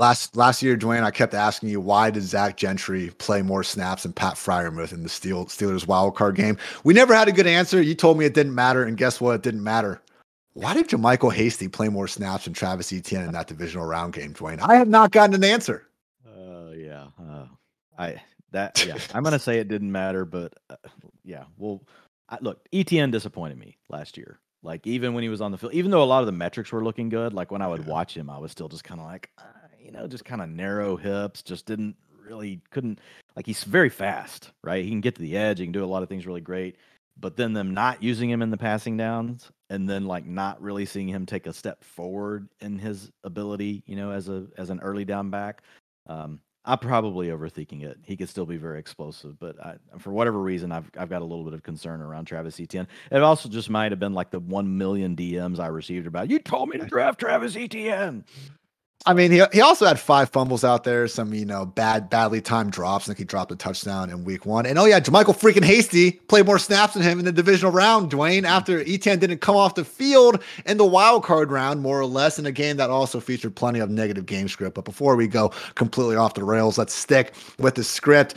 Last 0.00 0.34
last 0.34 0.62
year, 0.62 0.78
Dwain, 0.78 1.02
I 1.02 1.10
kept 1.10 1.34
asking 1.34 1.68
you 1.68 1.78
why 1.78 2.08
did 2.08 2.22
Zach 2.22 2.56
Gentry 2.56 3.10
play 3.18 3.42
more 3.42 3.62
snaps 3.62 4.04
than 4.04 4.14
Pat 4.14 4.36
Freiermuth 4.36 4.94
in 4.94 5.02
the 5.02 5.10
Steel, 5.10 5.44
Steelers 5.44 5.86
wild 5.86 6.16
card 6.16 6.36
game? 6.36 6.56
We 6.84 6.94
never 6.94 7.14
had 7.14 7.28
a 7.28 7.32
good 7.32 7.46
answer. 7.46 7.82
You 7.82 7.94
told 7.94 8.16
me 8.16 8.24
it 8.24 8.32
didn't 8.32 8.54
matter, 8.54 8.82
and 8.82 8.96
guess 8.96 9.20
what? 9.20 9.34
It 9.34 9.42
didn't 9.42 9.62
matter. 9.62 10.00
Why 10.54 10.72
did 10.72 10.88
JaMycal 10.88 11.34
Hasty 11.34 11.68
play 11.68 11.90
more 11.90 12.08
snaps 12.08 12.44
than 12.44 12.54
Travis 12.54 12.90
Etienne 12.94 13.26
in 13.26 13.32
that 13.32 13.46
divisional 13.46 13.84
round 13.84 14.14
game, 14.14 14.32
Dwain? 14.32 14.58
I 14.62 14.76
have 14.76 14.88
not 14.88 15.10
gotten 15.10 15.34
an 15.34 15.44
answer. 15.44 15.86
Uh, 16.26 16.70
yeah, 16.70 17.08
uh, 17.22 17.44
I 17.98 18.22
that 18.52 18.82
yeah, 18.86 18.96
I'm 19.12 19.22
gonna 19.22 19.38
say 19.38 19.58
it 19.58 19.68
didn't 19.68 19.92
matter, 19.92 20.24
but 20.24 20.54
uh, 20.70 20.76
yeah, 21.24 21.44
well, 21.58 21.82
I, 22.30 22.38
look, 22.40 22.66
Etienne 22.72 23.10
disappointed 23.10 23.58
me 23.58 23.76
last 23.90 24.16
year. 24.16 24.40
Like 24.62 24.86
even 24.86 25.12
when 25.12 25.22
he 25.22 25.28
was 25.28 25.42
on 25.42 25.52
the 25.52 25.58
field, 25.58 25.74
even 25.74 25.90
though 25.90 26.02
a 26.02 26.04
lot 26.04 26.20
of 26.20 26.26
the 26.26 26.32
metrics 26.32 26.72
were 26.72 26.82
looking 26.82 27.10
good, 27.10 27.34
like 27.34 27.50
when 27.50 27.60
I 27.60 27.68
would 27.68 27.84
watch 27.84 28.16
him, 28.16 28.30
I 28.30 28.38
was 28.38 28.50
still 28.50 28.70
just 28.70 28.84
kind 28.84 28.98
of 28.98 29.06
like, 29.06 29.28
uh, 29.36 29.59
you 29.90 29.98
know, 29.98 30.06
just 30.06 30.24
kind 30.24 30.40
of 30.40 30.48
narrow 30.48 30.96
hips, 30.96 31.42
just 31.42 31.66
didn't 31.66 31.96
really 32.24 32.60
couldn't 32.70 33.00
like 33.34 33.46
he's 33.46 33.64
very 33.64 33.88
fast, 33.88 34.52
right? 34.62 34.84
He 34.84 34.90
can 34.90 35.00
get 35.00 35.16
to 35.16 35.22
the 35.22 35.36
edge, 35.36 35.58
he 35.58 35.64
can 35.64 35.72
do 35.72 35.84
a 35.84 35.86
lot 35.86 36.02
of 36.02 36.08
things 36.08 36.26
really 36.26 36.40
great. 36.40 36.76
But 37.18 37.36
then 37.36 37.52
them 37.52 37.74
not 37.74 38.02
using 38.02 38.30
him 38.30 38.40
in 38.40 38.50
the 38.50 38.56
passing 38.56 38.96
downs 38.96 39.50
and 39.68 39.88
then 39.88 40.06
like 40.06 40.24
not 40.24 40.62
really 40.62 40.86
seeing 40.86 41.08
him 41.08 41.26
take 41.26 41.46
a 41.46 41.52
step 41.52 41.84
forward 41.84 42.48
in 42.60 42.78
his 42.78 43.10
ability, 43.24 43.82
you 43.86 43.96
know, 43.96 44.12
as 44.12 44.28
a 44.28 44.46
as 44.56 44.70
an 44.70 44.80
early 44.80 45.04
down 45.04 45.28
back. 45.28 45.62
Um, 46.06 46.40
I'm 46.64 46.78
probably 46.78 47.28
overthinking 47.28 47.82
it. 47.82 47.98
He 48.04 48.16
could 48.16 48.28
still 48.28 48.46
be 48.46 48.58
very 48.58 48.78
explosive, 48.78 49.38
but 49.38 49.58
I, 49.64 49.76
for 49.98 50.12
whatever 50.12 50.38
reason, 50.38 50.72
I've 50.72 50.90
I've 50.96 51.10
got 51.10 51.22
a 51.22 51.24
little 51.24 51.44
bit 51.44 51.54
of 51.54 51.62
concern 51.62 52.00
around 52.00 52.26
Travis 52.26 52.60
Etienne. 52.60 52.86
It 53.10 53.22
also 53.22 53.48
just 53.48 53.70
might 53.70 53.92
have 53.92 53.98
been 53.98 54.14
like 54.14 54.30
the 54.30 54.40
one 54.40 54.78
million 54.78 55.16
DMs 55.16 55.58
I 55.58 55.66
received 55.66 56.06
about 56.06 56.30
you 56.30 56.38
told 56.38 56.68
me 56.68 56.78
to 56.78 56.86
draft 56.86 57.20
Travis 57.20 57.56
Etienne. 57.56 58.24
I 59.06 59.14
mean, 59.14 59.30
he, 59.30 59.42
he 59.52 59.62
also 59.62 59.86
had 59.86 59.98
five 59.98 60.28
fumbles 60.28 60.62
out 60.62 60.84
there, 60.84 61.08
some, 61.08 61.32
you 61.32 61.46
know, 61.46 61.64
bad, 61.64 62.10
badly 62.10 62.42
timed 62.42 62.72
drops. 62.72 63.06
I 63.06 63.08
think 63.08 63.18
he 63.18 63.24
dropped 63.24 63.50
a 63.50 63.56
touchdown 63.56 64.10
in 64.10 64.24
week 64.24 64.44
one. 64.44 64.66
And 64.66 64.78
oh, 64.78 64.84
yeah, 64.84 65.00
JaMycal 65.00 65.38
freaking 65.40 65.64
Hasty 65.64 66.12
played 66.12 66.44
more 66.44 66.58
snaps 66.58 66.92
than 66.92 67.02
him 67.02 67.18
in 67.18 67.24
the 67.24 67.32
divisional 67.32 67.72
round, 67.72 68.10
Dwain, 68.10 68.44
after 68.44 68.80
Etienne 68.80 69.18
didn't 69.18 69.38
come 69.38 69.56
off 69.56 69.74
the 69.74 69.86
field 69.86 70.42
in 70.66 70.76
the 70.76 70.84
wild 70.84 71.24
card 71.24 71.50
round, 71.50 71.80
more 71.80 71.98
or 71.98 72.04
less, 72.04 72.38
in 72.38 72.44
a 72.44 72.52
game 72.52 72.76
that 72.76 72.90
also 72.90 73.20
featured 73.20 73.56
plenty 73.56 73.78
of 73.78 73.88
negative 73.88 74.26
game 74.26 74.48
script. 74.48 74.74
But 74.74 74.84
before 74.84 75.16
we 75.16 75.28
go 75.28 75.50
completely 75.76 76.16
off 76.16 76.34
the 76.34 76.44
rails, 76.44 76.76
let's 76.76 76.92
stick 76.92 77.32
with 77.58 77.76
the 77.76 77.84
script 77.84 78.34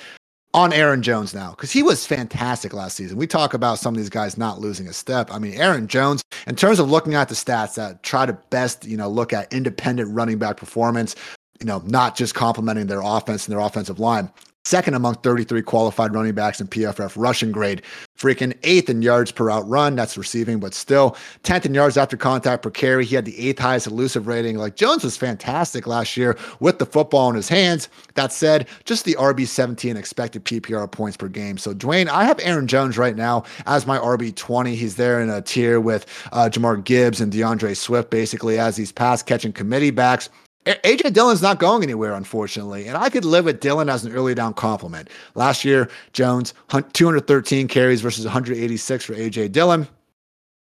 on 0.54 0.72
Aaron 0.72 1.01
Jones 1.01 1.34
now 1.34 1.51
because 1.51 1.72
he 1.72 1.82
was 1.82 2.06
fantastic 2.06 2.74
last 2.74 2.95
season. 2.95 3.18
We 3.18 3.28
talk 3.28 3.54
about 3.54 3.80
some 3.80 3.93
of 3.93 3.97
these 3.97 4.10
guys 4.10 4.38
not 4.38 4.60
losing 4.60 4.88
a 4.88 4.93
step. 4.93 5.30
I 5.32 5.39
mean, 5.39 5.54
Aaron 5.54 5.88
Jones, 5.88 6.24
in 6.47 6.56
terms 6.56 6.80
of 6.80 6.89
looking 6.89 7.16
at 7.16 7.30
the 7.30 7.36
stats 7.36 7.76
that 7.76 8.04
try 8.04 8.26
to 8.26 8.34
best, 8.34 8.86
you 8.86 8.97
know, 8.97 9.10
look 9.10 9.34
at 9.34 9.51
independent 9.51 10.14
running 10.14 10.38
back 10.38 10.58
performance, 10.58 11.16
you 11.60 11.66
know, 11.66 11.82
not 11.86 12.16
just 12.16 12.36
complimenting 12.36 12.88
their 12.88 13.01
offense 13.01 13.47
and 13.47 13.54
their 13.54 13.66
offensive 13.66 13.99
line 13.99 14.30
second 14.66 14.93
among 14.93 15.16
33 15.16 15.62
qualified 15.62 16.14
running 16.14 16.34
backs 16.34 16.62
in 16.62 16.68
PFF 16.68 17.14
rushing 17.18 17.51
grade, 17.51 17.82
freaking 18.24 18.55
eighth 18.63 18.89
in 18.89 19.01
yards 19.01 19.32
per 19.32 19.45
route 19.45 19.67
run. 19.67 19.95
That's 19.97 20.17
receiving, 20.17 20.59
but 20.59 20.74
still 20.74 21.17
10th 21.43 21.65
in 21.65 21.74
yards 21.74 21.97
after 21.97 22.15
contact 22.15 22.63
per 22.63 22.69
carry. 22.69 23.03
He 23.03 23.15
had 23.15 23.26
the 23.26 23.38
eighth 23.38 23.59
highest 23.59 23.88
elusive 23.88 24.28
rating. 24.28 24.57
Like 24.57 24.78
Jones 24.78 25.03
was 25.03 25.17
fantastic 25.17 25.86
last 25.86 26.15
year 26.15 26.38
with 26.61 26.80
the 26.80 26.86
football 26.86 27.30
in 27.30 27.36
his 27.36 27.49
hands. 27.49 27.89
That 28.13 28.32
said, 28.32 28.69
just 28.86 29.03
the 29.03 29.15
RB 29.15 29.45
17 29.45 29.97
expected 29.97 30.45
PPR 30.45 30.89
points 30.89 31.17
per 31.17 31.28
game. 31.28 31.57
So, 31.57 31.74
Dwain, 31.74 32.07
I 32.07 32.24
have 32.24 32.39
Aaron 32.41 32.67
Jones 32.67 32.97
right 32.97 33.15
now 33.15 33.43
as 33.65 33.86
my 33.86 33.97
RB 33.97 34.34
20. 34.34 34.74
He's 34.76 34.95
there 34.95 35.19
in 35.19 35.30
a 35.30 35.41
tier 35.41 35.82
with 35.82 36.05
uh, 36.32 36.49
Jahmyr 36.49 36.82
Gibbs 36.82 37.19
and 37.19 37.30
D'Andre 37.30 37.74
Swift, 37.74 38.09
basically, 38.09 38.57
as 38.57 38.78
these 38.78 38.93
pass 38.93 39.21
catching 39.21 39.51
committee 39.51 39.91
backs. 39.91 40.30
AJ 40.66 41.14
Dillon's 41.14 41.41
not 41.41 41.59
going 41.59 41.84
anywhere, 41.84 42.14
unfortunately. 42.14 42.88
And 42.88 42.97
I 42.97 43.09
could 43.09 43.26
live 43.26 43.45
with 43.45 43.59
Dillon 43.59 43.89
as 43.89 44.05
an 44.05 44.14
early 44.14 44.34
down 44.34 44.53
compliment. 44.53 45.09
Last 45.36 45.66
year, 45.66 45.89
Jones, 46.14 46.53
213 46.70 47.68
carries 47.68 48.01
versus 48.01 48.26
186 48.26 49.05
for 49.05 49.14
AJ 49.14 49.51
Dillon. 49.51 49.88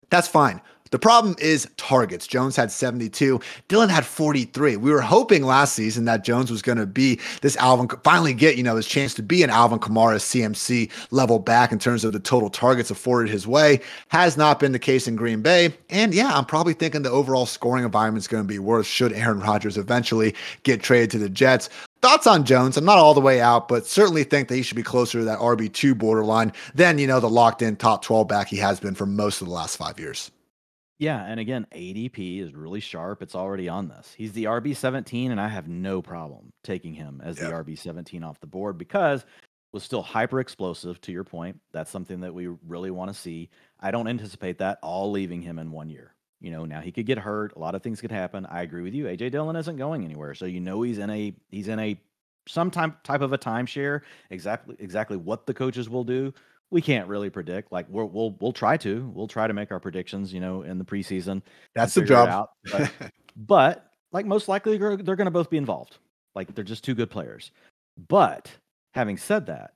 That's 0.09 0.27
fine. 0.27 0.61
The 0.91 0.99
problem 0.99 1.35
is 1.39 1.67
targets. 1.77 2.27
Jones 2.27 2.55
had 2.55 2.71
72. 2.71 3.39
Dillon 3.67 3.89
had 3.89 4.05
43. 4.05 4.77
We 4.77 4.91
were 4.91 5.01
hoping 5.01 5.43
last 5.43 5.73
season 5.73 6.05
that 6.05 6.23
Jones 6.23 6.51
was 6.51 6.61
going 6.61 6.77
to 6.77 6.85
be 6.85 7.19
this 7.41 7.55
Alvin, 7.57 7.89
finally 8.03 8.33
get, 8.33 8.57
you 8.57 8.63
know, 8.63 8.75
his 8.75 8.87
chance 8.87 9.13
to 9.15 9.23
be 9.23 9.43
an 9.43 9.49
Alvin 9.49 9.79
Kamara 9.79 10.17
CMC 10.17 10.89
level 11.11 11.39
back 11.39 11.71
in 11.71 11.79
terms 11.79 12.03
of 12.03 12.13
the 12.13 12.19
total 12.19 12.49
targets 12.49 12.91
afforded 12.91 13.31
his 13.31 13.47
way. 13.47 13.79
Has 14.09 14.37
not 14.37 14.59
been 14.59 14.71
the 14.71 14.79
case 14.79 15.07
in 15.07 15.15
Green 15.15 15.41
Bay. 15.41 15.73
And 15.89 16.13
yeah, 16.13 16.35
I'm 16.35 16.45
probably 16.45 16.73
thinking 16.73 17.01
the 17.01 17.11
overall 17.11 17.45
scoring 17.45 17.83
environment 17.83 18.23
is 18.23 18.27
going 18.27 18.43
to 18.43 18.47
be 18.47 18.59
worse 18.59 18.87
should 18.87 19.13
Aaron 19.13 19.39
Rodgers 19.39 19.77
eventually 19.77 20.35
get 20.63 20.81
traded 20.81 21.11
to 21.11 21.17
the 21.19 21.29
Jets. 21.29 21.69
Thoughts 22.01 22.27
on 22.27 22.45
Jones? 22.45 22.77
I'm 22.77 22.85
not 22.85 22.99
all 22.99 23.15
the 23.15 23.21
way 23.21 23.41
out, 23.41 23.67
but 23.67 23.87
certainly 23.87 24.23
think 24.23 24.49
that 24.49 24.55
he 24.55 24.61
should 24.61 24.77
be 24.77 24.83
closer 24.83 25.19
to 25.19 25.25
that 25.25 25.39
RB2 25.39 25.97
borderline 25.97 26.53
than, 26.75 26.99
you 26.99 27.07
know, 27.07 27.19
the 27.19 27.29
locked 27.29 27.61
in 27.61 27.75
top 27.75 28.03
12 28.03 28.27
back 28.27 28.47
he 28.47 28.57
has 28.57 28.79
been 28.79 28.93
for 28.93 29.07
most 29.07 29.41
of 29.41 29.47
the 29.47 29.53
last 29.53 29.77
five 29.77 29.99
years. 29.99 30.31
Yeah, 30.99 31.23
and 31.23 31.39
again, 31.39 31.67
ADP 31.75 32.41
is 32.41 32.55
really 32.55 32.79
sharp. 32.79 33.21
It's 33.21 33.35
already 33.35 33.69
on 33.69 33.87
this. 33.87 34.13
He's 34.17 34.33
the 34.33 34.45
RB17, 34.45 35.29
and 35.29 35.39
I 35.39 35.47
have 35.47 35.67
no 35.67 36.01
problem 36.01 36.51
taking 36.63 36.93
him 36.93 37.21
as 37.23 37.35
the 37.37 37.45
RB17 37.45 38.25
off 38.25 38.39
the 38.39 38.47
board 38.47 38.79
because 38.79 39.23
was 39.71 39.83
still 39.83 40.01
hyper 40.01 40.39
explosive 40.39 40.99
to 41.01 41.11
your 41.11 41.23
point. 41.23 41.59
That's 41.71 41.91
something 41.91 42.21
that 42.21 42.33
we 42.33 42.47
really 42.65 42.89
want 42.89 43.11
to 43.11 43.19
see. 43.19 43.49
I 43.79 43.91
don't 43.91 44.07
anticipate 44.07 44.57
that 44.57 44.79
all 44.81 45.11
leaving 45.11 45.41
him 45.41 45.59
in 45.59 45.71
one 45.71 45.89
year. 45.89 46.15
You 46.39 46.51
know, 46.51 46.65
now 46.65 46.81
he 46.81 46.91
could 46.91 47.05
get 47.05 47.19
hurt. 47.19 47.53
A 47.55 47.59
lot 47.59 47.75
of 47.75 47.83
things 47.83 48.01
could 48.01 48.11
happen. 48.11 48.47
I 48.47 48.61
agree 48.63 48.81
with 48.81 48.93
you. 48.93 49.05
AJ 49.05 49.31
Dillon 49.31 49.55
isn't 49.55 49.77
going 49.77 50.03
anywhere. 50.03 50.33
So 50.33 50.45
you 50.45 50.59
know 50.59 50.81
he's 50.81 50.97
in 50.97 51.09
a 51.09 51.33
he's 51.49 51.67
in 51.67 51.79
a 51.79 51.99
some 52.47 52.71
type 52.71 53.03
type 53.03 53.21
of 53.21 53.33
a 53.33 53.37
timeshare. 53.37 54.01
Exactly 54.29 54.75
exactly 54.79 55.17
what 55.17 55.45
the 55.45 55.53
coaches 55.53 55.89
will 55.89 56.03
do 56.03 56.33
we 56.69 56.81
can't 56.81 57.07
really 57.07 57.29
predict. 57.29 57.71
Like 57.71 57.85
we'll 57.89 58.09
we'll 58.09 58.35
we'll 58.39 58.53
try 58.53 58.77
to 58.77 59.11
we'll 59.13 59.27
try 59.27 59.47
to 59.47 59.53
make 59.53 59.71
our 59.71 59.79
predictions. 59.79 60.33
You 60.33 60.39
know, 60.39 60.63
in 60.63 60.77
the 60.77 60.85
preseason. 60.85 61.41
That's 61.75 61.93
the 61.93 62.03
job. 62.03 62.29
Out, 62.29 62.49
but, 62.71 62.91
but, 63.35 63.91
like 64.11 64.25
most 64.25 64.47
likely 64.47 64.77
they're, 64.77 64.97
they're 64.97 65.15
going 65.15 65.25
to 65.25 65.31
both 65.31 65.49
be 65.49 65.57
involved. 65.57 65.97
Like 66.35 66.53
they're 66.53 66.63
just 66.63 66.83
two 66.83 66.95
good 66.95 67.09
players. 67.09 67.51
But 68.07 68.51
having 68.93 69.17
said 69.17 69.45
that, 69.47 69.71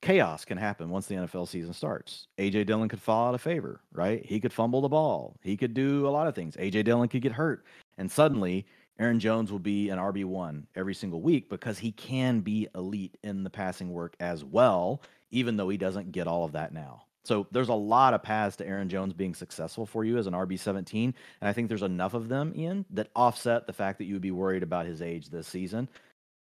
chaos 0.00 0.44
can 0.44 0.58
happen 0.58 0.90
once 0.90 1.06
the 1.06 1.14
NFL 1.16 1.48
season 1.48 1.72
starts. 1.72 2.26
AJ 2.38 2.66
Dillon 2.66 2.88
could 2.88 3.00
fall 3.00 3.28
out 3.28 3.34
of 3.34 3.42
favor, 3.42 3.80
right? 3.92 4.24
He 4.24 4.40
could 4.40 4.52
fumble 4.52 4.80
the 4.80 4.88
ball. 4.88 5.36
He 5.42 5.56
could 5.56 5.74
do 5.74 6.06
a 6.06 6.10
lot 6.10 6.26
of 6.26 6.34
things. 6.34 6.56
AJ 6.56 6.84
Dillon 6.84 7.08
could 7.08 7.22
get 7.22 7.32
hurt, 7.32 7.64
and 7.98 8.10
suddenly 8.10 8.66
Aaron 8.98 9.20
Jones 9.20 9.50
will 9.50 9.58
be 9.58 9.88
an 9.88 9.98
RB1 9.98 10.64
every 10.74 10.94
single 10.94 11.22
week 11.22 11.48
because 11.48 11.78
he 11.78 11.92
can 11.92 12.40
be 12.40 12.68
elite 12.74 13.16
in 13.22 13.44
the 13.44 13.50
passing 13.50 13.90
work 13.90 14.14
as 14.20 14.44
well 14.44 15.00
even 15.30 15.56
though 15.56 15.68
he 15.68 15.76
doesn't 15.76 16.12
get 16.12 16.26
all 16.26 16.44
of 16.44 16.52
that 16.52 16.72
now. 16.72 17.04
So 17.24 17.46
there's 17.50 17.68
a 17.68 17.74
lot 17.74 18.14
of 18.14 18.22
paths 18.22 18.56
to 18.56 18.66
Aaron 18.66 18.88
Jones 18.88 19.12
being 19.12 19.34
successful 19.34 19.86
for 19.86 20.04
you 20.04 20.18
as 20.18 20.26
an 20.26 20.32
RB17. 20.32 21.04
And 21.04 21.14
I 21.42 21.52
think 21.52 21.68
there's 21.68 21.82
enough 21.82 22.14
of 22.14 22.28
them, 22.28 22.52
Ian, 22.56 22.86
that 22.90 23.08
offset 23.14 23.66
the 23.66 23.72
fact 23.72 23.98
that 23.98 24.04
you 24.04 24.14
would 24.14 24.22
be 24.22 24.30
worried 24.30 24.62
about 24.62 24.86
his 24.86 25.02
age 25.02 25.28
this 25.28 25.46
season, 25.46 25.88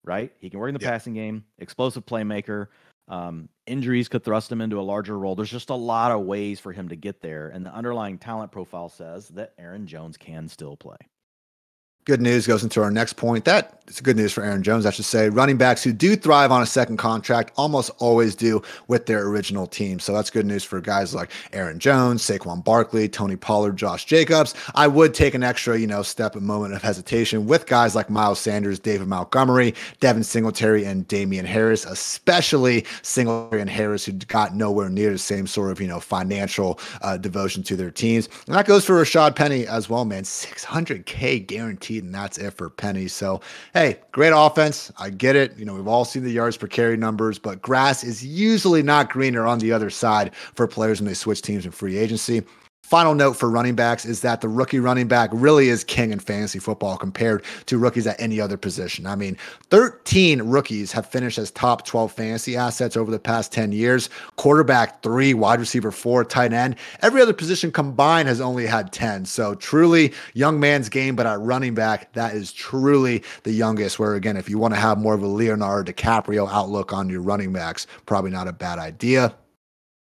right? 0.03 0.34
He 0.39 0.49
can 0.49 0.59
work 0.59 0.69
in 0.69 0.75
the 0.75 0.81
yeah. 0.81 0.91
passing 0.91 1.13
game, 1.13 1.45
explosive 1.59 2.05
playmaker. 2.05 2.67
Um, 3.07 3.49
injuries 3.67 4.07
could 4.07 4.23
thrust 4.23 4.51
him 4.51 4.61
into 4.61 4.79
a 4.79 4.81
larger 4.81 5.17
role. 5.17 5.36
There's 5.36 5.51
just 5.51 5.69
a 5.69 5.75
lot 5.75 6.11
of 6.11 6.21
ways 6.21 6.59
for 6.59 6.71
him 6.71 6.89
to 6.89 6.95
get 6.95 7.21
there. 7.21 7.49
And 7.49 7.65
the 7.65 7.73
underlying 7.73 8.17
talent 8.17 8.51
profile 8.51 8.89
says 8.89 9.27
that 9.29 9.53
Aaron 9.59 9.86
Jones 9.86 10.17
can 10.17 10.47
still 10.47 10.75
play 10.75 10.97
good 12.06 12.22
news 12.22 12.47
goes 12.47 12.64
into 12.64 12.82
our 12.82 12.91
next 12.91 13.14
point. 13.14 13.45
That 13.45 13.84
it's 13.88 13.99
good 13.99 14.16
news 14.16 14.32
for 14.32 14.43
Aaron 14.43 14.64
Jones, 14.64 14.86
I 14.86 14.91
should 14.91 15.06
say. 15.06 15.30
Running 15.30 15.58
backs 15.58 15.84
who 15.84 15.91
do 15.91 16.16
thrive 16.16 16.51
on 16.51 16.62
a 16.62 16.66
second 16.66 16.97
contract 16.97 17.51
almost 17.58 17.91
always 17.99 18.34
do 18.34 18.62
with 18.88 19.08
their 19.08 19.28
original 19.28 19.68
team. 19.68 19.99
So 19.99 20.14
that's 20.14 20.30
good 20.30 20.45
news 20.45 20.64
for 20.64 20.80
guys 20.80 21.14
like 21.14 21.32
Aaron 21.51 21.80
Jones, 21.80 22.24
Saquon 22.24 22.64
Barkley, 22.64 23.10
Tony 23.10 23.36
Pollard, 23.36 23.76
Josh 23.76 24.06
Jacobs. 24.06 24.56
I 24.74 24.88
would 24.88 25.14
take 25.14 25.34
an 25.34 25.43
extra, 25.43 25.78
you 25.78 25.88
know, 25.88 26.01
step, 26.01 26.36
a 26.36 26.39
moment 26.39 26.74
of 26.74 26.82
hesitation 26.82 27.45
with 27.45 27.66
guys 27.66 27.93
like 27.93 28.10
Miles 28.10 28.39
Sanders, 28.39 28.80
David 28.80 29.08
Montgomery, 29.08 29.76
Devin 29.99 30.24
Singletary, 30.24 30.86
and 30.86 31.06
Damien 31.08 31.45
Harris, 31.45 31.86
especially 31.86 32.86
Singletary 33.01 33.62
and 33.62 33.70
Harris, 33.70 34.06
who 34.06 34.14
got 34.14 34.56
nowhere 34.56 34.89
near 34.89 35.12
the 35.12 35.18
same 35.18 35.45
sort 35.45 35.72
of, 35.72 35.82
you 35.82 35.88
know, 35.88 35.99
financial 35.99 36.80
uh, 37.01 37.18
devotion 37.18 37.64
to 37.64 37.76
their 37.76 37.91
teams. 37.91 38.30
And 38.47 38.56
that 38.56 38.66
goes 38.66 38.86
for 38.86 38.93
Rashaad 38.93 39.36
Penny 39.36 39.68
as 39.68 39.89
well, 39.89 40.06
man. 40.06 40.24
600K 40.24 41.45
guaranteed 41.45 41.92
and 41.99 42.13
that's 42.13 42.37
it 42.37 42.51
for 42.51 42.69
Penny. 42.69 43.07
So, 43.07 43.41
hey, 43.73 43.99
great 44.11 44.33
offense. 44.35 44.91
I 44.97 45.09
get 45.09 45.35
it. 45.35 45.57
You 45.57 45.65
know, 45.65 45.75
we've 45.75 45.87
all 45.87 46.05
seen 46.05 46.23
the 46.23 46.31
yards 46.31 46.57
per 46.57 46.67
carry 46.67 46.97
numbers, 46.97 47.39
but 47.39 47.61
grass 47.61 48.03
is 48.03 48.25
usually 48.25 48.83
not 48.83 49.09
greener 49.09 49.45
on 49.45 49.59
the 49.59 49.71
other 49.71 49.89
side 49.89 50.35
for 50.35 50.67
players 50.67 50.99
when 50.99 51.07
they 51.07 51.13
switch 51.13 51.41
teams 51.41 51.65
in 51.65 51.71
free 51.71 51.97
agency. 51.97 52.43
Final 52.84 53.15
note 53.15 53.34
for 53.38 53.49
running 53.49 53.75
backs 53.75 54.03
is 54.05 54.19
that 54.21 54.41
the 54.41 54.49
rookie 54.49 54.77
running 54.77 55.07
back 55.07 55.29
really 55.31 55.69
is 55.69 55.86
king 55.86 56.11
in 56.11 56.19
fantasy 56.19 56.59
football 56.59 56.97
compared 56.97 57.43
to 57.65 57.77
rookies 57.77 58.05
at 58.05 58.19
any 58.19 58.41
other 58.41 58.57
position. 58.57 59.07
I 59.07 59.15
mean, 59.15 59.38
13 59.69 60.41
rookies 60.41 60.91
have 60.91 61.05
finished 61.05 61.38
as 61.38 61.49
top 61.49 61.86
12 61.86 62.11
fantasy 62.11 62.57
assets 62.57 62.97
over 62.97 63.09
the 63.09 63.19
past 63.19 63.53
10 63.53 63.71
years. 63.71 64.09
Quarterback, 64.36 65.01
three, 65.01 65.34
wide 65.34 65.61
receiver, 65.61 65.91
four, 65.91 66.25
tight 66.25 66.51
end. 66.51 66.75
Every 67.01 67.21
other 67.21 67.34
position 67.34 67.71
combined 67.71 68.27
has 68.27 68.41
only 68.41 68.65
had 68.65 68.91
10. 68.91 69.25
So 69.25 69.55
truly 69.55 70.13
young 70.34 70.59
man's 70.59 70.89
game, 70.89 71.15
but 71.15 71.25
at 71.25 71.39
running 71.39 71.73
back, 71.73 72.11
that 72.13 72.36
is 72.36 72.51
truly 72.51 73.23
the 73.43 73.53
youngest. 73.53 73.97
Where 73.97 74.15
again, 74.15 74.36
if 74.36 74.49
you 74.49 74.59
want 74.59 74.73
to 74.73 74.79
have 74.79 74.97
more 74.97 75.13
of 75.13 75.23
a 75.23 75.27
Leonardo 75.27 75.89
DiCaprio 75.89 76.51
outlook 76.51 76.91
on 76.91 77.09
your 77.09 77.21
running 77.21 77.53
backs, 77.53 77.88
probably 78.05 78.31
not 78.31 78.49
a 78.49 78.53
bad 78.53 78.77
idea. 78.77 79.34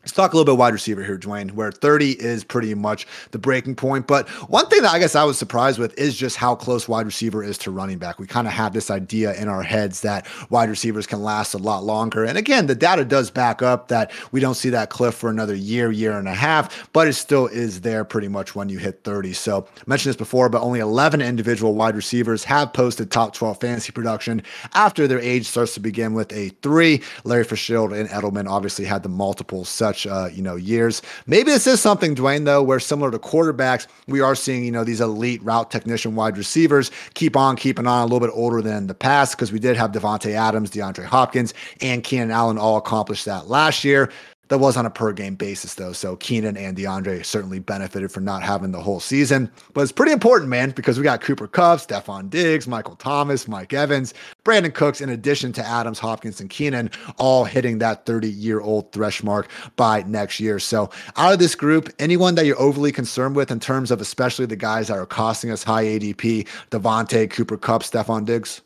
Let's 0.05 0.13
talk 0.13 0.35
a 0.35 0.37
little 0.37 0.53
bit 0.53 0.59
wide 0.59 0.75
receiver 0.75 1.03
here, 1.03 1.17
Dwain, 1.17 1.53
where 1.53 1.73
30 1.73 2.23
is 2.23 2.45
pretty 2.45 2.75
much 2.75 3.07
the 3.31 3.39
breaking 3.39 3.75
point. 3.75 4.07
But 4.07 4.29
one 4.51 4.67
thing 4.67 4.83
that 4.83 4.93
I 4.93 4.99
guess 4.99 5.15
I 5.15 5.25
was 5.25 5.39
surprised 5.39 5.79
with 5.79 5.99
is 5.99 6.15
just 6.15 6.37
how 6.37 6.55
close 6.55 6.87
wide 6.87 7.07
receiver 7.07 7.43
is 7.43 7.57
to 7.59 7.71
running 7.71 7.97
back. 7.97 8.19
We 8.19 8.27
kind 8.27 8.47
of 8.47 8.53
have 8.53 8.75
this 8.75 8.91
idea 8.91 9.33
in 9.33 9.49
our 9.49 9.63
heads 9.63 10.03
that 10.03 10.27
wide 10.51 10.69
receivers 10.69 11.07
can 11.07 11.23
last 11.23 11.55
a 11.55 11.59
lot 11.59 11.85
longer. 11.85 12.23
And 12.23 12.37
again, 12.37 12.67
the 12.67 12.75
data 12.75 13.03
does 13.03 13.31
back 13.31 13.63
up 13.63 13.89
that 13.89 14.13
we 14.31 14.41
don't 14.41 14.57
see 14.57 14.69
that 14.69 14.91
cliff 14.91 15.15
for 15.15 15.31
another 15.31 15.55
year, 15.55 15.91
year 15.91 16.19
and 16.19 16.29
a 16.29 16.35
half, 16.35 16.93
but 16.93 17.09
it 17.09 17.15
still 17.15 17.47
is 17.47 17.81
there 17.81 18.05
pretty 18.05 18.29
much 18.29 18.55
when 18.55 18.69
you 18.69 18.77
hit 18.77 19.05
30. 19.05 19.33
So 19.33 19.67
I 19.75 19.83
mentioned 19.87 20.11
this 20.11 20.19
before, 20.19 20.51
but 20.51 20.61
only 20.61 20.81
11 20.81 21.23
individual 21.23 21.77
wide 21.77 21.97
receivers 21.97 22.45
have 22.45 22.75
posted 22.75 23.11
top 23.11 23.33
12 23.33 23.59
fantasy 23.59 23.91
production 23.91 24.43
after 24.75 25.09
their 25.09 25.21
age 25.21 25.47
starts 25.47 25.73
to 25.75 25.81
begin 25.81 26.13
with 26.13 26.31
a 26.35 26.51
three. 26.61 27.01
Larry 27.25 27.45
Fitzgerald 27.45 27.95
and 27.95 28.07
Edelman 28.11 28.51
obviously 28.51 28.85
had 28.85 29.03
the 29.03 29.09
multiple 29.09 29.65
such 29.65 29.94
such 29.95 30.07
uh, 30.07 30.29
you 30.33 30.43
know 30.43 30.57
years. 30.57 31.03
Maybe 31.27 31.51
this 31.51 31.67
is 31.67 31.81
something, 31.81 32.15
Dwain, 32.15 32.45
though, 32.45 32.63
where 32.63 32.81
similar 32.81 33.11
to 33.11 33.19
quarterbacks, 33.19 33.87
we 34.07 34.21
are 34.21 34.35
seeing 34.35 34.65
you 34.65 34.73
know 34.73 34.85
these 34.85 35.01
elite 35.01 35.43
route 35.43 35.71
technician 35.71 36.15
wide 36.15 36.37
receivers 36.37 36.91
keep 37.15 37.37
on 37.37 37.57
keeping 37.57 37.87
on 37.87 38.01
a 38.01 38.05
little 38.05 38.21
bit 38.21 38.31
older 38.35 38.61
than 38.61 38.87
the 38.87 38.95
past 38.95 39.37
because 39.37 39.53
we 39.53 39.59
did 39.59 39.77
have 39.77 39.93
Davante 39.93 40.33
Adams, 40.33 40.71
DeAndre 40.71 41.05
Hopkins, 41.05 41.55
and 41.81 42.03
Keenan 42.03 42.31
Allen 42.31 42.59
all 42.59 42.77
accomplish 42.77 43.25
that 43.25 43.49
last 43.49 43.85
year. 43.85 44.11
That 44.49 44.59
was 44.59 44.77
on 44.77 44.87
a 44.87 44.91
per 44.91 45.13
game 45.13 45.35
basis, 45.35 45.75
though. 45.75 45.93
So 45.93 46.17
Keenan 46.17 46.57
and 46.57 46.77
DeAndre 46.77 47.25
certainly 47.25 47.59
benefited 47.59 48.13
from 48.13 48.25
not 48.25 48.43
having 48.43 48.73
the 48.73 48.81
whole 48.81 49.01
season. 49.01 49.51
But 49.73 49.83
it's 49.83 49.93
pretty 49.93 50.13
important, 50.13 50.51
man, 50.51 50.71
because 50.71 50.99
we 50.99 51.05
got 51.05 51.21
Cooper 51.21 51.47
Kupp, 51.47 51.81
Stefon 51.81 52.29
Diggs, 52.29 52.69
Michael 52.69 52.97
Thomas, 52.97 53.49
Mike 53.49 53.73
Evans, 53.73 54.13
Brandin 54.45 54.75
Cooks, 54.75 55.01
in 55.01 55.09
addition 55.09 55.53
to 55.55 55.67
Adams, 55.67 55.99
Hopkins, 55.99 56.41
and 56.41 56.51
Keenan, 56.51 56.91
all 57.17 57.45
hitting 57.45 57.79
that 57.79 58.05
30 58.07 58.29
year 58.29 58.61
old 58.61 58.93
thresh 58.93 59.23
mark 59.23 59.49
by 59.77 60.03
next 60.03 60.41
year. 60.41 60.59
So 60.59 60.91
out 61.17 61.33
of 61.33 61.39
this 61.39 61.55
group, 61.55 61.91
anyone 61.99 62.35
that 62.35 62.47
you're 62.47 62.61
overly 62.61 62.93
concerned 62.93 63.37
with 63.37 63.51
in 63.51 63.61
terms 63.61 63.91
of 63.91 64.01
especially 64.01 64.47
the 64.47 64.57
guys 64.57 64.89
that 64.89 64.99
are 64.99 65.07
costing 65.07 65.51
us 65.51 65.63
high 65.63 65.85
ADP, 65.85 66.47
Davante, 66.71 67.31
Cooper 67.31 67.57
Kupp, 67.57 67.83
Stefon 67.83 68.25
Diggs? 68.25 68.61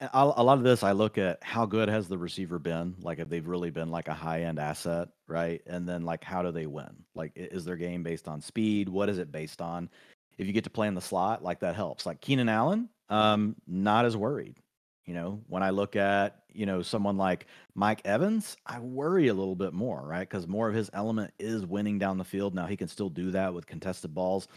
A 0.00 0.42
lot 0.42 0.58
of 0.58 0.64
this 0.64 0.82
I 0.82 0.92
look 0.92 1.18
at 1.18 1.42
how 1.42 1.66
good 1.66 1.88
has 1.88 2.08
the 2.08 2.18
receiver 2.18 2.58
been, 2.58 2.94
like 3.00 3.18
if 3.18 3.28
they've 3.28 3.46
really 3.46 3.70
been 3.70 3.90
like 3.90 4.08
a 4.08 4.14
high 4.14 4.42
end 4.42 4.58
asset, 4.58 5.08
right? 5.26 5.62
And 5.66 5.88
then 5.88 6.02
like 6.02 6.24
how 6.24 6.42
do 6.42 6.50
they 6.50 6.66
win? 6.66 7.04
Like 7.14 7.32
is 7.34 7.64
their 7.64 7.76
game 7.76 8.02
based 8.02 8.28
on 8.28 8.40
speed? 8.40 8.88
What 8.88 9.08
is 9.08 9.18
it 9.18 9.32
based 9.32 9.60
on? 9.60 9.88
If 10.36 10.46
you 10.46 10.52
get 10.52 10.64
to 10.64 10.70
play 10.70 10.88
in 10.88 10.94
the 10.94 11.00
slot, 11.00 11.42
like 11.42 11.60
that 11.60 11.76
helps. 11.76 12.06
Like 12.06 12.20
Keenan 12.20 12.48
Allen, 12.48 12.88
um, 13.08 13.56
not 13.66 14.04
as 14.04 14.16
worried. 14.16 14.56
You 15.04 15.12
know, 15.12 15.42
when 15.48 15.62
I 15.62 15.68
look 15.70 15.96
at, 15.96 16.44
you 16.52 16.64
know, 16.64 16.80
someone 16.80 17.18
like 17.18 17.46
Mike 17.74 18.00
Evans, 18.06 18.56
I 18.64 18.80
worry 18.80 19.28
a 19.28 19.34
little 19.34 19.54
bit 19.54 19.74
more, 19.74 20.02
right? 20.02 20.26
Because 20.26 20.48
more 20.48 20.66
of 20.66 20.74
his 20.74 20.88
element 20.94 21.32
is 21.38 21.66
winning 21.66 21.98
down 21.98 22.16
the 22.16 22.24
field. 22.24 22.54
Now 22.54 22.66
he 22.66 22.76
can 22.76 22.88
still 22.88 23.10
do 23.10 23.30
that 23.32 23.52
with 23.52 23.66
contested 23.66 24.14
balls. 24.14 24.48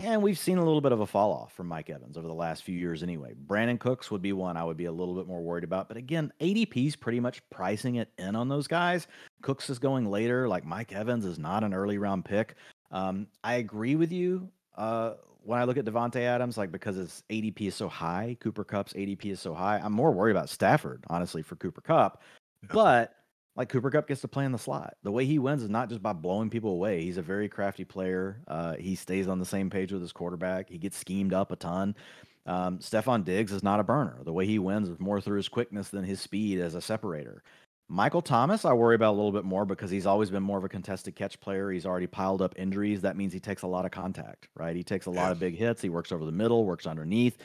And 0.00 0.22
we've 0.22 0.38
seen 0.38 0.58
a 0.58 0.64
little 0.64 0.80
bit 0.80 0.92
of 0.92 1.00
a 1.00 1.06
fall 1.06 1.32
off 1.32 1.52
from 1.54 1.66
Mike 1.66 1.90
Evans 1.90 2.16
over 2.16 2.28
the 2.28 2.34
last 2.34 2.62
few 2.62 2.78
years 2.78 3.02
anyway. 3.02 3.34
Brandin 3.46 3.80
Cooks 3.80 4.12
would 4.12 4.22
be 4.22 4.32
one 4.32 4.56
I 4.56 4.62
would 4.62 4.76
be 4.76 4.84
a 4.84 4.92
little 4.92 5.14
bit 5.14 5.26
more 5.26 5.40
worried 5.42 5.64
about. 5.64 5.88
But 5.88 5.96
again, 5.96 6.32
ADP's 6.40 6.94
pretty 6.94 7.18
much 7.18 7.42
pricing 7.50 7.96
it 7.96 8.08
in 8.16 8.36
on 8.36 8.48
those 8.48 8.68
guys. 8.68 9.08
Cooks 9.42 9.68
is 9.70 9.80
going 9.80 10.06
later. 10.06 10.46
Like 10.46 10.64
Mike 10.64 10.92
Evans 10.92 11.24
is 11.24 11.38
not 11.38 11.64
an 11.64 11.74
early 11.74 11.98
round 11.98 12.24
pick. 12.24 12.54
Um, 12.92 13.26
I 13.42 13.54
agree 13.54 13.96
with 13.96 14.12
you. 14.12 14.48
Uh, 14.76 15.14
when 15.42 15.58
I 15.58 15.64
look 15.64 15.76
at 15.78 15.84
Davante 15.84 16.20
Adams, 16.20 16.56
like 16.56 16.70
because 16.70 16.94
his 16.94 17.24
ADP 17.30 17.62
is 17.62 17.74
so 17.74 17.88
high, 17.88 18.36
Cooper 18.38 18.62
Kupp's 18.64 18.92
ADP 18.92 19.26
is 19.26 19.40
so 19.40 19.52
high, 19.52 19.80
I'm 19.82 19.92
more 19.92 20.12
worried 20.12 20.32
about 20.32 20.48
Stafford, 20.48 21.04
honestly, 21.08 21.42
for 21.42 21.56
Cooper 21.56 21.80
Kupp. 21.80 22.22
But 22.72 23.14
like 23.58 23.68
Cooper 23.68 23.90
Kupp 23.90 24.06
gets 24.06 24.20
to 24.20 24.28
play 24.28 24.44
in 24.44 24.52
the 24.52 24.58
slot. 24.58 24.94
The 25.02 25.10
way 25.10 25.26
he 25.26 25.40
wins 25.40 25.64
is 25.64 25.68
not 25.68 25.88
just 25.88 26.00
by 26.00 26.12
blowing 26.12 26.48
people 26.48 26.70
away. 26.70 27.02
He's 27.02 27.18
a 27.18 27.22
very 27.22 27.48
crafty 27.48 27.84
player. 27.84 28.40
Uh, 28.46 28.76
he 28.76 28.94
stays 28.94 29.26
on 29.26 29.40
the 29.40 29.44
same 29.44 29.68
page 29.68 29.92
with 29.92 30.00
his 30.00 30.12
quarterback. 30.12 30.70
He 30.70 30.78
gets 30.78 30.96
schemed 30.96 31.34
up 31.34 31.50
a 31.50 31.56
ton. 31.56 31.96
Um, 32.46 32.78
Stefon 32.78 33.24
Diggs 33.24 33.50
is 33.50 33.64
not 33.64 33.80
a 33.80 33.84
burner. 33.84 34.20
The 34.24 34.32
way 34.32 34.46
he 34.46 34.60
wins 34.60 34.88
is 34.88 35.00
more 35.00 35.20
through 35.20 35.38
his 35.38 35.48
quickness 35.48 35.88
than 35.88 36.04
his 36.04 36.20
speed 36.20 36.60
as 36.60 36.76
a 36.76 36.80
separator. 36.80 37.42
Michael 37.88 38.22
Thomas, 38.22 38.64
I 38.64 38.74
worry 38.74 38.94
about 38.94 39.14
a 39.14 39.16
little 39.16 39.32
bit 39.32 39.44
more 39.44 39.64
because 39.64 39.90
he's 39.90 40.06
always 40.06 40.30
been 40.30 40.42
more 40.42 40.58
of 40.58 40.64
a 40.64 40.68
contested 40.68 41.16
catch 41.16 41.40
player. 41.40 41.70
He's 41.70 41.86
already 41.86 42.06
piled 42.06 42.42
up 42.42 42.54
injuries. 42.56 43.00
That 43.00 43.16
means 43.16 43.32
he 43.32 43.40
takes 43.40 43.62
a 43.62 43.66
lot 43.66 43.84
of 43.84 43.90
contact, 43.90 44.46
right? 44.54 44.76
He 44.76 44.84
takes 44.84 45.06
a 45.06 45.10
lot 45.10 45.32
of 45.32 45.40
big 45.40 45.56
hits. 45.56 45.82
He 45.82 45.88
works 45.88 46.12
over 46.12 46.24
the 46.24 46.32
middle, 46.32 46.64
works 46.64 46.86
underneath. 46.86 47.38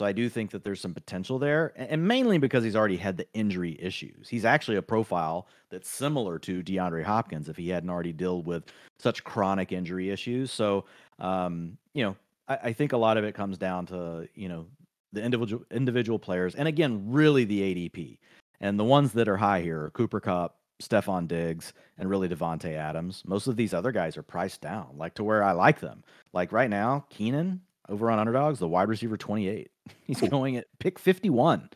So 0.00 0.06
I 0.06 0.12
do 0.12 0.30
think 0.30 0.50
that 0.52 0.64
there's 0.64 0.80
some 0.80 0.94
potential 0.94 1.38
there, 1.38 1.74
and 1.76 2.08
mainly 2.08 2.38
because 2.38 2.64
he's 2.64 2.74
already 2.74 2.96
had 2.96 3.18
the 3.18 3.26
injury 3.34 3.76
issues. 3.78 4.30
He's 4.30 4.46
actually 4.46 4.78
a 4.78 4.82
profile 4.82 5.46
that's 5.68 5.90
similar 5.90 6.38
to 6.38 6.62
DeAndre 6.62 7.04
Hopkins 7.04 7.50
if 7.50 7.58
he 7.58 7.68
hadn't 7.68 7.90
already 7.90 8.14
dealt 8.14 8.46
with 8.46 8.64
such 8.98 9.22
chronic 9.24 9.72
injury 9.72 10.08
issues. 10.08 10.50
So, 10.50 10.86
um, 11.18 11.76
you 11.92 12.02
know, 12.02 12.16
I, 12.48 12.58
I 12.62 12.72
think 12.72 12.94
a 12.94 12.96
lot 12.96 13.18
of 13.18 13.24
it 13.24 13.34
comes 13.34 13.58
down 13.58 13.84
to 13.88 14.26
you 14.34 14.48
know 14.48 14.64
the 15.12 15.22
individual 15.22 15.66
individual 15.70 16.18
players, 16.18 16.54
and 16.54 16.66
again, 16.66 17.04
really 17.12 17.44
the 17.44 17.60
ADP. 17.60 18.16
And 18.58 18.80
the 18.80 18.84
ones 18.84 19.12
that 19.12 19.28
are 19.28 19.36
high 19.36 19.60
here 19.60 19.84
are 19.84 19.90
Cooper 19.90 20.20
Kupp, 20.20 20.56
Stefon 20.82 21.28
Diggs, 21.28 21.74
and 21.98 22.08
really 22.08 22.26
Davante 22.26 22.74
Adams. 22.74 23.22
Most 23.26 23.48
of 23.48 23.56
these 23.56 23.74
other 23.74 23.92
guys 23.92 24.16
are 24.16 24.22
priced 24.22 24.62
down, 24.62 24.94
like 24.96 25.12
to 25.16 25.24
where 25.24 25.44
I 25.44 25.52
like 25.52 25.80
them. 25.80 26.04
Like 26.32 26.52
right 26.52 26.70
now, 26.70 27.04
Keenan, 27.10 27.60
over 27.90 28.10
on 28.10 28.18
underdogs, 28.18 28.60
the 28.60 28.68
wide 28.68 28.88
receiver 28.88 29.18
28. 29.18 29.70
He's 30.06 30.20
going 30.20 30.56
at 30.56 30.66
pick 30.78 30.98
51. 30.98 31.70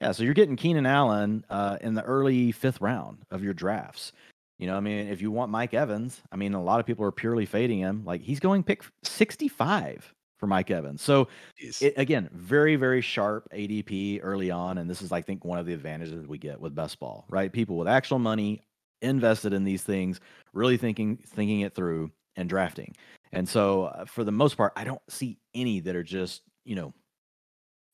Yeah, 0.00 0.12
so 0.12 0.24
you're 0.24 0.34
getting 0.34 0.56
Keenan 0.56 0.86
Allen 0.86 1.44
uh, 1.48 1.78
in 1.80 1.94
the 1.94 2.02
early 2.02 2.52
fifth 2.52 2.80
round 2.80 3.18
of 3.30 3.42
your 3.42 3.54
drafts. 3.54 4.12
You 4.58 4.66
know, 4.66 4.76
I 4.76 4.80
mean, 4.80 5.08
if 5.08 5.20
you 5.20 5.30
want 5.30 5.50
Mike 5.50 5.74
Evans, 5.74 6.22
I 6.32 6.36
mean, 6.36 6.54
a 6.54 6.62
lot 6.62 6.80
of 6.80 6.86
people 6.86 7.04
are 7.04 7.12
purely 7.12 7.46
fading 7.46 7.78
him. 7.78 8.04
Like 8.04 8.22
he's 8.22 8.40
going 8.40 8.62
pick 8.62 8.84
65 9.02 10.14
for 10.38 10.46
Mike 10.46 10.70
Evans. 10.70 11.02
So 11.02 11.28
it, 11.58 11.94
again, 11.96 12.28
very, 12.32 12.76
very 12.76 13.00
sharp 13.00 13.48
ADP 13.54 14.20
early 14.22 14.50
on. 14.50 14.78
And 14.78 14.88
this 14.88 15.02
is, 15.02 15.12
I 15.12 15.20
think, 15.20 15.44
one 15.44 15.58
of 15.58 15.66
the 15.66 15.72
advantages 15.72 16.26
we 16.26 16.38
get 16.38 16.60
with 16.60 16.74
best 16.74 16.98
ball, 16.98 17.24
right? 17.28 17.52
People 17.52 17.76
with 17.76 17.88
actual 17.88 18.18
money 18.18 18.62
invested 19.02 19.52
in 19.52 19.64
these 19.64 19.82
things, 19.82 20.20
really 20.52 20.76
thinking, 20.76 21.18
thinking 21.26 21.60
it 21.60 21.74
through 21.74 22.10
and 22.36 22.48
drafting. 22.48 22.94
And 23.32 23.48
so, 23.48 23.84
uh, 23.84 24.04
for 24.04 24.24
the 24.24 24.32
most 24.32 24.56
part, 24.56 24.72
I 24.76 24.84
don't 24.84 25.02
see 25.08 25.38
any 25.54 25.80
that 25.80 25.96
are 25.96 26.02
just, 26.02 26.42
you 26.64 26.76
know, 26.76 26.94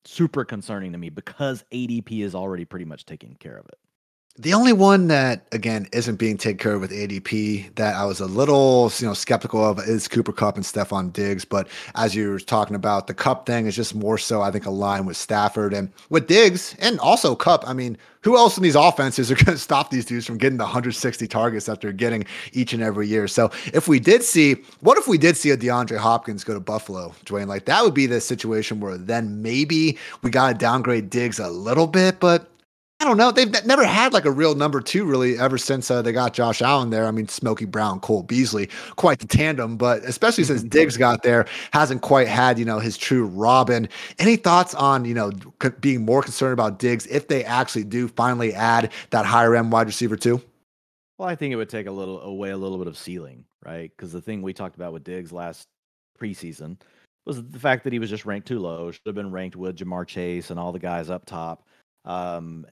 super 0.05 0.44
concerning 0.44 0.92
to 0.92 0.98
me 0.98 1.09
because 1.11 1.64
ADP 1.72 2.22
is 2.22 2.34
already 2.34 2.64
pretty 2.64 2.84
much 2.84 3.07
taking 3.07 3.34
care 3.36 3.57
of 3.57 3.66
it. 3.66 3.78
The 4.39 4.55
only 4.55 4.72
one 4.72 5.09
that 5.09 5.47
again 5.53 5.89
isn't 5.93 6.16
being 6.16 6.39
taken 6.39 6.57
care 6.57 6.72
of 6.72 6.80
with 6.80 6.91
ADP 6.91 7.74
that 7.74 7.95
I 7.95 8.07
was 8.07 8.18
a 8.18 8.24
little 8.24 8.91
you 8.99 9.07
know 9.07 9.12
skeptical 9.12 9.62
of 9.62 9.78
is 9.80 10.09
Cooper 10.09 10.33
Kupp 10.33 10.57
and 10.57 10.64
Stefon 10.64 11.12
Diggs. 11.12 11.45
But 11.45 11.68
as 11.97 12.14
you 12.14 12.30
were 12.30 12.41
talking 12.41 12.74
about, 12.74 13.09
the 13.09 13.14
Kupp 13.14 13.45
thing 13.45 13.66
is 13.66 13.76
just 13.76 13.95
more 13.95 14.16
so 14.16 14.41
I 14.41 14.51
think 14.51 14.64
aligned 14.64 15.07
with 15.07 15.18
Stafford 15.18 15.74
and 15.74 15.93
with 16.09 16.28
Diggs 16.28 16.74
and 16.78 16.99
also 16.99 17.35
Kupp. 17.35 17.68
I 17.68 17.74
mean, 17.74 17.99
who 18.22 18.39
else 18.39 18.57
in 18.57 18.62
these 18.62 18.74
offenses 18.74 19.30
are 19.30 19.35
going 19.45 19.57
to 19.57 19.59
stop 19.59 19.91
these 19.91 20.07
dudes 20.07 20.24
from 20.24 20.39
getting 20.39 20.57
the 20.57 20.64
160 20.64 21.26
targets 21.26 21.66
that 21.66 21.83
they're 21.83 21.93
getting 21.93 22.24
each 22.53 22.72
and 22.72 22.83
every 22.83 23.09
year? 23.09 23.28
So 23.28 23.51
if 23.74 23.87
we 23.87 24.01
did 24.01 24.22
see, 24.22 24.57
what 24.80 24.97
if 24.97 25.07
we 25.07 25.18
did 25.18 25.37
see 25.37 25.51
a 25.51 25.59
DeAndre 25.59 25.99
Hopkins 25.99 26.43
go 26.43 26.55
to 26.55 26.61
Buffalo, 26.61 27.14
Dwain? 27.26 27.49
Like 27.49 27.66
that 27.66 27.85
would 27.85 27.95
be 27.95 28.07
the 28.07 28.20
situation 28.20 28.80
where 28.80 28.97
then 28.97 29.43
maybe 29.43 29.99
we 30.22 30.30
got 30.30 30.49
to 30.49 30.55
downgrade 30.55 31.11
Diggs 31.11 31.39
a 31.39 31.51
little 31.51 31.87
bit, 31.87 32.18
but 32.18 32.51
I 33.03 33.05
don't 33.05 33.16
know. 33.16 33.32
They've 33.32 33.50
never 33.66 33.84
had 33.84 34.12
like 34.12 34.26
a 34.26 34.30
real 34.30 34.55
number 34.55 34.80
two 34.80 35.05
really 35.05 35.36
ever 35.36 35.59
since 35.59 35.90
uh, 35.90 36.03
they 36.03 36.12
got 36.12 36.34
Josh 36.34 36.62
Allen 36.62 36.90
there. 36.90 37.07
I 37.07 37.11
mean, 37.11 37.26
Smokey 37.26 37.64
Brown, 37.64 37.98
Cole 37.98 38.22
Beasley, 38.22 38.68
quite 38.94 39.18
the 39.18 39.26
tandem, 39.26 39.76
but 39.76 40.05
especially 40.05 40.44
since 40.44 40.62
Diggs 40.62 40.96
got 40.96 41.24
there, 41.24 41.46
hasn't 41.72 42.03
quite 42.03 42.28
had, 42.28 42.61
you 42.61 42.64
know, 42.64 42.78
his 42.78 42.96
true 42.96 43.26
Robin. 43.26 43.88
Any 44.20 44.36
thoughts 44.36 44.72
on, 44.76 45.05
you 45.05 45.14
know, 45.14 45.32
being 45.80 46.05
more 46.05 46.22
concerned 46.22 46.53
about 46.53 46.78
Diggs 46.78 47.09
if 47.09 47.26
they 47.26 47.44
actually 47.44 47.82
do 47.82 48.07
finally 48.07 48.55
add 48.55 48.92
that 49.11 49.26
higher 49.26 49.57
end 49.57 49.72
wide 49.72 49.88
receiver 49.88 50.16
too? 50.16 50.40
Well, 51.18 51.28
I 51.28 51.34
think 51.34 51.53
it 51.53 51.57
would 51.57 51.68
take 51.68 51.88
a 51.88 51.92
little 51.92 52.20
away 52.20 52.50
a 52.50 52.57
little 52.57 52.78
bit 52.78 52.86
of 52.86 52.96
ceiling, 52.96 53.46
right? 53.66 53.90
Because 53.96 54.12
the 54.12 54.22
thing 54.22 54.42
we 54.42 54.53
talked 54.53 54.76
about 54.76 54.92
with 54.92 55.03
Diggs 55.03 55.32
last 55.32 55.66
preseason 56.20 56.80
was 57.26 57.42
the 57.42 57.59
fact 57.59 57.82
that 57.82 57.92
he 57.92 57.98
was 57.98 58.11
just 58.11 58.26
ranked 58.26 58.46
too 58.46 58.61
low. 58.61 58.92
Should 58.92 59.03
have 59.07 59.16
been 59.16 59.32
ranked 59.32 59.57
with 59.57 59.76
Ja'Marr 59.76 60.07
Chase 60.07 60.50
and 60.50 60.61
all 60.61 60.70
the 60.70 60.78
guys 60.78 61.11
up 61.11 61.26
top. 61.26 61.66
Um, 62.05 62.66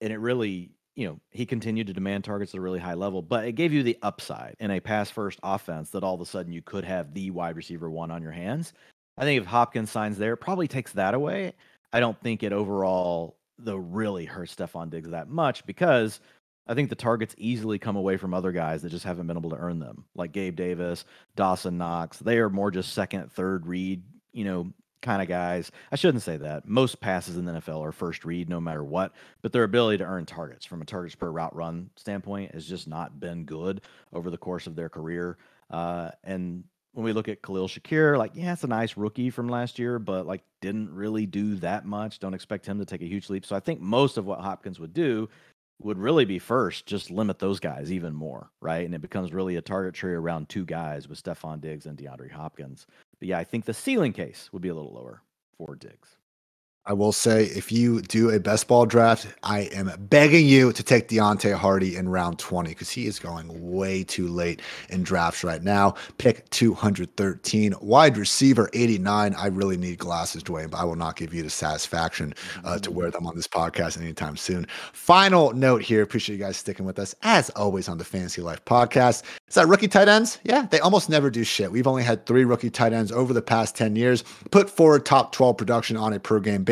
and 0.00 0.12
it 0.12 0.18
really, 0.18 0.70
you 0.94 1.06
know, 1.06 1.20
he 1.30 1.46
continued 1.46 1.86
to 1.86 1.92
demand 1.92 2.24
targets 2.24 2.54
at 2.54 2.58
a 2.58 2.62
really 2.62 2.78
high 2.78 2.94
level, 2.94 3.22
but 3.22 3.44
it 3.44 3.52
gave 3.52 3.72
you 3.72 3.82
the 3.82 3.98
upside 4.02 4.56
in 4.60 4.70
a 4.70 4.80
pass 4.80 5.10
first 5.10 5.38
offense 5.42 5.90
that 5.90 6.04
all 6.04 6.14
of 6.14 6.20
a 6.20 6.26
sudden 6.26 6.52
you 6.52 6.62
could 6.62 6.84
have 6.84 7.14
the 7.14 7.30
wide 7.30 7.56
receiver 7.56 7.90
one 7.90 8.10
on 8.10 8.22
your 8.22 8.32
hands. 8.32 8.72
I 9.16 9.24
think 9.24 9.40
if 9.40 9.46
Hopkins 9.46 9.90
signs 9.90 10.18
there, 10.18 10.36
probably 10.36 10.68
takes 10.68 10.92
that 10.92 11.14
away. 11.14 11.52
I 11.92 12.00
don't 12.00 12.20
think 12.20 12.42
it 12.42 12.52
overall 12.52 13.36
though 13.58 13.76
really 13.76 14.24
hurts 14.24 14.54
Stefon 14.54 14.90
Diggs 14.90 15.10
that 15.10 15.28
much 15.28 15.64
because 15.66 16.20
I 16.66 16.74
think 16.74 16.90
the 16.90 16.96
targets 16.96 17.34
easily 17.38 17.78
come 17.78 17.96
away 17.96 18.16
from 18.16 18.34
other 18.34 18.52
guys 18.52 18.82
that 18.82 18.90
just 18.90 19.04
haven't 19.04 19.26
been 19.26 19.36
able 19.36 19.50
to 19.50 19.56
earn 19.56 19.78
them, 19.78 20.04
like 20.14 20.32
Gabe 20.32 20.56
Davis, 20.56 21.04
Dawson 21.36 21.76
Knox. 21.76 22.18
They 22.18 22.38
are 22.38 22.48
more 22.48 22.70
just 22.70 22.92
second, 22.92 23.32
third 23.32 23.66
read, 23.66 24.02
you 24.32 24.44
know, 24.44 24.72
kind 25.02 25.20
of 25.20 25.28
guys. 25.28 25.70
I 25.90 25.96
shouldn't 25.96 26.22
say 26.22 26.36
that. 26.38 26.66
Most 26.66 27.00
passes 27.00 27.36
in 27.36 27.44
the 27.44 27.52
NFL 27.52 27.80
are 27.80 27.92
first 27.92 28.24
read 28.24 28.48
no 28.48 28.60
matter 28.60 28.84
what, 28.84 29.12
but 29.42 29.52
their 29.52 29.64
ability 29.64 29.98
to 29.98 30.04
earn 30.04 30.24
targets 30.24 30.64
from 30.64 30.80
a 30.80 30.84
targets 30.84 31.14
per 31.14 31.30
route 31.30 31.54
run 31.54 31.90
standpoint 31.96 32.54
has 32.54 32.66
just 32.66 32.88
not 32.88 33.20
been 33.20 33.44
good 33.44 33.82
over 34.12 34.30
the 34.30 34.38
course 34.38 34.66
of 34.66 34.76
their 34.76 34.88
career. 34.88 35.36
Uh, 35.70 36.10
and 36.24 36.64
when 36.92 37.04
we 37.04 37.12
look 37.12 37.28
at 37.28 37.42
Khalil 37.42 37.68
Shakir, 37.68 38.18
like, 38.18 38.32
yeah, 38.34 38.52
it's 38.52 38.64
a 38.64 38.68
nice 38.68 38.96
rookie 38.96 39.30
from 39.30 39.48
last 39.48 39.78
year, 39.78 39.98
but 39.98 40.26
like 40.26 40.42
didn't 40.60 40.94
really 40.94 41.26
do 41.26 41.56
that 41.56 41.84
much. 41.84 42.18
Don't 42.18 42.34
expect 42.34 42.66
him 42.66 42.78
to 42.78 42.84
take 42.84 43.02
a 43.02 43.06
huge 43.06 43.30
leap. 43.30 43.44
So 43.44 43.56
I 43.56 43.60
think 43.60 43.80
most 43.80 44.16
of 44.16 44.26
what 44.26 44.40
Hopkins 44.40 44.78
would 44.78 44.94
do 44.94 45.28
would 45.80 45.98
really 45.98 46.24
be 46.24 46.38
first, 46.38 46.86
just 46.86 47.10
limit 47.10 47.38
those 47.38 47.60
guys 47.60 47.92
even 47.92 48.14
more, 48.14 48.50
right? 48.60 48.84
And 48.84 48.94
it 48.94 49.00
becomes 49.00 49.32
really 49.32 49.56
a 49.56 49.62
target 49.62 49.94
tree 49.94 50.12
around 50.12 50.48
two 50.48 50.64
guys 50.64 51.08
with 51.08 51.22
Stefon 51.22 51.60
Diggs 51.60 51.86
and 51.86 51.98
DeAndre 51.98 52.30
Hopkins. 52.30 52.86
But 53.22 53.28
yeah, 53.28 53.38
I 53.38 53.44
think 53.44 53.66
the 53.66 53.72
ceiling 53.72 54.12
case 54.12 54.48
would 54.52 54.62
be 54.62 54.68
a 54.68 54.74
little 54.74 54.92
lower 54.92 55.22
for 55.56 55.76
Diggs. 55.76 56.16
I 56.84 56.94
will 56.94 57.12
say, 57.12 57.44
if 57.44 57.70
you 57.70 58.02
do 58.02 58.30
a 58.30 58.40
best 58.40 58.66
ball 58.66 58.86
draft, 58.86 59.28
I 59.44 59.60
am 59.72 59.92
begging 60.10 60.48
you 60.48 60.72
to 60.72 60.82
take 60.82 61.06
Deonte 61.06 61.54
Harty 61.54 61.94
in 61.94 62.08
round 62.08 62.40
20 62.40 62.70
because 62.70 62.90
he 62.90 63.06
is 63.06 63.20
going 63.20 63.46
way 63.70 64.02
too 64.02 64.26
late 64.26 64.62
in 64.88 65.04
drafts 65.04 65.44
right 65.44 65.62
now. 65.62 65.94
Pick 66.18 66.50
213, 66.50 67.74
wide 67.80 68.16
receiver 68.16 68.68
89. 68.72 69.32
I 69.36 69.46
really 69.46 69.76
need 69.76 69.98
glasses, 69.98 70.42
Dwain, 70.42 70.70
but 70.70 70.78
I 70.78 70.84
will 70.84 70.96
not 70.96 71.14
give 71.14 71.32
you 71.32 71.44
the 71.44 71.50
satisfaction 71.50 72.34
uh, 72.64 72.80
to 72.80 72.90
wear 72.90 73.12
them 73.12 73.28
on 73.28 73.36
this 73.36 73.46
podcast 73.46 73.96
anytime 74.00 74.36
soon. 74.36 74.66
Final 74.92 75.52
note 75.52 75.82
here. 75.82 76.02
Appreciate 76.02 76.36
you 76.36 76.42
guys 76.42 76.56
sticking 76.56 76.84
with 76.84 76.98
us 76.98 77.14
as 77.22 77.48
always 77.50 77.88
on 77.88 77.96
the 77.96 78.04
Fantasy 78.04 78.42
Life 78.42 78.64
podcast. 78.64 79.22
Is 79.46 79.54
that 79.54 79.68
rookie 79.68 79.86
tight 79.86 80.08
ends? 80.08 80.40
Yeah, 80.42 80.66
they 80.68 80.80
almost 80.80 81.08
never 81.08 81.30
do 81.30 81.44
shit. 81.44 81.70
We've 81.70 81.86
only 81.86 82.02
had 82.02 82.26
three 82.26 82.44
rookie 82.44 82.70
tight 82.70 82.92
ends 82.92 83.12
over 83.12 83.32
the 83.32 83.40
past 83.40 83.76
10 83.76 83.94
years, 83.94 84.24
put 84.50 84.68
forward 84.68 85.06
top 85.06 85.30
12 85.30 85.56
production 85.56 85.96
on 85.96 86.12
a 86.12 86.18
per 86.18 86.40
game 86.40 86.64
basis. 86.64 86.71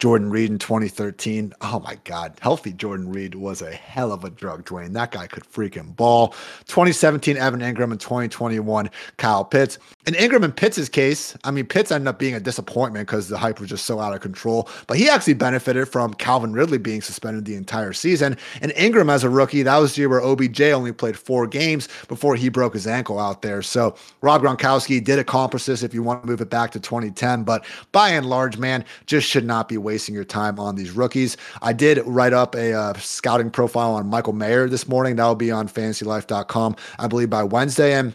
Jordan 0.00 0.30
Reed 0.30 0.50
in 0.50 0.58
2013. 0.58 1.52
Oh 1.60 1.80
my 1.80 1.96
God. 2.04 2.34
Healthy 2.40 2.72
Jordan 2.72 3.10
Reed 3.10 3.34
was 3.34 3.60
a 3.60 3.70
hell 3.70 4.12
of 4.12 4.24
a 4.24 4.30
drug, 4.30 4.64
Dwain. 4.64 4.92
That 4.94 5.12
guy 5.12 5.26
could 5.26 5.44
freaking 5.44 5.94
ball. 5.94 6.28
2017, 6.66 7.36
Evan 7.36 7.60
Engram, 7.60 7.92
In 7.92 7.98
2021, 7.98 8.90
Kyle 9.18 9.44
Pitts. 9.44 9.78
In 10.06 10.14
Engram 10.14 10.42
and 10.42 10.56
Pitts' 10.56 10.88
case, 10.88 11.36
I 11.44 11.50
mean, 11.50 11.66
Pitts 11.66 11.92
ended 11.92 12.08
up 12.08 12.18
being 12.18 12.34
a 12.34 12.40
disappointment 12.40 13.06
because 13.06 13.28
the 13.28 13.36
hype 13.36 13.60
was 13.60 13.68
just 13.68 13.84
so 13.84 14.00
out 14.00 14.14
of 14.14 14.20
control, 14.20 14.68
but 14.86 14.96
he 14.96 15.10
actually 15.10 15.34
benefited 15.34 15.86
from 15.88 16.14
Calvin 16.14 16.54
Ridley 16.54 16.78
being 16.78 17.02
suspended 17.02 17.44
the 17.44 17.54
entire 17.54 17.92
season. 17.92 18.38
And 18.62 18.72
Engram, 18.72 19.12
as 19.12 19.22
a 19.22 19.28
rookie, 19.28 19.62
that 19.62 19.76
was 19.76 19.94
the 19.94 20.00
year 20.00 20.08
where 20.08 20.22
OBJ 20.22 20.62
only 20.62 20.92
played 20.92 21.18
four 21.18 21.46
games 21.46 21.88
before 22.08 22.36
he 22.36 22.48
broke 22.48 22.72
his 22.72 22.86
ankle 22.86 23.18
out 23.18 23.42
there. 23.42 23.60
So 23.60 23.94
Rob 24.22 24.42
Gronkowski 24.42 25.04
did 25.04 25.18
accomplish 25.18 25.66
this 25.66 25.82
if 25.82 25.92
you 25.92 26.02
want 26.02 26.22
to 26.22 26.28
move 26.28 26.40
it 26.40 26.48
back 26.48 26.70
to 26.72 26.80
2010, 26.80 27.44
but 27.44 27.64
by 27.92 28.10
and 28.10 28.26
large, 28.26 28.56
man, 28.56 28.84
just 29.06 29.19
should 29.20 29.44
not 29.44 29.68
be 29.68 29.78
wasting 29.78 30.14
your 30.14 30.24
time 30.24 30.58
on 30.58 30.76
these 30.76 30.90
rookies. 30.92 31.36
I 31.62 31.72
did 31.72 32.00
write 32.06 32.32
up 32.32 32.54
a 32.54 32.72
uh, 32.72 32.94
scouting 32.94 33.50
profile 33.50 33.94
on 33.94 34.08
Michael 34.08 34.32
Mayer 34.32 34.68
this 34.68 34.88
morning. 34.88 35.16
That 35.16 35.26
will 35.26 35.34
be 35.34 35.50
on 35.50 35.68
fantasylife.com, 35.68 36.76
I 36.98 37.06
believe, 37.06 37.30
by 37.30 37.42
Wednesday. 37.44 37.94
And 37.94 38.14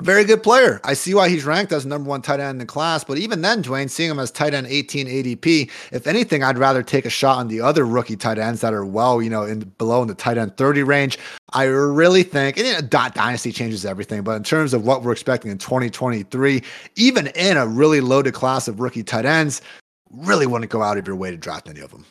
very 0.00 0.24
good 0.24 0.44
player. 0.44 0.80
I 0.84 0.94
see 0.94 1.12
why 1.12 1.28
he's 1.28 1.44
ranked 1.44 1.72
as 1.72 1.84
number 1.84 2.08
one 2.08 2.22
tight 2.22 2.38
end 2.38 2.52
in 2.52 2.58
the 2.58 2.66
class. 2.66 3.02
But 3.02 3.18
even 3.18 3.42
then, 3.42 3.64
Dwain, 3.64 3.90
seeing 3.90 4.10
him 4.10 4.20
as 4.20 4.30
tight 4.30 4.54
end 4.54 4.68
18 4.68 5.08
ADP, 5.08 5.70
if 5.90 6.06
anything, 6.06 6.44
I'd 6.44 6.56
rather 6.56 6.84
take 6.84 7.04
a 7.04 7.10
shot 7.10 7.38
on 7.38 7.48
the 7.48 7.60
other 7.60 7.84
rookie 7.84 8.16
tight 8.16 8.38
ends 8.38 8.60
that 8.60 8.72
are 8.72 8.84
well, 8.84 9.20
you 9.20 9.28
know, 9.28 9.42
in 9.42 9.60
below 9.76 10.02
in 10.02 10.08
the 10.08 10.14
tight 10.14 10.38
end 10.38 10.56
30 10.56 10.84
range. 10.84 11.18
I 11.52 11.64
really 11.64 12.22
think, 12.22 12.58
and 12.58 12.66
you 12.66 12.74
know, 12.74 12.80
dot 12.80 13.14
dynasty 13.14 13.50
changes 13.50 13.84
everything, 13.84 14.22
but 14.22 14.36
in 14.36 14.44
terms 14.44 14.72
of 14.72 14.84
what 14.84 15.02
we're 15.02 15.12
expecting 15.12 15.50
in 15.50 15.58
2023, 15.58 16.62
even 16.94 17.26
in 17.28 17.56
a 17.56 17.66
really 17.66 18.00
loaded 18.00 18.34
class 18.34 18.68
of 18.68 18.78
rookie 18.78 19.02
tight 19.02 19.24
ends, 19.24 19.62
really 20.10 20.46
wouldn't 20.46 20.70
go 20.70 20.82
out 20.82 20.98
of 20.98 21.06
your 21.06 21.16
way 21.16 21.30
to 21.30 21.36
draft 21.36 21.68
any 21.68 21.80
of 21.80 21.90
them. 21.90 22.04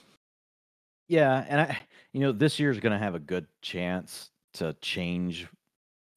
Yeah, 1.07 1.45
and 1.47 1.61
I, 1.61 1.79
you 2.13 2.21
know, 2.21 2.31
this 2.31 2.59
year 2.59 2.71
is 2.71 2.79
going 2.79 2.91
to 2.91 2.97
have 2.97 3.15
a 3.15 3.19
good 3.19 3.47
chance 3.61 4.29
to 4.55 4.75
change 4.81 5.47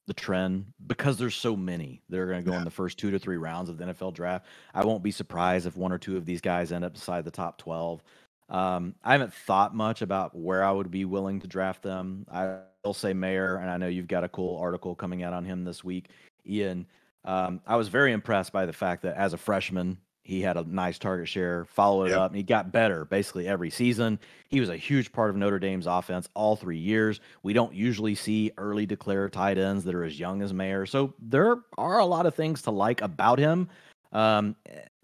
the 0.07 0.13
trend 0.13 0.65
because 0.87 1.17
there's 1.17 1.35
so 1.35 1.55
many 1.55 2.01
that 2.09 2.19
are 2.19 2.25
going 2.25 2.43
to 2.43 2.45
go 2.45 2.51
yeah. 2.51 2.59
in 2.59 2.65
the 2.65 2.71
first 2.71 2.97
two 2.97 3.11
to 3.11 3.19
three 3.19 3.37
rounds 3.37 3.69
of 3.69 3.77
the 3.77 3.85
NFL 3.85 4.13
draft. 4.13 4.45
I 4.73 4.83
won't 4.83 5.03
be 5.03 5.11
surprised 5.11 5.65
if 5.65 5.77
one 5.77 5.91
or 5.91 5.97
two 5.97 6.17
of 6.17 6.25
these 6.25 6.41
guys 6.41 6.71
end 6.71 6.83
up 6.83 6.93
beside 6.93 7.23
the 7.23 7.31
top 7.31 7.57
12. 7.57 8.03
Um, 8.49 8.95
I 9.03 9.13
haven't 9.13 9.33
thought 9.33 9.73
much 9.73 10.01
about 10.01 10.35
where 10.35 10.63
I 10.63 10.71
would 10.71 10.91
be 10.91 11.05
willing 11.05 11.39
to 11.39 11.47
draft 11.47 11.83
them. 11.83 12.25
I 12.29 12.57
will 12.83 12.93
say 12.93 13.13
Mayer, 13.13 13.57
and 13.57 13.69
I 13.69 13.77
know 13.77 13.87
you've 13.87 14.07
got 14.09 14.25
a 14.25 14.29
cool 14.29 14.57
article 14.57 14.95
coming 14.95 15.23
out 15.23 15.33
on 15.33 15.45
him 15.45 15.63
this 15.63 15.83
week, 15.83 16.09
Ian. 16.45 16.85
Um, 17.23 17.61
I 17.65 17.77
was 17.77 17.87
very 17.87 18.11
impressed 18.11 18.51
by 18.51 18.65
the 18.65 18.73
fact 18.73 19.03
that 19.03 19.15
as 19.15 19.33
a 19.33 19.37
freshman, 19.37 19.97
he 20.23 20.41
had 20.41 20.57
a 20.57 20.63
nice 20.63 20.99
target 20.99 21.27
share, 21.27 21.65
followed 21.65 22.05
it 22.05 22.09
yep. 22.11 22.19
up, 22.19 22.31
and 22.31 22.37
he 22.37 22.43
got 22.43 22.71
better 22.71 23.05
basically 23.05 23.47
every 23.47 23.69
season. 23.69 24.19
He 24.47 24.59
was 24.59 24.69
a 24.69 24.77
huge 24.77 25.11
part 25.11 25.29
of 25.29 25.35
Notre 25.35 25.59
Dame's 25.59 25.87
offense 25.87 26.29
all 26.35 26.55
three 26.55 26.77
years. 26.77 27.19
We 27.43 27.53
don't 27.53 27.73
usually 27.73 28.15
see 28.15 28.51
early 28.57 28.85
declare 28.85 29.29
tight 29.29 29.57
ends 29.57 29.83
that 29.85 29.95
are 29.95 30.03
as 30.03 30.19
young 30.19 30.41
as 30.41 30.53
Mayer. 30.53 30.85
So 30.85 31.13
there 31.19 31.57
are 31.77 31.99
a 31.99 32.05
lot 32.05 32.25
of 32.25 32.35
things 32.35 32.61
to 32.63 32.71
like 32.71 33.01
about 33.01 33.39
him. 33.39 33.69
Um, 34.13 34.55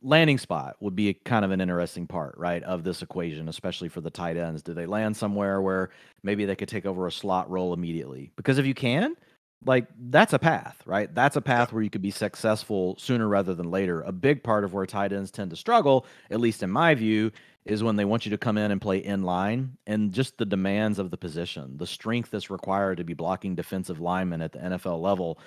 landing 0.03 0.37
spot 0.37 0.75
would 0.79 0.95
be 0.95 1.13
kind 1.13 1.43
of 1.43 1.51
an 1.51 1.61
interesting 1.61 2.05
part, 2.07 2.37
right, 2.37 2.61
of 2.63 2.83
this 2.83 3.01
equation, 3.01 3.49
especially 3.49 3.89
for 3.89 4.01
the 4.01 4.09
tight 4.09 4.37
ends. 4.37 4.61
Do 4.61 4.73
they 4.73 4.85
land 4.85 5.17
somewhere 5.17 5.61
where 5.61 5.89
maybe 6.23 6.45
they 6.45 6.55
could 6.55 6.69
take 6.69 6.85
over 6.85 7.07
a 7.07 7.11
slot 7.11 7.49
role 7.49 7.73
immediately? 7.73 8.31
Because 8.35 8.57
if 8.57 8.65
you 8.65 8.73
can, 8.73 9.15
like 9.65 9.87
that's 10.09 10.33
a 10.33 10.39
path, 10.39 10.81
right? 10.85 11.13
That's 11.13 11.35
a 11.35 11.41
path 11.41 11.73
where 11.73 11.83
you 11.83 11.89
could 11.89 12.01
be 12.01 12.11
successful 12.11 12.95
sooner 12.97 13.27
rather 13.27 13.53
than 13.53 13.71
later. 13.71 14.01
A 14.01 14.11
big 14.11 14.43
part 14.43 14.63
of 14.63 14.73
where 14.73 14.85
tight 14.85 15.11
ends 15.11 15.31
tend 15.31 15.49
to 15.51 15.55
struggle, 15.55 16.05
at 16.29 16.39
least 16.39 16.63
in 16.63 16.69
my 16.69 16.95
view, 16.95 17.31
is 17.65 17.83
when 17.83 17.95
they 17.95 18.05
want 18.05 18.25
you 18.25 18.29
to 18.31 18.37
come 18.37 18.57
in 18.57 18.71
and 18.71 18.81
play 18.81 18.97
in 18.97 19.23
line 19.23 19.77
and 19.87 20.13
just 20.13 20.37
the 20.37 20.45
demands 20.45 20.99
of 20.99 21.11
the 21.11 21.17
position, 21.17 21.77
the 21.77 21.87
strength 21.87 22.31
that's 22.31 22.49
required 22.49 22.97
to 22.97 23.03
be 23.03 23.13
blocking 23.13 23.55
defensive 23.55 23.99
linemen 23.99 24.41
at 24.41 24.51
the 24.51 24.59
NFL 24.59 25.01
level. 25.01 25.39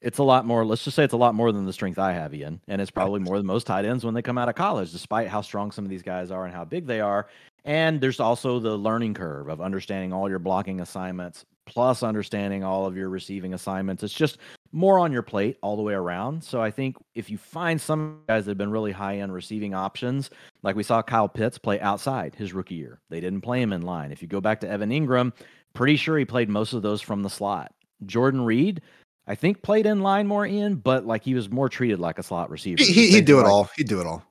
It's 0.00 0.18
a 0.18 0.22
lot 0.22 0.46
more, 0.46 0.64
let's 0.64 0.84
just 0.84 0.94
say 0.94 1.04
it's 1.04 1.12
a 1.12 1.18
lot 1.18 1.34
more 1.34 1.52
than 1.52 1.66
the 1.66 1.72
strength 1.72 1.98
I 1.98 2.12
have, 2.12 2.34
Ian. 2.34 2.60
And 2.68 2.80
it's 2.80 2.90
probably 2.90 3.20
more 3.20 3.36
than 3.38 3.46
most 3.46 3.66
tight 3.66 3.84
ends 3.84 4.04
when 4.04 4.14
they 4.14 4.22
come 4.22 4.38
out 4.38 4.48
of 4.48 4.54
college, 4.54 4.92
despite 4.92 5.28
how 5.28 5.40
strong 5.40 5.70
some 5.70 5.84
of 5.84 5.90
these 5.90 6.02
guys 6.02 6.30
are 6.30 6.44
and 6.44 6.54
how 6.54 6.64
big 6.64 6.86
they 6.86 7.00
are. 7.00 7.28
And 7.64 8.00
there's 8.00 8.20
also 8.20 8.60
the 8.60 8.76
learning 8.76 9.14
curve 9.14 9.48
of 9.48 9.60
understanding 9.60 10.12
all 10.12 10.28
your 10.28 10.38
blocking 10.38 10.80
assignments, 10.80 11.44
plus 11.66 12.02
understanding 12.02 12.64
all 12.64 12.86
of 12.86 12.96
your 12.96 13.08
receiving 13.08 13.52
assignments. 13.52 14.02
It's 14.02 14.14
just 14.14 14.38
more 14.72 14.98
on 14.98 15.12
your 15.12 15.22
plate 15.22 15.58
all 15.62 15.76
the 15.76 15.82
way 15.82 15.94
around. 15.94 16.42
So 16.42 16.62
I 16.62 16.70
think 16.70 16.96
if 17.14 17.28
you 17.28 17.36
find 17.36 17.80
some 17.80 18.22
guys 18.28 18.44
that 18.44 18.52
have 18.52 18.58
been 18.58 18.70
really 18.70 18.92
high 18.92 19.18
end 19.18 19.32
receiving 19.32 19.74
options, 19.74 20.30
like 20.62 20.76
we 20.76 20.82
saw 20.82 21.02
Kyle 21.02 21.28
Pitts 21.28 21.58
play 21.58 21.80
outside 21.80 22.34
his 22.34 22.52
rookie 22.52 22.76
year, 22.76 23.00
they 23.10 23.20
didn't 23.20 23.42
play 23.42 23.60
him 23.60 23.72
in 23.72 23.82
line. 23.82 24.12
If 24.12 24.22
you 24.22 24.28
go 24.28 24.40
back 24.40 24.60
to 24.60 24.68
Evan 24.68 24.90
Engram, 24.90 25.32
pretty 25.74 25.96
sure 25.96 26.16
he 26.18 26.24
played 26.24 26.48
most 26.48 26.72
of 26.72 26.82
those 26.82 27.02
from 27.02 27.22
the 27.22 27.30
slot. 27.30 27.72
Jordan 28.04 28.42
Reed, 28.42 28.82
I 29.26 29.34
think 29.34 29.62
played 29.62 29.86
in 29.86 30.00
line 30.00 30.26
more 30.26 30.46
in, 30.46 30.76
but 30.76 31.06
like 31.06 31.24
he 31.24 31.34
was 31.34 31.50
more 31.50 31.68
treated 31.68 31.98
like 31.98 32.18
a 32.18 32.22
slot 32.22 32.50
receiver. 32.50 32.82
He, 32.82 33.10
he'd 33.10 33.24
do 33.24 33.40
it 33.40 33.46
all. 33.46 33.68
He'd 33.76 33.88
do 33.88 34.00
it 34.00 34.06
all. 34.06 34.24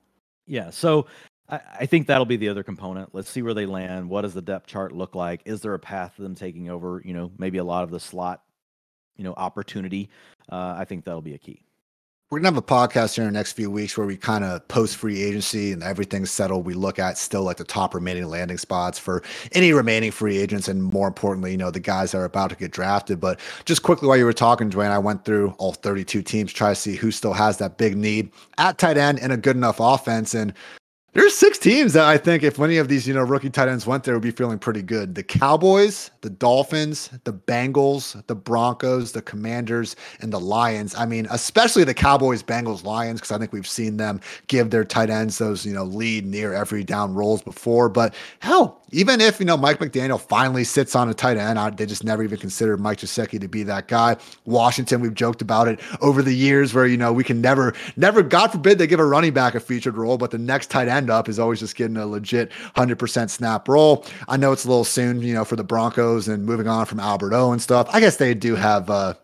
Yeah. 0.46 0.70
So 0.70 1.06
I, 1.48 1.60
I 1.80 1.86
think 1.86 2.06
that'll 2.06 2.26
be 2.26 2.36
the 2.36 2.48
other 2.48 2.62
component. 2.62 3.14
Let's 3.14 3.30
see 3.30 3.42
where 3.42 3.54
they 3.54 3.66
land. 3.66 4.08
What 4.08 4.22
does 4.22 4.34
the 4.34 4.42
depth 4.42 4.66
chart 4.66 4.92
look 4.92 5.14
like? 5.14 5.42
Is 5.44 5.60
there 5.60 5.74
a 5.74 5.78
path 5.78 6.16
to 6.16 6.22
them 6.22 6.34
taking 6.34 6.70
over? 6.70 7.02
You 7.04 7.14
know, 7.14 7.32
maybe 7.38 7.58
a 7.58 7.64
lot 7.64 7.84
of 7.84 7.90
the 7.90 8.00
slot, 8.00 8.42
you 9.16 9.24
know, 9.24 9.34
opportunity. 9.34 10.10
Uh, 10.50 10.74
I 10.76 10.84
think 10.84 11.04
that'll 11.04 11.22
be 11.22 11.34
a 11.34 11.38
key. 11.38 11.62
We're 12.28 12.40
gonna 12.40 12.48
have 12.48 12.56
a 12.56 12.62
podcast 12.62 13.14
here 13.14 13.22
in 13.22 13.32
the 13.32 13.38
next 13.38 13.52
few 13.52 13.70
weeks 13.70 13.96
where 13.96 14.04
we 14.04 14.16
kind 14.16 14.42
of 14.42 14.66
post 14.66 14.96
free 14.96 15.22
agency 15.22 15.70
and 15.70 15.80
everything's 15.80 16.32
settled. 16.32 16.66
We 16.66 16.74
look 16.74 16.98
at 16.98 17.18
still 17.18 17.44
like 17.44 17.58
the 17.58 17.62
top 17.62 17.94
remaining 17.94 18.26
landing 18.26 18.58
spots 18.58 18.98
for 18.98 19.22
any 19.52 19.72
remaining 19.72 20.10
free 20.10 20.36
agents, 20.36 20.66
and 20.66 20.82
more 20.82 21.06
importantly, 21.06 21.52
you 21.52 21.56
know, 21.56 21.70
the 21.70 21.78
guys 21.78 22.10
that 22.10 22.18
are 22.18 22.24
about 22.24 22.50
to 22.50 22.56
get 22.56 22.72
drafted. 22.72 23.20
But 23.20 23.38
just 23.64 23.84
quickly 23.84 24.08
while 24.08 24.16
you 24.16 24.24
were 24.24 24.32
talking, 24.32 24.68
Dwain, 24.68 24.90
I 24.90 24.98
went 24.98 25.24
through 25.24 25.50
all 25.58 25.74
32 25.74 26.20
teams, 26.22 26.52
try 26.52 26.70
to 26.70 26.74
see 26.74 26.96
who 26.96 27.12
still 27.12 27.32
has 27.32 27.58
that 27.58 27.78
big 27.78 27.96
need 27.96 28.32
at 28.58 28.78
tight 28.78 28.96
end 28.96 29.20
and 29.20 29.32
a 29.32 29.36
good 29.36 29.54
enough 29.54 29.76
offense. 29.78 30.34
And 30.34 30.52
there's 31.16 31.34
six 31.34 31.56
teams 31.56 31.94
that 31.94 32.04
I 32.04 32.18
think 32.18 32.42
if 32.42 32.60
any 32.60 32.76
of 32.76 32.88
these, 32.88 33.08
you 33.08 33.14
know, 33.14 33.22
rookie 33.22 33.48
tight 33.48 33.68
ends 33.68 33.86
went 33.86 34.04
there, 34.04 34.14
would 34.14 34.22
be 34.22 34.30
feeling 34.30 34.58
pretty 34.58 34.82
good. 34.82 35.14
The 35.14 35.22
Cowboys, 35.22 36.10
the 36.20 36.28
Dolphins, 36.28 37.08
the 37.24 37.32
Bengals, 37.32 38.24
the 38.26 38.34
Broncos, 38.34 39.12
the 39.12 39.22
Commanders, 39.22 39.96
and 40.20 40.30
the 40.30 40.38
Lions. 40.38 40.94
I 40.94 41.06
mean, 41.06 41.26
especially 41.30 41.84
the 41.84 41.94
Cowboys, 41.94 42.42
Bengals, 42.42 42.84
Lions, 42.84 43.20
because 43.20 43.32
I 43.32 43.38
think 43.38 43.52
we've 43.52 43.66
seen 43.66 43.96
them 43.96 44.20
give 44.48 44.70
their 44.70 44.84
tight 44.84 45.08
ends 45.08 45.38
those, 45.38 45.64
you 45.64 45.72
know, 45.72 45.84
lead 45.84 46.26
near 46.26 46.52
every 46.52 46.84
down 46.84 47.14
rolls 47.14 47.40
before. 47.40 47.88
But 47.88 48.14
hell, 48.40 48.82
even 48.92 49.20
if 49.20 49.40
you 49.40 49.46
know 49.46 49.56
Mike 49.56 49.78
McDaniel 49.78 50.20
finally 50.20 50.64
sits 50.64 50.94
on 50.94 51.08
a 51.08 51.14
tight 51.14 51.36
end, 51.36 51.58
I, 51.58 51.70
they 51.70 51.86
just 51.86 52.04
never 52.04 52.22
even 52.22 52.38
considered 52.38 52.78
Mike 52.78 52.98
Gesicki 52.98 53.40
to 53.40 53.48
be 53.48 53.62
that 53.64 53.88
guy. 53.88 54.16
Washington, 54.44 55.00
we've 55.00 55.14
joked 55.14 55.42
about 55.42 55.68
it 55.68 55.80
over 56.00 56.22
the 56.22 56.32
years, 56.32 56.72
where 56.72 56.86
you 56.86 56.96
know 56.96 57.12
we 57.12 57.24
can 57.24 57.40
never, 57.40 57.74
never, 57.96 58.22
God 58.22 58.48
forbid, 58.48 58.78
they 58.78 58.86
give 58.86 59.00
a 59.00 59.04
running 59.04 59.32
back 59.32 59.54
a 59.54 59.60
featured 59.60 59.96
role, 59.96 60.18
but 60.18 60.30
the 60.30 60.38
next 60.38 60.70
tight 60.70 60.88
end 60.88 61.10
up 61.10 61.28
is 61.28 61.38
always 61.38 61.60
just 61.60 61.74
getting 61.76 61.96
a 61.96 62.06
legit 62.06 62.52
hundred 62.74 62.98
percent 62.98 63.30
snap 63.30 63.68
role. 63.68 64.04
I 64.28 64.36
know 64.36 64.52
it's 64.52 64.64
a 64.64 64.68
little 64.68 64.84
soon, 64.84 65.20
you 65.22 65.34
know, 65.34 65.44
for 65.44 65.56
the 65.56 65.64
Broncos 65.64 66.28
and 66.28 66.44
moving 66.44 66.68
on 66.68 66.86
from 66.86 67.00
Albert 67.00 67.34
O 67.34 67.52
and 67.52 67.60
stuff. 67.60 67.88
I 67.92 68.00
guess 68.00 68.16
they 68.16 68.34
do 68.34 68.54
have. 68.54 68.88
uh 68.90 69.14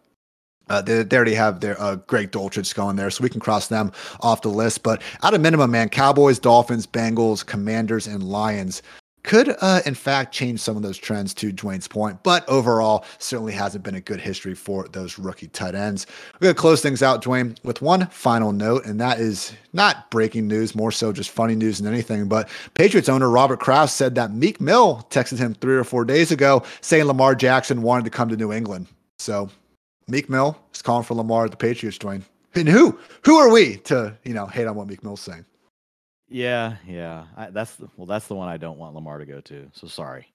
uh, 0.69 0.81
they, 0.81 1.03
they, 1.03 1.17
already 1.17 1.35
have 1.35 1.61
their 1.61 1.79
uh, 1.83 1.97
Greg 1.97 2.31
Dulcich 2.31 2.75
going 2.75 2.97
there, 2.97 3.11
so 3.11 3.23
we 3.23 3.29
can 3.29 3.41
cross 3.41 3.67
them 3.67 3.93
off 4.21 4.41
the 4.41 4.49
list. 4.49 4.83
But 4.83 5.03
at 5.23 5.35
a 5.35 5.39
minimum, 5.39 5.71
man, 5.71 5.91
Cowboys, 5.91 6.39
Dolphins, 6.39 6.87
Bengals, 6.87 7.45
Commanders, 7.45 8.07
and 8.07 8.23
Lions 8.23 8.81
could 9.23 9.55
uh, 9.61 9.81
in 9.87 9.95
fact 9.95 10.35
change 10.35 10.61
some 10.61 10.77
of 10.77 10.83
those 10.83 10.99
trends 10.99 11.33
to 11.35 11.53
Dwain's 11.53 11.89
point, 11.89 12.23
but 12.23 12.49
overall 12.49 13.05
certainly 13.19 13.53
hasn't 13.53 13.85
been 13.85 13.95
a 13.95 14.01
good 14.01 14.21
history 14.21 14.55
for 14.55 14.89
those 14.89 15.19
rookie 15.19 15.49
tight 15.49 15.75
ends. 15.75 16.07
We're 16.35 16.47
gonna 16.47 16.55
close 16.55 16.83
things 16.83 17.03
out, 17.03 17.23
Dwain, 17.23 17.57
with 17.65 17.83
one 17.83 18.07
final 18.09 18.53
note, 18.53 18.85
and 18.85 19.01
that 19.01 19.21
is 19.21 19.53
not 19.73 20.11
breaking 20.11 20.49
news, 20.49 20.75
more 20.75 20.93
so 20.93 21.13
just 21.13 21.31
funny 21.31 21.55
news 21.55 21.79
than 21.79 21.93
anything. 21.93 22.29
But 22.29 22.49
Patriots 22.75 23.09
owner 23.09 23.31
Robert 23.31 23.61
Kraft 23.61 23.93
said 23.93 24.15
that 24.17 24.33
Meek 24.33 24.61
Mill 24.61 25.07
texted 25.11 25.39
him 25.39 25.55
three 25.55 25.77
or 25.77 25.85
four 25.85 26.05
days 26.05 26.33
ago 26.33 26.63
saying 26.81 27.05
Lamar 27.05 27.35
Jackson 27.35 27.83
wanted 27.83 28.05
to 28.05 28.11
come 28.11 28.29
to 28.29 28.37
New 28.37 28.53
England. 28.53 28.87
So 29.19 29.51
Meek 30.09 30.29
Mill 30.29 30.59
is 30.75 30.83
calling 30.83 31.05
for 31.05 31.15
Lamar 31.15 31.45
at 31.45 31.51
the 31.51 31.57
Patriots, 31.57 31.99
Dwain. 31.99 32.23
And 32.55 32.69
who 32.69 32.99
who 33.25 33.37
are 33.37 33.51
we 33.51 33.77
to 33.85 34.15
you 34.25 34.35
know 34.35 34.47
hate 34.47 34.67
on 34.67 34.77
what 34.77 34.89
Meek 34.89 35.03
Mill's 35.03 35.21
saying? 35.21 35.45
Yeah, 36.33 36.77
yeah. 36.87 37.27
I, 37.37 37.51
that's 37.51 37.77
the, 37.77 37.89
well, 37.97 38.07
that's 38.07 38.27
the 38.27 38.35
one 38.35 38.49
I 38.49 38.57
don't 38.57 38.79
want 38.79 38.95
Lamar 38.95 39.19
to 39.19 39.27
go 39.27 39.41
to. 39.43 39.69
So 39.73 39.87
sorry. 39.87 40.33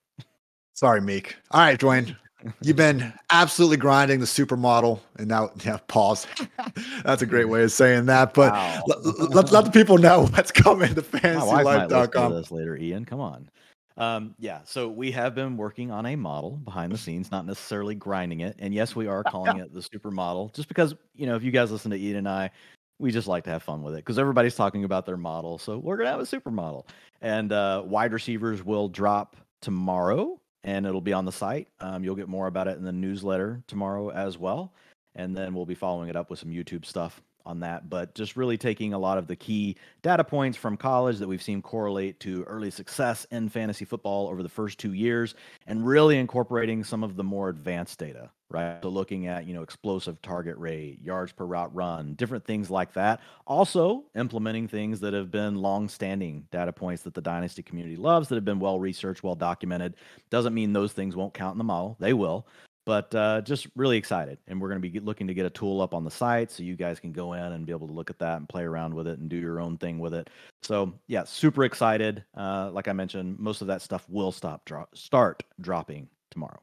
Sorry, 0.73 1.01
Meek. 1.01 1.35
All 1.51 1.61
right, 1.61 1.79
Dwain. 1.79 2.15
You've 2.61 2.77
been 2.77 3.11
absolutely 3.31 3.77
grinding 3.77 4.19
the 4.19 4.27
supermodel, 4.27 4.99
and 5.17 5.27
now, 5.27 5.49
yeah, 5.65 5.77
pause. 5.87 6.27
That's 7.03 7.23
a 7.23 7.25
great 7.25 7.49
way 7.49 7.63
of 7.63 7.71
saying 7.71 8.05
that. 8.05 8.35
But 8.35 8.53
Wow. 8.53 8.83
let, 8.85 9.31
let, 9.31 9.51
let 9.51 9.65
the 9.65 9.71
people 9.71 9.97
know 9.97 10.27
what's 10.27 10.51
coming 10.51 10.93
to 10.93 11.03
My 11.11 11.43
wife 11.43 11.65
might 11.65 11.89
listen 11.89 11.89
to 11.89 11.95
fantasylife.com. 12.17 12.33
this 12.33 12.51
later, 12.51 12.77
Ian. 12.77 13.05
Come 13.05 13.19
on. 13.19 13.49
Um, 13.97 14.35
yeah, 14.37 14.59
so 14.63 14.87
we 14.87 15.09
have 15.11 15.33
been 15.33 15.57
working 15.57 15.89
on 15.89 16.05
a 16.05 16.15
model 16.15 16.51
behind 16.51 16.91
the 16.91 16.97
scenes, 16.99 17.31
not 17.31 17.47
necessarily 17.47 17.95
grinding 17.95 18.41
it. 18.41 18.55
And 18.59 18.71
yes, 18.71 18.95
we 18.95 19.07
are 19.07 19.23
calling 19.23 19.57
it 19.61 19.73
the 19.73 19.79
supermodel, 19.79 20.53
just 20.53 20.67
because 20.67 20.93
you 21.15 21.25
know, 21.25 21.35
if 21.35 21.41
you 21.41 21.49
guys 21.49 21.71
listen 21.71 21.89
to 21.89 21.97
Ian 21.97 22.17
and 22.17 22.29
I, 22.29 22.51
we 22.99 23.11
just 23.11 23.27
like 23.27 23.43
to 23.43 23.49
have 23.49 23.63
fun 23.63 23.83
with 23.83 23.93
it 23.93 23.97
because 23.97 24.17
everybody's 24.19 24.55
talking 24.55 24.83
about 24.83 25.05
their 25.05 25.17
model. 25.17 25.57
So 25.57 25.77
we're 25.77 25.97
gonna 25.97 26.09
have 26.09 26.19
a 26.19 26.23
supermodel. 26.23 26.85
And 27.21 27.51
uh, 27.51 27.83
wide 27.85 28.13
receivers 28.13 28.63
will 28.63 28.89
drop 28.89 29.35
tomorrow, 29.61 30.39
and 30.63 30.85
it'll 30.85 31.01
be 31.01 31.13
on 31.13 31.25
the 31.25 31.31
site. 31.31 31.67
Um, 31.79 32.03
you'll 32.03 32.15
get 32.15 32.27
more 32.27 32.47
about 32.47 32.67
it 32.67 32.77
in 32.77 32.83
the 32.83 32.91
newsletter 32.91 33.61
tomorrow 33.67 34.09
as 34.09 34.37
well. 34.37 34.73
And 35.15 35.35
then 35.35 35.53
we'll 35.53 35.65
be 35.65 35.75
following 35.75 36.09
it 36.09 36.15
up 36.15 36.29
with 36.29 36.39
some 36.39 36.49
YouTube 36.49 36.85
stuff 36.85 37.21
on 37.47 37.61
that. 37.61 37.89
But 37.89 38.13
just 38.13 38.35
really 38.35 38.57
taking 38.57 38.93
a 38.93 38.99
lot 38.99 39.17
of 39.17 39.25
the 39.25 39.35
key 39.35 39.77
data 40.03 40.23
points 40.23 40.57
from 40.57 40.77
college 40.77 41.17
that 41.17 41.27
we've 41.27 41.41
seen 41.41 41.61
correlate 41.61 42.19
to 42.19 42.43
early 42.43 42.69
success 42.69 43.25
in 43.31 43.49
fantasy 43.49 43.85
football 43.85 44.27
over 44.27 44.43
the 44.43 44.49
first 44.49 44.77
two 44.77 44.93
years 44.93 45.33
and 45.65 45.87
really 45.87 46.17
incorporating 46.17 46.83
some 46.83 47.03
of 47.03 47.15
the 47.15 47.23
more 47.23 47.49
advanced 47.49 47.97
data, 47.97 48.29
right? 48.49 48.79
So 48.81 48.89
looking 48.89 49.27
at, 49.27 49.45
you 49.45 49.53
know, 49.53 49.61
explosive 49.61 50.21
target 50.21 50.57
rate, 50.57 50.99
yards 51.01 51.31
per 51.31 51.45
route 51.45 51.73
run, 51.75 52.13
different 52.13 52.45
things 52.45 52.69
like 52.69 52.93
that. 52.93 53.21
Also 53.45 54.05
implementing 54.15 54.67
things 54.67 54.99
that 55.01 55.13
have 55.13 55.31
been 55.31 55.55
long-standing 55.55 56.47
data 56.51 56.71
points 56.71 57.03
that 57.03 57.13
the 57.13 57.21
dynasty 57.21 57.63
community 57.63 57.95
loves, 57.95 58.29
that 58.29 58.35
have 58.35 58.45
been 58.45 58.59
well 58.59 58.79
researched, 58.79 59.23
well 59.23 59.35
documented. 59.35 59.95
Doesn't 60.29 60.53
mean 60.53 60.73
those 60.73 60.93
things 60.93 61.15
won't 61.15 61.33
count 61.33 61.53
in 61.53 61.57
the 61.57 61.63
model. 61.63 61.97
They 61.99 62.13
will 62.13 62.47
but 62.87 63.13
uh, 63.15 63.41
just 63.41 63.67
really 63.75 63.97
excited. 63.97 64.37
And 64.47 64.61
we're 64.61 64.69
going 64.69 64.81
to 64.81 64.89
be 64.89 65.01
looking 65.01 65.27
to 65.27 65.33
get 65.33 65.45
a 65.45 65.49
tool 65.49 65.81
up 65.81 65.93
on 65.93 66.05
the 66.05 66.09
site 66.09 66.49
so 66.49 66.63
you 66.63 66.77
guys 66.77 67.01
can 67.01 67.11
go 67.11 67.33
in 67.33 67.43
and 67.43 67.65
be 67.65 67.73
able 67.73 67.85
to 67.87 67.93
look 67.93 68.09
at 68.09 68.17
that 68.19 68.37
and 68.37 68.47
play 68.47 68.63
around 68.63 68.93
with 68.93 69.07
it 69.07 69.19
and 69.19 69.27
do 69.27 69.35
your 69.35 69.59
own 69.59 69.77
thing 69.77 69.99
with 69.99 70.13
it. 70.13 70.29
So 70.63 70.93
yeah, 71.07 71.25
super 71.25 71.65
excited. 71.65 72.23
Uh, 72.33 72.71
like 72.71 72.87
I 72.87 72.93
mentioned, 72.93 73.39
most 73.39 73.59
of 73.59 73.67
that 73.67 73.81
stuff 73.81 74.05
will 74.07 74.31
stop 74.31 74.63
dro- 74.63 74.87
start 74.93 75.43
dropping 75.59 76.07
tomorrow. 76.31 76.61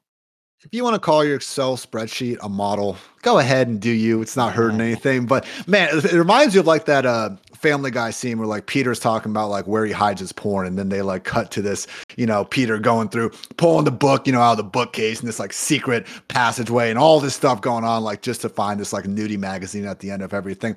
If 0.65 0.73
you 0.73 0.83
want 0.83 0.95
to 0.95 1.01
call 1.01 1.23
your 1.23 1.37
Excel 1.37 1.77
spreadsheet 1.77 2.39
a 2.43 2.49
model, 2.49 2.97
go 3.21 3.39
ahead 3.39 3.69
and 3.69 3.79
do 3.79 3.91
you. 3.91 4.23
It's 4.23 4.35
not 4.35 4.55
hurting 4.55 4.81
anything. 4.81 5.27
But 5.27 5.47
man, 5.67 5.91
it 5.93 6.13
reminds 6.13 6.55
you 6.55 6.61
of 6.61 6.67
like 6.67 6.87
that 6.87 7.05
uh 7.05 7.37
Family 7.53 7.91
Guy 7.91 8.11
scene 8.11 8.39
where 8.39 8.47
like 8.47 8.67
Peter's 8.67 8.99
talking 8.99 9.31
about 9.31 9.51
like 9.51 9.67
where 9.67 9.85
he 9.85 9.93
hides 9.93 10.21
his 10.21 10.33
porn, 10.33 10.67
and 10.67 10.79
then 10.79 10.89
they 10.89 11.03
like 11.03 11.25
cut 11.25 11.51
to 11.53 11.63
this, 11.63 11.87
you 12.17 12.25
know, 12.25 12.47
Peter 12.47 12.79
going 12.79 13.11
through 13.11 13.31
pulling 13.59 13.85
the 13.85 13.93
book, 13.93 14.27
you 14.27 14.33
know, 14.33 14.41
out 14.41 14.53
of 14.53 14.57
the 14.57 14.65
bookcase 14.65 15.21
and 15.21 15.29
this 15.29 15.39
like 15.39 15.53
secret 15.53 16.07
passageway 16.29 16.89
and 16.89 16.99
all 16.99 17.21
this 17.21 17.35
stuff 17.35 17.61
going 17.61 17.85
on, 17.85 18.03
like 18.03 18.23
just 18.23 18.41
to 18.41 18.49
find 18.49 18.81
this 18.81 18.93
like 18.93 19.05
nudie 19.05 19.39
magazine 19.39 19.85
at 19.85 20.01
the 20.01 20.11
end 20.11 20.23
of 20.23 20.33
everything. 20.33 20.77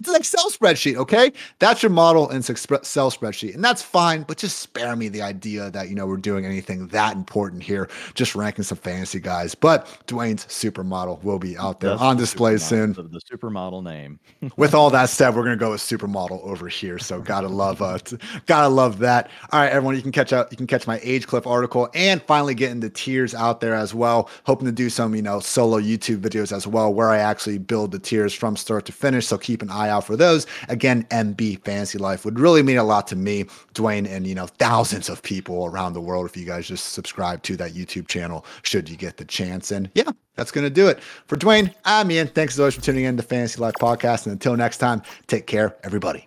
It's 0.00 0.08
an 0.08 0.16
Excel 0.16 0.50
spreadsheet, 0.50 0.96
okay? 0.96 1.30
That's 1.58 1.82
your 1.82 1.90
model 1.90 2.30
in 2.30 2.38
Excel 2.38 3.10
spreadsheet, 3.10 3.54
and 3.54 3.62
that's 3.62 3.82
fine. 3.82 4.22
But 4.22 4.38
just 4.38 4.58
spare 4.60 4.96
me 4.96 5.08
the 5.08 5.20
idea 5.20 5.70
that 5.70 5.90
you 5.90 5.94
know 5.94 6.06
we're 6.06 6.16
doing 6.16 6.46
anything 6.46 6.88
that 6.88 7.14
important 7.14 7.62
here, 7.62 7.90
just 8.14 8.34
ranking 8.34 8.64
some 8.64 8.78
fantasy 8.78 9.20
guys. 9.20 9.54
But 9.54 9.86
Dwain's 10.06 10.46
supermodel 10.46 11.22
will 11.22 11.38
be 11.38 11.58
out 11.58 11.80
there 11.80 11.90
That's 11.90 12.02
on 12.02 12.16
the 12.16 12.22
display 12.22 12.56
soon. 12.56 12.94
The, 12.94 13.20
supermodel 13.30 13.84
name. 13.84 14.18
With 14.56 14.74
all 14.74 14.88
that 14.90 15.10
said, 15.10 15.36
we're 15.36 15.44
gonna 15.44 15.56
go 15.56 15.72
with 15.72 15.82
supermodel 15.82 16.42
over 16.42 16.66
here. 16.68 16.98
So 16.98 17.20
gotta 17.20 17.48
love 17.48 17.82
uh 17.82 17.98
t- 17.98 18.16
gotta 18.46 18.68
love 18.68 18.98
that. 19.00 19.30
All 19.52 19.60
right, 19.60 19.70
everyone, 19.70 19.96
you 19.96 20.02
can 20.02 20.12
catch 20.12 20.32
out 20.32 20.50
you 20.50 20.56
can 20.56 20.66
catch 20.66 20.86
my 20.86 20.98
age 21.02 21.26
cliff 21.26 21.46
article 21.46 21.90
and 21.94 22.22
finally 22.22 22.54
getting 22.54 22.80
the 22.80 22.88
tiers 22.88 23.34
out 23.34 23.60
there 23.60 23.74
as 23.74 23.94
well. 23.94 24.30
Hoping 24.44 24.66
to 24.66 24.72
do 24.72 24.88
some, 24.88 25.14
you 25.14 25.22
know, 25.22 25.40
solo 25.40 25.78
YouTube 25.78 26.20
videos 26.20 26.56
as 26.56 26.66
well 26.66 26.92
where 26.92 27.10
I 27.10 27.18
actually 27.18 27.58
build 27.58 27.92
the 27.92 27.98
tiers 27.98 28.32
from 28.32 28.56
start 28.56 28.86
to 28.86 28.92
finish. 28.92 29.26
So 29.26 29.36
keep 29.36 29.60
an 29.60 29.70
eye 29.70 29.89
out 29.90 30.06
for 30.06 30.16
those. 30.16 30.46
Again, 30.68 31.04
MB 31.10 31.64
Fantasy 31.64 31.98
Life 31.98 32.24
would 32.24 32.38
really 32.38 32.62
mean 32.62 32.78
a 32.78 32.84
lot 32.84 33.06
to 33.08 33.16
me, 33.16 33.44
Dwain, 33.74 34.08
and 34.08 34.26
you 34.26 34.34
know, 34.34 34.46
thousands 34.46 35.08
of 35.08 35.22
people 35.22 35.66
around 35.66 35.92
the 35.92 36.00
world 36.00 36.26
if 36.26 36.36
you 36.36 36.46
guys 36.46 36.66
just 36.66 36.92
subscribe 36.92 37.42
to 37.42 37.56
that 37.56 37.72
YouTube 37.72 38.08
channel 38.08 38.44
should 38.62 38.88
you 38.88 38.96
get 38.96 39.18
the 39.18 39.24
chance. 39.24 39.70
And 39.70 39.90
yeah, 39.94 40.10
that's 40.36 40.50
going 40.50 40.64
to 40.64 40.70
do 40.70 40.88
it. 40.88 41.00
For 41.26 41.36
Dwain, 41.36 41.74
I'm 41.84 42.10
Ian. 42.10 42.28
Thanks 42.28 42.54
as 42.54 42.60
always 42.60 42.74
for 42.74 42.80
tuning 42.80 43.04
in 43.04 43.16
to 43.16 43.22
Fantasy 43.22 43.60
Life 43.60 43.74
Podcast. 43.74 44.24
And 44.24 44.32
until 44.32 44.56
next 44.56 44.78
time, 44.78 45.02
take 45.26 45.46
care, 45.46 45.76
everybody. 45.84 46.18